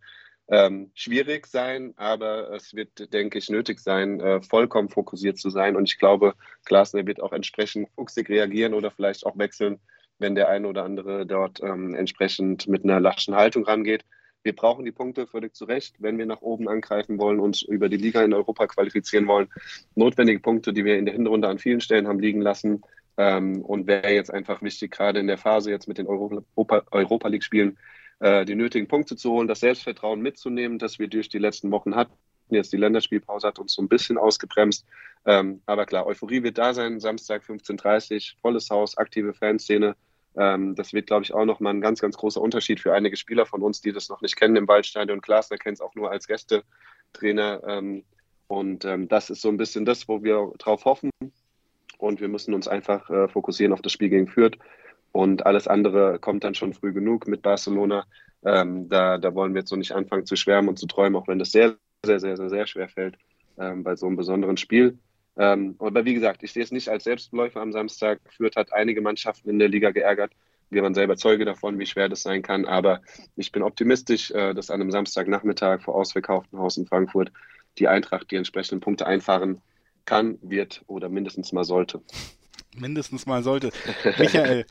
ähm, 0.48 0.90
schwierig 0.96 1.46
sein, 1.48 1.94
aber 1.98 2.52
es 2.54 2.74
wird, 2.74 3.14
denke 3.14 3.38
ich, 3.38 3.50
nötig 3.50 3.82
sein, 3.82 4.20
äh, 4.20 4.42
vollkommen 4.42 4.90
fokussiert 4.90 5.38
zu 5.38 5.50
sein. 5.50 5.76
Und 5.76 5.92
ich 5.92 6.00
glaube, 6.00 6.34
Glasner 6.66 7.06
wird 7.06 7.22
auch 7.22 7.34
entsprechend 7.34 7.90
fuchsig 7.94 8.30
reagieren 8.30 8.74
oder 8.74 8.90
vielleicht 8.90 9.26
auch 9.26 9.38
wechseln, 9.38 9.80
wenn 10.18 10.34
der 10.34 10.48
eine 10.50 10.68
oder 10.68 10.86
andere 10.86 11.26
dort 11.26 11.62
ähm, 11.62 11.94
entsprechend 11.94 12.68
mit 12.68 12.84
einer 12.84 13.00
laschen 13.00 13.36
Haltung 13.36 13.66
rangeht. 13.66 14.06
Wir 14.42 14.56
brauchen 14.56 14.86
die 14.86 14.94
Punkte 14.94 15.28
völlig 15.28 15.54
zu 15.54 15.66
Recht, 15.66 15.98
wenn 16.00 16.18
wir 16.18 16.26
nach 16.26 16.42
oben 16.42 16.70
angreifen 16.70 17.20
wollen 17.20 17.42
und 17.42 17.62
über 17.64 17.90
die 17.90 17.98
Liga 17.98 18.24
in 18.24 18.34
Europa 18.34 18.68
qualifizieren 18.68 19.28
wollen. 19.28 19.50
Notwendige 19.96 20.40
Punkte, 20.40 20.72
die 20.72 20.86
wir 20.86 20.98
in 20.98 21.06
der 21.06 21.14
Hinrunde 21.14 21.50
an 21.50 21.60
vielen 21.60 21.82
Stellen 21.82 22.08
haben 22.08 22.22
liegen 22.22 22.42
lassen, 22.42 22.82
ähm, 23.20 23.62
und 23.62 23.86
wäre 23.86 24.14
jetzt 24.14 24.34
einfach 24.34 24.62
wichtig, 24.62 24.92
gerade 24.92 25.20
in 25.20 25.28
der 25.28 25.38
Phase 25.38 25.70
jetzt 25.70 25.90
mit 25.90 25.98
den 25.98 26.08
Europa, 26.08 26.84
Europa 26.90 27.28
League-Spielen, 27.28 27.78
äh, 28.20 28.46
die 28.46 28.56
nötigen 28.56 28.88
Punkte 28.88 29.18
zu 29.18 29.32
holen, 29.32 29.50
das 29.50 29.60
Selbstvertrauen 29.60 30.22
mitzunehmen, 30.22 30.80
das 30.80 31.00
wir 31.00 31.10
durch 31.10 31.28
die 31.28 31.38
letzten 31.38 31.70
Wochen 31.70 31.96
hatten. 31.96 32.14
Jetzt 32.48 32.72
die 32.72 32.78
Länderspielpause 32.78 33.46
hat 33.46 33.60
uns 33.60 33.74
so 33.74 33.82
ein 33.82 33.90
bisschen 33.90 34.18
ausgebremst. 34.18 34.86
Ähm, 35.26 35.62
aber 35.66 35.86
klar, 35.86 36.08
Euphorie 36.08 36.44
wird 36.44 36.58
da 36.58 36.74
sein. 36.74 37.02
Samstag 37.02 37.44
15.30 37.44 38.36
Uhr, 38.36 38.42
volles 38.42 38.70
Haus, 38.70 38.98
aktive 38.98 39.34
Fanszene. 39.34 39.98
Ähm, 40.38 40.76
das 40.76 40.94
wird, 40.94 41.08
glaube 41.08 41.26
ich, 41.26 41.34
auch 41.34 41.44
nochmal 41.44 41.74
ein 41.74 41.82
ganz, 41.82 42.00
ganz 42.00 42.16
großer 42.16 42.40
Unterschied 42.40 42.80
für 42.80 42.94
einige 42.94 43.18
Spieler 43.18 43.46
von 43.46 43.62
uns, 43.62 43.82
die 43.82 43.92
das 43.92 44.08
noch 44.08 44.22
nicht 44.22 44.38
kennen 44.38 44.56
im 44.56 44.68
Waldstadion. 44.70 45.20
Glasner 45.20 45.58
kennt 45.58 45.76
es 45.76 45.82
auch 45.82 45.94
nur 45.94 46.10
als 46.10 46.26
Gästetrainer. 46.26 47.64
Ähm, 47.68 48.06
und 48.48 48.86
ähm, 48.86 49.10
das 49.10 49.30
ist 49.30 49.42
so 49.42 49.50
ein 49.50 49.58
bisschen 49.58 49.84
das, 49.84 50.08
wo 50.08 50.24
wir 50.24 50.54
drauf 50.58 50.86
hoffen 50.86 51.12
und 52.00 52.22
wir 52.22 52.30
müssen 52.30 52.54
uns 52.54 52.68
einfach 52.68 53.10
äh, 53.10 53.28
fokussieren 53.28 53.74
auf 53.74 53.82
das 53.82 53.92
Spiel 53.92 54.10
gegen 54.10 54.28
Fürth. 54.28 54.58
Und 55.12 55.46
alles 55.46 55.68
andere 55.68 56.18
kommt 56.20 56.44
dann 56.44 56.56
schon 56.56 56.74
früh 56.74 56.94
genug 56.94 57.28
mit 57.28 57.42
Barcelona. 57.42 58.06
Ähm, 58.46 58.88
da, 58.90 59.18
da 59.18 59.36
wollen 59.36 59.54
wir 59.54 59.62
jetzt 59.62 59.70
so 59.70 59.76
nicht 59.76 59.92
anfangen 59.92 60.26
zu 60.26 60.36
schwärmen 60.36 60.70
und 60.70 60.80
zu 60.80 60.88
träumen, 60.88 61.16
auch 61.16 61.28
wenn 61.28 61.40
das 61.40 61.52
sehr, 61.52 61.76
sehr, 62.06 62.20
sehr, 62.20 62.38
sehr, 62.38 62.50
sehr 62.50 62.68
schwer 62.68 62.88
fällt 62.88 63.18
ähm, 63.60 63.84
bei 63.84 63.96
so 63.96 64.08
einem 64.08 64.16
besonderen 64.16 64.58
Spiel. 64.58 64.98
Ähm, 65.38 65.76
aber 65.80 66.06
wie 66.06 66.14
gesagt, 66.14 66.44
ich 66.44 66.54
sehe 66.54 66.64
es 66.64 66.72
nicht 66.72 66.90
als 66.90 67.04
Selbstläufer 67.04 67.60
am 67.60 67.74
Samstag. 67.74 68.22
Fürth 68.30 68.56
hat 68.56 68.72
einige 68.72 69.02
Mannschaften 69.02 69.50
in 69.50 69.60
der 69.60 69.68
Liga 69.68 69.92
geärgert. 69.92 70.32
Wir 70.70 70.84
waren 70.84 70.94
selber 70.94 71.18
Zeuge 71.18 71.44
davon, 71.46 71.80
wie 71.80 71.86
schwer 71.86 72.08
das 72.08 72.22
sein 72.22 72.42
kann. 72.42 72.66
Aber 72.66 73.02
ich 73.36 73.52
bin 73.52 73.64
optimistisch, 73.64 74.32
äh, 74.32 74.54
dass 74.54 74.70
an 74.70 74.80
einem 74.80 74.92
Samstagnachmittag 74.92 75.82
vor 75.82 75.96
ausverkauftem 75.96 76.60
Haus 76.60 76.78
in 76.78 76.86
Frankfurt 76.86 77.32
die 77.78 77.88
Eintracht 77.90 78.32
die 78.32 78.38
entsprechenden 78.38 78.80
Punkte 78.80 79.06
einfahren 79.06 79.62
kann, 80.10 80.40
wird 80.42 80.82
oder 80.88 81.08
mindestens 81.08 81.52
mal 81.54 81.64
sollte. 81.64 82.02
Mindestens 82.76 83.26
mal 83.26 83.44
sollte. 83.44 83.72
Michael, 84.18 84.66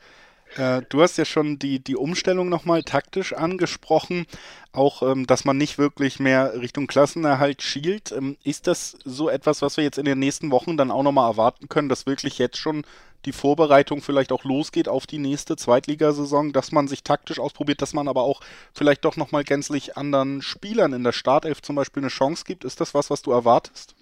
äh, 0.55 0.81
du 0.89 1.01
hast 1.01 1.17
ja 1.17 1.25
schon 1.25 1.59
die, 1.59 1.79
die 1.79 1.95
Umstellung 1.95 2.49
nochmal 2.49 2.83
taktisch 2.83 3.33
angesprochen, 3.33 4.25
auch 4.73 5.01
ähm, 5.03 5.27
dass 5.27 5.45
man 5.45 5.57
nicht 5.57 5.77
wirklich 5.77 6.19
mehr 6.19 6.59
Richtung 6.59 6.87
Klassenerhalt 6.87 7.61
schielt. 7.61 8.11
Ähm, 8.11 8.35
ist 8.43 8.67
das 8.67 8.97
so 9.05 9.29
etwas, 9.29 9.61
was 9.61 9.77
wir 9.77 9.83
jetzt 9.83 9.97
in 9.97 10.05
den 10.05 10.19
nächsten 10.19 10.51
Wochen 10.51 10.75
dann 10.75 10.91
auch 10.91 11.03
nochmal 11.03 11.29
erwarten 11.29 11.69
können, 11.69 11.89
dass 11.89 12.05
wirklich 12.05 12.37
jetzt 12.37 12.57
schon 12.57 12.83
die 13.25 13.33
Vorbereitung 13.33 14.01
vielleicht 14.01 14.31
auch 14.31 14.43
losgeht 14.43 14.87
auf 14.87 15.05
die 15.05 15.19
nächste 15.19 15.55
Zweitligasaison, 15.55 16.51
dass 16.51 16.71
man 16.71 16.87
sich 16.87 17.03
taktisch 17.03 17.39
ausprobiert, 17.39 17.81
dass 17.81 17.93
man 17.93 18.07
aber 18.07 18.23
auch 18.23 18.41
vielleicht 18.73 19.05
doch 19.05 19.17
nochmal 19.17 19.43
gänzlich 19.43 19.97
anderen 19.97 20.41
Spielern 20.41 20.93
in 20.93 21.03
der 21.03 21.11
Startelf 21.11 21.61
zum 21.61 21.75
Beispiel 21.75 22.01
eine 22.01 22.09
Chance 22.09 22.43
gibt? 22.45 22.63
Ist 22.63 22.81
das 22.81 22.93
was, 22.93 23.09
was 23.09 23.21
du 23.21 23.31
erwartest? 23.31 23.95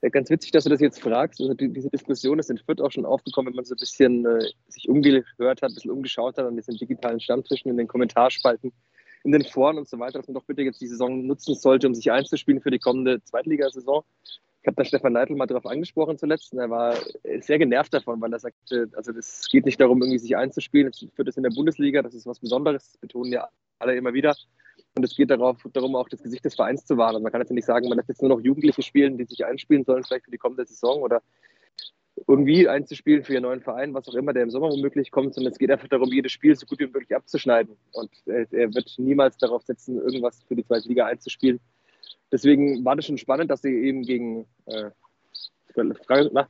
Ganz 0.00 0.30
witzig, 0.30 0.52
dass 0.52 0.64
du 0.64 0.70
das 0.70 0.80
jetzt 0.80 1.00
fragst. 1.00 1.40
Also 1.40 1.54
die, 1.54 1.72
diese 1.72 1.90
Diskussion 1.90 2.38
ist 2.38 2.50
in 2.50 2.58
Fürth 2.58 2.80
auch 2.80 2.92
schon 2.92 3.04
aufgekommen, 3.04 3.50
wenn 3.50 3.56
man 3.56 3.64
so 3.64 3.74
ein 3.74 3.78
bisschen 3.78 4.24
äh, 4.26 4.48
sich 4.68 4.88
umgehört 4.88 5.62
hat, 5.62 5.64
ein 5.64 5.74
bisschen 5.74 5.90
umgeschaut 5.90 6.38
hat 6.38 6.46
an 6.46 6.54
diesen 6.54 6.76
digitalen 6.76 7.18
Stammtischen 7.18 7.70
in 7.70 7.76
den 7.76 7.88
Kommentarspalten. 7.88 8.72
in 9.24 9.32
den 9.32 9.44
Foren 9.44 9.78
und 9.78 9.88
so 9.88 9.98
weiter, 9.98 10.18
dass 10.18 10.28
man 10.28 10.34
doch 10.34 10.44
bitte 10.44 10.62
jetzt 10.62 10.80
die 10.80 10.86
Saison 10.86 11.26
nutzen 11.26 11.54
sollte, 11.56 11.88
um 11.88 11.94
sich 11.94 12.12
einzuspielen 12.12 12.60
für 12.60 12.70
die 12.70 12.78
kommende 12.78 13.22
Zweitligasaison. 13.24 14.04
Ich 14.62 14.66
habe 14.66 14.76
da 14.76 14.84
Stefan 14.84 15.14
Neidl 15.14 15.34
mal 15.34 15.46
darauf 15.46 15.66
angesprochen 15.66 16.18
zuletzt 16.18 16.52
und 16.52 16.58
er 16.58 16.70
war 16.70 16.94
sehr 17.40 17.58
genervt 17.58 17.92
davon, 17.94 18.20
weil 18.20 18.32
er 18.32 18.38
sagte, 18.38 18.90
also 18.94 19.12
es 19.12 19.48
geht 19.50 19.64
nicht 19.64 19.80
darum, 19.80 20.00
irgendwie 20.02 20.18
sich 20.18 20.36
einzuspielen, 20.36 20.92
führt 20.92 21.28
es 21.28 21.36
in 21.36 21.42
der 21.42 21.50
Bundesliga, 21.50 22.02
das 22.02 22.14
ist 22.14 22.26
was 22.26 22.38
Besonderes, 22.38 22.92
das 22.92 22.98
betonen 22.98 23.32
ja 23.32 23.48
alle 23.78 23.96
immer 23.96 24.12
wieder. 24.12 24.34
Und 24.98 25.04
es 25.04 25.14
geht 25.14 25.30
darauf, 25.30 25.58
darum, 25.72 25.94
auch 25.94 26.08
das 26.08 26.24
Gesicht 26.24 26.44
des 26.44 26.56
Vereins 26.56 26.84
zu 26.84 26.96
wahren. 26.96 27.14
Und 27.14 27.22
man 27.22 27.30
kann 27.30 27.40
jetzt 27.40 27.52
nicht 27.52 27.64
sagen, 27.64 27.88
man 27.88 27.98
lässt 27.98 28.08
jetzt 28.08 28.20
nur 28.20 28.30
noch 28.30 28.40
Jugendliche 28.40 28.82
spielen, 28.82 29.16
die 29.16 29.26
sich 29.26 29.46
einspielen 29.46 29.84
sollen, 29.84 30.02
vielleicht 30.02 30.24
für 30.24 30.32
die 30.32 30.38
kommende 30.38 30.66
Saison 30.66 31.02
oder 31.02 31.22
irgendwie 32.26 32.68
einzuspielen 32.68 33.22
für 33.22 33.34
ihren 33.34 33.44
neuen 33.44 33.60
Verein, 33.60 33.94
was 33.94 34.08
auch 34.08 34.14
immer, 34.14 34.32
der 34.32 34.42
im 34.42 34.50
Sommer 34.50 34.70
womöglich 34.70 35.12
kommt, 35.12 35.34
sondern 35.34 35.52
es 35.52 35.58
geht 35.60 35.70
einfach 35.70 35.86
darum, 35.86 36.08
jedes 36.10 36.32
Spiel 36.32 36.56
so 36.56 36.66
gut 36.66 36.80
wie 36.80 36.86
möglich 36.86 37.14
abzuschneiden. 37.14 37.76
Und 37.92 38.10
er 38.26 38.74
wird 38.74 38.92
niemals 38.98 39.38
darauf 39.38 39.62
setzen, 39.62 39.98
irgendwas 39.98 40.42
für 40.48 40.56
die 40.56 40.64
zweite 40.64 40.88
Liga 40.88 41.06
einzuspielen. 41.06 41.60
Deswegen 42.32 42.84
war 42.84 42.96
das 42.96 43.06
schon 43.06 43.18
spannend, 43.18 43.52
dass 43.52 43.62
sie 43.62 43.72
eben 43.72 44.02
gegen 44.02 44.46
äh, 44.66 44.90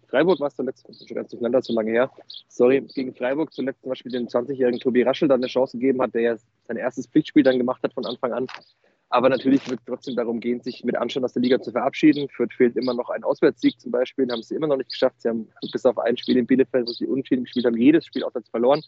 Freiburg 0.08 0.40
war 0.40 0.48
es 0.48 0.56
zuletzt, 0.56 0.86
schon 0.86 1.14
ganz 1.14 1.30
durcheinander, 1.30 1.62
so 1.62 1.72
lange 1.72 1.90
her. 1.90 2.10
Sorry, 2.48 2.80
gegen 2.94 3.14
Freiburg 3.14 3.52
zuletzt 3.52 3.82
zum 3.82 3.90
Beispiel 3.90 4.12
den 4.12 4.28
20-jährigen 4.28 4.80
Tobi 4.80 5.02
Raschel 5.02 5.28
dann 5.28 5.40
eine 5.40 5.48
Chance 5.48 5.78
gegeben 5.78 6.02
hat, 6.02 6.14
der 6.14 6.22
ja 6.22 6.36
sein 6.64 6.76
erstes 6.76 7.06
Pflichtspiel 7.06 7.42
dann 7.42 7.58
gemacht 7.58 7.82
hat 7.82 7.92
von 7.92 8.06
Anfang 8.06 8.32
an. 8.32 8.46
Aber 9.10 9.30
natürlich 9.30 9.68
wird 9.70 9.80
es 9.80 9.86
trotzdem 9.86 10.16
darum 10.16 10.38
gehen, 10.38 10.60
sich 10.60 10.84
mit 10.84 10.96
Anstand 10.96 11.24
aus 11.24 11.32
der 11.32 11.42
Liga 11.42 11.60
zu 11.60 11.72
verabschieden. 11.72 12.28
Fürth 12.28 12.52
fehlt 12.52 12.76
immer 12.76 12.92
noch 12.92 13.08
ein 13.08 13.24
Auswärtssieg 13.24 13.80
zum 13.80 13.90
Beispiel, 13.90 14.30
haben 14.30 14.42
sie 14.42 14.54
immer 14.54 14.66
noch 14.66 14.76
nicht 14.76 14.90
geschafft. 14.90 15.22
Sie 15.22 15.28
haben 15.28 15.48
bis 15.72 15.86
auf 15.86 15.98
ein 15.98 16.16
Spiel 16.18 16.36
in 16.36 16.46
Bielefeld, 16.46 16.86
wo 16.86 16.92
sie 16.92 17.06
unentschieden 17.06 17.44
gespielt 17.44 17.64
haben, 17.64 17.76
jedes 17.76 18.04
Spiel 18.04 18.22
auswärts 18.22 18.50
verloren. 18.50 18.82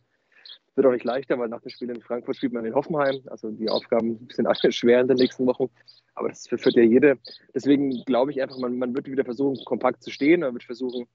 Wird 0.76 0.86
auch 0.86 0.92
nicht 0.92 1.04
leichter, 1.04 1.38
weil 1.38 1.48
nach 1.48 1.60
dem 1.60 1.70
Spiel 1.70 1.90
in 1.90 2.00
Frankfurt 2.00 2.36
spielt 2.36 2.52
man 2.52 2.64
in 2.64 2.74
Hoffenheim. 2.74 3.20
Also 3.26 3.50
die 3.50 3.68
Aufgaben 3.68 4.28
sind 4.32 4.46
alle 4.46 4.72
schwer 4.72 5.00
in 5.00 5.08
den 5.08 5.16
nächsten 5.16 5.46
Wochen. 5.46 5.68
Aber 6.14 6.28
das 6.28 6.46
führt 6.46 6.76
ja 6.76 6.82
jede. 6.82 7.18
Deswegen 7.54 8.04
glaube 8.04 8.30
ich 8.30 8.40
einfach, 8.40 8.58
man, 8.58 8.78
man 8.78 8.94
wird 8.94 9.08
wieder 9.08 9.24
versuchen, 9.24 9.62
kompakt 9.64 10.02
zu 10.02 10.10
stehen. 10.10 10.40
Man 10.40 10.52
wird 10.52 10.64
versuchen, 10.64 11.06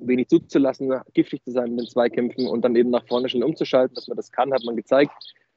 wenig 0.00 0.28
zuzulassen, 0.28 0.92
giftig 1.14 1.42
zu 1.44 1.52
sein 1.52 1.68
in 1.68 1.76
den 1.78 1.88
Zweikämpfen 1.88 2.46
und 2.46 2.62
dann 2.64 2.76
eben 2.76 2.90
nach 2.90 3.06
vorne 3.06 3.28
schnell 3.28 3.44
umzuschalten. 3.44 3.94
Dass 3.94 4.08
man 4.08 4.16
das 4.16 4.32
kann, 4.32 4.52
hat 4.52 4.64
man 4.64 4.76
gezeigt. 4.76 5.12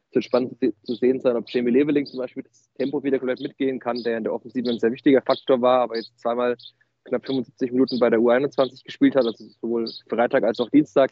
Es 0.10 0.16
wird 0.16 0.26
spannend 0.26 0.58
zu 0.84 0.96
sehen 0.96 1.20
sein, 1.22 1.36
ob 1.36 1.50
Jamie 1.50 1.72
Leveling 1.72 2.06
zum 2.06 2.20
Beispiel 2.20 2.44
das 2.44 2.70
Tempo 2.74 3.04
wieder 3.04 3.20
komplett 3.20 3.42
mitgehen 3.42 3.80
kann, 3.80 4.02
der 4.04 4.18
in 4.18 4.24
der 4.24 4.34
Offensive 4.34 4.70
ein 4.70 4.80
sehr 4.80 4.92
wichtiger 4.92 5.22
Faktor 5.22 5.62
war, 5.62 5.82
aber 5.82 5.98
jetzt 5.98 6.20
zweimal 6.20 6.58
knapp 7.06 7.26
75 7.26 7.72
Minuten 7.72 8.00
bei 8.00 8.10
der 8.10 8.20
U21 8.20 8.84
gespielt 8.84 9.16
hat, 9.16 9.26
also 9.26 9.46
sowohl 9.62 9.86
Freitag 10.10 10.44
als 10.44 10.60
auch 10.60 10.70
Dienstag. 10.70 11.12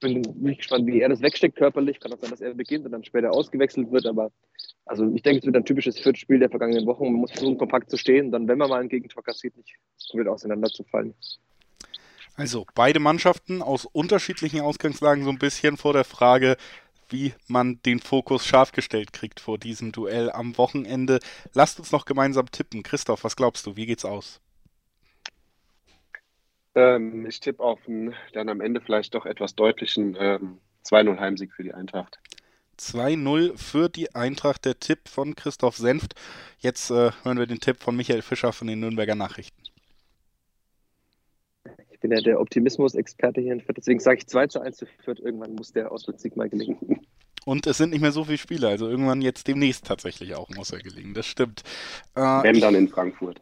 Bin 0.00 0.24
wirklich 0.24 0.58
gespannt, 0.58 0.86
wie 0.86 1.00
er 1.00 1.08
das 1.08 1.22
wegsteckt 1.22 1.56
körperlich. 1.56 1.98
Kann 1.98 2.12
auch 2.12 2.18
sein, 2.18 2.30
dass 2.30 2.40
er 2.40 2.54
beginnt 2.54 2.84
und 2.84 2.92
dann 2.92 3.04
später 3.04 3.32
ausgewechselt 3.32 3.90
wird, 3.90 4.06
aber 4.06 4.30
also 4.86 5.10
ich 5.14 5.22
denke, 5.22 5.38
es 5.38 5.46
wird 5.46 5.56
ein 5.56 5.64
typisches 5.64 5.98
Viertelspiel 5.98 6.38
der 6.38 6.50
vergangenen 6.50 6.86
Wochen. 6.86 7.04
Man 7.04 7.20
muss 7.22 7.30
versuchen, 7.30 7.56
kompakt 7.56 7.90
zu 7.90 7.96
stehen, 7.96 8.30
dann, 8.30 8.46
wenn 8.48 8.58
man 8.58 8.68
mal 8.68 8.80
ein 8.80 8.88
Gegentor 8.88 9.22
kassiert, 9.22 9.56
nicht 9.56 9.74
komplett 10.10 10.28
auseinanderzufallen. 10.28 11.14
Also 12.36 12.66
beide 12.74 13.00
Mannschaften 13.00 13.62
aus 13.62 13.86
unterschiedlichen 13.86 14.60
Ausgangslagen 14.60 15.24
so 15.24 15.30
ein 15.30 15.38
bisschen 15.38 15.76
vor 15.76 15.92
der 15.92 16.04
Frage, 16.04 16.56
wie 17.08 17.32
man 17.46 17.80
den 17.82 18.00
Fokus 18.00 18.44
scharf 18.44 18.72
gestellt 18.72 19.12
kriegt 19.12 19.40
vor 19.40 19.58
diesem 19.58 19.92
Duell 19.92 20.30
am 20.30 20.58
Wochenende. 20.58 21.20
Lasst 21.52 21.78
uns 21.78 21.92
noch 21.92 22.06
gemeinsam 22.06 22.50
tippen. 22.50 22.82
Christoph, 22.82 23.24
was 23.24 23.36
glaubst 23.36 23.66
du? 23.66 23.76
Wie 23.76 23.86
geht's 23.86 24.04
aus? 24.04 24.40
Ähm, 26.74 27.26
ich 27.26 27.40
tippe 27.40 27.62
auf 27.62 27.80
einen 27.86 28.14
dann 28.32 28.48
am 28.48 28.60
Ende 28.60 28.80
vielleicht 28.80 29.14
doch 29.14 29.26
etwas 29.26 29.54
deutlichen 29.54 30.16
ähm, 30.18 30.58
2-0 30.84 31.18
Heimsieg 31.18 31.52
für 31.52 31.62
die 31.62 31.74
Eintracht. 31.74 32.18
2-0 32.78 33.56
für 33.56 33.88
die 33.88 34.14
Eintracht, 34.14 34.64
der 34.64 34.78
Tipp 34.80 35.08
von 35.08 35.36
Christoph 35.36 35.76
Senft. 35.76 36.14
Jetzt 36.58 36.90
äh, 36.90 37.12
hören 37.22 37.38
wir 37.38 37.46
den 37.46 37.60
Tipp 37.60 37.82
von 37.82 37.96
Michael 37.96 38.22
Fischer 38.22 38.52
von 38.52 38.66
den 38.66 38.80
Nürnberger 38.80 39.14
Nachrichten. 39.14 39.62
Ich 41.92 42.00
bin 42.00 42.10
ja 42.10 42.20
der 42.20 42.40
Optimismus-Experte 42.40 43.40
hier 43.40 43.52
in 43.52 43.60
Fürth, 43.60 43.76
deswegen 43.78 44.00
sage 44.00 44.18
ich 44.18 44.26
2 44.26 44.48
zu 44.48 44.60
1 44.60 44.76
zu 44.76 44.86
Fürth. 45.04 45.20
Irgendwann 45.20 45.54
muss 45.54 45.72
der 45.72 45.90
Auswärtssieg 45.90 46.36
mal 46.36 46.48
gelingen. 46.48 47.00
Und 47.46 47.66
es 47.66 47.78
sind 47.78 47.90
nicht 47.90 48.00
mehr 48.00 48.12
so 48.12 48.24
viele 48.24 48.38
Spiele, 48.38 48.68
also 48.68 48.88
irgendwann 48.88 49.22
jetzt 49.22 49.46
demnächst 49.46 49.86
tatsächlich 49.86 50.34
auch 50.34 50.48
muss 50.50 50.72
er 50.72 50.80
gelingen, 50.80 51.14
das 51.14 51.26
stimmt. 51.26 51.62
Äh, 52.14 52.20
Wenn 52.20 52.60
dann 52.60 52.74
in 52.74 52.88
Frankfurt. 52.88 53.40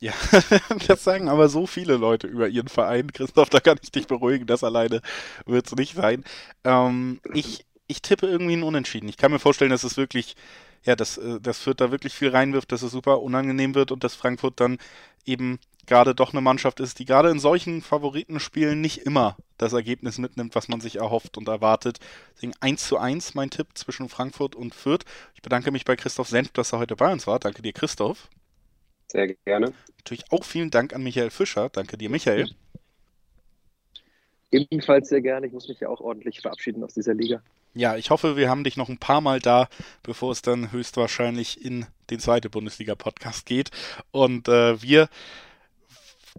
Ja, 0.00 0.12
das 0.86 1.02
sagen 1.02 1.28
aber 1.28 1.48
so 1.48 1.66
viele 1.66 1.96
Leute 1.96 2.26
über 2.28 2.48
ihren 2.48 2.68
Verein. 2.68 3.12
Christoph, 3.12 3.50
da 3.50 3.60
kann 3.60 3.78
ich 3.82 3.90
dich 3.90 4.06
beruhigen, 4.06 4.46
das 4.46 4.62
alleine 4.62 5.02
wird 5.44 5.66
es 5.66 5.74
nicht 5.74 5.94
sein. 5.94 6.24
Ähm, 6.64 7.20
ich, 7.34 7.66
ich 7.88 8.02
tippe 8.02 8.26
irgendwie 8.26 8.56
ein 8.56 8.62
Unentschieden. 8.62 9.08
Ich 9.08 9.16
kann 9.16 9.32
mir 9.32 9.40
vorstellen, 9.40 9.72
dass 9.72 9.82
es 9.84 9.96
wirklich, 9.96 10.36
ja, 10.84 10.94
dass 10.94 11.18
äh, 11.18 11.40
das 11.40 11.58
Fürth 11.58 11.80
da 11.80 11.90
wirklich 11.90 12.14
viel 12.14 12.28
reinwirft, 12.30 12.70
dass 12.70 12.82
es 12.82 12.92
super 12.92 13.22
unangenehm 13.22 13.74
wird 13.74 13.90
und 13.90 14.04
dass 14.04 14.14
Frankfurt 14.14 14.60
dann 14.60 14.78
eben 15.24 15.58
gerade 15.86 16.14
doch 16.14 16.32
eine 16.32 16.42
Mannschaft 16.42 16.80
ist, 16.80 17.00
die 17.00 17.04
gerade 17.04 17.30
in 17.30 17.40
solchen 17.40 17.82
Favoritenspielen 17.82 18.80
nicht 18.80 18.98
immer 18.98 19.36
das 19.56 19.72
Ergebnis 19.72 20.18
mitnimmt, 20.18 20.54
was 20.54 20.68
man 20.68 20.80
sich 20.80 20.96
erhofft 20.96 21.36
und 21.36 21.48
erwartet. 21.48 21.98
Deswegen 22.36 22.52
1 22.60 22.86
zu 22.86 22.98
1 22.98 23.34
mein 23.34 23.50
Tipp 23.50 23.68
zwischen 23.74 24.08
Frankfurt 24.08 24.54
und 24.54 24.74
Fürth. 24.74 25.04
Ich 25.34 25.42
bedanke 25.42 25.72
mich 25.72 25.84
bei 25.84 25.96
Christoph 25.96 26.28
Senf, 26.28 26.50
dass 26.52 26.72
er 26.72 26.78
heute 26.78 26.94
bei 26.94 27.10
uns 27.10 27.26
war. 27.26 27.40
Danke 27.40 27.62
dir, 27.62 27.72
Christoph. 27.72 28.28
Sehr 29.10 29.34
gerne. 29.44 29.72
Natürlich 29.96 30.30
auch 30.30 30.44
vielen 30.44 30.70
Dank 30.70 30.94
an 30.94 31.02
Michael 31.02 31.30
Fischer. 31.30 31.68
Danke 31.70 31.96
dir, 31.96 32.10
Michael. 32.10 32.48
Ebenfalls 34.50 35.08
sehr 35.08 35.20
gerne. 35.20 35.46
Ich 35.46 35.52
muss 35.52 35.68
mich 35.68 35.80
ja 35.80 35.88
auch 35.88 36.00
ordentlich 36.00 36.40
verabschieden 36.40 36.82
aus 36.82 36.94
dieser 36.94 37.14
Liga. 37.14 37.42
Ja, 37.74 37.96
ich 37.96 38.10
hoffe, 38.10 38.36
wir 38.36 38.48
haben 38.48 38.64
dich 38.64 38.76
noch 38.76 38.88
ein 38.88 38.98
paar 38.98 39.20
Mal 39.20 39.40
da, 39.40 39.68
bevor 40.02 40.32
es 40.32 40.42
dann 40.42 40.72
höchstwahrscheinlich 40.72 41.64
in 41.64 41.86
den 42.10 42.18
zweiten 42.18 42.50
Bundesliga-Podcast 42.50 43.44
geht. 43.44 43.70
Und 44.10 44.48
äh, 44.48 44.80
wir 44.82 45.08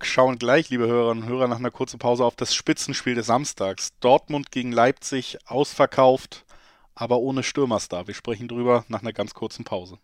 schauen 0.02 0.40
gleich, 0.40 0.70
liebe 0.70 0.88
Hörerinnen 0.88 1.24
und 1.24 1.30
Hörer, 1.30 1.48
nach 1.48 1.60
einer 1.60 1.72
kurzen 1.72 2.00
Pause 2.00 2.26
auf 2.26 2.36
das 2.36 2.56
Spitzenspiel 2.56 3.16
des 3.16 3.28
Samstags. 3.28 3.94
Dortmund 4.00 4.52
gegen 4.52 4.72
Leipzig 4.72 5.38
ausverkauft, 5.46 6.46
aber 6.96 7.20
ohne 7.20 7.44
Stürmerstar. 7.44 8.08
Wir 8.08 8.16
sprechen 8.16 8.48
drüber 8.48 8.86
nach 8.88 9.02
einer 9.02 9.14
ganz 9.14 9.34
kurzen 9.34 9.64
Pause. 9.64 10.00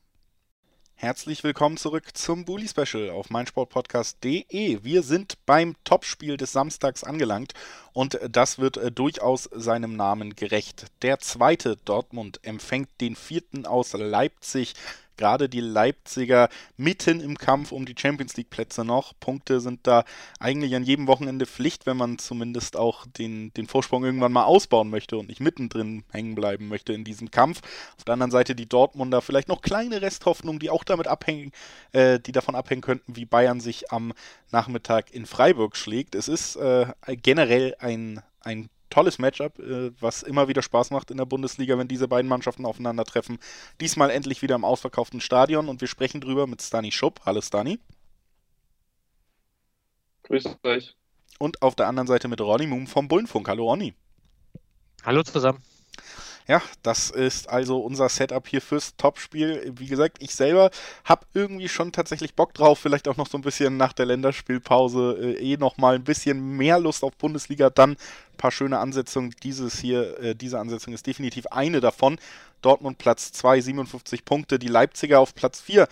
Herzlich 0.97 1.43
willkommen 1.43 1.75
zurück 1.75 2.15
zum 2.15 2.45
Bully 2.45 2.69
Special 2.69 3.09
auf 3.09 3.29
meinsportpodcast.de. 3.29 4.79
Wir 4.81 5.03
sind 5.03 5.35
beim 5.45 5.75
Topspiel 5.83 6.37
des 6.37 6.53
Samstags 6.53 7.03
angelangt 7.03 7.53
und 7.91 8.17
das 8.29 8.59
wird 8.59 8.77
äh, 8.77 8.93
durchaus 8.93 9.49
seinem 9.53 9.97
Namen 9.97 10.37
gerecht. 10.37 10.85
Der 11.01 11.19
zweite 11.19 11.75
Dortmund 11.83 12.39
empfängt 12.43 12.87
den 13.01 13.17
vierten 13.17 13.65
aus 13.65 13.91
Leipzig 13.91 14.73
gerade 15.17 15.49
die 15.49 15.59
Leipziger 15.59 16.49
mitten 16.77 17.19
im 17.19 17.37
Kampf 17.37 17.71
um 17.71 17.85
die 17.85 17.95
Champions 17.97 18.37
League 18.37 18.49
Plätze 18.49 18.83
noch. 18.83 19.13
Punkte 19.19 19.59
sind 19.59 19.87
da 19.87 20.03
eigentlich 20.39 20.75
an 20.75 20.83
jedem 20.83 21.07
Wochenende 21.07 21.45
Pflicht, 21.45 21.85
wenn 21.85 21.97
man 21.97 22.17
zumindest 22.17 22.77
auch 22.77 23.05
den, 23.05 23.53
den 23.53 23.67
Vorsprung 23.67 24.03
irgendwann 24.03 24.31
mal 24.31 24.45
ausbauen 24.45 24.89
möchte 24.89 25.17
und 25.17 25.29
nicht 25.29 25.41
mittendrin 25.41 26.03
hängen 26.11 26.35
bleiben 26.35 26.67
möchte 26.67 26.93
in 26.93 27.03
diesem 27.03 27.31
Kampf. 27.31 27.61
Auf 27.97 28.03
der 28.03 28.13
anderen 28.13 28.31
Seite 28.31 28.55
die 28.55 28.67
Dortmunder 28.67 29.21
vielleicht 29.21 29.47
noch 29.47 29.61
kleine 29.61 30.01
Resthoffnung, 30.01 30.59
die 30.59 30.69
auch 30.69 30.83
damit 30.83 31.07
abhängen, 31.07 31.51
äh, 31.91 32.19
die 32.19 32.31
davon 32.31 32.55
abhängen 32.55 32.81
könnten, 32.81 33.15
wie 33.15 33.25
Bayern 33.25 33.59
sich 33.59 33.91
am 33.91 34.13
Nachmittag 34.51 35.13
in 35.13 35.25
Freiburg 35.25 35.75
schlägt. 35.75 36.15
Es 36.15 36.27
ist 36.27 36.55
äh, 36.55 36.87
generell 37.07 37.75
ein, 37.79 38.21
ein 38.41 38.69
tolles 38.95 39.19
Matchup, 39.19 39.59
äh, 39.59 39.91
was 39.99 40.23
immer 40.23 40.47
wieder 40.47 40.61
Spaß 40.61 40.91
macht 40.91 41.11
in 41.11 41.17
der 41.17 41.25
Bundesliga, 41.25 41.77
wenn 41.77 41.89
diese 41.89 42.07
beiden 42.07 42.29
Mannschaften 42.29 42.65
aufeinandertreffen. 42.65 43.39
Diesmal 43.81 44.09
endlich 44.09 44.41
wieder 44.41 44.55
im 44.55 44.63
ausverkauften 44.63 45.19
Stadion 45.19 45.67
und 45.67 45.81
wir 45.81 45.89
sprechen 45.89 46.21
drüber 46.21 46.47
mit 46.47 46.61
Stani 46.61 46.93
Schupp. 46.93 47.19
Hallo 47.25 47.41
Stani. 47.41 47.77
Grüß 50.23 50.45
euch. 50.63 50.95
Und 51.39 51.61
auf 51.61 51.75
der 51.75 51.87
anderen 51.87 52.07
Seite 52.07 52.29
mit 52.29 52.39
Ronny 52.39 52.67
Moom 52.67 52.87
vom 52.87 53.09
Bullenfunk. 53.09 53.49
Hallo 53.49 53.65
Ronny. 53.65 53.93
Hallo 55.03 55.23
zusammen. 55.23 55.61
Ja, 56.47 56.61
das 56.83 57.09
ist 57.09 57.49
also 57.49 57.79
unser 57.79 58.07
Setup 58.07 58.47
hier 58.47 58.61
fürs 58.61 58.95
Topspiel. 58.97 59.73
Wie 59.77 59.87
gesagt, 59.87 60.17
ich 60.21 60.35
selber 60.35 60.69
habe 61.03 61.25
irgendwie 61.33 61.67
schon 61.67 61.91
tatsächlich 61.91 62.35
Bock 62.35 62.53
drauf, 62.53 62.77
vielleicht 62.77 63.07
auch 63.07 63.17
noch 63.17 63.27
so 63.27 63.39
ein 63.39 63.41
bisschen 63.41 63.77
nach 63.77 63.93
der 63.93 64.05
Länderspielpause 64.05 65.17
äh, 65.19 65.53
eh 65.53 65.57
noch 65.57 65.77
mal 65.77 65.95
ein 65.95 66.03
bisschen 66.03 66.55
mehr 66.55 66.79
Lust 66.79 67.03
auf 67.03 67.15
Bundesliga, 67.17 67.71
dann 67.71 67.91
ein 67.93 68.37
paar 68.37 68.51
schöne 68.51 68.77
Ansetzungen. 68.77 69.33
Dieses 69.41 69.79
hier, 69.79 70.19
äh, 70.19 70.35
diese 70.35 70.59
Ansetzung 70.59 70.93
ist 70.93 71.07
definitiv 71.07 71.47
eine 71.47 71.81
davon. 71.81 72.19
Dortmund 72.61 72.99
Platz 72.99 73.31
2, 73.31 73.61
57 73.61 74.23
Punkte, 74.23 74.59
die 74.59 74.67
Leipziger 74.67 75.21
auf 75.21 75.33
Platz 75.33 75.61
4 75.61 75.87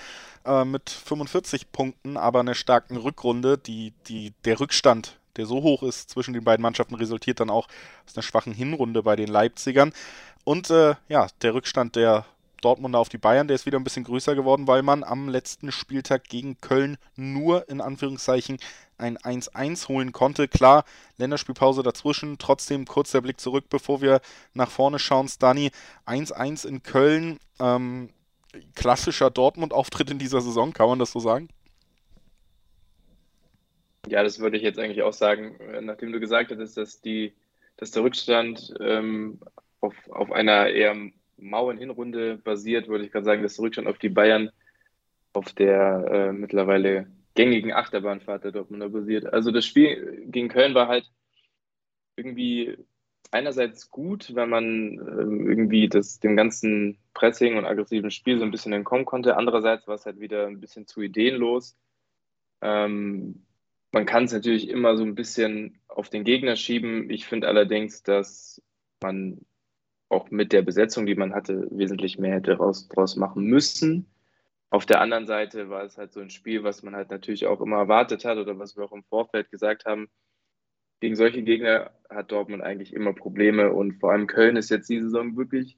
äh, 0.46 0.66
mit 0.66 0.92
45 0.92 1.72
Punkten, 1.72 2.16
aber 2.16 2.42
eine 2.42 2.54
starken 2.54 2.98
Rückrunde. 2.98 3.58
Die, 3.58 3.94
die, 4.08 4.34
der 4.46 4.60
Rückstand 4.60 5.18
der 5.36 5.46
so 5.46 5.64
hoch 5.64 5.84
ist 5.84 6.10
zwischen 6.10 6.34
den 6.34 6.44
beiden 6.44 6.62
Mannschaften, 6.62 6.96
resultiert 6.96 7.40
dann 7.40 7.50
auch 7.50 7.68
aus 8.06 8.16
einer 8.16 8.24
schwachen 8.24 8.54
Hinrunde 8.54 9.04
bei 9.04 9.16
den 9.16 9.28
Leipzigern. 9.28 9.94
Und 10.44 10.70
äh, 10.70 10.96
ja, 11.08 11.28
der 11.42 11.54
Rückstand, 11.54 11.96
der 11.96 12.26
Dortmunder 12.64 13.00
auf 13.00 13.10
die 13.10 13.18
Bayern. 13.18 13.48
Der 13.48 13.56
ist 13.56 13.66
wieder 13.66 13.78
ein 13.78 13.84
bisschen 13.84 14.06
größer 14.06 14.36
geworden, 14.36 14.68
weil 14.68 14.82
man 14.84 15.04
am 15.04 15.30
letzten 15.30 15.72
Spieltag 15.72 16.24
gegen 16.26 16.60
Köln 16.62 16.98
nur 17.16 17.70
in 17.70 17.82
Anführungszeichen 17.82 18.58
ein 18.98 19.18
1-1 19.18 19.90
holen 19.90 20.12
konnte. 20.12 20.48
Klar, 20.48 20.86
Länderspielpause 21.18 21.84
dazwischen. 21.84 22.38
Trotzdem 22.38 22.86
kurz 22.86 23.12
der 23.12 23.22
Blick 23.22 23.40
zurück, 23.40 23.66
bevor 23.70 24.02
wir 24.02 24.22
nach 24.54 24.72
vorne 24.72 25.00
schauen. 25.00 25.28
Stani 25.28 25.72
1-1 26.06 26.66
in 26.66 26.84
Köln. 26.84 27.40
Ähm, 27.60 28.10
klassischer 28.76 29.30
Dortmund-Auftritt 29.32 30.12
in 30.12 30.20
dieser 30.20 30.42
Saison, 30.42 30.74
kann 30.74 30.88
man 30.88 31.00
das 31.00 31.12
so 31.12 31.20
sagen? 31.20 31.50
Ja, 34.08 34.22
das 34.22 34.40
würde 34.40 34.58
ich 34.58 34.64
jetzt 34.64 34.80
eigentlich 34.80 35.02
auch 35.02 35.14
sagen, 35.14 35.58
nachdem 35.82 36.12
du 36.12 36.20
gesagt 36.20 36.52
hattest, 36.52 36.78
dass, 36.78 37.02
die, 37.02 37.34
dass 37.78 37.92
der 37.92 38.04
Rückstand 38.04 38.74
ähm, 38.80 39.40
auf, 39.84 39.96
auf 40.10 40.32
einer 40.32 40.70
eher 40.70 40.96
mauen 41.38 41.78
Hinrunde 41.78 42.38
basiert, 42.38 42.88
würde 42.88 43.06
ich 43.06 43.12
gerade 43.12 43.26
sagen, 43.26 43.42
der 43.42 43.60
Rückstand 43.60 43.88
auf 43.88 43.98
die 43.98 44.10
Bayern 44.10 44.50
auf 45.34 45.52
der 45.54 46.06
äh, 46.12 46.32
mittlerweile 46.32 47.08
gängigen 47.36 47.74
Achterbahnfahrt 47.74 48.44
der 48.44 48.52
Dortmunder 48.52 48.90
basiert. 48.90 49.26
Also 49.34 49.52
das 49.52 49.66
Spiel 49.66 50.26
gegen 50.28 50.50
Köln 50.50 50.76
war 50.76 50.88
halt 50.88 51.12
irgendwie 52.16 52.78
einerseits 53.32 53.90
gut, 53.90 54.36
wenn 54.36 54.50
man 54.50 54.68
ähm, 54.94 55.50
irgendwie 55.50 55.90
das, 55.90 56.20
dem 56.20 56.38
ganzen 56.38 57.00
Pressing 57.16 57.58
und 57.58 57.66
aggressiven 57.66 58.12
Spiel 58.12 58.38
so 58.38 58.46
ein 58.46 58.52
bisschen 58.52 58.74
entkommen 58.74 59.06
konnte. 59.06 59.36
Andererseits 59.36 59.88
war 59.88 59.96
es 59.96 60.06
halt 60.06 60.20
wieder 60.20 60.46
ein 60.46 60.60
bisschen 60.60 60.86
zu 60.86 61.02
ideenlos. 61.02 61.76
Ähm, 62.62 63.44
man 63.92 64.06
kann 64.06 64.26
es 64.26 64.34
natürlich 64.34 64.70
immer 64.70 64.96
so 64.96 65.04
ein 65.04 65.16
bisschen 65.16 65.80
auf 65.88 66.10
den 66.10 66.24
Gegner 66.24 66.56
schieben. 66.56 67.10
Ich 67.10 67.26
finde 67.26 67.48
allerdings, 67.48 68.04
dass 68.04 68.62
man 69.02 69.42
auch 70.14 70.32
mit 70.32 70.54
der 70.54 70.62
Besetzung, 70.62 71.06
die 71.06 71.16
man 71.16 71.34
hatte, 71.34 71.68
wesentlich 71.72 72.18
mehr 72.18 72.36
hätte 72.36 72.54
raus, 72.58 72.88
draus 72.88 73.16
machen 73.16 73.46
müssen. 73.46 74.08
Auf 74.70 74.86
der 74.86 75.02
anderen 75.02 75.28
Seite 75.28 75.70
war 75.70 75.84
es 75.84 75.98
halt 75.98 76.14
so 76.14 76.20
ein 76.20 76.30
Spiel, 76.30 76.64
was 76.64 76.82
man 76.84 76.96
halt 76.96 77.12
natürlich 77.12 77.46
auch 77.46 77.62
immer 77.62 77.78
erwartet 77.78 78.26
hat 78.26 78.38
oder 78.38 78.58
was 78.58 78.76
wir 78.76 78.84
auch 78.86 78.92
im 78.92 79.04
Vorfeld 79.04 79.52
gesagt 79.52 79.86
haben. 79.86 80.10
Gegen 81.00 81.16
solche 81.16 81.44
Gegner 81.44 81.92
hat 82.10 82.32
Dortmund 82.32 82.64
eigentlich 82.64 82.94
immer 82.94 83.14
Probleme 83.14 83.72
und 83.72 84.00
vor 84.00 84.12
allem 84.12 84.26
Köln 84.26 84.56
ist 84.56 84.70
jetzt 84.70 84.90
diese 84.90 85.06
Saison 85.06 85.36
wirklich 85.36 85.78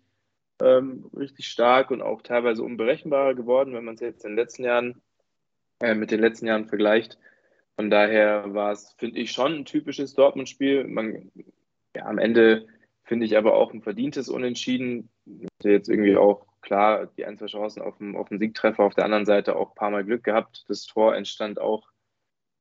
ähm, 0.61 1.09
richtig 1.17 1.47
stark 1.47 1.91
und 1.91 2.01
auch 2.01 2.21
teilweise 2.21 2.63
unberechenbarer 2.63 3.33
geworden, 3.33 3.73
wenn 3.73 3.83
man 3.83 3.95
es 3.95 4.01
jetzt 4.01 4.23
in 4.23 4.31
den 4.31 4.37
letzten 4.37 4.63
Jahren 4.63 5.01
äh, 5.81 5.95
mit 5.95 6.11
den 6.11 6.21
letzten 6.21 6.47
Jahren 6.47 6.67
vergleicht. 6.67 7.17
Von 7.75 7.89
daher 7.89 8.53
war 8.53 8.71
es, 8.71 8.95
finde 8.97 9.19
ich, 9.19 9.31
schon 9.31 9.53
ein 9.53 9.65
typisches 9.65 10.13
Dortmund-Spiel. 10.13 10.89
ja, 11.95 12.05
am 12.05 12.17
Ende 12.17 12.67
finde 13.05 13.25
ich 13.25 13.37
aber 13.37 13.53
auch 13.53 13.73
ein 13.73 13.81
verdientes 13.81 14.27
Unentschieden. 14.29 15.09
Hatte 15.59 15.71
jetzt 15.71 15.89
irgendwie 15.89 16.17
auch 16.17 16.45
klar 16.61 17.07
die 17.17 17.25
ein, 17.25 17.37
zwei 17.37 17.45
Chancen 17.45 17.81
auf 17.81 17.97
den, 17.99 18.15
auf 18.15 18.27
den 18.29 18.39
Siegtreffer, 18.39 18.83
auf 18.83 18.95
der 18.95 19.05
anderen 19.05 19.25
Seite 19.25 19.55
auch 19.55 19.69
ein 19.69 19.75
paar 19.75 19.91
Mal 19.91 20.03
Glück 20.03 20.23
gehabt. 20.23 20.65
Das 20.67 20.85
Tor 20.85 21.15
entstand 21.15 21.59
auch 21.59 21.89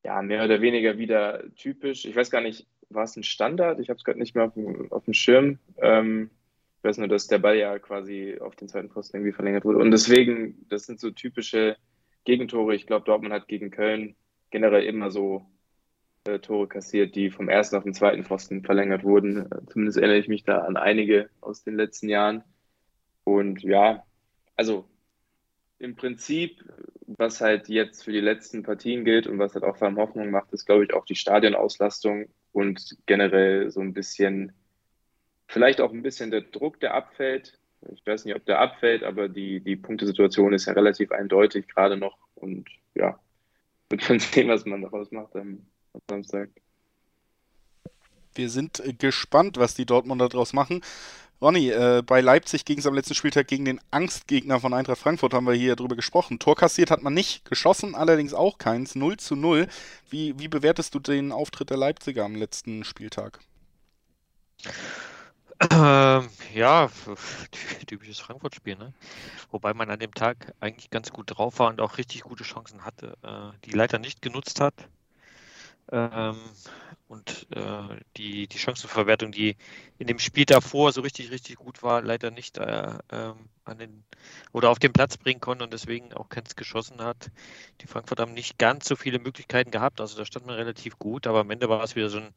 ja, 0.04 0.20
mehr 0.20 0.44
oder 0.44 0.60
weniger 0.60 0.98
wieder 0.98 1.42
typisch. 1.56 2.04
Ich 2.04 2.14
weiß 2.14 2.30
gar 2.30 2.42
nicht, 2.42 2.66
war 2.90 3.04
es 3.04 3.16
ein 3.16 3.24
Standard? 3.24 3.80
Ich 3.80 3.88
habe 3.88 3.96
es 3.96 4.04
gerade 4.04 4.18
nicht 4.18 4.34
mehr 4.34 4.44
auf 4.44 4.54
dem, 4.54 4.92
auf 4.92 5.04
dem 5.06 5.14
Schirm. 5.14 5.58
Ähm, 5.78 6.30
ich 6.78 6.84
weiß 6.84 6.98
nur, 6.98 7.08
dass 7.08 7.26
der 7.26 7.38
Ball 7.38 7.56
ja 7.56 7.78
quasi 7.78 8.38
auf 8.38 8.54
den 8.54 8.68
zweiten 8.68 8.90
Posten 8.90 9.16
irgendwie 9.16 9.32
verlängert 9.32 9.64
wurde. 9.64 9.78
Und 9.78 9.90
deswegen, 9.90 10.66
das 10.68 10.84
sind 10.84 11.00
so 11.00 11.10
typische 11.10 11.78
Gegentore. 12.24 12.74
Ich 12.74 12.86
glaube, 12.86 13.06
Dortmund 13.06 13.32
hat 13.32 13.48
gegen 13.48 13.70
Köln 13.70 14.14
generell 14.50 14.84
immer 14.84 15.10
so 15.10 15.46
äh, 16.24 16.38
Tore 16.38 16.68
kassiert, 16.68 17.14
die 17.14 17.30
vom 17.30 17.48
ersten 17.48 17.76
auf 17.76 17.84
den 17.84 17.94
zweiten 17.94 18.24
Pfosten 18.24 18.62
verlängert 18.62 19.04
wurden. 19.04 19.50
Äh, 19.50 19.66
zumindest 19.66 19.98
erinnere 19.98 20.18
ich 20.18 20.28
mich 20.28 20.44
da 20.44 20.58
an 20.58 20.76
einige 20.76 21.28
aus 21.40 21.62
den 21.62 21.76
letzten 21.76 22.08
Jahren. 22.08 22.42
Und 23.24 23.62
ja, 23.62 24.04
also 24.56 24.88
im 25.78 25.96
Prinzip, 25.96 26.64
was 27.06 27.40
halt 27.40 27.68
jetzt 27.68 28.04
für 28.04 28.12
die 28.12 28.20
letzten 28.20 28.62
Partien 28.62 29.04
gilt 29.04 29.26
und 29.26 29.38
was 29.38 29.54
halt 29.54 29.64
auch 29.64 29.76
vor 29.76 29.88
allem 29.88 29.98
Hoffnung 29.98 30.30
macht, 30.30 30.52
ist, 30.52 30.66
glaube 30.66 30.84
ich, 30.84 30.94
auch 30.94 31.04
die 31.04 31.14
Stadionauslastung 31.14 32.28
und 32.52 32.96
generell 33.06 33.70
so 33.70 33.80
ein 33.80 33.92
bisschen, 33.92 34.52
vielleicht 35.46 35.80
auch 35.80 35.92
ein 35.92 36.02
bisschen 36.02 36.30
der 36.30 36.42
Druck, 36.42 36.80
der 36.80 36.94
abfällt. 36.94 37.58
Ich 37.92 38.06
weiß 38.06 38.24
nicht, 38.24 38.34
ob 38.34 38.46
der 38.46 38.60
abfällt, 38.60 39.02
aber 39.02 39.28
die, 39.28 39.60
die 39.60 39.76
Punktesituation 39.76 40.54
ist 40.54 40.66
ja 40.66 40.72
relativ 40.72 41.12
eindeutig 41.12 41.68
gerade 41.68 41.98
noch. 41.98 42.16
Und 42.34 42.68
ja, 42.94 43.20
wird 43.90 44.08
man 44.08 44.18
sehen, 44.20 44.48
was 44.48 44.64
man 44.64 44.80
daraus 44.80 45.10
macht 45.10 45.36
am, 45.36 45.66
am 45.94 46.00
Samstag. 46.08 46.50
Wir 48.34 48.50
sind 48.50 48.80
äh, 48.80 48.92
gespannt, 48.92 49.56
was 49.56 49.74
die 49.74 49.86
Dortmunder 49.86 50.28
daraus 50.28 50.52
machen. 50.52 50.82
Ronny, 51.40 51.70
äh, 51.70 52.02
bei 52.04 52.20
Leipzig 52.20 52.64
ging 52.64 52.78
es 52.78 52.86
am 52.86 52.94
letzten 52.94 53.14
Spieltag 53.14 53.48
gegen 53.48 53.64
den 53.64 53.80
Angstgegner 53.90 54.60
von 54.60 54.72
Eintracht 54.72 54.98
Frankfurt, 54.98 55.34
haben 55.34 55.46
wir 55.46 55.54
hier 55.54 55.76
drüber 55.76 55.96
gesprochen. 55.96 56.38
Tor 56.38 56.56
kassiert 56.56 56.90
hat 56.90 57.02
man 57.02 57.14
nicht, 57.14 57.44
geschossen 57.44 57.94
allerdings 57.94 58.34
auch 58.34 58.58
keins, 58.58 58.94
0 58.94 59.18
zu 59.18 59.36
0. 59.36 59.68
Wie, 60.08 60.38
wie 60.38 60.48
bewertest 60.48 60.94
du 60.94 61.00
den 61.00 61.32
Auftritt 61.32 61.70
der 61.70 61.76
Leipziger 61.76 62.24
am 62.24 62.34
letzten 62.34 62.84
Spieltag? 62.84 63.40
Ähm, 65.70 66.28
ja, 66.54 66.88
typisches 67.86 68.20
Frankfurt-Spiel, 68.20 68.76
ne? 68.76 68.94
Wobei 69.50 69.74
man 69.74 69.90
an 69.90 70.00
dem 70.00 70.14
Tag 70.14 70.54
eigentlich 70.60 70.90
ganz 70.90 71.12
gut 71.12 71.26
drauf 71.36 71.58
war 71.58 71.68
und 71.68 71.80
auch 71.80 71.98
richtig 71.98 72.22
gute 72.22 72.44
Chancen 72.44 72.84
hatte, 72.84 73.16
äh, 73.22 73.56
die 73.64 73.72
leider 73.72 73.98
nicht 73.98 74.22
genutzt 74.22 74.60
hat. 74.60 74.74
Ähm, 75.92 76.36
und 77.06 77.46
äh, 77.54 78.00
die, 78.16 78.48
die 78.48 78.58
Chancenverwertung, 78.58 79.30
die 79.30 79.56
in 79.98 80.06
dem 80.06 80.18
Spiel 80.18 80.46
davor 80.46 80.90
so 80.92 81.02
richtig, 81.02 81.30
richtig 81.30 81.56
gut 81.56 81.82
war, 81.82 82.02
leider 82.02 82.30
nicht 82.30 82.58
äh, 82.58 82.98
ähm, 83.12 83.48
an 83.64 83.78
den 83.78 84.04
oder 84.52 84.70
auf 84.70 84.78
den 84.78 84.92
Platz 84.92 85.16
bringen 85.16 85.40
konnte 85.40 85.64
und 85.64 85.72
deswegen 85.72 86.12
auch 86.14 86.28
keins 86.28 86.56
geschossen 86.56 87.00
hat. 87.02 87.30
Die 87.80 87.86
Frankfurt 87.86 88.20
haben 88.20 88.32
nicht 88.32 88.58
ganz 88.58 88.88
so 88.88 88.96
viele 88.96 89.18
Möglichkeiten 89.18 89.70
gehabt, 89.70 90.00
also 90.00 90.16
da 90.16 90.24
stand 90.24 90.46
man 90.46 90.56
relativ 90.56 90.98
gut, 90.98 91.26
aber 91.26 91.40
am 91.40 91.50
Ende 91.50 91.68
war 91.68 91.82
es 91.84 91.94
wieder 91.94 92.08
so 92.08 92.18
ein, 92.18 92.32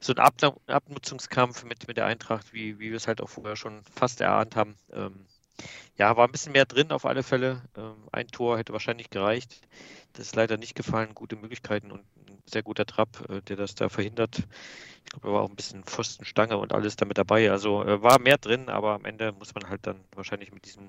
so 0.00 0.12
ein 0.12 0.18
Ab 0.18 0.34
Abnutzungskampf 0.66 1.64
mit, 1.64 1.86
mit 1.88 1.96
der 1.96 2.06
Eintracht, 2.06 2.52
wie, 2.52 2.78
wie 2.78 2.90
wir 2.90 2.96
es 2.96 3.06
halt 3.06 3.20
auch 3.20 3.30
vorher 3.30 3.56
schon 3.56 3.82
fast 3.94 4.20
erahnt 4.20 4.56
haben. 4.56 4.76
Ähm, 4.92 5.24
ja, 5.96 6.16
war 6.16 6.26
ein 6.26 6.32
bisschen 6.32 6.52
mehr 6.52 6.64
drin 6.64 6.90
auf 6.90 7.06
alle 7.06 7.22
Fälle. 7.22 7.62
Ähm, 7.76 7.94
ein 8.12 8.28
Tor 8.28 8.58
hätte 8.58 8.72
wahrscheinlich 8.72 9.10
gereicht. 9.10 9.60
Das 10.14 10.26
ist 10.26 10.36
leider 10.36 10.56
nicht 10.56 10.74
gefallen. 10.74 11.14
Gute 11.14 11.36
Möglichkeiten 11.36 11.92
und 11.92 12.00
ein 12.28 12.42
sehr 12.46 12.62
guter 12.62 12.86
Trap, 12.86 13.08
äh, 13.30 13.42
der 13.42 13.56
das 13.56 13.74
da 13.74 13.88
verhindert. 13.88 14.38
Ich 14.38 15.10
glaube, 15.10 15.26
da 15.26 15.32
war 15.32 15.42
auch 15.42 15.50
ein 15.50 15.56
bisschen 15.56 15.84
Pfostenstange 15.84 16.56
und 16.56 16.72
alles 16.72 16.96
damit 16.96 17.18
dabei. 17.18 17.50
Also 17.50 17.84
äh, 17.84 18.02
war 18.02 18.18
mehr 18.18 18.38
drin, 18.38 18.68
aber 18.68 18.94
am 18.94 19.04
Ende 19.04 19.32
muss 19.32 19.54
man 19.54 19.68
halt 19.68 19.86
dann 19.86 20.00
wahrscheinlich 20.14 20.52
mit 20.52 20.64
diesem, 20.64 20.86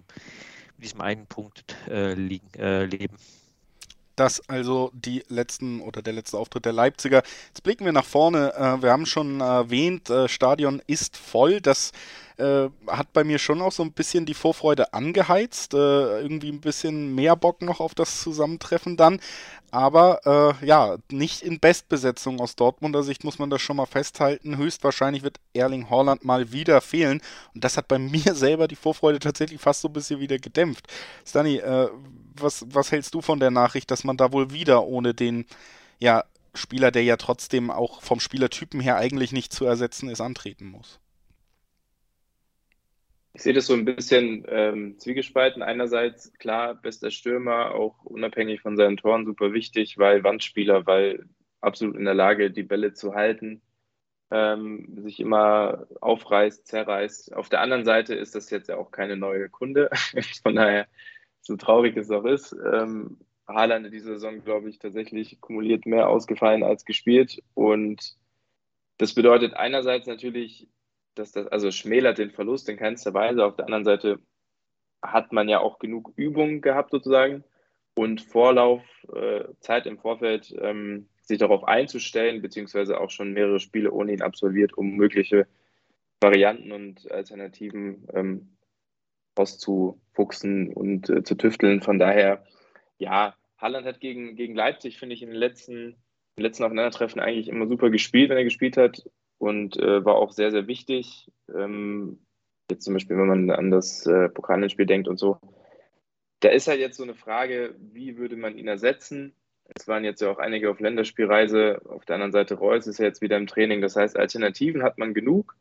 mit 0.76 0.86
diesem 0.86 1.01
einen 1.01 1.28
Punkt 1.28 1.76
äh, 1.88 2.13
liegen, 2.13 2.49
äh, 2.57 2.86
leben. 2.86 3.18
Das 4.16 4.47
also 4.47 4.91
die 4.93 5.24
letzten 5.28 5.82
oder 5.82 6.01
der 6.01 6.13
letzte 6.13 6.38
Auftritt 6.38 6.66
der 6.66 6.72
Leipziger. 6.72 7.22
Jetzt 7.47 7.63
blicken 7.63 7.84
wir 7.84 7.91
nach 7.91 8.05
vorne. 8.05 8.53
Äh, 8.53 8.82
wir 8.82 8.91
haben 8.91 9.05
schon 9.05 9.41
erwähnt, 9.41 10.09
äh, 10.09 10.30
Stadion 10.30 10.82
ist 10.88 11.18
voll. 11.18 11.59
Das 11.59 11.91
äh, 12.38 12.69
hat 12.88 13.13
bei 13.13 13.23
mir 13.23 13.39
schon 13.39 13.61
auch 13.61 13.71
so 13.71 13.83
ein 13.83 13.91
bisschen 13.91 14.25
die 14.25 14.33
Vorfreude 14.33 14.93
angeheizt. 14.93 15.73
Äh, 15.73 16.21
irgendwie 16.21 16.51
ein 16.51 16.61
bisschen 16.61 17.15
mehr 17.15 17.36
Bock 17.36 17.61
noch 17.61 17.79
auf 17.79 17.95
das 17.95 18.21
Zusammentreffen 18.21 18.97
dann. 18.97 19.19
Aber 19.71 20.57
äh, 20.61 20.65
ja, 20.65 20.97
nicht 21.11 21.41
in 21.41 21.59
Bestbesetzung 21.59 22.39
aus 22.39 22.55
Dortmunder 22.55 23.03
Sicht 23.03 23.23
muss 23.23 23.39
man 23.39 23.49
das 23.49 23.61
schon 23.61 23.77
mal 23.77 23.86
festhalten. 23.86 24.57
Höchstwahrscheinlich 24.57 25.23
wird 25.23 25.39
Erling 25.53 25.89
Haaland 25.89 26.23
mal 26.23 26.51
wieder 26.51 26.81
fehlen. 26.81 27.21
Und 27.53 27.63
das 27.63 27.77
hat 27.77 27.88
bei 27.88 27.99
mir 27.99 28.36
selber 28.36 28.67
die 28.67 28.75
Vorfreude 28.75 29.19
tatsächlich 29.19 29.59
fast 29.59 29.81
so 29.81 29.89
ein 29.89 29.93
bisschen 29.93 30.19
wieder 30.19 30.39
gedämpft. 30.39 30.88
Stani, 31.25 31.57
äh, 31.57 31.89
was, 32.36 32.65
was 32.69 32.91
hältst 32.91 33.13
du 33.13 33.21
von 33.21 33.39
der 33.39 33.51
Nachricht, 33.51 33.91
dass 33.91 34.03
man 34.03 34.17
da 34.17 34.31
wohl 34.31 34.51
wieder 34.51 34.86
ohne 34.86 35.13
den 35.13 35.45
ja, 35.99 36.23
Spieler, 36.53 36.91
der 36.91 37.03
ja 37.03 37.17
trotzdem 37.17 37.71
auch 37.71 38.01
vom 38.01 38.19
Spielertypen 38.19 38.79
her 38.79 38.97
eigentlich 38.97 39.31
nicht 39.31 39.53
zu 39.53 39.65
ersetzen 39.65 40.09
ist, 40.09 40.21
antreten 40.21 40.69
muss? 40.69 40.99
Ich 43.36 43.43
sehe 43.43 43.51
das 43.51 43.67
so 43.67 43.73
ein 43.73 43.83
bisschen 43.83 44.45
ähm, 44.47 44.97
zwiegespalten. 44.97 45.61
Einerseits, 45.61 46.31
klar, 46.36 46.73
bester 46.73 47.11
Stürmer, 47.11 47.75
auch 47.75 48.05
unabhängig 48.05 48.61
von 48.61 48.77
seinen 48.77 48.95
Toren, 48.95 49.25
super 49.25 49.51
wichtig, 49.51 49.97
weil 49.97 50.23
Wandspieler, 50.23 50.86
weil 50.86 51.25
absolut 51.59 51.97
in 51.97 52.05
der 52.05 52.13
Lage, 52.13 52.49
die 52.49 52.63
Bälle 52.63 52.93
zu 52.93 53.13
halten, 53.13 53.61
ähm, 54.31 54.88
sich 55.01 55.19
immer 55.19 55.86
aufreißt, 55.99 56.65
zerreißt. 56.65 57.36
Auf 57.36 57.49
der 57.49 57.59
anderen 57.59 57.83
Seite 57.83 58.15
ist 58.15 58.36
das 58.36 58.49
jetzt 58.51 58.69
ja 58.69 58.77
auch 58.77 58.91
keine 58.91 59.17
neue 59.17 59.49
Kunde. 59.49 59.89
von 60.41 60.55
daher, 60.55 60.88
so 61.41 61.57
traurig 61.57 61.97
es 61.97 62.11
auch 62.11 62.23
ist, 62.23 62.53
ähm, 62.53 63.17
Haaland 63.49 63.86
in 63.86 63.91
dieser 63.91 64.13
Saison, 64.13 64.45
glaube 64.45 64.69
ich, 64.69 64.79
tatsächlich 64.79 65.41
kumuliert 65.41 65.86
mehr 65.86 66.07
ausgefallen 66.07 66.63
als 66.63 66.86
gespielt. 66.86 67.43
Und 67.53 68.15
das 68.97 69.13
bedeutet 69.13 69.55
einerseits 69.55 70.07
natürlich, 70.07 70.69
dass 71.16 71.32
das, 71.32 71.47
also 71.47 71.72
schmälert 71.72 72.18
den 72.18 72.32
Verlust 72.32 72.70
in 72.70 72.78
keinster 72.78 73.13
Weise. 73.13 73.45
Auf 73.45 73.55
der 73.55 73.66
anderen 73.66 73.86
Seite 73.86 74.20
hat 75.01 75.32
man 75.32 75.49
ja 75.49 75.59
auch 75.59 75.80
genug 75.80 76.11
Übung 76.16 76.61
gehabt 76.61 76.91
sozusagen 76.91 77.43
und 77.95 78.22
Vorlauf, 78.22 78.84
äh, 79.13 79.45
Zeit 79.59 79.86
im 79.86 79.97
Vorfeld, 79.97 80.53
ähm, 80.59 81.07
sich 81.22 81.39
darauf 81.39 81.63
einzustellen, 81.63 82.41
beziehungsweise 82.41 82.99
auch 82.99 83.09
schon 83.09 83.34
mehrere 83.34 83.59
Spiele 83.59 83.91
ohne 83.91 84.13
ihn 84.13 84.22
absolviert, 84.22 84.78
um 84.78 84.95
mögliche 84.95 85.48
Varianten 86.22 86.72
und 86.72 87.10
Alternativen 87.11 88.07
ähm, 88.14 88.57
auszufuchsen 89.35 90.72
und 90.73 91.10
äh, 91.10 91.23
zu 91.23 91.35
tüfteln. 91.35 91.81
Von 91.81 91.99
daher, 91.99 92.45
ja, 92.98 93.35
Haaland 93.57 93.85
hat 93.85 93.99
gegen, 93.99 94.35
gegen 94.35 94.56
Leipzig, 94.56 94.99
finde 94.99 95.15
ich, 95.15 95.23
in 95.23 95.30
den 95.30 95.38
letzten, 95.38 95.73
in 95.73 95.95
den 96.38 96.44
letzten 96.44 96.64
Aufeinandertreffen 96.64 97.22
eigentlich 97.22 97.48
immer 97.48 97.68
super 97.68 97.89
gespielt, 97.89 98.30
wenn 98.30 98.38
er 98.38 98.44
gespielt 98.44 98.77
hat 98.77 99.03
und 99.38 99.78
äh, 99.78 100.03
war 100.06 100.16
auch 100.16 100.32
sehr, 100.32 100.52
sehr 100.52 100.68
wichtig. 100.68 101.32
Ähm, 101.53 102.20
jetzt 102.70 102.84
zum 102.84 102.94
Beispiel, 102.94 103.18
wenn 103.18 103.28
man 103.28 103.52
an 103.52 103.72
das 103.72 104.06
äh, 104.06 104.30
Pokalspiel 104.30 104.86
denkt 104.86 105.07
und 105.07 105.18
so. 105.18 105.40
Da 106.40 106.49
ist 106.49 106.68
halt 106.68 106.80
jetzt 106.80 106.98
so 106.98 107.03
eine 107.03 107.16
Frage, 107.16 107.76
wie 107.80 108.18
würde 108.18 108.36
man 108.36 108.57
ihn 108.57 108.68
ersetzen? 108.68 109.34
Es 109.74 109.88
waren 109.88 110.03
jetzt 110.03 110.22
ja 110.22 110.30
auch 110.30 110.38
einige 110.38 110.70
auf 110.70 110.80
Länderspielreise. 110.80 111.82
Auf 111.86 112.06
der 112.06 112.16
anderen 112.16 112.32
Seite 112.32 112.56
Reus 112.56 112.86
ist 112.88 112.99
ja 112.99 113.06
jetzt 113.06 113.22
wieder 113.22 113.38
im 113.38 113.48
Training. 113.48 113.82
Das 113.82 113.95
heißt, 113.95 114.18
Alternativen 114.18 114.84
hat 114.84 114.98
man 114.98 115.14
genug. 115.14 115.56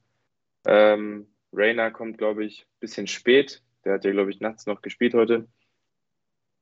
Ähm, 0.67 1.27
Rainer 1.53 1.91
kommt, 1.91 2.19
glaube 2.19 2.45
ich, 2.45 2.63
ein 2.63 2.81
bisschen 2.81 3.07
spät. 3.07 3.63
Der 3.85 3.95
hat 3.95 4.05
ja, 4.05 4.13
glaube 4.13 4.31
ich, 4.31 4.41
nachts 4.41 4.67
noch 4.67 4.83
gespielt 4.83 5.15
heute 5.15 5.47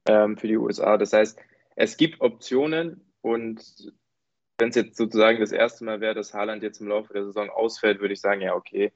ähm, 0.07 0.37
für 0.37 0.49
die 0.49 0.57
USA. 0.57 0.97
Das 0.99 1.13
heißt, 1.13 1.39
es 1.77 1.97
gibt 1.97 2.21
Optionen 2.21 3.13
und 3.23 3.93
wenn 4.63 4.69
es 4.69 4.77
jetzt 4.77 4.97
sozusagen 4.97 5.41
das 5.41 5.51
erste 5.51 5.85
Mal 5.85 6.01
wäre, 6.01 6.15
dass 6.15 6.35
Haaland 6.35 6.63
jetzt 6.63 6.81
im 6.81 6.87
Laufe 6.87 7.13
der 7.13 7.25
Saison 7.25 7.51
ausfällt, 7.51 8.01
würde 8.01 8.15
ich 8.15 8.21
sagen, 8.21 8.41
ja, 8.41 8.55
okay, 8.55 8.93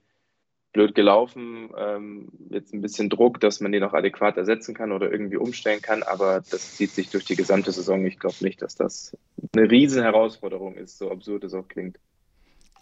blöd 0.73 0.95
gelaufen, 0.95 1.71
ähm, 1.77 2.29
jetzt 2.51 2.73
ein 2.73 2.83
bisschen 2.83 3.11
Druck, 3.11 3.41
dass 3.41 3.61
man 3.61 3.73
den 3.73 3.83
auch 3.83 3.93
adäquat 3.93 4.37
ersetzen 4.37 4.75
kann 4.75 4.93
oder 4.93 5.11
irgendwie 5.11 5.39
umstellen 5.39 5.83
kann, 5.83 6.05
aber 6.05 6.41
das 6.49 6.77
zieht 6.77 6.93
sich 6.93 7.11
durch 7.11 7.25
die 7.25 7.35
gesamte 7.35 7.73
Saison. 7.73 8.07
Ich 8.07 8.21
glaube 8.21 8.37
nicht, 8.43 8.63
dass 8.63 8.77
das 8.77 9.17
eine 9.57 9.69
Riesenherausforderung 9.69 10.77
ist, 10.77 10.99
so 10.99 11.11
absurd 11.11 11.43
es 11.43 11.55
auch 11.55 11.67
klingt. 11.67 11.99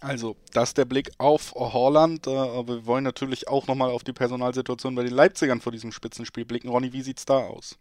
Also, 0.01 0.37
das 0.53 0.71
ist 0.71 0.79
der 0.79 0.85
Blick 0.85 1.11
auf 1.17 1.55
Holland, 1.55 2.27
äh, 2.27 2.31
aber 2.31 2.75
wir 2.75 2.87
wollen 2.87 3.05
natürlich 3.05 3.49
auch 3.49 3.67
nochmal 3.67 3.93
auf 3.93 4.05
die 4.05 4.13
Personalsituation 4.13 4.95
bei 4.95 5.05
den 5.05 5.15
Leipzigern 5.15 5.63
vor 5.63 5.73
diesem 5.73 5.91
Spitzenspiel 5.91 6.45
blicken. 6.45 6.69
Ronny, 6.69 6.93
wie 6.93 7.01
sieht 7.01 7.17
es 7.17 7.25
da 7.25 7.39
aus? 7.39 7.79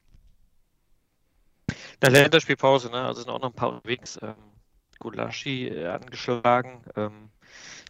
Der 2.01 2.09
Länderspielpause, 2.09 2.89
ne? 2.89 3.01
Also 3.01 3.21
sind 3.21 3.29
auch 3.29 3.41
noch 3.41 3.49
ein 3.49 3.55
paar 3.55 3.73
unterwegs. 3.73 4.17
Ähm, 4.21 4.35
Gulaschi 5.03 5.67
äh, 5.67 5.87
angeschlagen. 5.87 6.83
Ähm, 6.95 7.29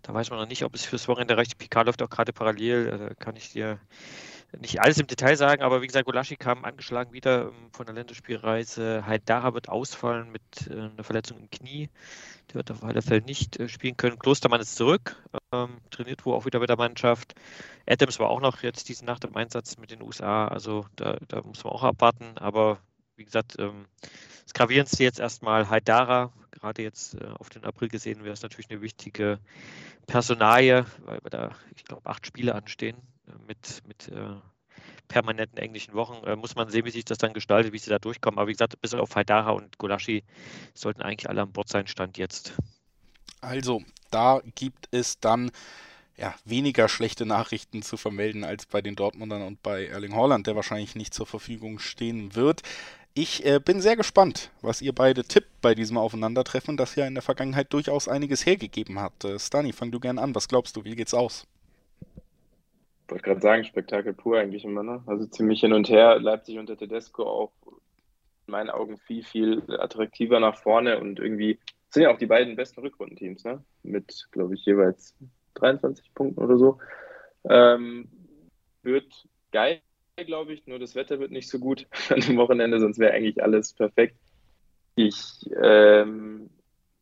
da 0.02 0.14
weiß 0.14 0.30
man 0.30 0.40
noch 0.40 0.48
nicht, 0.48 0.64
ob 0.64 0.76
es 0.76 0.84
fürs 0.84 1.08
Wochenende 1.08 1.38
reicht. 1.38 1.58
Picard 1.58 1.86
läuft 1.86 2.02
auch 2.02 2.10
gerade 2.10 2.34
parallel. 2.34 3.10
Äh, 3.12 3.16
kann 3.16 3.36
ich 3.36 3.52
dir 3.54 3.80
nicht 4.60 4.82
alles 4.82 5.00
im 5.00 5.08
Detail 5.08 5.36
sagen, 5.36 5.64
aber 5.64 5.82
wie 5.82 5.88
gesagt, 5.88 6.06
Gulaschi 6.06 6.36
kam 6.36 6.64
angeschlagen 6.66 7.14
wieder 7.14 7.46
ähm, 7.46 7.72
von 7.72 7.86
der 7.86 7.96
Länderspielreise. 7.96 9.06
Haidara 9.06 9.54
wird 9.54 9.70
ausfallen 9.70 10.32
mit 10.32 10.70
äh, 10.70 10.74
einer 10.74 11.04
Verletzung 11.04 11.40
im 11.40 11.50
Knie. 11.50 11.90
Der 12.50 12.56
wird 12.56 12.72
auf 12.72 12.84
alle 12.84 13.02
Fälle 13.02 13.22
nicht 13.22 13.60
äh, 13.60 13.68
spielen 13.68 13.98
können. 13.98 14.20
Klostermann 14.20 14.62
ist 14.62 14.76
zurück, 14.76 15.16
ähm, 15.52 15.78
trainiert 15.90 16.26
wohl 16.26 16.36
auch 16.36 16.46
wieder 16.46 16.60
mit 16.60 16.70
der 16.70 16.78
Mannschaft. 16.78 17.34
Adams 17.88 18.20
war 18.20 18.30
auch 18.30 18.42
noch 18.42 18.62
jetzt 18.62 18.90
diese 18.90 19.06
Nacht 19.06 19.24
im 19.24 19.36
Einsatz 19.36 19.78
mit 19.78 19.92
den 19.92 20.02
USA, 20.02 20.48
also 20.48 20.86
da, 20.96 21.18
da 21.28 21.42
muss 21.42 21.64
man 21.64 21.74
auch 21.74 21.84
abwarten. 21.84 22.38
Aber 22.38 22.80
wie 23.16 23.26
gesagt, 23.26 23.56
ähm, 23.60 23.86
das 24.44 24.54
Gravierendste 24.54 25.04
jetzt 25.04 25.20
erstmal 25.20 25.70
Haidara, 25.70 26.32
gerade 26.54 26.82
jetzt 26.82 27.16
äh, 27.16 27.26
auf 27.40 27.50
den 27.50 27.64
April 27.64 27.90
gesehen, 27.90 28.24
wäre 28.24 28.34
es 28.34 28.42
natürlich 28.42 28.70
eine 28.70 28.82
wichtige 28.82 29.40
Personalie, 30.08 30.86
weil 31.06 31.20
wir 31.24 31.30
da, 31.30 31.56
ich 31.76 31.86
glaube, 31.86 32.06
acht 32.06 32.26
Spiele 32.26 32.56
anstehen 32.56 32.98
äh, 33.28 33.32
mit, 33.48 33.82
mit 33.88 34.08
äh, 34.10 34.36
permanenten 35.08 35.58
englischen 35.58 35.94
Wochen. 35.94 36.26
Äh, 36.26 36.36
muss 36.36 36.56
man 36.56 36.70
sehen, 36.70 36.86
wie 36.86 36.92
sich 36.92 37.06
das 37.06 37.18
dann 37.18 37.34
gestaltet, 37.34 37.74
wie 37.74 37.80
sie 37.80 37.90
da 37.90 38.00
durchkommen. 38.00 38.40
Aber 38.40 38.48
wie 38.48 38.54
gesagt, 38.54 38.80
bis 38.82 38.94
auf 38.94 39.16
Haidara 39.16 39.52
und 39.52 39.78
Golaschi 39.78 40.24
sollten 40.74 41.02
eigentlich 41.02 41.30
alle 41.30 41.42
an 41.42 41.52
Bord 41.52 41.70
sein, 41.70 41.88
Stand 41.88 42.18
jetzt. 42.18 42.54
Also, 43.42 43.82
da 44.12 44.42
gibt 44.56 44.88
es 44.92 45.20
dann 45.20 45.52
ja, 46.18 46.36
weniger 46.46 46.88
schlechte 46.90 47.26
Nachrichten 47.26 47.82
zu 47.82 47.98
vermelden 47.98 48.44
als 48.44 48.66
bei 48.66 48.82
den 48.82 48.96
Dortmundern 48.96 49.42
und 49.42 49.64
bei 49.64 49.88
Erling 49.88 50.16
Haaland, 50.16 50.48
der 50.48 50.56
wahrscheinlich 50.56 50.96
nicht 50.96 51.14
zur 51.14 51.26
Verfügung 51.26 51.80
stehen 51.80 52.36
wird. 52.36 52.62
Ich 53.16 53.46
äh, 53.46 53.60
bin 53.60 53.80
sehr 53.80 53.96
gespannt, 53.96 54.50
was 54.64 54.82
ihr 54.82 54.92
beide 54.92 55.24
tippt 55.24 55.62
bei 55.62 55.76
diesem 55.76 55.98
Aufeinandertreffen, 55.98 56.78
das 56.78 56.96
ja 56.96 57.06
in 57.06 57.14
der 57.14 57.22
Vergangenheit 57.22 57.72
durchaus 57.72 58.08
einiges 58.08 58.44
hergegeben 58.44 59.00
hat. 59.00 59.24
Äh, 59.24 59.38
Stani, 59.38 59.72
fang 59.72 59.92
du 59.92 60.00
gern 60.00 60.18
an. 60.18 60.34
Was 60.34 60.48
glaubst 60.48 60.76
du? 60.76 60.84
Wie 60.84 60.96
geht's 60.96 61.14
aus? 61.14 61.46
Ich 63.06 63.12
wollte 63.12 63.24
gerade 63.24 63.42
sagen, 63.42 63.64
Spektakel 63.66 64.14
pur 64.14 64.40
eigentlich 64.40 64.64
immer, 64.64 64.82
ne? 64.82 65.04
Also 65.06 65.28
ziemlich 65.28 65.60
hin 65.60 65.74
und 65.74 65.90
her. 65.90 66.20
Leipzig 66.20 66.58
unter 66.58 66.76
Tedesco 66.76 67.24
auch 67.24 67.52
in 68.48 68.52
meinen 68.52 68.72
Augen 68.72 68.98
viel, 68.98 69.24
viel 69.24 69.62
attraktiver 69.78 70.40
nach 70.40 70.58
vorne 70.58 71.00
und 71.00 71.20
irgendwie 71.20 71.60
sind 71.92 72.04
ja 72.04 72.12
auch 72.12 72.18
die 72.18 72.26
beiden 72.26 72.56
besten 72.56 72.82
Rückrundenteams, 72.82 73.44
ne? 73.44 73.64
Mit, 73.84 74.28
glaube 74.32 74.56
ich, 74.56 74.66
jeweils 74.66 75.14
23 75.54 76.16
Punkten 76.16 76.42
oder 76.42 76.58
so. 76.58 76.80
Ähm, 77.48 78.10
wird 78.82 79.28
geil 79.52 79.82
glaube 80.22 80.54
ich, 80.54 80.68
nur 80.68 80.80
das 80.80 80.96
Wetter 80.96 81.20
wird 81.20 81.32
nicht 81.32 81.50
so 81.50 81.60
gut 81.60 81.88
an 82.10 82.22
dem 82.22 82.38
Wochenende, 82.38 82.80
sonst 82.80 83.00
wäre 83.00 83.14
eigentlich 83.14 83.42
alles 83.42 83.74
perfekt. 83.74 84.16
Ich 84.96 85.50
ähm, 85.62 86.50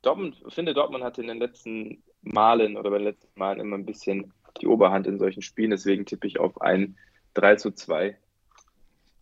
Dortmund, 0.02 0.42
finde, 0.48 0.74
Dortmund 0.74 1.04
hatte 1.04 1.22
in 1.22 1.28
den 1.28 1.40
letzten 1.40 2.04
Malen 2.22 2.78
oder 2.78 2.90
bei 2.90 2.98
den 2.98 3.08
letzten 3.08 3.38
Malen 3.38 3.60
immer 3.60 3.78
ein 3.78 3.86
bisschen 3.86 4.34
die 4.62 4.68
Oberhand 4.68 5.08
in 5.08 5.20
solchen 5.20 5.42
Spielen, 5.42 5.72
deswegen 5.72 6.06
tippe 6.06 6.28
ich 6.28 6.40
auf 6.40 6.62
ein 6.62 6.98
3 7.34 7.58
zu 7.58 7.72
2. 7.72 8.18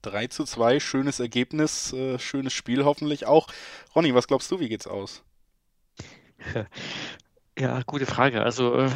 3 0.04 0.28
zu 0.28 0.46
2, 0.46 0.80
schönes 0.80 1.20
Ergebnis, 1.20 1.92
äh, 1.94 2.20
schönes 2.20 2.54
Spiel 2.54 2.86
hoffentlich 2.86 3.26
auch. 3.26 3.48
Ronny, 3.96 4.14
was 4.14 4.28
glaubst 4.28 4.50
du, 4.52 4.60
wie 4.60 4.70
geht's 4.70 4.88
aus? 4.88 5.24
Ja, 7.60 7.82
gute 7.86 8.06
Frage. 8.06 8.42
Also 8.44 8.74
äh, 8.76 8.90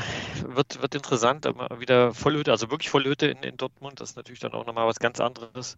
wird, 0.48 0.82
wird 0.82 0.96
interessant, 0.96 1.46
aber 1.46 1.82
wieder 1.82 2.14
Vollhütte, 2.14 2.52
also 2.52 2.72
wirklich 2.72 2.90
Vollhütte 2.90 3.28
in, 3.28 3.44
in 3.44 3.58
Dortmund. 3.58 4.00
Das 4.00 4.12
ist 4.12 4.16
natürlich 4.16 4.40
dann 4.40 4.54
auch 4.54 4.66
nochmal 4.66 4.88
was 4.88 5.00
ganz 5.00 5.20
anderes. 5.20 5.76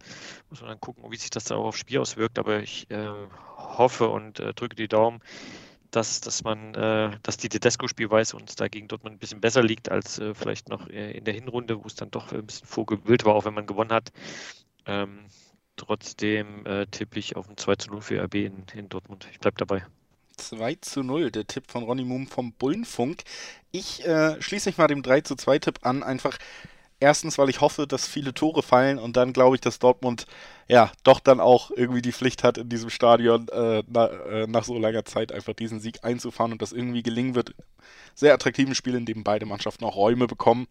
Muss 0.50 0.60
man 0.60 0.70
dann 0.70 0.80
gucken, 0.80 1.10
wie 1.10 1.16
sich 1.16 1.30
das 1.30 1.44
da 1.44 1.56
auch 1.56 1.66
aufs 1.66 1.78
Spiel 1.80 1.98
auswirkt. 1.98 2.38
Aber 2.38 2.60
ich 2.60 2.88
äh, 2.90 3.08
hoffe 3.56 4.08
und 4.08 4.38
äh, 4.38 4.54
drücke 4.54 4.76
die 4.76 4.86
Daumen, 4.86 5.20
dass, 5.90 6.20
dass 6.20 6.44
man, 6.44 6.74
äh, 6.76 7.18
dass 7.24 7.38
die 7.38 7.48
Tedesco-Spielweise 7.48 8.36
uns 8.36 8.54
da 8.54 8.68
gegen 8.68 8.88
Dortmund 8.88 9.16
ein 9.16 9.18
bisschen 9.18 9.40
besser 9.40 9.62
liegt 9.64 9.90
als 9.90 10.18
äh, 10.20 10.34
vielleicht 10.34 10.68
noch 10.68 10.88
äh, 10.88 11.12
in 11.12 11.24
der 11.24 11.34
Hinrunde, 11.34 11.82
wo 11.82 11.86
es 11.88 11.96
dann 11.96 12.12
doch 12.12 12.32
ein 12.32 12.46
bisschen 12.46 12.68
vorgewillt 12.68 13.24
war, 13.24 13.34
auch 13.34 13.44
wenn 13.46 13.54
man 13.54 13.66
gewonnen 13.66 13.92
hat. 13.92 14.12
Ähm, 14.86 15.26
trotzdem 15.76 16.64
tippe 16.90 17.18
ich 17.18 17.36
auf 17.36 17.48
ein 17.50 17.56
2 17.56 17.76
zu 17.76 17.90
0 17.90 18.00
für 18.00 18.22
RB 18.22 18.36
in, 18.36 18.64
in 18.74 18.88
Dortmund. 18.88 19.28
Ich 19.32 19.40
bleibe 19.40 19.58
dabei. 19.58 19.84
2 20.36 20.76
zu 20.80 21.02
0, 21.02 21.30
der 21.30 21.46
Tipp 21.46 21.64
von 21.70 21.84
Ronny 21.84 22.04
Moom 22.04 22.26
vom 22.26 22.52
Bullenfunk. 22.52 23.22
Ich 23.72 24.04
äh, 24.06 24.40
schließe 24.40 24.68
mich 24.68 24.78
mal 24.78 24.86
dem 24.86 25.02
3 25.02 25.22
zu 25.22 25.36
2 25.36 25.58
Tipp 25.58 25.78
an, 25.82 26.02
einfach 26.02 26.38
erstens, 27.00 27.38
weil 27.38 27.48
ich 27.48 27.60
hoffe, 27.60 27.86
dass 27.86 28.06
viele 28.06 28.34
Tore 28.34 28.62
fallen 28.62 28.98
und 28.98 29.16
dann 29.16 29.32
glaube 29.32 29.56
ich, 29.56 29.60
dass 29.60 29.78
Dortmund 29.78 30.26
ja 30.68 30.90
doch 31.04 31.20
dann 31.20 31.40
auch 31.40 31.70
irgendwie 31.70 32.02
die 32.02 32.12
Pflicht 32.12 32.42
hat, 32.42 32.58
in 32.58 32.68
diesem 32.68 32.90
Stadion 32.90 33.48
äh, 33.48 33.82
na, 33.86 34.06
äh, 34.06 34.46
nach 34.46 34.64
so 34.64 34.78
langer 34.78 35.04
Zeit 35.04 35.32
einfach 35.32 35.54
diesen 35.54 35.80
Sieg 35.80 36.04
einzufahren 36.04 36.52
und 36.52 36.62
das 36.62 36.72
irgendwie 36.72 37.02
gelingen 37.02 37.34
wird. 37.34 37.54
Sehr 38.14 38.34
attraktiven 38.34 38.74
Spiel, 38.74 38.94
in 38.94 39.06
dem 39.06 39.24
beide 39.24 39.46
Mannschaften 39.46 39.84
auch 39.84 39.96
Räume 39.96 40.26
bekommen. 40.26 40.66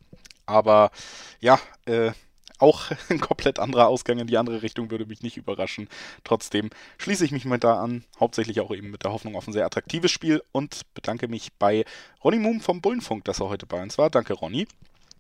Aber 0.46 0.92
ja, 1.40 1.60
äh, 1.86 2.12
auch 2.60 2.91
ein 3.10 3.19
komplett 3.19 3.60
anderer 3.60 3.88
Ausgang 3.88 4.19
in 4.19 4.27
die 4.27 4.38
andere 4.38 4.61
Richtung 4.61 4.91
würde 4.91 5.06
mich 5.06 5.22
nicht 5.22 5.38
überraschen. 5.38 5.90
Trotzdem 6.23 6.69
schließe 6.98 7.26
ich 7.26 7.32
mich 7.32 7.45
mit 7.45 7.64
da 7.64 7.82
an, 7.82 8.03
hauptsächlich 8.19 8.60
auch 8.61 8.72
eben 8.72 8.91
mit 8.91 9.03
der 9.03 9.11
Hoffnung 9.11 9.36
auf 9.36 9.48
ein 9.48 9.53
sehr 9.53 9.65
attraktives 9.65 10.11
Spiel 10.11 10.41
und 10.52 10.82
bedanke 10.94 11.27
mich 11.27 11.53
bei 11.53 11.86
Ronny 12.23 12.40
Moom 12.40 12.61
vom 12.61 12.82
Bullenfunk, 12.82 13.26
dass 13.26 13.40
er 13.40 13.49
heute 13.49 13.65
bei 13.65 13.82
uns 13.82 13.98
war. 13.98 14.10
Danke, 14.10 14.34
Ronny. 14.34 14.68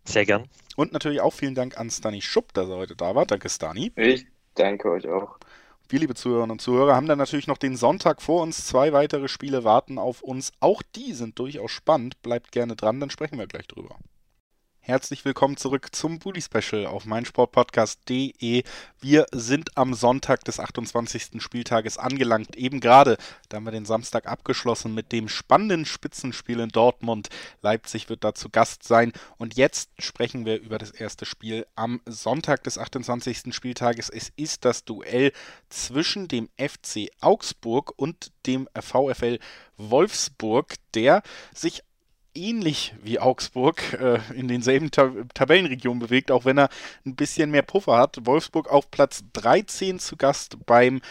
Sehr 0.05 0.25
gern. 0.25 0.47
Und 0.75 0.93
natürlich 0.93 1.21
auch 1.21 1.33
vielen 1.33 1.55
Dank 1.55 1.77
an 1.77 1.89
Stani 1.89 2.21
Schupp, 2.21 2.53
dass 2.53 2.69
er 2.69 2.77
heute 2.77 2.95
da 2.95 3.15
war. 3.15 3.25
Danke, 3.25 3.49
Stani. 3.49 3.91
Ich 3.95 4.25
danke 4.53 4.89
euch 4.91 5.07
auch. 5.07 5.37
Wir, 5.87 5.99
liebe 5.99 6.15
Zuhörerinnen 6.15 6.51
und 6.51 6.61
Zuhörer, 6.61 6.95
haben 6.95 7.07
dann 7.07 7.19
natürlich 7.19 7.47
noch 7.47 7.57
den 7.57 7.75
Sonntag 7.75 8.21
vor 8.21 8.41
uns. 8.41 8.65
Zwei 8.65 8.91
weitere 8.91 9.27
Spiele 9.27 9.63
warten 9.63 9.99
auf 9.99 10.21
uns. 10.21 10.51
Auch 10.59 10.81
die 10.95 11.13
sind 11.13 11.37
durchaus 11.37 11.71
spannend. 11.71 12.21
Bleibt 12.23 12.51
gerne 12.51 12.75
dran, 12.75 12.99
dann 12.99 13.11
sprechen 13.11 13.37
wir 13.37 13.47
gleich 13.47 13.67
drüber. 13.67 13.95
Herzlich 14.87 15.25
willkommen 15.25 15.57
zurück 15.57 15.95
zum 15.95 16.19
Bully 16.19 16.43
Special 16.43 16.85
auf 16.85 17.05
meinsportpodcast.de. 17.05 18.61
Wir 19.01 19.25
sind 19.31 19.75
am 19.75 19.95
Sonntag 19.95 20.43
des 20.43 20.59
28. 20.59 21.41
Spieltages 21.41 21.97
angelangt. 21.97 22.55
Eben 22.55 22.81
gerade, 22.81 23.17
da 23.49 23.57
haben 23.57 23.63
wir 23.63 23.71
den 23.71 23.87
Samstag 23.87 24.27
abgeschlossen 24.27 24.93
mit 24.93 25.11
dem 25.11 25.27
spannenden 25.27 25.85
Spitzenspiel 25.85 26.59
in 26.59 26.69
Dortmund. 26.69 27.29
Leipzig 27.63 28.09
wird 28.09 28.23
da 28.23 28.35
zu 28.35 28.49
Gast 28.51 28.83
sein. 28.83 29.11
Und 29.37 29.57
jetzt 29.57 29.89
sprechen 29.97 30.45
wir 30.45 30.61
über 30.61 30.77
das 30.77 30.91
erste 30.91 31.25
Spiel 31.25 31.65
am 31.73 31.99
Sonntag 32.05 32.63
des 32.63 32.77
28. 32.77 33.55
Spieltages. 33.55 34.09
Es 34.09 34.31
ist 34.35 34.65
das 34.65 34.85
Duell 34.85 35.31
zwischen 35.67 36.27
dem 36.27 36.47
FC 36.59 37.09
Augsburg 37.21 37.91
und 37.95 38.31
dem 38.45 38.69
VfL 38.79 39.39
Wolfsburg, 39.77 40.75
der 40.93 41.23
sich 41.55 41.81
ähnlich 42.35 42.93
wie 43.01 43.19
Augsburg 43.19 43.93
äh, 43.93 44.19
in 44.35 44.47
denselben 44.47 44.91
Ta 44.91 45.11
Tabellenregionen 45.33 45.99
bewegt, 45.99 46.31
auch 46.31 46.45
wenn 46.45 46.57
er 46.57 46.69
ein 47.05 47.15
bisschen 47.15 47.51
mehr 47.51 47.63
Puffer 47.63 47.97
hat. 47.97 48.25
Wolfsburg 48.25 48.69
auf 48.69 48.91
Platz 48.91 49.23
13 49.33 49.99
zu 49.99 50.17
Gast 50.17 50.57
beim 50.65 51.01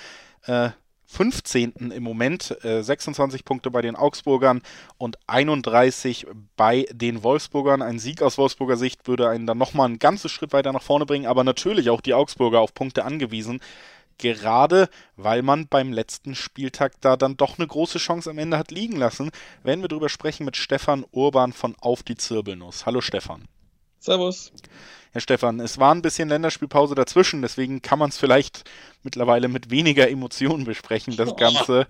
äh, 0.47 0.71
15. 1.07 1.93
im 1.95 2.03
Moment. 2.03 2.57
Äh, 2.65 2.83
26 2.83 3.45
Punkte 3.45 3.71
bei 3.71 3.83
den 3.83 3.97
Augsburgern 3.97 4.63
und 4.99 5.19
31 5.27 6.27
bei 6.57 6.87
den 6.91 7.23
Wolfsburgern. 7.23 7.83
Ein 7.83 7.99
Sieg 7.99 8.21
aus 8.21 8.37
Wolfsburger 8.37 8.77
Sicht 8.77 9.07
würde 9.07 9.29
einen 9.29 9.47
dann 9.47 9.59
nochmal 9.59 9.87
einen 9.87 9.99
ganzen 9.99 10.29
Schritt 10.29 10.53
weiter 10.53 10.73
nach 10.73 10.83
vorne 10.83 11.07
bringen, 11.07 11.27
aber 11.27 11.45
natürlich 11.45 11.91
auch 11.91 12.01
die 12.01 12.15
Augsburger 12.15 12.61
auf 12.61 12.75
Punkte 12.75 13.05
angewiesen. 13.05 13.61
Gerade 14.19 14.89
weil 15.17 15.43
man 15.43 15.69
beim 15.69 15.93
letzten 15.93 16.35
Spieltag 16.35 17.01
da 17.01 17.17
dann 17.17 17.37
doch 17.37 17.59
eine 17.59 17.67
große 17.67 17.99
Chance 17.99 18.31
am 18.31 18.39
Ende 18.39 18.59
hat 18.59 18.71
liegen 18.71 18.97
lassen, 18.97 19.31
werden 19.63 19.83
wir 19.83 19.89
darüber 19.89 20.09
sprechen 20.09 20.45
mit 20.45 20.57
Stefan 20.57 21.05
Urban 21.11 21.53
von 21.53 21.75
Auf 21.81 22.03
die 22.03 22.17
Zirbelnuss. 22.17 22.87
Hallo 22.87 23.01
Stefan. 23.01 23.49
Servus. 23.99 24.53
Herr 25.13 25.21
Stefan, 25.21 25.61
es 25.61 25.79
war 25.79 25.95
ein 25.95 26.03
bisschen 26.03 26.29
Länderspielpause 26.29 26.95
dazwischen, 26.95 27.41
deswegen 27.41 27.81
kann 27.81 28.01
man 28.01 28.11
es 28.11 28.19
vielleicht 28.19 28.69
mittlerweile 29.05 29.49
mit 29.49 29.71
weniger 29.71 30.11
Emotionen 30.11 30.65
besprechen, 30.65 31.17
das 31.17 31.37
Ganze. 31.37 31.87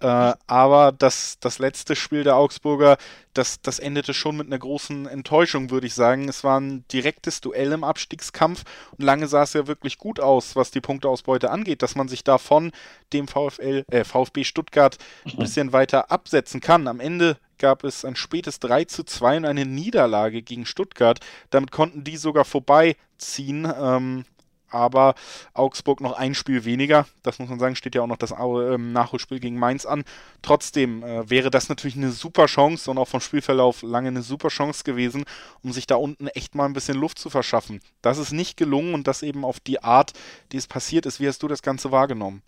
Äh, 0.00 0.32
aber 0.46 0.92
das, 0.92 1.38
das 1.40 1.58
letzte 1.58 1.94
Spiel 1.94 2.24
der 2.24 2.36
Augsburger, 2.36 2.96
das, 3.34 3.60
das 3.60 3.78
endete 3.78 4.14
schon 4.14 4.36
mit 4.36 4.46
einer 4.46 4.58
großen 4.58 5.06
Enttäuschung, 5.06 5.70
würde 5.70 5.86
ich 5.86 5.94
sagen. 5.94 6.28
Es 6.28 6.42
war 6.42 6.58
ein 6.58 6.84
direktes 6.92 7.40
Duell 7.40 7.72
im 7.72 7.84
Abstiegskampf 7.84 8.64
und 8.96 9.04
lange 9.04 9.28
sah 9.28 9.42
es 9.42 9.52
ja 9.52 9.66
wirklich 9.66 9.98
gut 9.98 10.18
aus, 10.18 10.56
was 10.56 10.70
die 10.70 10.80
Punkteausbeute 10.80 11.50
angeht, 11.50 11.82
dass 11.82 11.94
man 11.94 12.08
sich 12.08 12.24
da 12.24 12.38
von 12.38 12.72
dem 13.12 13.28
VfL, 13.28 13.84
äh, 13.90 14.04
VfB 14.04 14.44
Stuttgart 14.44 14.96
ein 15.26 15.36
bisschen 15.36 15.72
weiter 15.72 16.10
absetzen 16.10 16.60
kann. 16.60 16.88
Am 16.88 17.00
Ende 17.00 17.36
gab 17.58 17.84
es 17.84 18.04
ein 18.04 18.16
spätes 18.16 18.58
3 18.58 18.84
zu 18.84 19.04
2 19.04 19.38
und 19.38 19.44
eine 19.44 19.66
Niederlage 19.66 20.42
gegen 20.42 20.66
Stuttgart. 20.66 21.20
Damit 21.50 21.70
konnten 21.70 22.02
die 22.02 22.16
sogar 22.16 22.44
vorbeiziehen. 22.44 23.70
Ähm, 23.80 24.24
aber 24.70 25.14
Augsburg 25.54 26.00
noch 26.00 26.12
ein 26.12 26.34
Spiel 26.34 26.64
weniger. 26.64 27.06
Das 27.22 27.38
muss 27.38 27.48
man 27.48 27.58
sagen, 27.58 27.76
steht 27.76 27.94
ja 27.94 28.02
auch 28.02 28.06
noch 28.06 28.16
das 28.16 28.32
ähm, 28.32 28.92
Nachholspiel 28.92 29.40
gegen 29.40 29.58
Mainz 29.58 29.86
an. 29.86 30.04
Trotzdem 30.42 31.02
äh, 31.02 31.28
wäre 31.28 31.50
das 31.50 31.68
natürlich 31.68 31.96
eine 31.96 32.10
super 32.10 32.46
Chance 32.46 32.90
und 32.90 32.98
auch 32.98 33.08
vom 33.08 33.20
Spielverlauf 33.20 33.82
lange 33.82 34.08
eine 34.08 34.22
super 34.22 34.48
Chance 34.48 34.84
gewesen, 34.84 35.24
um 35.62 35.72
sich 35.72 35.86
da 35.86 35.96
unten 35.96 36.28
echt 36.28 36.54
mal 36.54 36.66
ein 36.66 36.72
bisschen 36.72 36.96
Luft 36.96 37.18
zu 37.18 37.30
verschaffen. 37.30 37.80
Das 38.02 38.18
ist 38.18 38.32
nicht 38.32 38.56
gelungen 38.56 38.94
und 38.94 39.06
das 39.06 39.22
eben 39.22 39.44
auf 39.44 39.60
die 39.60 39.82
Art, 39.82 40.12
die 40.52 40.56
es 40.56 40.66
passiert 40.66 41.06
ist. 41.06 41.20
Wie 41.20 41.28
hast 41.28 41.42
du 41.42 41.48
das 41.48 41.62
Ganze 41.62 41.90
wahrgenommen? 41.90 42.42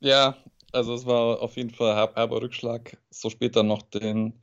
Ja, 0.00 0.36
also 0.72 0.94
es 0.94 1.06
war 1.06 1.40
auf 1.40 1.56
jeden 1.56 1.70
Fall 1.70 1.94
herber 2.14 2.42
Rückschlag, 2.42 2.96
so 3.10 3.30
später 3.30 3.62
noch 3.62 3.82
den, 3.82 4.42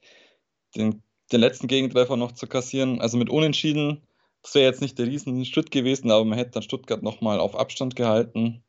den, 0.76 1.03
den 1.32 1.40
letzten 1.40 1.68
Gegentreffer 1.68 2.18
noch 2.18 2.34
zu 2.34 2.48
kassieren. 2.48 2.99
Also 2.99 3.18
mit 3.18 3.30
Unentschieden 3.30 4.02
das 4.45 4.53
wäre 4.53 4.65
jetzt 4.65 4.81
nicht 4.81 4.99
der 4.99 5.07
Riesenschritt 5.07 5.72
gewesen, 5.72 6.11
aber 6.11 6.23
man 6.23 6.38
hätte 6.38 6.51
dann 6.51 6.61
Stuttgart 6.61 7.01
nochmal 7.01 7.39
auf 7.39 7.55
Abstand 7.55 7.95
gehalten. 7.95 8.63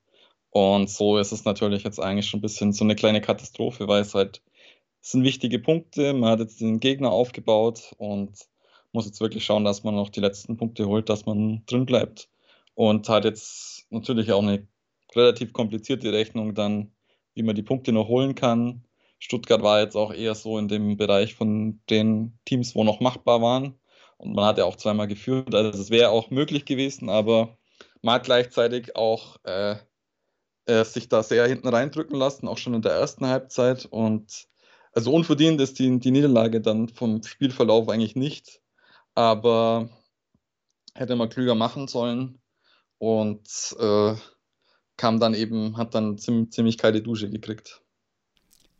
Und 0.48 0.88
so 0.88 1.18
ist 1.18 1.32
es 1.32 1.44
natürlich 1.44 1.84
jetzt 1.84 2.00
eigentlich 2.00 2.26
schon 2.26 2.38
ein 2.38 2.40
bisschen 2.40 2.72
so 2.72 2.82
eine 2.82 2.94
kleine 2.96 3.20
Katastrophe, 3.20 3.86
weil 3.86 4.00
es 4.00 4.14
halt 4.14 4.40
es 5.02 5.10
sind 5.10 5.22
wichtige 5.22 5.58
Punkte. 5.58 6.14
Man 6.14 6.30
hat 6.30 6.40
jetzt 6.40 6.62
den 6.62 6.80
Gegner 6.80 7.12
aufgebaut 7.12 7.94
und 7.98 8.32
muss 8.92 9.04
jetzt 9.04 9.20
wirklich 9.20 9.44
schauen, 9.44 9.64
dass 9.64 9.84
man 9.84 9.94
noch 9.94 10.08
die 10.08 10.20
letzten 10.20 10.56
Punkte 10.56 10.86
holt, 10.86 11.10
dass 11.10 11.26
man 11.26 11.62
drin 11.66 11.84
bleibt. 11.84 12.30
Und 12.74 13.10
hat 13.10 13.26
jetzt 13.26 13.84
natürlich 13.90 14.32
auch 14.32 14.42
eine 14.42 14.66
relativ 15.14 15.52
komplizierte 15.52 16.10
Rechnung 16.10 16.54
dann, 16.54 16.90
wie 17.34 17.42
man 17.42 17.54
die 17.54 17.62
Punkte 17.62 17.92
noch 17.92 18.08
holen 18.08 18.34
kann. 18.34 18.82
Stuttgart 19.18 19.62
war 19.62 19.80
jetzt 19.80 19.94
auch 19.94 20.14
eher 20.14 20.34
so 20.34 20.56
in 20.56 20.68
dem 20.68 20.96
Bereich 20.96 21.34
von 21.34 21.82
den 21.90 22.38
Teams, 22.46 22.74
wo 22.74 22.82
noch 22.82 23.00
machbar 23.00 23.42
waren. 23.42 23.78
Und 24.18 24.34
man 24.34 24.46
hat 24.46 24.58
ja 24.58 24.64
auch 24.64 24.76
zweimal 24.76 25.08
geführt, 25.08 25.54
also 25.54 25.78
es 25.78 25.90
wäre 25.90 26.10
auch 26.10 26.30
möglich 26.30 26.64
gewesen, 26.64 27.10
aber 27.10 27.58
man 28.02 28.22
gleichzeitig 28.22 28.96
auch 28.96 29.36
äh, 29.44 29.76
äh, 30.66 30.84
sich 30.84 31.08
da 31.08 31.22
sehr 31.22 31.46
hinten 31.46 31.68
reindrücken 31.68 32.16
lassen, 32.16 32.48
auch 32.48 32.58
schon 32.58 32.74
in 32.74 32.82
der 32.82 32.92
ersten 32.92 33.26
Halbzeit. 33.26 33.86
Und 33.86 34.48
also 34.92 35.12
unverdient 35.12 35.60
ist 35.60 35.78
die, 35.78 35.98
die 35.98 36.10
Niederlage 36.10 36.60
dann 36.60 36.88
vom 36.88 37.22
Spielverlauf 37.22 37.88
eigentlich 37.88 38.16
nicht, 38.16 38.62
aber 39.14 39.88
hätte 40.94 41.16
man 41.16 41.28
klüger 41.28 41.54
machen 41.54 41.88
sollen 41.88 42.40
und 42.98 43.76
äh, 43.78 44.14
kam 44.96 45.20
dann 45.20 45.34
eben, 45.34 45.76
hat 45.76 45.94
dann 45.94 46.18
ziemlich, 46.18 46.52
ziemlich 46.52 46.78
kalte 46.78 47.02
Dusche 47.02 47.28
gekriegt. 47.30 47.82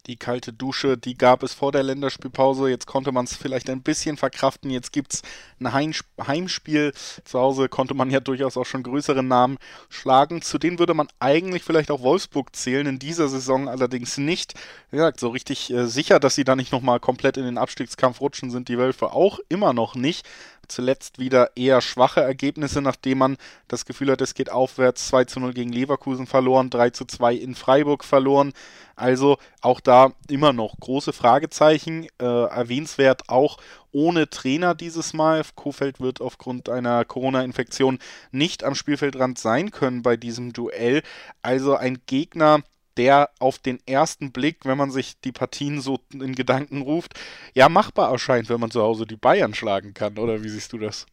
Die 0.06 0.16
kalte 0.16 0.52
Dusche, 0.52 0.96
die 0.96 1.18
gab 1.18 1.42
es 1.42 1.52
vor 1.52 1.72
der 1.72 1.82
Länderspielpause. 1.82 2.68
Jetzt 2.68 2.86
konnte 2.86 3.10
man 3.10 3.24
es 3.24 3.34
vielleicht 3.34 3.68
ein 3.68 3.82
bisschen 3.82 4.16
verkraften. 4.16 4.70
Jetzt 4.70 4.92
gibt 4.92 5.14
es 5.14 5.22
ein 5.60 5.72
Heimspiel. 5.72 6.92
Zu 7.24 7.40
Hause 7.40 7.68
konnte 7.68 7.94
man 7.94 8.10
ja 8.10 8.20
durchaus 8.20 8.56
auch 8.56 8.66
schon 8.66 8.84
größere 8.84 9.24
Namen 9.24 9.58
schlagen. 9.88 10.42
Zu 10.42 10.58
denen 10.58 10.78
würde 10.78 10.94
man 10.94 11.08
eigentlich 11.18 11.64
vielleicht 11.64 11.90
auch 11.90 12.02
Wolfsburg 12.02 12.54
zählen. 12.54 12.86
In 12.86 13.00
dieser 13.00 13.28
Saison 13.28 13.68
allerdings 13.68 14.16
nicht. 14.16 14.54
Wie 14.90 14.96
gesagt, 14.96 15.18
so 15.18 15.30
richtig 15.30 15.72
äh, 15.72 15.86
sicher, 15.86 16.20
dass 16.20 16.36
sie 16.36 16.44
da 16.44 16.54
nicht 16.54 16.70
nochmal 16.70 17.00
komplett 17.00 17.36
in 17.36 17.44
den 17.44 17.58
Abstiegskampf 17.58 18.20
rutschen, 18.20 18.50
sind 18.50 18.68
die 18.68 18.78
Wölfe 18.78 19.12
auch 19.12 19.40
immer 19.48 19.72
noch 19.72 19.96
nicht 19.96 20.24
zuletzt 20.68 21.18
wieder 21.18 21.56
eher 21.56 21.80
schwache 21.80 22.20
Ergebnisse, 22.20 22.80
nachdem 22.82 23.18
man 23.18 23.36
das 23.68 23.84
Gefühl 23.84 24.10
hat, 24.10 24.20
es 24.20 24.34
geht 24.34 24.50
aufwärts. 24.50 25.08
2 25.08 25.24
zu 25.24 25.40
0 25.40 25.52
gegen 25.52 25.72
Leverkusen 25.72 26.26
verloren, 26.26 26.70
3 26.70 26.90
zu 26.90 27.04
2 27.04 27.34
in 27.34 27.54
Freiburg 27.54 28.04
verloren. 28.04 28.52
Also 28.96 29.36
auch 29.60 29.80
da 29.80 30.12
immer 30.28 30.52
noch 30.52 30.78
große 30.80 31.12
Fragezeichen. 31.12 32.06
Äh, 32.18 32.24
erwähnenswert 32.24 33.28
auch 33.28 33.58
ohne 33.92 34.28
Trainer 34.28 34.74
dieses 34.74 35.12
Mal. 35.12 35.42
Kofeld 35.54 36.00
wird 36.00 36.20
aufgrund 36.20 36.68
einer 36.68 37.04
Corona-Infektion 37.04 37.98
nicht 38.30 38.64
am 38.64 38.74
Spielfeldrand 38.74 39.38
sein 39.38 39.70
können 39.70 40.02
bei 40.02 40.16
diesem 40.16 40.52
Duell. 40.52 41.02
Also 41.42 41.76
ein 41.76 41.98
Gegner, 42.06 42.62
der 42.96 43.30
auf 43.38 43.58
den 43.58 43.78
ersten 43.86 44.32
Blick, 44.32 44.64
wenn 44.64 44.78
man 44.78 44.90
sich 44.90 45.20
die 45.20 45.32
Partien 45.32 45.80
so 45.80 46.00
in 46.12 46.34
Gedanken 46.34 46.82
ruft, 46.82 47.14
ja 47.54 47.68
machbar 47.68 48.10
erscheint, 48.10 48.48
wenn 48.48 48.60
man 48.60 48.70
zu 48.70 48.82
Hause 48.82 49.06
die 49.06 49.16
Bayern 49.16 49.54
schlagen 49.54 49.94
kann. 49.94 50.18
Oder 50.18 50.42
wie 50.42 50.48
siehst 50.48 50.72
du 50.72 50.78
das? 50.78 51.06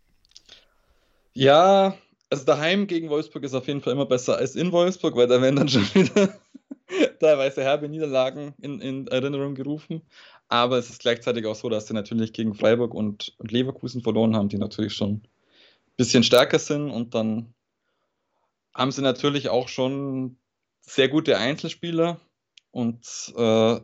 Ja, 1.33 1.95
also 2.29 2.45
daheim 2.45 2.87
gegen 2.87 3.09
Wolfsburg 3.09 3.43
ist 3.43 3.53
auf 3.53 3.67
jeden 3.67 3.81
Fall 3.81 3.93
immer 3.93 4.05
besser 4.05 4.37
als 4.37 4.55
in 4.55 4.71
Wolfsburg, 4.71 5.15
weil 5.15 5.27
da 5.27 5.41
werden 5.41 5.55
dann 5.55 5.69
schon 5.69 5.83
wieder 5.93 6.39
teilweise 7.19 7.63
herbe 7.63 7.89
Niederlagen 7.89 8.53
in, 8.61 8.81
in, 8.81 9.07
Erinnerung 9.07 9.55
gerufen. 9.55 10.01
Aber 10.47 10.77
es 10.77 10.89
ist 10.89 11.01
gleichzeitig 11.01 11.45
auch 11.45 11.55
so, 11.55 11.69
dass 11.69 11.87
sie 11.87 11.93
natürlich 11.93 12.33
gegen 12.33 12.53
Freiburg 12.53 12.93
und, 12.93 13.33
und 13.37 13.51
Leverkusen 13.51 14.01
verloren 14.01 14.35
haben, 14.35 14.49
die 14.49 14.57
natürlich 14.57 14.93
schon 14.93 15.11
ein 15.11 15.21
bisschen 15.97 16.23
stärker 16.23 16.59
sind. 16.59 16.91
Und 16.91 17.15
dann 17.15 17.53
haben 18.73 18.91
sie 18.91 19.01
natürlich 19.01 19.49
auch 19.49 19.67
schon 19.67 20.37
sehr 20.85 21.09
gute 21.09 21.37
Einzelspieler 21.37 22.19
und 22.71 23.33
äh, 23.35 23.79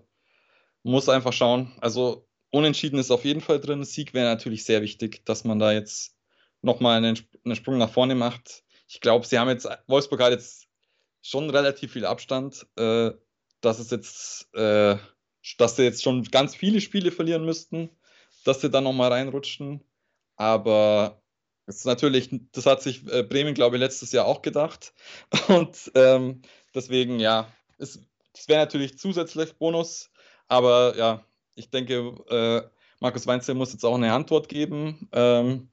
muss 0.83 1.09
einfach 1.09 1.33
schauen. 1.33 1.71
Also 1.81 2.27
unentschieden 2.51 2.99
ist 2.99 3.11
auf 3.11 3.25
jeden 3.25 3.41
Fall 3.41 3.59
drin. 3.59 3.83
Sieg 3.83 4.13
wäre 4.13 4.29
natürlich 4.29 4.65
sehr 4.65 4.81
wichtig, 4.81 5.25
dass 5.25 5.43
man 5.43 5.59
da 5.59 5.71
jetzt 5.71 6.15
nochmal 6.61 6.97
einen, 6.97 7.19
einen 7.45 7.55
Sprung 7.55 7.77
nach 7.77 7.91
vorne 7.91 8.15
macht. 8.15 8.63
Ich 8.87 9.01
glaube, 9.01 9.25
sie 9.25 9.39
haben 9.39 9.49
jetzt, 9.49 9.67
Wolfsburg 9.87 10.21
hat 10.21 10.31
jetzt 10.31 10.67
schon 11.21 11.49
relativ 11.49 11.93
viel 11.93 12.05
Abstand, 12.05 12.65
äh, 12.75 13.11
dass 13.61 13.79
es 13.79 13.91
jetzt, 13.91 14.53
äh, 14.55 14.97
dass 15.57 15.75
sie 15.75 15.83
jetzt 15.83 16.03
schon 16.03 16.23
ganz 16.23 16.55
viele 16.55 16.81
Spiele 16.81 17.11
verlieren 17.11 17.45
müssten, 17.45 17.89
dass 18.45 18.61
sie 18.61 18.69
dann 18.69 18.83
nochmal 18.83 19.11
reinrutschen. 19.11 19.83
Aber 20.35 21.21
es 21.65 21.77
ist 21.77 21.85
natürlich, 21.85 22.29
das 22.51 22.65
hat 22.65 22.81
sich 22.81 23.05
äh, 23.11 23.23
Bremen, 23.23 23.53
glaube 23.53 23.75
ich, 23.75 23.79
letztes 23.79 24.11
Jahr 24.11 24.25
auch 24.25 24.41
gedacht. 24.41 24.93
Und 25.47 25.91
ähm, 25.93 26.41
Deswegen, 26.73 27.19
ja, 27.19 27.51
es, 27.77 27.99
das 28.33 28.47
wäre 28.47 28.59
natürlich 28.59 28.97
zusätzlich 28.97 29.53
Bonus, 29.57 30.11
aber 30.47 30.95
ja, 30.97 31.23
ich 31.55 31.69
denke, 31.69 32.15
äh, 32.29 32.61
Markus 32.99 33.27
Weinzel 33.27 33.55
muss 33.55 33.73
jetzt 33.73 33.85
auch 33.85 33.95
eine 33.95 34.13
Antwort 34.13 34.49
geben. 34.49 35.09
Ähm, 35.11 35.69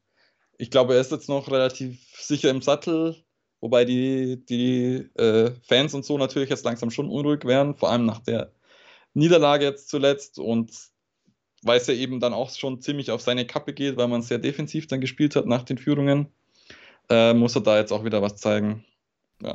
ich 0.59 0.71
glaube, 0.71 0.95
er 0.95 1.01
ist 1.01 1.13
jetzt 1.13 1.29
noch 1.29 1.51
relativ 1.51 1.99
sicher 2.19 2.51
im 2.51 2.63
Sattel, 2.63 3.17
wobei 3.61 3.85
die, 3.85 4.45
die 4.47 5.09
äh, 5.17 5.53
Fans 5.67 5.95
und 5.95 6.05
so 6.05 6.19
natürlich 6.19 6.51
jetzt 6.51 6.65
langsam 6.65 6.91
schon 6.91 7.09
unruhig 7.09 7.45
werden, 7.45 7.75
vor 7.75 7.91
allem 7.91 8.07
nach 8.07 8.21
der 8.21 8.53
Niederlage 9.15 9.65
jetzt 9.65 9.89
zuletzt 9.89 10.39
und 10.39 10.73
weil 11.63 11.79
es 11.79 11.87
ja 11.87 11.95
eben 11.95 12.21
dann 12.21 12.33
auch 12.33 12.51
schon 12.51 12.81
ziemlich 12.81 13.11
auf 13.11 13.21
seine 13.21 13.47
Kappe 13.47 13.73
geht, 13.73 13.97
weil 13.97 14.09
man 14.09 14.23
sehr 14.23 14.39
defensiv 14.39 14.87
dann 14.87 15.01
gespielt 15.01 15.37
hat 15.37 15.47
nach 15.47 15.65
den 15.65 15.79
Führungen, 15.79 16.29
äh, 17.09 17.35
muss 17.35 17.57
er 17.57 17.63
da 17.63 17.79
jetzt 17.79 17.93
auch 17.93 18.05
wieder 18.05 18.23
was 18.23 18.37
zeigen. 18.37 18.85
Ja 19.43 19.55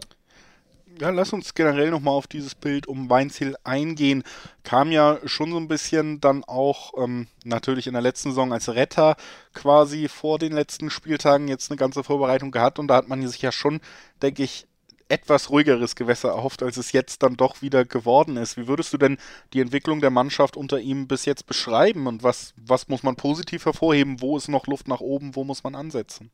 ja, 0.99 1.09
lass 1.09 1.33
uns 1.33 1.53
generell 1.53 1.89
nochmal 1.89 2.13
auf 2.13 2.27
dieses 2.27 2.55
Bild 2.55 2.87
um 2.87 3.09
Weinziel 3.09 3.55
eingehen. 3.63 4.23
Kam 4.63 4.91
ja 4.91 5.19
schon 5.25 5.51
so 5.51 5.57
ein 5.57 5.67
bisschen 5.67 6.21
dann 6.21 6.43
auch 6.43 6.93
ähm, 6.97 7.27
natürlich 7.43 7.87
in 7.87 7.93
der 7.93 8.01
letzten 8.01 8.29
Saison 8.29 8.53
als 8.53 8.69
Retter 8.69 9.15
quasi 9.53 10.07
vor 10.07 10.39
den 10.39 10.51
letzten 10.51 10.89
Spieltagen 10.89 11.47
jetzt 11.47 11.71
eine 11.71 11.77
ganze 11.77 12.03
Vorbereitung 12.03 12.51
gehabt 12.51 12.79
und 12.79 12.87
da 12.87 12.95
hat 12.95 13.07
man 13.07 13.25
sich 13.27 13.41
ja 13.41 13.51
schon, 13.51 13.79
denke 14.21 14.43
ich, 14.43 14.67
etwas 15.11 15.49
ruhigeres 15.49 15.95
Gewässer 15.95 16.29
erhofft, 16.29 16.63
als 16.63 16.77
es 16.77 16.93
jetzt 16.93 17.21
dann 17.21 17.35
doch 17.35 17.61
wieder 17.61 17.83
geworden 17.83 18.37
ist. 18.37 18.55
Wie 18.55 18.67
würdest 18.67 18.93
du 18.93 18.97
denn 18.97 19.17
die 19.53 19.59
Entwicklung 19.59 19.99
der 19.99 20.09
Mannschaft 20.09 20.55
unter 20.55 20.79
ihm 20.79 21.07
bis 21.07 21.25
jetzt 21.25 21.45
beschreiben 21.47 22.07
und 22.07 22.23
was, 22.23 22.53
was 22.55 22.87
muss 22.87 23.03
man 23.03 23.17
positiv 23.17 23.65
hervorheben? 23.65 24.21
Wo 24.21 24.37
ist 24.37 24.47
noch 24.47 24.67
Luft 24.67 24.87
nach 24.87 25.01
oben? 25.01 25.35
Wo 25.35 25.43
muss 25.43 25.63
man 25.63 25.75
ansetzen? 25.75 26.31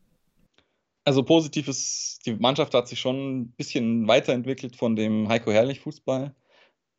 Also 1.08 1.24
positiv 1.24 1.70
ist, 1.70 2.20
die 2.26 2.34
Mannschaft 2.36 2.74
hat 2.74 2.90
sich 2.90 3.00
schon 3.00 3.40
ein 3.40 3.52
bisschen 3.54 4.10
weiterentwickelt 4.10 4.76
von 4.76 4.98
dem 4.98 5.30
Heiko 5.30 5.54
Herrlich 5.54 5.80
Fußball. 5.80 6.36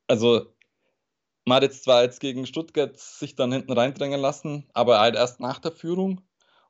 also 0.06 0.46
man 1.44 1.56
hat 1.56 1.64
jetzt 1.64 1.84
zwar 1.84 2.04
jetzt 2.04 2.20
gegen 2.20 2.46
Stuttgart 2.46 2.98
sich 2.98 3.34
dann 3.36 3.52
hinten 3.52 3.72
reindrängen 3.72 4.18
lassen, 4.18 4.66
aber 4.72 5.00
halt 5.00 5.14
erst 5.14 5.40
nach 5.40 5.58
der 5.58 5.72
Führung. 5.72 6.22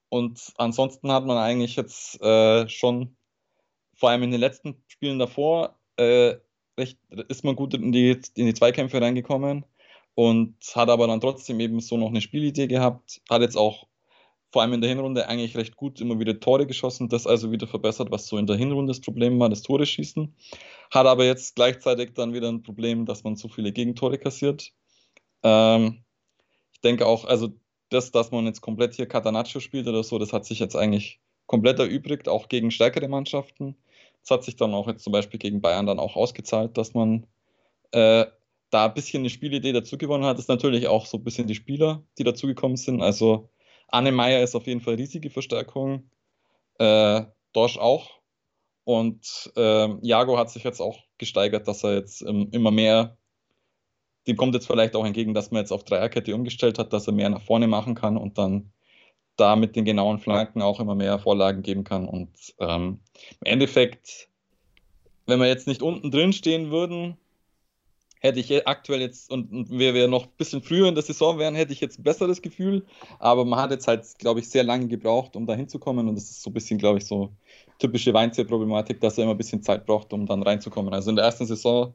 Und 0.09 0.53
ansonsten 0.57 1.13
hat 1.13 1.27
man 1.27 1.37
eigentlich 1.37 1.77
jetzt 1.77 2.21
äh, 2.23 2.69
schon, 2.69 3.17
vor 3.95 4.11
allem 4.11 4.25
in 4.25 4.33
den 4.33 4.41
letzten 4.41 4.83
Spielen 4.89 5.21
davor, 5.21 5.79
äh, 5.97 6.39
recht, 6.77 6.99
ist 7.29 7.45
man 7.45 7.55
gut 7.55 7.75
in 7.75 7.93
die, 7.93 8.21
in 8.35 8.47
die 8.47 8.55
Zweikämpfe 8.55 9.01
reingekommen 9.01 9.65
und 10.15 10.57
hat 10.75 10.91
aber 10.91 11.07
dann 11.07 11.21
trotzdem 11.21 11.61
eben 11.61 11.79
so 11.81 11.97
noch 11.99 12.09
eine 12.09 12.21
Spielidee 12.21 12.67
gehabt. 12.67 13.21
Hat 13.31 13.43
jetzt 13.43 13.57
auch 13.57 13.88
vor 14.51 14.63
allem 14.63 14.73
in 14.73 14.81
der 14.81 14.91
Hinrunde 14.91 15.29
eigentlich 15.29 15.57
recht 15.57 15.77
gut 15.77 16.01
immer 16.01 16.19
wieder 16.19 16.41
Tore 16.41 16.67
geschossen, 16.67 17.09
das 17.09 17.27
also 17.27 17.53
wieder 17.53 17.67
verbessert, 17.67 18.11
was 18.11 18.27
so 18.27 18.39
in 18.39 18.47
der 18.47 18.57
Hinrunde 18.57 18.93
das 18.93 19.01
Problem 19.01 19.39
war, 19.39 19.49
das 19.49 19.63
Tore 19.63 19.85
schießen. 19.85 20.35
Hat 20.91 21.07
aber 21.07 21.25
jetzt 21.25 21.57
gleichzeitig 21.57 22.15
dann 22.15 22.33
wieder 22.33 22.49
ein 22.49 22.63
Problem, 22.63 23.05
dass 23.05 23.25
man 23.25 23.37
zu 23.37 23.49
viele 23.49 23.73
Gegentore 23.73 24.19
kassiert. 24.19 24.73
Ähm, 25.43 26.05
ich 26.73 26.81
denke 26.81 27.07
auch, 27.07 27.25
also 27.25 27.51
das, 27.91 28.11
dass 28.11 28.31
man 28.31 28.47
jetzt 28.47 28.61
komplett 28.61 28.95
hier 28.95 29.07
Catanaccio 29.07 29.61
spielt 29.61 29.87
oder 29.87 30.03
so, 30.03 30.19
das 30.19 30.33
hat 30.33 30.45
sich 30.47 30.59
jetzt 30.59 30.77
eigentlich 30.77 31.21
komplett 31.47 31.79
erübrigt, 31.79 32.29
auch 32.29 32.49
gegen 32.49 32.71
stärkere 32.71 33.09
Mannschaften. 33.09 33.77
Das 34.23 34.31
hat 34.31 34.45
sich 34.45 34.57
dann 34.57 34.75
auch 34.75 34.89
jetzt 34.89 35.05
zum 35.05 35.13
Beispiel 35.13 35.39
gegen 35.39 35.61
Bayern 35.61 35.87
dann 35.87 35.99
auch 35.99 36.17
ausgezahlt, 36.17 36.77
dass 36.77 36.95
man 36.95 37.27
äh, 37.93 38.27
da 38.71 38.87
ein 38.87 38.95
bisschen 38.95 39.21
eine 39.21 39.31
Spielidee 39.31 39.73
dazu 39.73 39.97
gewonnen 39.97 40.25
hat. 40.25 40.37
Das 40.37 40.45
ist 40.45 40.49
natürlich 40.49 40.89
auch 40.89 41.07
so 41.07 41.19
ein 41.19 41.25
bisschen 41.25 41.47
die 41.47 41.55
Spieler, 41.55 42.03
die 42.19 42.25
dazugekommen 42.25 42.77
sind. 42.77 43.01
Also 43.03 43.49
Anne 43.89 44.13
Meyer 44.13 44.43
ist 44.43 44.55
auf 44.55 44.67
jeden 44.67 44.81
Fall 44.81 44.95
riesige 44.95 45.31
Verstärkung. 45.31 46.11
Äh, 46.79 47.23
Dorsch 47.53 47.79
auch. 47.79 48.19
Und 48.85 49.53
äh, 49.57 49.89
Jago 50.03 50.39
hat 50.39 50.51
sich 50.51 50.65
jetzt 50.65 50.81
auch 50.81 50.99
gesteigert, 51.19 51.69
dass 51.69 51.85
er 51.85 51.95
jetzt 51.95 52.23
ähm, 52.23 52.49
immer 52.53 52.71
mehr, 52.71 53.17
dem 54.27 54.37
kommt 54.37 54.55
jetzt 54.55 54.67
vielleicht 54.67 54.97
auch 54.97 55.05
entgegen, 55.05 55.35
dass 55.35 55.51
man 55.51 55.61
jetzt 55.61 55.73
auf 55.73 55.85
Dreierkette 55.85 56.35
umgestellt 56.35 56.79
hat, 56.79 56.93
dass 56.93 57.07
er 57.07 57.13
mehr 57.13 57.29
nach 57.29 57.43
vorne 57.43 57.67
machen 57.67 57.95
kann 57.95 58.17
und 58.17 58.39
dann 58.39 58.73
da 59.37 59.57
mit 59.57 59.77
den 59.77 59.85
genauen 59.85 60.19
Flanken 60.19 60.63
auch 60.63 60.81
immer 60.81 60.95
mehr 60.95 61.19
Vorlagen 61.19 61.63
geben 61.63 61.85
kann. 61.85 62.09
Und 62.09 62.31
ähm, 62.59 63.01
im 63.41 63.47
Endeffekt, 63.47 64.29
wenn 65.27 65.39
wir 65.39 65.49
jetzt 65.49 65.67
nicht 65.67 65.83
unten 65.83 66.11
drin 66.11 66.33
stehen 66.33 66.71
würden, 66.71 67.17
hätte 68.21 68.41
ich 68.41 68.67
aktuell 68.67 69.01
jetzt, 69.01 69.31
und, 69.31 69.53
und 69.53 69.71
wir, 69.71 69.95
wir 69.95 70.09
noch 70.09 70.25
ein 70.25 70.37
bisschen 70.37 70.63
früher 70.63 70.89
in 70.89 70.95
der 70.95 71.05
Saison 71.05 71.39
wären, 71.39 71.55
hätte 71.55 71.73
ich 71.73 71.81
jetzt 71.81 71.99
ein 71.99 72.03
besseres 72.03 72.43
Gefühl. 72.43 72.85
Aber 73.19 73.45
man 73.45 73.61
hat 73.61 73.71
jetzt 73.71 73.87
halt, 73.87 74.07
glaube 74.19 74.41
ich, 74.41 74.49
sehr 74.51 74.65
lange 74.65 74.89
gebraucht, 74.89 75.37
um 75.37 75.47
da 75.47 75.55
hinzukommen. 75.55 76.09
Und 76.09 76.17
das 76.17 76.25
ist 76.25 76.43
so 76.43 76.51
ein 76.51 76.55
bisschen, 76.55 76.79
glaube 76.79 76.99
ich, 76.99 77.07
so 77.07 77.31
typische 77.79 78.13
Weinziel-Problematik, 78.13 79.01
dass 79.01 79.19
er 79.19 79.25
immer 79.25 79.35
ein 79.35 79.39
bisschen 79.39 79.63
Zeit 79.63 79.87
braucht, 79.87 80.13
um 80.13 80.27
dann 80.27 80.43
reinzukommen. 80.43 80.93
Also 80.93 81.11
in 81.11 81.17
der 81.17 81.25
ersten 81.25 81.47
Saison, 81.47 81.95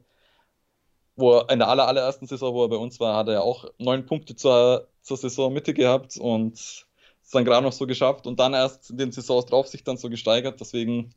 wo 1.16 1.38
er, 1.38 1.50
in 1.50 1.58
der 1.58 1.68
aller, 1.68 1.86
allerersten 1.86 2.26
Saison, 2.26 2.54
wo 2.54 2.64
er 2.64 2.68
bei 2.68 2.76
uns 2.76 2.98
war, 3.00 3.16
hat 3.16 3.28
er 3.28 3.42
auch 3.42 3.66
neun 3.78 4.06
Punkte 4.06 4.34
zur, 4.34 4.88
zur 5.02 5.16
Saisonmitte 5.16 5.74
gehabt 5.74 6.16
und 6.16 6.54
es 6.54 7.30
dann 7.30 7.44
gerade 7.44 7.64
noch 7.64 7.72
so 7.72 7.86
geschafft 7.86 8.26
und 8.26 8.38
dann 8.40 8.54
erst 8.54 8.90
in 8.90 8.98
den 8.98 9.12
Saisons 9.12 9.46
drauf 9.46 9.68
sich 9.68 9.84
dann 9.84 9.96
so 9.96 10.10
gesteigert. 10.10 10.60
Deswegen 10.60 11.14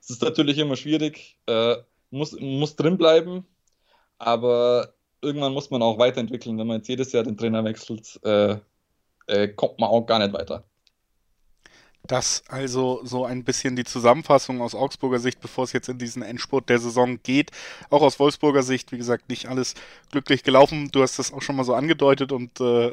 ist 0.00 0.10
es 0.10 0.20
natürlich 0.20 0.58
immer 0.58 0.76
schwierig. 0.76 1.38
Äh, 1.46 1.76
muss, 2.10 2.32
muss 2.40 2.76
drin 2.76 2.98
bleiben, 2.98 3.46
aber 4.20 4.94
irgendwann 5.22 5.54
muss 5.54 5.70
man 5.70 5.82
auch 5.82 5.98
weiterentwickeln. 5.98 6.58
Wenn 6.58 6.66
man 6.66 6.78
jetzt 6.78 6.88
jedes 6.88 7.12
Jahr 7.12 7.24
den 7.24 7.36
Trainer 7.38 7.64
wechselt, 7.64 8.20
äh, 8.24 8.58
äh, 9.26 9.48
kommt 9.48 9.78
man 9.80 9.90
auch 9.90 10.06
gar 10.06 10.18
nicht 10.20 10.32
weiter. 10.34 10.64
Das 12.06 12.42
also 12.48 13.00
so 13.04 13.24
ein 13.24 13.44
bisschen 13.44 13.76
die 13.76 13.84
Zusammenfassung 13.84 14.62
aus 14.62 14.74
Augsburger 14.74 15.18
Sicht, 15.18 15.40
bevor 15.40 15.64
es 15.64 15.72
jetzt 15.72 15.88
in 15.88 15.98
diesen 15.98 16.22
Endspurt 16.22 16.68
der 16.68 16.78
Saison 16.78 17.20
geht. 17.22 17.50
Auch 17.90 18.02
aus 18.02 18.18
Wolfsburger 18.18 18.62
Sicht, 18.62 18.90
wie 18.90 18.98
gesagt, 18.98 19.28
nicht 19.28 19.46
alles 19.46 19.74
glücklich 20.10 20.42
gelaufen. 20.42 20.90
Du 20.90 21.02
hast 21.02 21.18
das 21.18 21.32
auch 21.32 21.42
schon 21.42 21.56
mal 21.56 21.64
so 21.64 21.74
angedeutet 21.74 22.32
und 22.32 22.58
äh, 22.60 22.90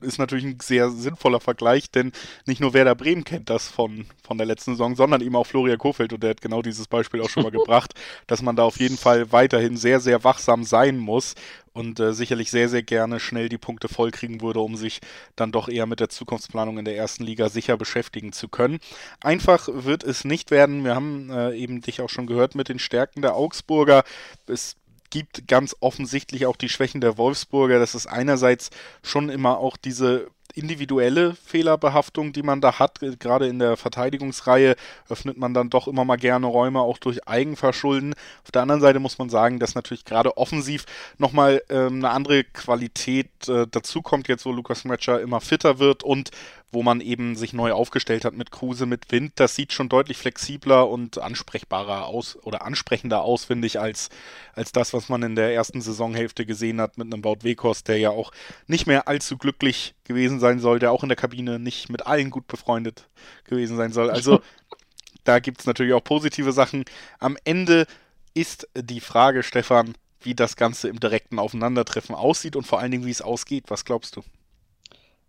ist 0.00 0.18
natürlich 0.18 0.44
ein 0.44 0.58
sehr 0.60 0.90
sinnvoller 0.90 1.40
Vergleich, 1.40 1.90
denn 1.90 2.12
nicht 2.46 2.60
nur 2.60 2.72
Werder 2.72 2.94
Bremen 2.94 3.24
kennt 3.24 3.50
das 3.50 3.68
von, 3.68 4.06
von 4.26 4.38
der 4.38 4.46
letzten 4.46 4.72
Saison, 4.72 4.96
sondern 4.96 5.20
eben 5.20 5.36
auch 5.36 5.46
Florian 5.46 5.78
Kofeld 5.78 6.12
und 6.12 6.22
der 6.22 6.30
hat 6.30 6.40
genau 6.40 6.62
dieses 6.62 6.86
Beispiel 6.88 7.20
auch 7.20 7.30
schon 7.30 7.42
mal 7.42 7.50
gebracht, 7.52 7.94
dass 8.26 8.42
man 8.42 8.56
da 8.56 8.64
auf 8.64 8.78
jeden 8.80 8.96
Fall 8.96 9.30
weiterhin 9.30 9.76
sehr, 9.76 10.00
sehr 10.00 10.24
wachsam 10.24 10.64
sein 10.64 10.98
muss 10.98 11.34
und 11.72 12.00
äh, 12.00 12.12
sicherlich 12.12 12.50
sehr, 12.50 12.68
sehr 12.68 12.82
gerne 12.82 13.20
schnell 13.20 13.48
die 13.48 13.58
Punkte 13.58 13.88
vollkriegen 13.88 14.40
würde, 14.40 14.60
um 14.60 14.76
sich 14.76 15.00
dann 15.36 15.52
doch 15.52 15.68
eher 15.68 15.86
mit 15.86 16.00
der 16.00 16.08
Zukunftsplanung 16.08 16.78
in 16.78 16.84
der 16.84 16.96
ersten 16.96 17.24
Liga 17.24 17.48
sicher 17.48 17.76
beschäftigen 17.76 18.32
zu 18.32 18.48
können. 18.48 18.78
Einfach 19.20 19.68
wird 19.70 20.04
es 20.04 20.24
nicht 20.24 20.50
werden. 20.50 20.84
Wir 20.84 20.94
haben 20.94 21.30
äh, 21.30 21.54
eben 21.54 21.80
dich 21.80 22.00
auch 22.00 22.10
schon 22.10 22.26
gehört 22.26 22.54
mit 22.54 22.68
den 22.68 22.78
Stärken 22.78 23.22
der 23.22 23.34
Augsburger. 23.34 24.04
Es 24.46 24.76
gibt 25.10 25.48
ganz 25.48 25.74
offensichtlich 25.80 26.46
auch 26.46 26.56
die 26.56 26.68
Schwächen 26.68 27.00
der 27.00 27.16
Wolfsburger. 27.16 27.78
Das 27.78 27.94
ist 27.94 28.06
einerseits 28.06 28.70
schon 29.02 29.28
immer 29.28 29.58
auch 29.58 29.76
diese 29.76 30.28
individuelle 30.58 31.34
Fehlerbehaftung, 31.34 32.32
die 32.32 32.42
man 32.42 32.60
da 32.60 32.78
hat. 32.78 33.00
Gerade 33.18 33.46
in 33.46 33.58
der 33.58 33.76
Verteidigungsreihe 33.76 34.76
öffnet 35.08 35.38
man 35.38 35.54
dann 35.54 35.70
doch 35.70 35.88
immer 35.88 36.04
mal 36.04 36.16
gerne 36.16 36.46
Räume, 36.46 36.80
auch 36.80 36.98
durch 36.98 37.26
Eigenverschulden. 37.26 38.14
Auf 38.44 38.50
der 38.50 38.62
anderen 38.62 38.80
Seite 38.80 38.98
muss 38.98 39.18
man 39.18 39.30
sagen, 39.30 39.58
dass 39.58 39.74
natürlich 39.74 40.04
gerade 40.04 40.36
offensiv 40.36 40.84
nochmal 41.18 41.62
ähm, 41.68 41.96
eine 41.96 42.10
andere 42.10 42.44
Qualität 42.44 43.28
äh, 43.48 43.66
dazukommt, 43.66 44.28
jetzt 44.28 44.44
wo 44.46 44.52
Lukas 44.52 44.84
Metscher 44.84 45.20
immer 45.20 45.40
fitter 45.40 45.78
wird 45.78 46.02
und 46.02 46.30
wo 46.70 46.82
man 46.82 47.00
eben 47.00 47.34
sich 47.34 47.54
neu 47.54 47.72
aufgestellt 47.72 48.24
hat 48.24 48.34
mit 48.34 48.50
Kruse, 48.50 48.84
mit 48.84 49.10
Wind. 49.10 49.32
Das 49.36 49.54
sieht 49.54 49.72
schon 49.72 49.88
deutlich 49.88 50.18
flexibler 50.18 50.88
und 50.88 51.18
ansprechbarer 51.18 52.06
aus 52.06 52.36
oder 52.42 52.64
ansprechender 52.64 53.22
aus, 53.22 53.46
finde 53.46 53.66
ich, 53.66 53.80
als, 53.80 54.10
als 54.52 54.72
das, 54.72 54.92
was 54.92 55.08
man 55.08 55.22
in 55.22 55.34
der 55.34 55.54
ersten 55.54 55.80
Saisonhälfte 55.80 56.44
gesehen 56.44 56.80
hat 56.80 56.98
mit 56.98 57.12
einem 57.12 57.22
Baut 57.22 57.42
Wekost, 57.42 57.88
der 57.88 57.98
ja 57.98 58.10
auch 58.10 58.32
nicht 58.66 58.86
mehr 58.86 59.08
allzu 59.08 59.38
glücklich 59.38 59.94
gewesen 60.04 60.40
sein 60.40 60.60
soll, 60.60 60.78
der 60.78 60.92
auch 60.92 61.02
in 61.02 61.08
der 61.08 61.16
Kabine 61.16 61.58
nicht 61.58 61.88
mit 61.88 62.06
allen 62.06 62.30
gut 62.30 62.46
befreundet 62.46 63.08
gewesen 63.44 63.76
sein 63.76 63.92
soll. 63.92 64.10
Also 64.10 64.40
da 65.24 65.38
gibt 65.38 65.60
es 65.60 65.66
natürlich 65.66 65.94
auch 65.94 66.04
positive 66.04 66.52
Sachen. 66.52 66.84
Am 67.18 67.38
Ende 67.44 67.86
ist 68.34 68.68
die 68.74 69.00
Frage, 69.00 69.42
Stefan, 69.42 69.94
wie 70.20 70.34
das 70.34 70.56
Ganze 70.56 70.88
im 70.88 71.00
direkten 71.00 71.38
Aufeinandertreffen 71.38 72.14
aussieht 72.14 72.56
und 72.56 72.66
vor 72.66 72.80
allen 72.80 72.90
Dingen, 72.90 73.06
wie 73.06 73.10
es 73.10 73.22
ausgeht. 73.22 73.64
Was 73.68 73.84
glaubst 73.84 74.16
du? 74.16 74.22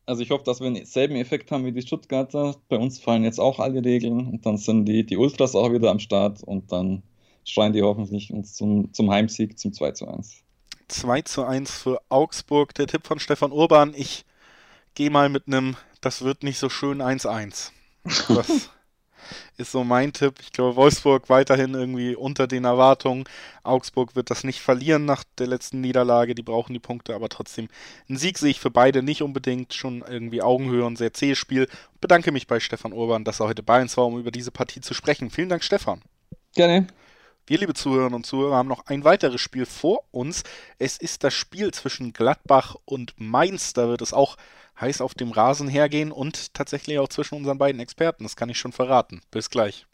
Also 0.10 0.24
ich 0.24 0.32
hoffe, 0.32 0.44
dass 0.44 0.60
wir 0.60 0.72
denselben 0.72 1.16
Effekt 1.18 1.52
haben 1.52 1.66
wie 1.66 1.72
die 1.72 1.84
Stuttgarter. 1.84 2.56
Bei 2.68 2.78
uns 2.78 3.00
fallen 3.00 3.24
jetzt 3.24 3.40
auch 3.40 3.60
alle 3.60 3.86
Regeln 3.86 4.26
und 4.26 4.44
dann 4.44 4.58
sind 4.58 4.86
die, 4.86 5.06
die 5.06 5.18
Ultras 5.18 5.54
auch 5.54 5.72
wieder 5.72 5.92
am 5.92 6.00
Start 6.00 6.42
und 6.42 6.72
dann 6.72 7.04
schreien 7.46 7.74
die 7.74 7.84
hoffentlich 7.84 8.34
uns 8.34 8.56
zum, 8.56 8.92
zum 8.92 9.12
Heimsieg 9.12 9.60
zum 9.60 9.72
2 9.72 9.92
zu 9.92 10.08
1. 10.08 10.42
2 10.88 11.22
zu 11.22 11.44
1 11.44 11.72
für 11.72 12.02
Augsburg. 12.10 12.74
Der 12.74 12.88
Tipp 12.88 13.06
von 13.06 13.20
Stefan 13.20 13.52
Urban. 13.52 13.94
Ich 13.96 14.26
gehe 14.96 15.12
mal 15.12 15.30
mit 15.30 15.46
einem, 15.46 15.76
das 16.02 16.24
wird 16.24 16.42
nicht 16.42 16.58
so 16.58 16.70
schön 16.70 17.04
1-1. 17.04 17.70
Was 18.30 18.72
ist 19.58 19.72
so 19.72 19.84
mein 19.84 20.14
Tipp. 20.14 20.36
Ich 20.42 20.52
glaube, 20.52 20.76
Wolfsburg 20.76 21.30
weiterhin 21.30 21.74
irgendwie 21.74 22.16
unter 22.16 22.48
den 22.48 22.66
Erwartungen. 22.66 23.26
Augsburg 23.64 24.16
wird 24.16 24.30
das 24.30 24.44
nicht 24.44 24.62
verlieren 24.62 25.06
nach 25.06 25.24
der 25.38 25.48
letzten 25.48 25.82
Niederlage. 25.82 26.36
Die 26.36 26.44
brauchen 26.44 26.74
die 26.74 26.80
Punkte, 26.80 27.16
aber 27.16 27.30
trotzdem 27.30 27.68
ein 28.10 28.18
Sieg 28.18 28.38
sehe 28.38 28.52
ich 28.52 28.60
für 28.60 28.72
beide 28.72 29.04
nicht 29.04 29.22
unbedingt. 29.22 29.74
Schon 29.74 30.04
irgendwie 30.08 30.42
Augenhöhe 30.42 30.86
und 30.86 30.98
sehr 30.98 31.14
zähes 31.14 31.38
Spiel. 31.38 31.68
Bedanke 32.02 32.32
mich 32.32 32.48
bei 32.48 32.60
Stefan 32.60 32.94
Urban, 32.94 33.24
dass 33.24 33.40
er 33.40 33.48
heute 33.48 33.64
bei 33.64 33.82
uns 33.82 33.98
war, 33.98 34.06
um 34.06 34.20
über 34.20 34.32
diese 34.32 34.52
Partie 34.52 34.82
zu 34.82 34.94
sprechen. 34.94 35.30
Vielen 35.30 35.50
Dank, 35.50 35.64
Stefan. 35.64 36.02
Gerne. 36.56 36.88
Wir, 37.50 37.58
liebe 37.58 37.74
Zuhörerinnen 37.74 38.14
und 38.14 38.28
Zuhörer, 38.28 38.58
haben 38.58 38.70
noch 38.70 38.86
ein 38.86 39.04
weiteres 39.04 39.42
Spiel 39.42 39.66
vor 39.66 40.04
uns. 40.12 40.44
Es 40.78 40.98
ist 40.98 41.24
das 41.24 41.34
Spiel 41.34 41.72
zwischen 41.74 42.14
Gladbach 42.14 42.76
und 42.86 43.16
Mainz. 43.18 43.74
Da 43.74 43.88
wird 43.88 44.04
es 44.04 44.14
auch 44.14 44.38
heiß 44.82 45.02
auf 45.02 45.14
dem 45.14 45.32
Rasen 45.32 45.68
hergehen 45.68 46.12
und 46.12 46.54
tatsächlich 46.54 47.00
auch 47.00 47.10
zwischen 47.10 47.36
unseren 47.36 47.58
beiden 47.58 47.82
Experten. 47.82 48.24
Das 48.24 48.36
kann 48.36 48.50
ich 48.50 48.58
schon 48.58 48.72
verraten. 48.72 49.22
Bis 49.32 49.50
gleich. 49.50 49.86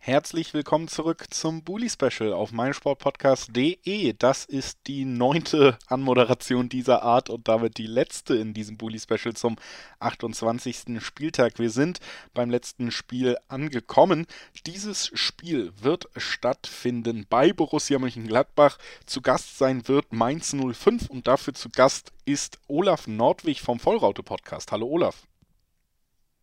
Herzlich 0.00 0.54
willkommen 0.54 0.88
zurück 0.88 1.26
zum 1.30 1.64
Bully 1.64 1.90
Special 1.90 2.32
auf 2.32 2.52
meinsportpodcast.de. 2.52 4.14
Das 4.16 4.44
ist 4.44 4.78
die 4.86 5.04
neunte 5.04 5.76
Anmoderation 5.88 6.68
dieser 6.68 7.02
Art 7.02 7.28
und 7.28 7.48
damit 7.48 7.76
die 7.78 7.88
letzte 7.88 8.36
in 8.36 8.54
diesem 8.54 8.78
Bully 8.78 9.00
Special 9.00 9.34
zum 9.34 9.56
28. 9.98 11.02
Spieltag. 11.04 11.58
Wir 11.58 11.68
sind 11.68 11.98
beim 12.32 12.48
letzten 12.48 12.90
Spiel 12.90 13.36
angekommen. 13.48 14.26
Dieses 14.66 15.10
Spiel 15.14 15.72
wird 15.78 16.08
stattfinden 16.16 17.26
bei 17.28 17.52
Borussia 17.52 17.98
Mönchengladbach. 17.98 18.78
Zu 19.04 19.20
Gast 19.20 19.58
sein 19.58 19.88
wird 19.88 20.12
Mainz 20.12 20.54
05 20.54 21.10
und 21.10 21.26
dafür 21.26 21.54
zu 21.54 21.68
Gast 21.70 22.12
ist 22.24 22.60
Olaf 22.68 23.08
Nordwig 23.08 23.60
vom 23.60 23.80
Vollraute 23.80 24.22
Podcast. 24.22 24.72
Hallo 24.72 24.86
Olaf. 24.86 25.26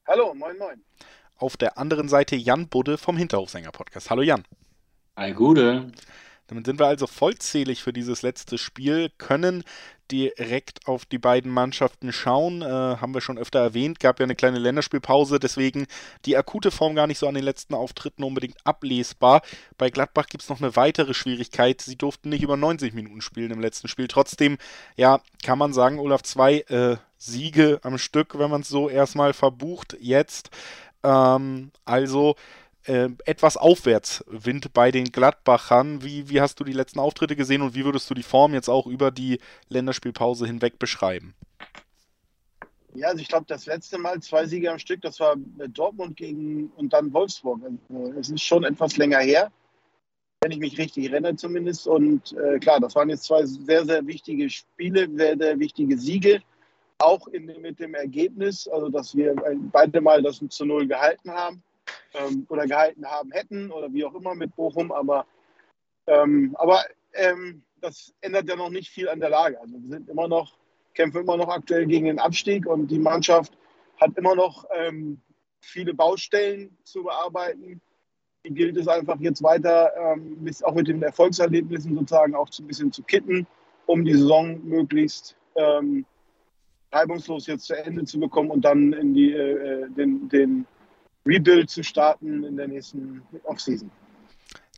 Hallo, 0.08 0.36
moin 0.36 0.58
moin 0.58 0.84
auf 1.38 1.58
der 1.58 1.78
anderen 1.78 2.10
Seite 2.10 2.36
Jan 2.36 2.68
Budde 2.68 2.98
vom 2.98 3.18
Hinterhofsänger 3.18 3.72
Podcast. 3.72 4.10
Hallo 4.10 4.22
Jan. 4.22 4.44
Hi 5.18 5.34
Gude. 5.34 5.92
Damit 6.48 6.66
sind 6.66 6.80
wir 6.80 6.86
also 6.86 7.08
vollzählig 7.08 7.82
für 7.82 7.92
dieses 7.92 8.22
letzte 8.22 8.60
Spiel, 8.60 9.10
können 9.18 9.64
direkt 10.12 10.88
auf 10.88 11.06
die 11.06 11.18
beiden 11.18 11.52
Mannschaften 11.52 12.14
schauen. 12.14 12.62
Äh, 12.62 12.66
haben 12.66 13.16
wir 13.16 13.22
schon 13.22 13.40
öfter 13.40 13.60
erwähnt, 13.60 14.00
gab 14.00 14.20
ja 14.20 14.26
eine 14.26 14.36
kleine 14.36 14.60
Länderspielpause, 14.60 15.40
deswegen 15.40 15.88
die 16.26 16.38
akute 16.38 16.70
Form 16.70 16.94
gar 16.94 17.08
nicht 17.08 17.18
so 17.18 17.28
an 17.28 17.34
den 17.34 17.44
letzten 17.44 17.74
Auftritten 17.74 18.24
unbedingt 18.24 18.58
ablesbar. 18.64 19.42
Bei 19.80 19.90
Gladbach 19.90 20.28
gibt 20.28 20.44
es 20.44 20.50
noch 20.50 20.62
eine 20.62 20.76
weitere 20.76 21.16
Schwierigkeit. 21.16 21.82
Sie 21.82 21.98
durften 21.98 22.30
nicht 22.30 22.44
über 22.44 22.58
90 22.58 22.94
Minuten 22.94 23.22
spielen 23.22 23.52
im 23.52 23.62
letzten 23.62 23.88
Spiel. 23.88 24.08
Trotzdem, 24.08 24.58
ja, 24.96 25.22
kann 25.44 25.58
man 25.58 25.74
sagen, 25.74 25.98
Olaf, 25.98 26.22
zwei 26.22 26.60
äh, 26.68 26.98
Siege 27.18 27.80
am 27.82 27.98
Stück, 27.98 28.38
wenn 28.38 28.52
man 28.52 28.62
es 28.62 28.68
so 28.68 28.90
erstmal 28.90 29.34
verbucht 29.34 29.98
jetzt. 30.00 30.52
Ähm, 31.06 31.72
also 31.86 32.36
äh, 32.86 33.10
etwas 33.26 33.58
Aufwärtswind 33.58 34.74
bei 34.74 34.92
den 34.92 35.06
Gladbachern. 35.12 36.04
Wie, 36.04 36.30
wie 36.30 36.42
hast 36.42 36.60
du 36.60 36.64
die 36.64 36.74
letzten 36.74 37.00
Auftritte 37.00 37.36
gesehen 37.36 37.62
und 37.62 37.76
wie 37.76 37.86
würdest 37.86 38.10
du 38.10 38.14
die 38.14 38.24
Form 38.24 38.54
jetzt 38.54 38.70
auch 38.70 38.88
über 38.88 39.12
die 39.12 39.40
Länderspielpause 39.70 40.46
hinweg 40.46 40.80
beschreiben? 40.80 41.36
Ja, 42.96 43.10
also 43.10 43.22
ich 43.22 43.28
glaube, 43.28 43.46
das 43.48 43.66
letzte 43.66 43.98
Mal 43.98 44.22
zwei 44.22 44.46
Siege 44.46 44.72
am 44.72 44.80
Stück, 44.80 45.02
das 45.02 45.20
war 45.20 45.36
Dortmund 45.68 46.16
gegen 46.16 46.72
und 46.78 46.94
dann 46.94 47.14
Wolfsburg. 47.14 47.60
Also, 47.64 48.14
es 48.20 48.30
ist 48.30 48.44
schon 48.44 48.64
etwas 48.64 48.96
länger 48.96 49.20
her, 49.20 49.52
wenn 50.42 50.52
ich 50.52 50.60
mich 50.60 50.78
richtig 50.78 51.12
erinnere 51.12 51.36
zumindest. 51.36 51.88
Und 51.88 52.34
äh, 52.34 52.58
klar, 52.60 52.80
das 52.80 52.96
waren 52.96 53.10
jetzt 53.10 53.26
zwei 53.26 53.46
sehr, 53.46 53.86
sehr 53.86 54.08
wichtige 54.08 54.50
Spiele, 54.50 55.10
sehr, 55.14 55.38
sehr 55.38 55.60
wichtige 55.60 55.98
Siege. 55.98 56.42
Auch 56.98 57.28
in, 57.28 57.46
mit 57.62 57.80
dem 57.80 57.94
Ergebnis, 57.94 58.68
also 58.68 58.90
dass 58.90 59.16
wir 59.16 59.36
beide 59.72 60.02
mal 60.02 60.22
das 60.22 60.42
zu 60.50 60.66
Null 60.66 60.88
gehalten 60.88 61.32
haben 61.32 61.62
ähm, 62.14 62.46
oder 62.50 62.66
gehalten 62.68 63.06
haben 63.06 63.32
hätten 63.32 63.72
oder 63.72 63.92
wie 63.94 64.06
auch 64.06 64.16
immer 64.16 64.36
mit 64.36 64.56
Bochum. 64.56 64.92
Aber, 64.92 65.26
ähm, 66.08 66.56
aber 66.58 66.84
ähm, 67.14 67.64
das 67.82 68.14
ändert 68.22 68.48
ja 68.48 68.56
noch 68.56 68.70
nicht 68.70 68.90
viel 68.90 69.10
an 69.10 69.20
der 69.20 69.30
Lage. 69.30 69.60
Also 69.60 69.76
wir 69.82 69.90
sind 69.90 70.10
immer 70.10 70.28
noch, 70.28 70.58
kämpfen 70.94 71.22
immer 71.22 71.38
noch 71.38 71.50
aktuell 71.50 71.86
gegen 71.86 72.06
den 72.06 72.20
Abstieg 72.20 72.66
und 72.66 72.88
die 72.88 73.00
Mannschaft 73.00 73.58
hat 73.98 74.18
immer 74.18 74.36
noch 74.36 74.66
ähm, 74.74 75.22
viele 75.62 75.94
Baustellen 75.94 76.78
zu 76.84 77.04
bearbeiten. 77.04 77.82
Die 78.46 78.54
gilt 78.54 78.78
es 78.78 78.88
einfach 78.88 79.20
jetzt 79.20 79.42
weiter, 79.42 79.92
ähm, 79.98 80.50
auch 80.64 80.76
mit 80.76 80.88
den 80.88 81.02
Erfolgserlebnissen 81.02 81.96
sozusagen 81.96 82.36
auch 82.36 82.50
ein 82.60 82.68
bisschen 82.68 82.92
zu 82.92 83.04
kitten, 83.04 83.48
um 83.86 84.06
die 84.06 84.14
Saison 84.14 84.64
möglichst 84.64 85.36
ähm, 85.56 86.06
reibungslos 86.96 87.48
jetzt 87.48 87.66
zu 87.66 87.76
Ende 87.76 88.06
zu 88.06 88.20
bekommen 88.20 88.50
und 88.50 88.64
dann 88.64 88.94
in 88.94 89.14
die, 89.14 89.32
äh, 89.34 89.90
den, 89.92 90.30
den 90.30 90.66
Rebuild 91.26 91.70
zu 91.70 91.84
starten 91.84 92.44
in 92.44 92.56
der 92.56 92.68
nächsten 92.68 93.22
Offseason. 93.44 93.92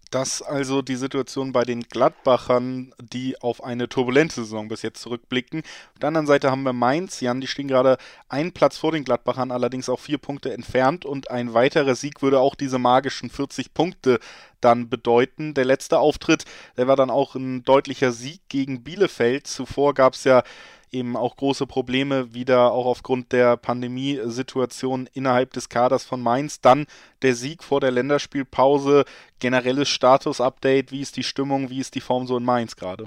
Das 0.09 0.41
also 0.41 0.81
die 0.81 0.95
Situation 0.95 1.51
bei 1.51 1.65
den 1.65 1.81
Gladbachern, 1.83 2.93
die 3.01 3.41
auf 3.41 3.61
eine 3.61 3.89
turbulente 3.89 4.35
Saison 4.35 4.69
bis 4.69 4.81
jetzt 4.81 5.01
zurückblicken. 5.01 5.63
Auf 5.93 5.99
der 5.99 6.07
anderen 6.07 6.27
Seite 6.27 6.49
haben 6.49 6.63
wir 6.63 6.71
Mainz, 6.71 7.19
Jan, 7.19 7.41
die 7.41 7.47
stehen 7.47 7.67
gerade 7.67 7.97
einen 8.29 8.53
Platz 8.53 8.77
vor 8.77 8.93
den 8.93 9.03
Gladbachern, 9.03 9.51
allerdings 9.51 9.89
auch 9.89 9.99
vier 9.99 10.17
Punkte 10.17 10.53
entfernt 10.53 11.03
und 11.03 11.29
ein 11.29 11.53
weiterer 11.53 11.95
Sieg 11.95 12.21
würde 12.21 12.39
auch 12.39 12.55
diese 12.55 12.79
magischen 12.79 13.29
40 13.29 13.73
Punkte 13.73 14.19
dann 14.61 14.87
bedeuten. 14.87 15.53
Der 15.53 15.65
letzte 15.65 15.99
Auftritt, 15.99 16.45
der 16.77 16.87
war 16.87 16.95
dann 16.95 17.09
auch 17.09 17.35
ein 17.35 17.63
deutlicher 17.63 18.13
Sieg 18.13 18.39
gegen 18.47 18.83
Bielefeld. 18.83 19.45
Zuvor 19.45 19.93
gab 19.93 20.13
es 20.13 20.23
ja 20.23 20.43
eben 20.91 21.15
auch 21.15 21.35
große 21.35 21.67
Probleme 21.67 22.33
wieder 22.33 22.71
auch 22.71 22.85
aufgrund 22.85 23.31
der 23.31 23.57
Pandemiesituation 23.57 25.09
innerhalb 25.13 25.53
des 25.53 25.69
Kaders 25.69 26.05
von 26.05 26.21
Mainz. 26.21 26.61
Dann 26.61 26.85
der 27.21 27.35
Sieg 27.35 27.63
vor 27.63 27.81
der 27.81 27.91
Länderspielpause, 27.91 29.05
generelles 29.39 29.89
Status-Update, 29.89 30.91
wie 30.91 31.01
ist 31.01 31.17
die 31.17 31.23
Stimmung, 31.23 31.69
wie 31.69 31.79
ist 31.79 31.95
die 31.95 32.01
Form 32.01 32.27
so 32.27 32.37
in 32.37 32.43
Mainz 32.43 32.75
gerade? 32.75 33.05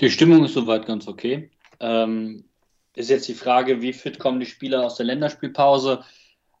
Die 0.00 0.10
Stimmung 0.10 0.44
ist 0.44 0.54
soweit 0.54 0.86
ganz 0.86 1.08
okay. 1.08 1.50
Ähm, 1.80 2.44
ist 2.94 3.10
jetzt 3.10 3.28
die 3.28 3.34
Frage, 3.34 3.82
wie 3.82 3.92
fit 3.92 4.18
kommen 4.18 4.40
die 4.40 4.46
Spieler 4.46 4.84
aus 4.84 4.96
der 4.96 5.06
Länderspielpause? 5.06 6.04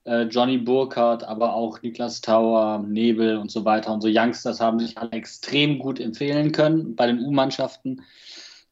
Äh, 0.04 0.22
Johnny 0.22 0.56
Burkhardt, 0.56 1.22
aber 1.24 1.54
auch 1.54 1.82
Niklas 1.82 2.20
Tauer, 2.20 2.78
Nebel 2.78 3.36
und 3.36 3.50
so 3.50 3.64
weiter. 3.64 3.92
Unsere 3.92 4.12
Youngsters 4.16 4.60
haben 4.60 4.78
sich 4.78 4.96
alle 4.96 5.12
extrem 5.12 5.78
gut 5.78 6.00
empfehlen 6.00 6.50
können 6.52 6.96
bei 6.96 7.06
den 7.06 7.20
U-Mannschaften. 7.20 8.02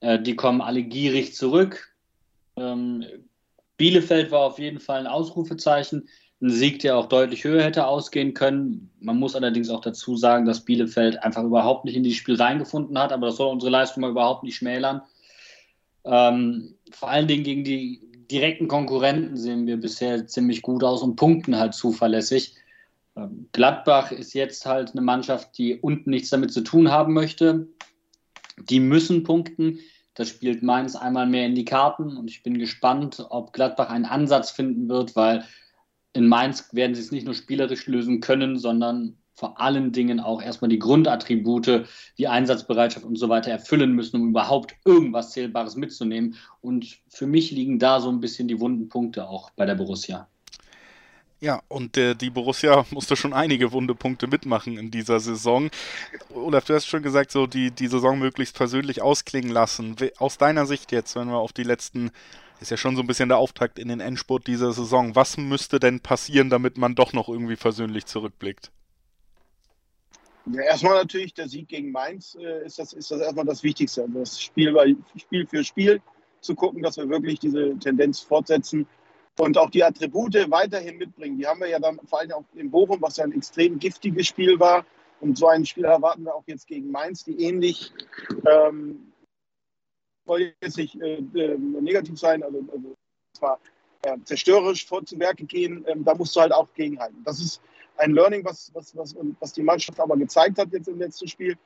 Äh, 0.01 0.21
die 0.21 0.37
kommen 0.37 0.61
alle 0.61 0.83
gierig 0.83 1.35
zurück. 1.35 1.95
Ähm, 2.57 3.05
Bielefeld 3.77 4.31
war 4.31 4.41
auf 4.41 4.59
jeden 4.59 4.81
Fall 4.81 5.01
ein 5.01 5.07
Ausrufezeichen. 5.07 6.09
Ein 6.41 6.51
Sieg, 6.51 6.81
der 6.81 6.99
auch 6.99 7.07
deutlich 7.07 7.45
höher 7.45 7.63
hätte 7.63 7.87
ausgehen 7.87 8.35
können. 8.35 8.91
Man 9.01 9.19
muss 9.19 9.35
allerdings 9.35 9.71
auch 9.71 9.81
dazu 9.81 10.17
sagen, 10.17 10.45
dass 10.45 10.65
Bielefeld 10.65 11.23
einfach 11.23 11.43
überhaupt 11.43 11.85
nicht 11.85 11.97
in 11.97 12.03
dieses 12.03 12.19
Spiel 12.19 12.37
reingefunden 12.37 12.99
hat, 12.99 13.13
aber 13.13 13.29
das 13.29 13.37
soll 13.37 13.51
unsere 13.51 13.71
Leistung 13.71 14.03
mal 14.03 14.11
überhaupt 14.11 14.43
nicht 14.43 14.57
schmälern. 14.57 15.01
Ähm, 16.05 16.75
vor 16.91 17.09
allen 17.09 17.27
Dingen 17.27 17.43
gegen 17.43 17.65
die 17.65 18.01
direkten 18.31 18.69
Konkurrenten 18.69 19.37
sehen 19.37 19.67
wir 19.67 19.77
bisher 19.79 20.27
ziemlich 20.27 20.63
gut 20.63 20.85
aus 20.85 21.03
und 21.03 21.17
punkten 21.17 21.59
halt 21.59 21.75
zuverlässig. 21.75 22.55
Ähm, 23.17 23.49
Gladbach 23.53 24.13
ist 24.13 24.35
jetzt 24.35 24.67
halt 24.67 24.93
eine 24.93 25.01
Mannschaft, 25.01 25.57
die 25.57 25.77
unten 25.77 26.11
nichts 26.11 26.31
damit 26.31 26.53
zu 26.53 26.61
tun 26.63 26.91
haben 26.91 27.15
möchte. 27.15 27.69
Die 28.61 28.81
müssen 28.81 29.23
punkten. 29.23 29.79
Das 30.15 30.31
spielt 30.31 30.63
Mainz 30.63 30.97
einmal 30.97 31.27
mehr 31.27 31.47
in 31.47 31.55
die 31.55 31.67
Karten 31.67 32.17
und 32.17 32.31
ich 32.31 32.43
bin 32.43 32.59
gespannt, 32.59 33.25
ob 33.29 33.53
Gladbach 33.53 33.91
einen 33.91 34.07
Ansatz 34.07 34.51
finden 34.51 34.89
wird, 34.89 35.15
weil 35.15 35.45
in 36.15 36.27
Mainz 36.27 36.71
werden 36.73 36.95
sie 36.95 37.03
es 37.03 37.13
nicht 37.13 37.27
nur 37.27 37.35
spielerisch 37.35 37.87
lösen 37.87 38.21
können, 38.21 38.59
sondern 38.59 39.19
vor 39.35 39.61
allen 39.61 39.93
Dingen 39.93 40.19
auch 40.19 40.41
erstmal 40.41 40.71
die 40.71 40.79
Grundattribute 40.79 41.87
wie 42.17 42.27
Einsatzbereitschaft 42.27 43.05
und 43.05 43.19
so 43.19 43.29
weiter 43.29 43.51
erfüllen 43.51 43.93
müssen, 43.93 44.23
um 44.23 44.31
überhaupt 44.31 44.75
irgendwas 44.87 45.33
Zählbares 45.33 45.77
mitzunehmen. 45.77 46.37
Und 46.63 46.99
für 47.09 47.27
mich 47.27 47.51
liegen 47.51 47.79
da 47.79 48.01
so 48.01 48.09
ein 48.09 48.21
bisschen 48.21 48.49
die 48.49 48.59
wunden 48.59 48.89
Punkte 48.89 49.29
auch 49.29 49.51
bei 49.51 49.67
der 49.67 49.75
Borussia. 49.75 50.27
Ja, 51.47 51.63
und 51.69 51.97
äh, 51.97 52.17
die 52.17 52.31
Borussia 52.31 52.85
musste 52.91 53.15
schon 53.15 53.33
einige 53.33 53.71
wunde 53.71 53.95
Punkte 53.95 54.27
mitmachen 54.27 54.77
in 54.77 54.91
dieser 54.91 55.21
Saison. 55.21 55.71
Olaf, 56.35 56.65
du 56.65 56.75
hast 56.75 56.87
schon 56.87 57.05
gesagt, 57.05 57.31
so 57.31 57.47
die, 57.47 57.71
die 57.71 57.87
Saison 57.87 58.19
möglichst 58.19 58.57
persönlich 58.57 59.01
ausklingen 59.01 59.53
lassen. 59.53 59.95
Aus 60.19 60.39
deiner 60.39 60.67
Sicht 60.67 60.91
jetzt, 60.91 61.15
wenn 61.15 61.29
wir 61.29 61.37
auf 61.37 61.53
die 61.53 61.63
letzten, 61.63 62.11
ist 62.61 62.73
ja 62.73 62.77
schon 62.77 62.97
so 62.97 63.03
ein 63.03 63.07
bisschen 63.07 63.29
der 63.29 63.39
Auftakt 63.39 63.79
in 63.79 63.87
den 63.87 64.01
Endspurt 64.01 64.49
dieser 64.49 64.73
Saison, 64.73 65.15
was 65.15 65.37
müsste 65.37 65.79
denn 65.79 66.01
passieren, 66.01 66.51
damit 66.51 66.79
man 66.79 66.97
doch 66.97 67.13
noch 67.13 67.29
irgendwie 67.29 67.55
versöhnlich 67.55 68.07
zurückblickt? 68.07 68.73
Ja, 70.47 70.63
erstmal 70.63 70.97
natürlich 70.97 71.33
der 71.33 71.49
Sieg 71.49 71.69
gegen 71.69 71.93
Mainz 71.93 72.37
äh, 72.41 72.67
ist, 72.67 72.81
das, 72.81 72.93
ist 72.93 73.09
das 73.13 73.21
erstmal 73.21 73.45
das 73.45 73.63
Wichtigste. 73.63 74.03
Also 74.03 74.19
das 74.19 74.43
Spiel, 74.43 74.75
Spiel 75.17 75.47
für 75.47 75.63
Spiel 75.63 76.03
zu 76.41 76.57
gucken, 76.57 76.83
dass 76.83 76.97
wir 76.97 77.09
wirklich 77.09 77.39
diese 77.39 77.79
Tendenz 77.79 78.19
fortsetzen 78.19 78.89
und 79.39 79.59
auch 79.59 79.71
die 79.71 79.85
Attribute 79.85 80.35
weiterhin 80.51 80.97
mitbringen. 80.97 81.39
Die 81.39 81.47
haben 81.47 81.61
wir 81.61 81.69
ja 81.69 81.79
dann 81.79 81.99
vor 82.07 82.21
allem 82.21 82.33
auch 82.33 82.45
in 82.55 82.71
Bochum, 82.71 83.01
was 83.01 83.17
ja 83.19 83.25
ein 83.25 83.33
extrem 83.33 83.79
giftiges 83.79 84.27
Spiel 84.27 84.59
war. 84.59 84.85
Und 85.21 85.39
so 85.39 85.49
ein 85.49 85.65
Spiel 85.65 85.85
erwarten 85.85 86.25
wir 86.25 86.35
auch 86.35 86.45
jetzt 86.47 86.67
gegen 86.67 86.91
Mainz, 86.91 87.25
die 87.25 87.43
ähnlich, 87.43 87.93
ähm, 88.47 89.13
soll 90.27 90.53
jetzt 90.61 90.77
nicht 90.77 91.01
äh, 91.01 91.19
äh, 91.35 91.57
negativ 91.59 92.19
sein, 92.19 92.43
also, 92.43 92.59
also 92.73 92.95
zwar 93.33 93.61
äh, 94.03 94.17
zerstörerisch 94.25 94.87
vor 94.87 95.05
zu 95.05 95.19
Werke 95.19 95.45
gehen, 95.45 95.85
ähm, 95.89 96.05
da 96.05 96.15
musst 96.15 96.37
du 96.37 96.41
halt 96.41 96.53
auch 96.53 96.73
gegenhalten. 96.75 97.23
Das 97.25 97.41
ist 97.41 97.63
ein 97.97 98.13
Learning, 98.13 98.45
was, 98.45 98.71
was, 98.75 98.95
was, 98.97 99.17
was 99.41 99.53
die 99.53 99.63
Mannschaft 99.63 99.99
aber 100.01 100.17
gezeigt 100.17 100.59
hat 100.59 100.73
jetzt 100.73 100.89
im 100.89 100.99
letzten 100.99 101.29
Spiel. 101.29 101.57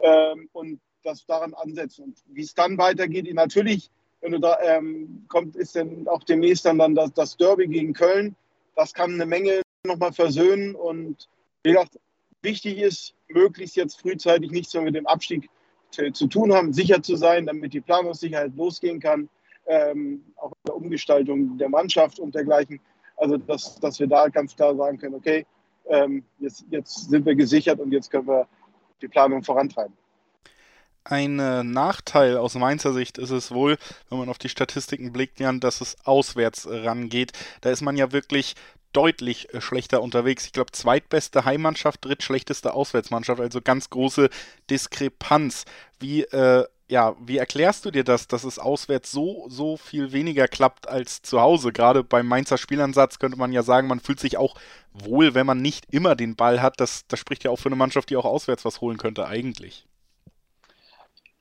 Ähm, 0.00 0.48
und 0.52 0.80
das 1.02 1.26
daran 1.26 1.54
ansetzen. 1.54 2.04
Und 2.04 2.22
wie 2.26 2.42
es 2.42 2.54
dann 2.54 2.78
weitergeht, 2.78 3.32
natürlich 3.34 3.90
wenn 4.20 4.32
du 4.32 4.40
da 4.40 4.58
ähm, 4.60 5.24
kommt, 5.28 5.56
ist 5.56 5.76
dann 5.76 6.08
auch 6.08 6.22
demnächst 6.24 6.64
dann, 6.64 6.78
dann 6.78 6.94
das, 6.94 7.12
das 7.12 7.36
Derby 7.36 7.68
gegen 7.68 7.92
Köln. 7.92 8.34
Das 8.74 8.92
kann 8.94 9.14
eine 9.14 9.26
Menge 9.26 9.62
nochmal 9.84 10.12
versöhnen. 10.12 10.74
Und 10.74 11.28
wie 11.62 11.72
gesagt, 11.72 11.98
wichtig 12.42 12.78
ist, 12.78 13.14
möglichst 13.28 13.76
jetzt 13.76 14.00
frühzeitig 14.00 14.50
nichts 14.50 14.74
mehr 14.74 14.82
mit 14.82 14.94
dem 14.94 15.06
Abstieg 15.06 15.48
zu, 15.90 16.26
tun 16.26 16.52
haben, 16.52 16.72
sicher 16.72 17.02
zu 17.02 17.16
sein, 17.16 17.46
damit 17.46 17.72
die 17.72 17.80
Planungssicherheit 17.80 18.54
losgehen 18.56 19.00
kann. 19.00 19.28
Ähm, 19.66 20.24
auch 20.36 20.52
in 20.52 20.66
der 20.66 20.76
Umgestaltung 20.76 21.58
der 21.58 21.68
Mannschaft 21.68 22.18
und 22.18 22.34
dergleichen. 22.34 22.80
Also, 23.16 23.36
dass, 23.36 23.78
dass 23.80 23.98
wir 23.98 24.06
da 24.06 24.28
ganz 24.28 24.56
klar 24.56 24.74
sagen 24.76 24.98
können, 24.98 25.14
okay, 25.14 25.46
ähm, 25.88 26.24
jetzt, 26.38 26.64
jetzt 26.70 27.10
sind 27.10 27.26
wir 27.26 27.34
gesichert 27.34 27.80
und 27.80 27.92
jetzt 27.92 28.10
können 28.10 28.26
wir 28.26 28.46
die 29.02 29.08
Planung 29.08 29.42
vorantreiben. 29.42 29.94
Ein 31.10 31.38
äh, 31.38 31.64
Nachteil 31.64 32.36
aus 32.36 32.54
Mainzer 32.54 32.92
Sicht 32.92 33.16
ist 33.16 33.30
es 33.30 33.50
wohl, 33.50 33.78
wenn 34.10 34.18
man 34.18 34.28
auf 34.28 34.36
die 34.36 34.50
Statistiken 34.50 35.10
blickt, 35.10 35.40
Jan, 35.40 35.58
dass 35.58 35.80
es 35.80 35.96
auswärts 36.04 36.66
äh, 36.66 36.80
rangeht. 36.80 37.32
Da 37.62 37.70
ist 37.70 37.80
man 37.80 37.96
ja 37.96 38.12
wirklich 38.12 38.56
deutlich 38.92 39.54
äh, 39.54 39.62
schlechter 39.62 40.02
unterwegs. 40.02 40.44
Ich 40.44 40.52
glaube, 40.52 40.72
zweitbeste 40.72 41.46
Heimmannschaft, 41.46 42.04
drittschlechteste 42.04 42.74
Auswärtsmannschaft, 42.74 43.40
also 43.40 43.62
ganz 43.62 43.88
große 43.88 44.28
Diskrepanz. 44.68 45.64
Wie 45.98 46.24
äh, 46.24 46.66
ja, 46.90 47.16
wie 47.20 47.38
erklärst 47.38 47.86
du 47.86 47.90
dir 47.90 48.04
das, 48.04 48.28
dass 48.28 48.44
es 48.44 48.58
auswärts 48.58 49.10
so, 49.10 49.46
so 49.48 49.78
viel 49.78 50.12
weniger 50.12 50.46
klappt 50.46 50.88
als 50.88 51.22
zu 51.22 51.40
Hause? 51.40 51.72
Gerade 51.72 52.04
beim 52.04 52.26
Mainzer 52.26 52.58
Spielansatz 52.58 53.18
könnte 53.18 53.38
man 53.38 53.52
ja 53.52 53.62
sagen, 53.62 53.88
man 53.88 54.00
fühlt 54.00 54.20
sich 54.20 54.36
auch 54.36 54.56
wohl, 54.92 55.34
wenn 55.34 55.46
man 55.46 55.62
nicht 55.62 55.86
immer 55.90 56.16
den 56.16 56.36
Ball 56.36 56.60
hat. 56.60 56.80
Das, 56.80 57.06
das 57.08 57.18
spricht 57.18 57.44
ja 57.44 57.50
auch 57.50 57.58
für 57.58 57.70
eine 57.70 57.76
Mannschaft, 57.76 58.10
die 58.10 58.16
auch 58.16 58.24
auswärts 58.26 58.66
was 58.66 58.82
holen 58.82 58.98
könnte, 58.98 59.26
eigentlich. 59.26 59.86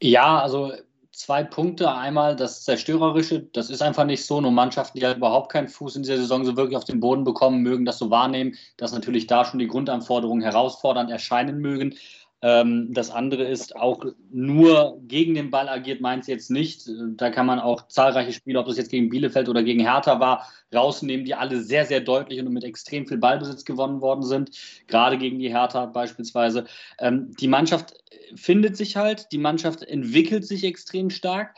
Ja, 0.01 0.39
also 0.39 0.73
zwei 1.11 1.43
Punkte. 1.43 1.91
Einmal 1.91 2.35
das 2.35 2.63
Zerstörerische, 2.63 3.41
das 3.53 3.69
ist 3.69 3.81
einfach 3.81 4.05
nicht 4.05 4.25
so. 4.25 4.39
Nur 4.39 4.51
Mannschaften, 4.51 4.99
die 4.99 5.05
halt 5.05 5.17
überhaupt 5.17 5.51
keinen 5.51 5.67
Fuß 5.67 5.95
in 5.95 6.03
dieser 6.03 6.17
Saison 6.17 6.45
so 6.45 6.55
wirklich 6.55 6.77
auf 6.77 6.85
den 6.85 6.99
Boden 6.99 7.23
bekommen, 7.23 7.61
mögen 7.63 7.85
das 7.85 7.97
so 7.97 8.11
wahrnehmen, 8.11 8.55
dass 8.77 8.93
natürlich 8.93 9.25
da 9.27 9.43
schon 9.43 9.59
die 9.59 9.67
Grundanforderungen 9.67 10.43
herausfordernd 10.43 11.09
erscheinen 11.09 11.59
mögen. 11.59 11.95
Ähm, 12.43 12.93
das 12.93 13.09
andere 13.09 13.45
ist 13.45 13.75
auch 13.75 14.05
nur 14.29 14.99
gegen 15.07 15.33
den 15.33 15.49
Ball 15.49 15.67
agiert 15.69 16.01
Mainz 16.01 16.27
jetzt 16.27 16.51
nicht. 16.51 16.87
Da 17.15 17.31
kann 17.31 17.47
man 17.47 17.59
auch 17.59 17.87
zahlreiche 17.87 18.31
Spiele, 18.31 18.59
ob 18.59 18.67
das 18.67 18.77
jetzt 18.77 18.91
gegen 18.91 19.09
Bielefeld 19.09 19.49
oder 19.49 19.63
gegen 19.63 19.79
Hertha 19.79 20.19
war, 20.19 20.47
rausnehmen, 20.73 21.25
die 21.25 21.33
alle 21.33 21.61
sehr, 21.61 21.85
sehr 21.85 22.01
deutlich 22.01 22.39
und 22.39 22.53
mit 22.53 22.63
extrem 22.63 23.07
viel 23.07 23.17
Ballbesitz 23.17 23.65
gewonnen 23.65 24.01
worden 24.01 24.23
sind. 24.23 24.51
Gerade 24.87 25.17
gegen 25.17 25.39
die 25.39 25.49
Hertha 25.49 25.87
beispielsweise. 25.87 26.65
Ähm, 26.99 27.31
die 27.39 27.47
Mannschaft 27.47 27.95
findet 28.35 28.77
sich 28.77 28.95
halt, 28.95 29.31
die 29.31 29.39
Mannschaft 29.39 29.81
entwickelt 29.83 30.45
sich 30.45 30.63
extrem 30.63 31.09
stark. 31.09 31.55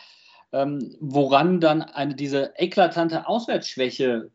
Ähm, 0.52 0.96
woran 1.00 1.60
dann 1.60 1.82
eine, 1.82 2.16
diese 2.16 2.54
eklatante 2.56 3.28
Auswärtsschwäche 3.28 4.32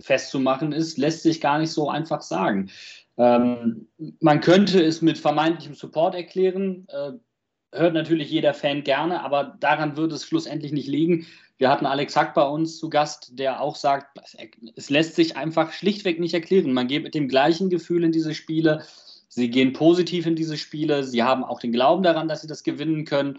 festzumachen 0.00 0.72
ist, 0.72 0.98
lässt 0.98 1.22
sich 1.22 1.40
gar 1.40 1.58
nicht 1.58 1.72
so 1.72 1.90
einfach 1.90 2.22
sagen. 2.22 2.70
Ähm, 3.20 3.86
man 4.20 4.40
könnte 4.40 4.82
es 4.82 5.02
mit 5.02 5.18
vermeintlichem 5.18 5.74
Support 5.74 6.14
erklären, 6.14 6.86
äh, 6.88 7.12
hört 7.72 7.92
natürlich 7.92 8.30
jeder 8.30 8.54
Fan 8.54 8.82
gerne, 8.82 9.22
aber 9.22 9.58
daran 9.60 9.98
würde 9.98 10.14
es 10.14 10.24
schlussendlich 10.24 10.72
nicht 10.72 10.88
liegen. 10.88 11.26
Wir 11.58 11.68
hatten 11.68 11.84
Alex 11.84 12.16
Hack 12.16 12.32
bei 12.32 12.48
uns 12.48 12.78
zu 12.78 12.88
Gast, 12.88 13.38
der 13.38 13.60
auch 13.60 13.76
sagt, 13.76 14.18
es 14.74 14.88
lässt 14.88 15.16
sich 15.16 15.36
einfach 15.36 15.72
schlichtweg 15.72 16.18
nicht 16.18 16.32
erklären. 16.32 16.72
Man 16.72 16.88
geht 16.88 17.02
mit 17.02 17.14
dem 17.14 17.28
gleichen 17.28 17.68
Gefühl 17.68 18.04
in 18.04 18.12
diese 18.12 18.32
Spiele. 18.32 18.86
Sie 19.28 19.50
gehen 19.50 19.74
positiv 19.74 20.24
in 20.24 20.34
diese 20.34 20.56
Spiele. 20.56 21.04
Sie 21.04 21.22
haben 21.22 21.44
auch 21.44 21.60
den 21.60 21.72
Glauben 21.72 22.02
daran, 22.02 22.26
dass 22.26 22.40
sie 22.40 22.48
das 22.48 22.64
gewinnen 22.64 23.04
können. 23.04 23.38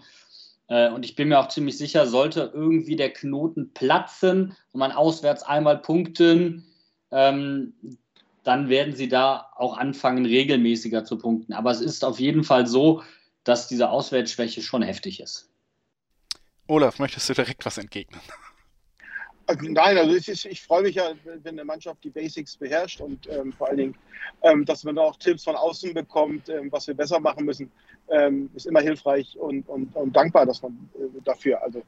Äh, 0.68 0.90
und 0.90 1.04
ich 1.04 1.16
bin 1.16 1.26
mir 1.26 1.40
auch 1.40 1.48
ziemlich 1.48 1.76
sicher, 1.76 2.06
sollte 2.06 2.52
irgendwie 2.54 2.94
der 2.94 3.12
Knoten 3.12 3.74
platzen 3.74 4.54
und 4.70 4.78
man 4.78 4.92
auswärts 4.92 5.42
einmal 5.42 5.78
punkten, 5.78 6.64
ähm, 7.10 7.74
dann 8.44 8.68
werden 8.68 8.94
sie 8.94 9.08
da 9.08 9.50
auch 9.56 9.76
anfangen, 9.76 10.26
regelmäßiger 10.26 11.04
zu 11.04 11.18
punkten. 11.18 11.52
Aber 11.52 11.70
es 11.70 11.80
ist 11.80 12.04
auf 12.04 12.18
jeden 12.18 12.44
Fall 12.44 12.66
so, 12.66 13.02
dass 13.44 13.68
diese 13.68 13.90
Auswärtsschwäche 13.90 14.62
schon 14.62 14.82
heftig 14.82 15.20
ist. 15.20 15.50
Olaf, 16.66 16.98
möchtest 16.98 17.28
du 17.28 17.34
direkt 17.34 17.64
was 17.66 17.78
entgegnen? 17.78 18.20
Also 19.46 19.66
nein, 19.68 19.98
also 19.98 20.14
ich, 20.14 20.46
ich, 20.46 20.62
freue 20.62 20.82
mich 20.82 20.94
ja, 20.94 21.12
wenn 21.24 21.54
eine 21.54 21.64
Mannschaft 21.64 22.04
die 22.04 22.10
Basics 22.10 22.56
beherrscht 22.56 23.00
und 23.00 23.28
ähm, 23.28 23.52
vor 23.52 23.68
allen 23.68 23.76
Dingen, 23.76 23.94
ähm, 24.42 24.64
dass 24.64 24.84
man 24.84 24.96
auch 24.98 25.16
Tipps 25.16 25.44
von 25.44 25.56
außen 25.56 25.92
bekommt, 25.94 26.48
ähm, 26.48 26.70
was 26.70 26.86
wir 26.86 26.94
besser 26.94 27.18
machen 27.18 27.44
müssen, 27.44 27.70
ähm, 28.08 28.50
ist 28.54 28.66
immer 28.66 28.80
hilfreich 28.80 29.36
und, 29.36 29.68
und, 29.68 29.94
und 29.96 30.14
dankbar, 30.14 30.46
dass 30.46 30.62
man 30.62 30.88
äh, 30.94 31.20
dafür. 31.24 31.60
Also 31.62 31.82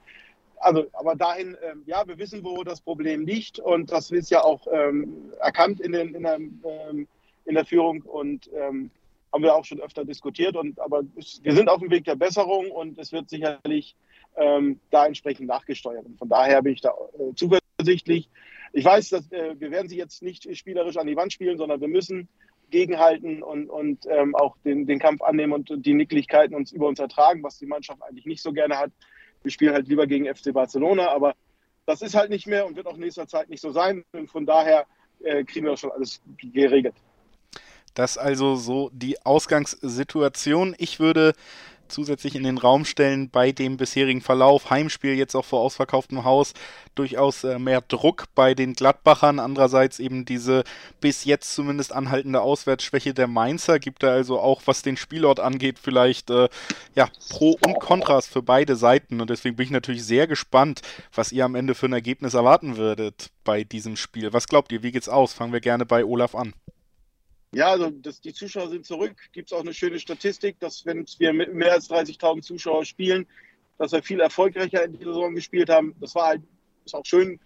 also, 0.65 0.87
aber 0.93 1.15
dahin, 1.15 1.57
ähm, 1.63 1.83
ja, 1.87 2.07
wir 2.07 2.19
wissen, 2.19 2.45
wo 2.45 2.65
das 2.65 2.81
Problem 2.81 3.27
liegt 3.27 3.59
und 3.59 3.93
das 3.93 4.11
ist 4.11 4.31
ja 4.31 4.43
auch 4.43 4.67
ähm, 4.73 5.33
erkannt 5.41 5.81
in, 5.81 5.93
den, 5.93 6.15
in, 6.15 6.23
der, 6.23 6.37
ähm, 6.37 7.09
in 7.45 7.55
der 7.55 7.65
Führung 7.65 8.03
und 8.03 8.51
ähm, 8.55 8.91
haben 9.33 9.43
wir 9.43 9.55
auch 9.55 9.65
schon 9.65 9.81
öfter 9.81 10.05
diskutiert. 10.05 10.57
Und, 10.57 10.81
aber 10.81 11.03
es, 11.17 11.41
wir 11.43 11.55
sind 11.55 11.69
auf 11.69 11.81
dem 11.81 11.91
Weg 11.91 12.05
der 12.05 12.15
Besserung 12.15 12.71
und 12.71 12.99
es 12.99 13.13
wird 13.13 13.29
sicherlich 13.29 13.97
ähm, 14.37 14.81
da 14.91 15.07
entsprechend 15.07 15.49
nachgesteuert. 15.49 16.07
Und 16.07 16.19
von 16.19 16.29
daher 16.29 16.63
bin 16.63 16.73
ich 16.73 16.81
da 16.81 16.95
äh, 17.19 17.35
zuversichtlich. 17.35 18.31
Ich 18.73 18.85
weiß, 18.85 19.11
dass 19.11 19.31
äh, 19.33 19.57
wir 19.59 19.71
werden 19.71 19.89
sie 19.89 19.97
jetzt 19.97 20.23
nicht 20.23 20.57
spielerisch 20.57 20.97
an 20.97 21.07
die 21.07 21.17
Wand 21.17 21.33
spielen, 21.33 21.59
sondern 21.59 21.81
wir 21.81 21.89
müssen 21.89 22.29
gegenhalten 22.71 23.43
und, 23.43 23.69
und 23.71 24.07
ähm, 24.09 24.35
auch 24.35 24.57
den, 24.65 24.87
den 24.87 24.99
Kampf 24.99 25.23
annehmen 25.23 25.53
und 25.53 25.85
die 25.85 25.95
Nicklichkeiten 25.95 26.55
uns 26.55 26.73
über 26.73 26.89
uns 26.89 26.99
ertragen, 26.99 27.43
was 27.43 27.59
die 27.59 27.67
Mannschaft 27.67 28.03
eigentlich 28.03 28.27
nicht 28.27 28.43
so 28.43 28.53
gerne 28.53 28.79
hat. 28.79 28.91
Wir 29.45 29.53
spielen 29.53 29.75
halt 29.75 29.87
lieber 29.87 30.07
gegen 30.07 30.27
FC 30.27 30.53
Barcelona, 30.53 31.11
aber 31.11 31.35
das 31.87 32.03
ist 32.03 32.15
halt 32.15 32.31
nicht 32.31 32.47
mehr 32.47 32.67
und 32.67 32.77
wird 32.77 32.87
auch 32.87 32.95
in 32.95 33.01
nächster 33.01 33.29
Zeit 33.29 33.49
nicht 33.49 33.61
so 33.61 33.71
sein. 33.71 34.05
Und 34.13 34.31
von 34.31 34.47
daher 34.47 34.87
äh, 35.23 35.45
kriegen 35.45 35.67
wir 35.67 35.75
auch 35.75 35.79
schon 35.79 35.93
alles 35.93 36.21
geregelt. 36.39 36.95
Das 37.95 38.19
also 38.19 38.57
so 38.57 38.91
die 38.93 39.25
Ausgangssituation. 39.25 40.75
Ich 40.79 40.99
würde 40.99 41.35
zusätzlich 41.89 42.35
in 42.35 42.43
den 42.43 42.59
Raum 42.59 42.85
stellen 42.85 43.31
bei 43.31 43.53
dem 43.53 43.77
bisherigen 43.77 44.21
Verlauf. 44.21 44.71
Heimspiel 44.71 45.15
jetzt 45.15 45.35
auch 45.35 45.45
vor 45.45 45.61
ausverkauftem 45.61 46.25
Haus 46.25 46.55
durchaus 46.95 47.45
äh, 47.45 47.59
mehr 47.59 47.81
Druck 47.81 48.25
bei 48.35 48.55
den 48.55 48.75
Gladbachern. 48.75 49.39
Andererseits 49.39 49.99
eben 49.99 50.25
diese 50.25 50.65
bis 51.01 51.25
jetzt 51.25 51.55
zumindest 51.55 51.93
anhaltende 51.93 52.41
Auswärtsschwäche 52.41 53.15
der 53.15 53.27
Mainzer. 53.27 53.79
Gibt 53.79 54.03
da 54.03 54.13
also 54.13 54.39
auch, 54.41 54.63
was 54.67 54.83
den 54.83 54.97
Spielort 54.97 55.41
angeht, 55.41 55.79
vielleicht 55.81 56.31
äh, 56.31 56.49
ja, 56.95 57.09
Pro 57.31 57.57
und 57.65 57.79
Kontras 57.81 58.27
für 58.27 58.43
beide 58.43 58.77
Seiten. 58.77 59.21
Und 59.21 59.31
deswegen 59.31 59.57
bin 59.57 59.65
ich 59.65 59.71
natürlich 59.71 60.05
sehr 60.05 60.27
gespannt, 60.27 60.83
was 61.15 61.33
ihr 61.33 61.45
am 61.45 61.55
Ende 61.55 61.75
für 61.75 61.87
ein 61.87 61.93
Ergebnis 61.93 62.35
erwarten 62.35 62.77
würdet 62.77 63.31
bei 63.45 63.65
diesem 63.65 63.97
Spiel. 63.97 64.33
Was 64.33 64.49
glaubt 64.49 64.73
ihr? 64.73 64.83
Wie 64.83 64.93
geht's 64.93 65.09
aus? 65.09 65.33
Fangen 65.33 65.53
wir 65.53 65.61
gerne 65.61 65.87
bei 65.87 66.05
Olaf 66.05 66.35
an. 66.35 66.55
Ja, 67.55 67.71
also 67.71 67.91
das, 67.91 68.21
die 68.21 68.33
Zuschauer 68.33 68.69
sind 68.69 68.85
zurück. 68.85 69.15
Gibt 69.33 69.51
es 69.51 69.53
auch 69.53 69.61
eine 69.61 69.75
schöne 69.75 69.99
Statistik, 69.99 70.59
dass 70.61 70.85
wenn 70.87 71.05
wir 71.19 71.33
mit 71.33 71.55
mehr 71.55 71.73
als 71.73 71.91
30.000 71.91 72.43
Zuschauer 72.43 72.85
spielen, 72.85 73.27
dass 73.79 73.93
wir 73.93 74.03
viel 74.03 74.21
erfolgreicher 74.21 74.85
in 74.85 74.93
dieser 74.93 75.13
Saison 75.13 75.35
gespielt 75.35 75.69
haben. 75.69 75.95
Das 76.01 76.15
war 76.15 76.29
halt 76.29 76.43
ist 76.85 76.95
auch 76.95 77.05
schön, 77.05 77.41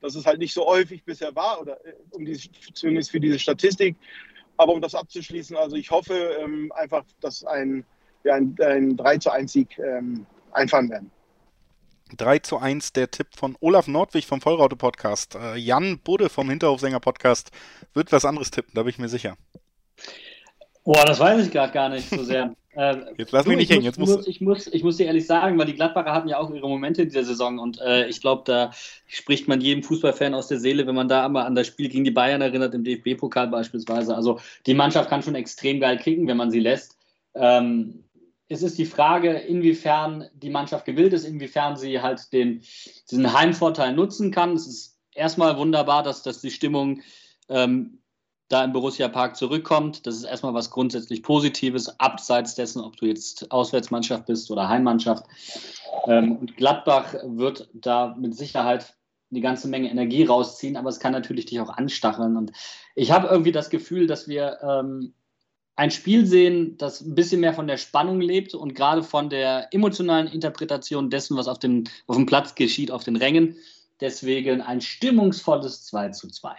dass 0.00 0.14
es 0.14 0.26
halt 0.26 0.38
nicht 0.38 0.52
so 0.52 0.66
häufig 0.66 1.04
bisher 1.04 1.34
war, 1.34 1.60
oder 1.60 1.84
äh, 1.86 1.94
um 2.10 2.24
die, 2.24 2.38
zumindest 2.74 3.10
für 3.10 3.20
diese 3.20 3.38
Statistik. 3.38 3.96
Aber 4.56 4.72
um 4.72 4.80
das 4.80 4.94
abzuschließen, 4.94 5.56
also 5.56 5.76
ich 5.76 5.90
hoffe 5.90 6.14
ähm, 6.40 6.70
einfach, 6.72 7.04
dass 7.20 7.44
ein, 7.44 7.84
ja, 8.24 8.34
ein, 8.34 8.54
ein 8.60 8.96
3 8.96 9.18
zu 9.18 9.30
1 9.30 9.52
Sieg 9.52 9.78
ähm, 9.78 10.26
einfahren 10.52 10.90
werden. 10.90 11.10
3 12.16 12.40
zu 12.40 12.58
1 12.58 12.92
der 12.92 13.10
Tipp 13.10 13.28
von 13.34 13.56
Olaf 13.60 13.88
Nordwig 13.88 14.26
vom 14.26 14.42
Vollraute 14.42 14.76
Podcast. 14.76 15.34
Äh, 15.34 15.56
Jan 15.56 15.98
Budde 15.98 16.28
vom 16.28 16.50
Hinterhofsänger 16.50 17.00
Podcast 17.00 17.50
wird 17.94 18.12
was 18.12 18.26
anderes 18.26 18.50
tippen, 18.50 18.72
da 18.74 18.82
bin 18.82 18.90
ich 18.90 18.98
mir 18.98 19.08
sicher. 19.08 19.36
Boah, 20.84 21.04
das 21.04 21.20
weiß 21.20 21.46
ich 21.46 21.52
gerade 21.52 21.72
gar 21.72 21.88
nicht 21.88 22.08
so 22.08 22.22
sehr. 22.22 22.54
Äh, 22.74 22.96
jetzt 23.18 23.32
lass 23.32 23.44
mich 23.44 23.58
nicht 23.58 23.70
hängen. 23.70 23.82
Jetzt 23.82 23.98
muss, 23.98 24.08
muss, 24.08 24.26
ich, 24.26 24.40
muss, 24.40 24.66
ich 24.66 24.82
muss 24.82 24.96
dir 24.96 25.04
ehrlich 25.04 25.26
sagen, 25.26 25.58
weil 25.58 25.66
die 25.66 25.74
Gladbacher 25.74 26.14
hatten 26.14 26.28
ja 26.28 26.38
auch 26.38 26.50
ihre 26.50 26.66
Momente 26.66 27.02
in 27.02 27.08
dieser 27.08 27.24
Saison 27.24 27.58
und 27.58 27.78
äh, 27.82 28.06
ich 28.06 28.22
glaube, 28.22 28.44
da 28.46 28.70
spricht 29.06 29.46
man 29.46 29.60
jedem 29.60 29.82
Fußballfan 29.82 30.32
aus 30.32 30.48
der 30.48 30.58
Seele, 30.58 30.86
wenn 30.86 30.94
man 30.94 31.06
da 31.06 31.26
einmal 31.26 31.44
an 31.44 31.54
das 31.54 31.66
Spiel 31.66 31.90
gegen 31.90 32.04
die 32.04 32.10
Bayern 32.10 32.40
erinnert, 32.40 32.74
im 32.74 32.82
DFB-Pokal 32.82 33.48
beispielsweise. 33.48 34.16
Also 34.16 34.40
die 34.64 34.72
Mannschaft 34.72 35.10
kann 35.10 35.22
schon 35.22 35.34
extrem 35.34 35.80
geil 35.80 35.98
kicken, 35.98 36.26
wenn 36.28 36.38
man 36.38 36.50
sie 36.50 36.60
lässt. 36.60 36.96
Ähm, 37.34 38.04
es 38.48 38.62
ist 38.62 38.78
die 38.78 38.86
Frage, 38.86 39.32
inwiefern 39.32 40.28
die 40.34 40.50
Mannschaft 40.50 40.86
gewillt 40.86 41.12
ist, 41.12 41.24
inwiefern 41.24 41.76
sie 41.76 42.00
halt 42.00 42.32
den, 42.32 42.62
diesen 43.10 43.32
Heimvorteil 43.32 43.92
nutzen 43.92 44.30
kann. 44.30 44.54
Es 44.54 44.66
ist 44.66 44.98
erstmal 45.14 45.58
wunderbar, 45.58 46.02
dass, 46.02 46.22
dass 46.22 46.40
die 46.40 46.50
Stimmung 46.50 47.02
ähm, 47.50 47.98
da 48.48 48.64
im 48.64 48.72
Borussia 48.72 49.08
Park 49.08 49.36
zurückkommt. 49.36 50.06
Das 50.06 50.16
ist 50.16 50.24
erstmal 50.24 50.54
was 50.54 50.70
grundsätzlich 50.70 51.22
Positives, 51.22 51.98
abseits 52.00 52.54
dessen, 52.54 52.80
ob 52.80 52.96
du 52.96 53.06
jetzt 53.06 53.50
Auswärtsmannschaft 53.50 54.26
bist 54.26 54.50
oder 54.50 54.68
Heimmannschaft. 54.68 55.24
Ähm, 56.06 56.36
und 56.36 56.56
Gladbach 56.56 57.14
wird 57.24 57.68
da 57.72 58.14
mit 58.18 58.36
Sicherheit 58.36 58.94
eine 59.30 59.40
ganze 59.40 59.68
Menge 59.68 59.90
Energie 59.90 60.24
rausziehen, 60.24 60.76
aber 60.76 60.90
es 60.90 61.00
kann 61.00 61.12
natürlich 61.12 61.46
dich 61.46 61.60
auch 61.60 61.70
anstacheln. 61.70 62.36
Und 62.36 62.52
ich 62.94 63.10
habe 63.10 63.28
irgendwie 63.28 63.52
das 63.52 63.70
Gefühl, 63.70 64.06
dass 64.06 64.28
wir 64.28 64.58
ähm, 64.62 65.14
ein 65.74 65.90
Spiel 65.90 66.26
sehen, 66.26 66.76
das 66.76 67.00
ein 67.00 67.14
bisschen 67.14 67.40
mehr 67.40 67.54
von 67.54 67.66
der 67.66 67.78
Spannung 67.78 68.20
lebt 68.20 68.54
und 68.54 68.74
gerade 68.74 69.02
von 69.02 69.30
der 69.30 69.72
emotionalen 69.72 70.26
Interpretation 70.28 71.08
dessen, 71.08 71.36
was 71.36 71.48
auf 71.48 71.58
dem, 71.58 71.84
auf 72.06 72.16
dem 72.16 72.26
Platz 72.26 72.54
geschieht, 72.54 72.90
auf 72.90 73.04
den 73.04 73.16
Rängen. 73.16 73.56
Deswegen 74.00 74.60
ein 74.60 74.80
stimmungsvolles 74.80 75.84
2 75.86 76.10
zu 76.10 76.28
2. 76.28 76.54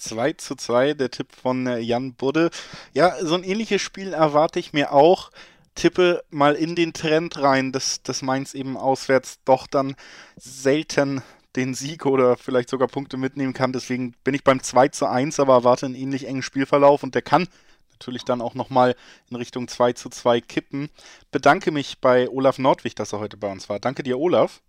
2 0.00 0.32
zu 0.34 0.56
2, 0.56 0.94
der 0.94 1.10
Tipp 1.10 1.28
von 1.32 1.66
äh, 1.66 1.78
Jan 1.78 2.14
Budde. 2.14 2.50
Ja, 2.92 3.14
so 3.20 3.34
ein 3.34 3.44
ähnliches 3.44 3.82
Spiel 3.82 4.12
erwarte 4.12 4.58
ich 4.58 4.72
mir 4.72 4.92
auch. 4.92 5.30
Tippe 5.74 6.22
mal 6.30 6.54
in 6.54 6.74
den 6.74 6.92
Trend 6.92 7.40
rein, 7.40 7.72
dass, 7.72 8.02
dass 8.02 8.22
Mainz 8.22 8.54
eben 8.54 8.76
auswärts 8.76 9.38
doch 9.44 9.66
dann 9.66 9.94
selten 10.36 11.22
den 11.56 11.74
Sieg 11.74 12.06
oder 12.06 12.36
vielleicht 12.36 12.68
sogar 12.68 12.88
Punkte 12.88 13.16
mitnehmen 13.16 13.52
kann. 13.52 13.72
Deswegen 13.72 14.14
bin 14.24 14.34
ich 14.34 14.44
beim 14.44 14.62
2 14.62 14.88
zu 14.88 15.06
1, 15.06 15.40
aber 15.40 15.54
erwarte 15.54 15.86
einen 15.86 15.94
ähnlich 15.94 16.26
engen 16.26 16.42
Spielverlauf 16.42 17.02
und 17.02 17.14
der 17.14 17.22
kann 17.22 17.48
natürlich 17.92 18.24
dann 18.24 18.40
auch 18.40 18.54
nochmal 18.54 18.96
in 19.30 19.36
Richtung 19.36 19.68
2 19.68 19.92
zu 19.92 20.08
2 20.08 20.40
kippen. 20.40 20.88
Bedanke 21.30 21.70
mich 21.70 22.00
bei 22.00 22.28
Olaf 22.28 22.58
Nordwig, 22.58 22.94
dass 22.94 23.12
er 23.12 23.20
heute 23.20 23.36
bei 23.36 23.50
uns 23.50 23.68
war. 23.68 23.78
Danke 23.80 24.02
dir, 24.02 24.18
Olaf. 24.18 24.62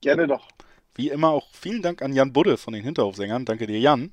Gerne 0.00 0.26
doch. 0.26 0.48
Wie 0.94 1.10
immer 1.10 1.28
auch 1.28 1.48
vielen 1.52 1.82
Dank 1.82 2.02
an 2.02 2.12
Jan 2.12 2.32
Budde 2.32 2.56
von 2.56 2.72
den 2.72 2.82
Hinterhofsängern. 2.82 3.44
Danke 3.44 3.66
dir, 3.66 3.78
Jan. 3.78 4.12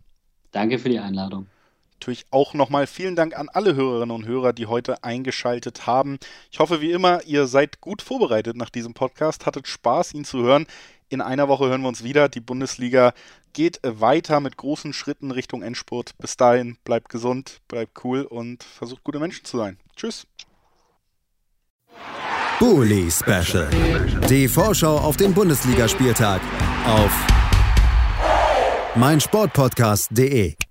Danke 0.55 0.79
für 0.79 0.87
die 0.87 0.99
Einladung. 0.99 1.47
Natürlich 1.95 2.25
auch 2.31 2.53
nochmal 2.53 2.87
vielen 2.87 3.17
Dank 3.17 3.37
an 3.37 3.49
alle 3.49 3.75
Hörerinnen 3.75 4.15
und 4.15 4.25
Hörer, 4.25 4.53
die 4.53 4.67
heute 4.67 5.03
eingeschaltet 5.03 5.85
haben. 5.85 6.17
Ich 6.49 6.59
hoffe 6.59 6.79
wie 6.79 6.91
immer, 6.91 7.21
ihr 7.25 7.45
seid 7.45 7.81
gut 7.81 8.01
vorbereitet 8.01 8.55
nach 8.55 8.69
diesem 8.69 8.93
Podcast, 8.93 9.45
hattet 9.45 9.67
Spaß, 9.67 10.13
ihn 10.13 10.23
zu 10.23 10.43
hören. 10.43 10.65
In 11.09 11.19
einer 11.19 11.49
Woche 11.49 11.67
hören 11.67 11.81
wir 11.81 11.89
uns 11.89 12.05
wieder. 12.05 12.29
Die 12.29 12.39
Bundesliga 12.39 13.13
geht 13.51 13.81
weiter 13.83 14.39
mit 14.39 14.55
großen 14.55 14.93
Schritten 14.93 15.31
Richtung 15.31 15.61
Endspurt. 15.61 16.17
Bis 16.19 16.37
dahin, 16.37 16.77
bleibt 16.85 17.09
gesund, 17.09 17.59
bleibt 17.67 18.05
cool 18.05 18.21
und 18.21 18.63
versucht 18.63 19.03
gute 19.03 19.19
Menschen 19.19 19.43
zu 19.43 19.57
sein. 19.57 19.77
Tschüss. 19.97 20.25
Bully 22.59 23.11
Special. 23.11 23.69
Die 24.29 24.47
Vorschau 24.47 24.99
auf 24.99 25.17
den 25.17 25.33
Bundesligaspieltag 25.33 26.39
auf 26.87 27.44
meinsportpodcast.de. 28.95 30.64